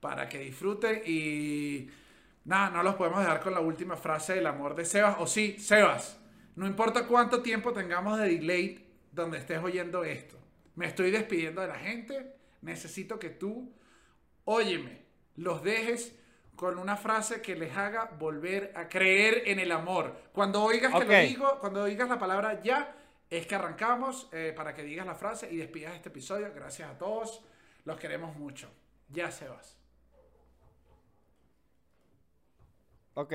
para 0.00 0.28
que 0.28 0.38
disfruten 0.38 1.02
y 1.04 1.88
nada, 2.44 2.70
no 2.70 2.82
los 2.82 2.94
podemos 2.94 3.20
dejar 3.20 3.40
con 3.40 3.52
la 3.54 3.60
última 3.60 3.96
frase 3.96 4.34
del 4.34 4.46
amor 4.46 4.74
de 4.74 4.84
Sebas. 4.84 5.16
O 5.18 5.26
sí, 5.26 5.58
Sebas. 5.58 6.18
No 6.56 6.66
importa 6.66 7.06
cuánto 7.06 7.42
tiempo 7.42 7.72
tengamos 7.72 8.18
de 8.18 8.28
delay 8.28 8.88
donde 9.12 9.38
estés 9.38 9.62
oyendo 9.62 10.04
esto. 10.04 10.36
Me 10.74 10.86
estoy 10.86 11.10
despidiendo 11.10 11.60
de 11.60 11.68
la 11.68 11.78
gente. 11.78 12.34
Necesito 12.62 13.18
que 13.18 13.30
tú, 13.30 13.72
óyeme, 14.44 15.04
los 15.36 15.62
dejes 15.62 16.16
con 16.56 16.78
una 16.78 16.96
frase 16.96 17.40
que 17.40 17.54
les 17.54 17.76
haga 17.76 18.06
volver 18.18 18.72
a 18.74 18.88
creer 18.88 19.44
en 19.46 19.60
el 19.60 19.70
amor. 19.70 20.16
Cuando 20.32 20.62
oigas 20.62 20.92
que 20.92 21.04
lo 21.04 21.18
digo, 21.20 21.58
cuando 21.60 21.84
digas 21.84 22.08
la 22.08 22.18
palabra 22.18 22.60
ya, 22.62 22.96
es 23.30 23.46
que 23.46 23.54
arrancamos 23.54 24.28
eh, 24.32 24.52
para 24.56 24.74
que 24.74 24.82
digas 24.82 25.06
la 25.06 25.14
frase 25.14 25.48
y 25.52 25.56
despidas 25.56 25.94
este 25.94 26.08
episodio. 26.08 26.52
Gracias 26.52 26.90
a 26.90 26.98
todos. 26.98 27.44
Los 27.84 27.98
queremos 27.98 28.34
mucho. 28.36 28.68
Ya, 29.08 29.30
Sebas. 29.30 29.77
Ok, 33.18 33.32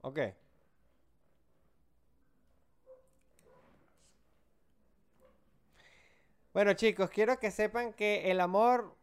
ok. 0.00 0.18
Bueno 6.52 6.72
chicos, 6.72 7.08
quiero 7.10 7.38
que 7.38 7.52
sepan 7.52 7.92
que 7.92 8.32
el 8.32 8.40
amor 8.40 8.96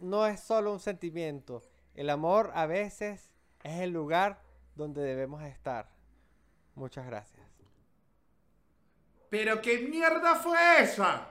no 0.00 0.26
es 0.26 0.40
solo 0.40 0.72
un 0.72 0.80
sentimiento. 0.80 1.62
El 1.94 2.10
amor 2.10 2.50
a 2.56 2.66
veces 2.66 3.30
es 3.62 3.82
el 3.82 3.90
lugar 3.90 4.42
donde 4.74 5.02
debemos 5.02 5.44
estar. 5.44 5.90
Muchas 6.74 7.06
gracias. 7.06 7.46
Pero 9.30 9.62
qué 9.62 9.78
mierda 9.78 10.34
fue 10.34 10.58
esa. 10.80 11.28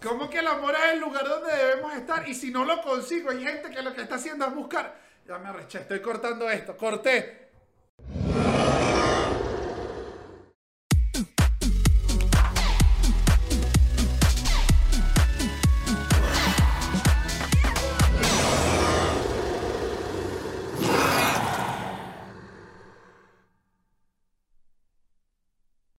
¿Cómo 0.00 0.30
que 0.30 0.38
el 0.38 0.46
amor 0.46 0.74
es 0.76 0.94
el 0.94 1.00
lugar 1.00 1.28
donde 1.28 1.54
debemos 1.54 1.92
estar? 1.92 2.26
Y 2.26 2.32
si 2.32 2.50
no 2.50 2.64
lo 2.64 2.80
consigo, 2.80 3.28
hay 3.28 3.44
gente 3.44 3.68
que 3.68 3.82
lo 3.82 3.92
que 3.92 4.00
está 4.00 4.14
haciendo 4.14 4.46
es 4.46 4.54
buscar. 4.54 5.07
Ya 5.28 5.36
me 5.38 5.48
arreché, 5.50 5.80
estoy 5.80 6.00
cortando 6.00 6.48
esto. 6.48 6.74
Corté. 6.74 7.48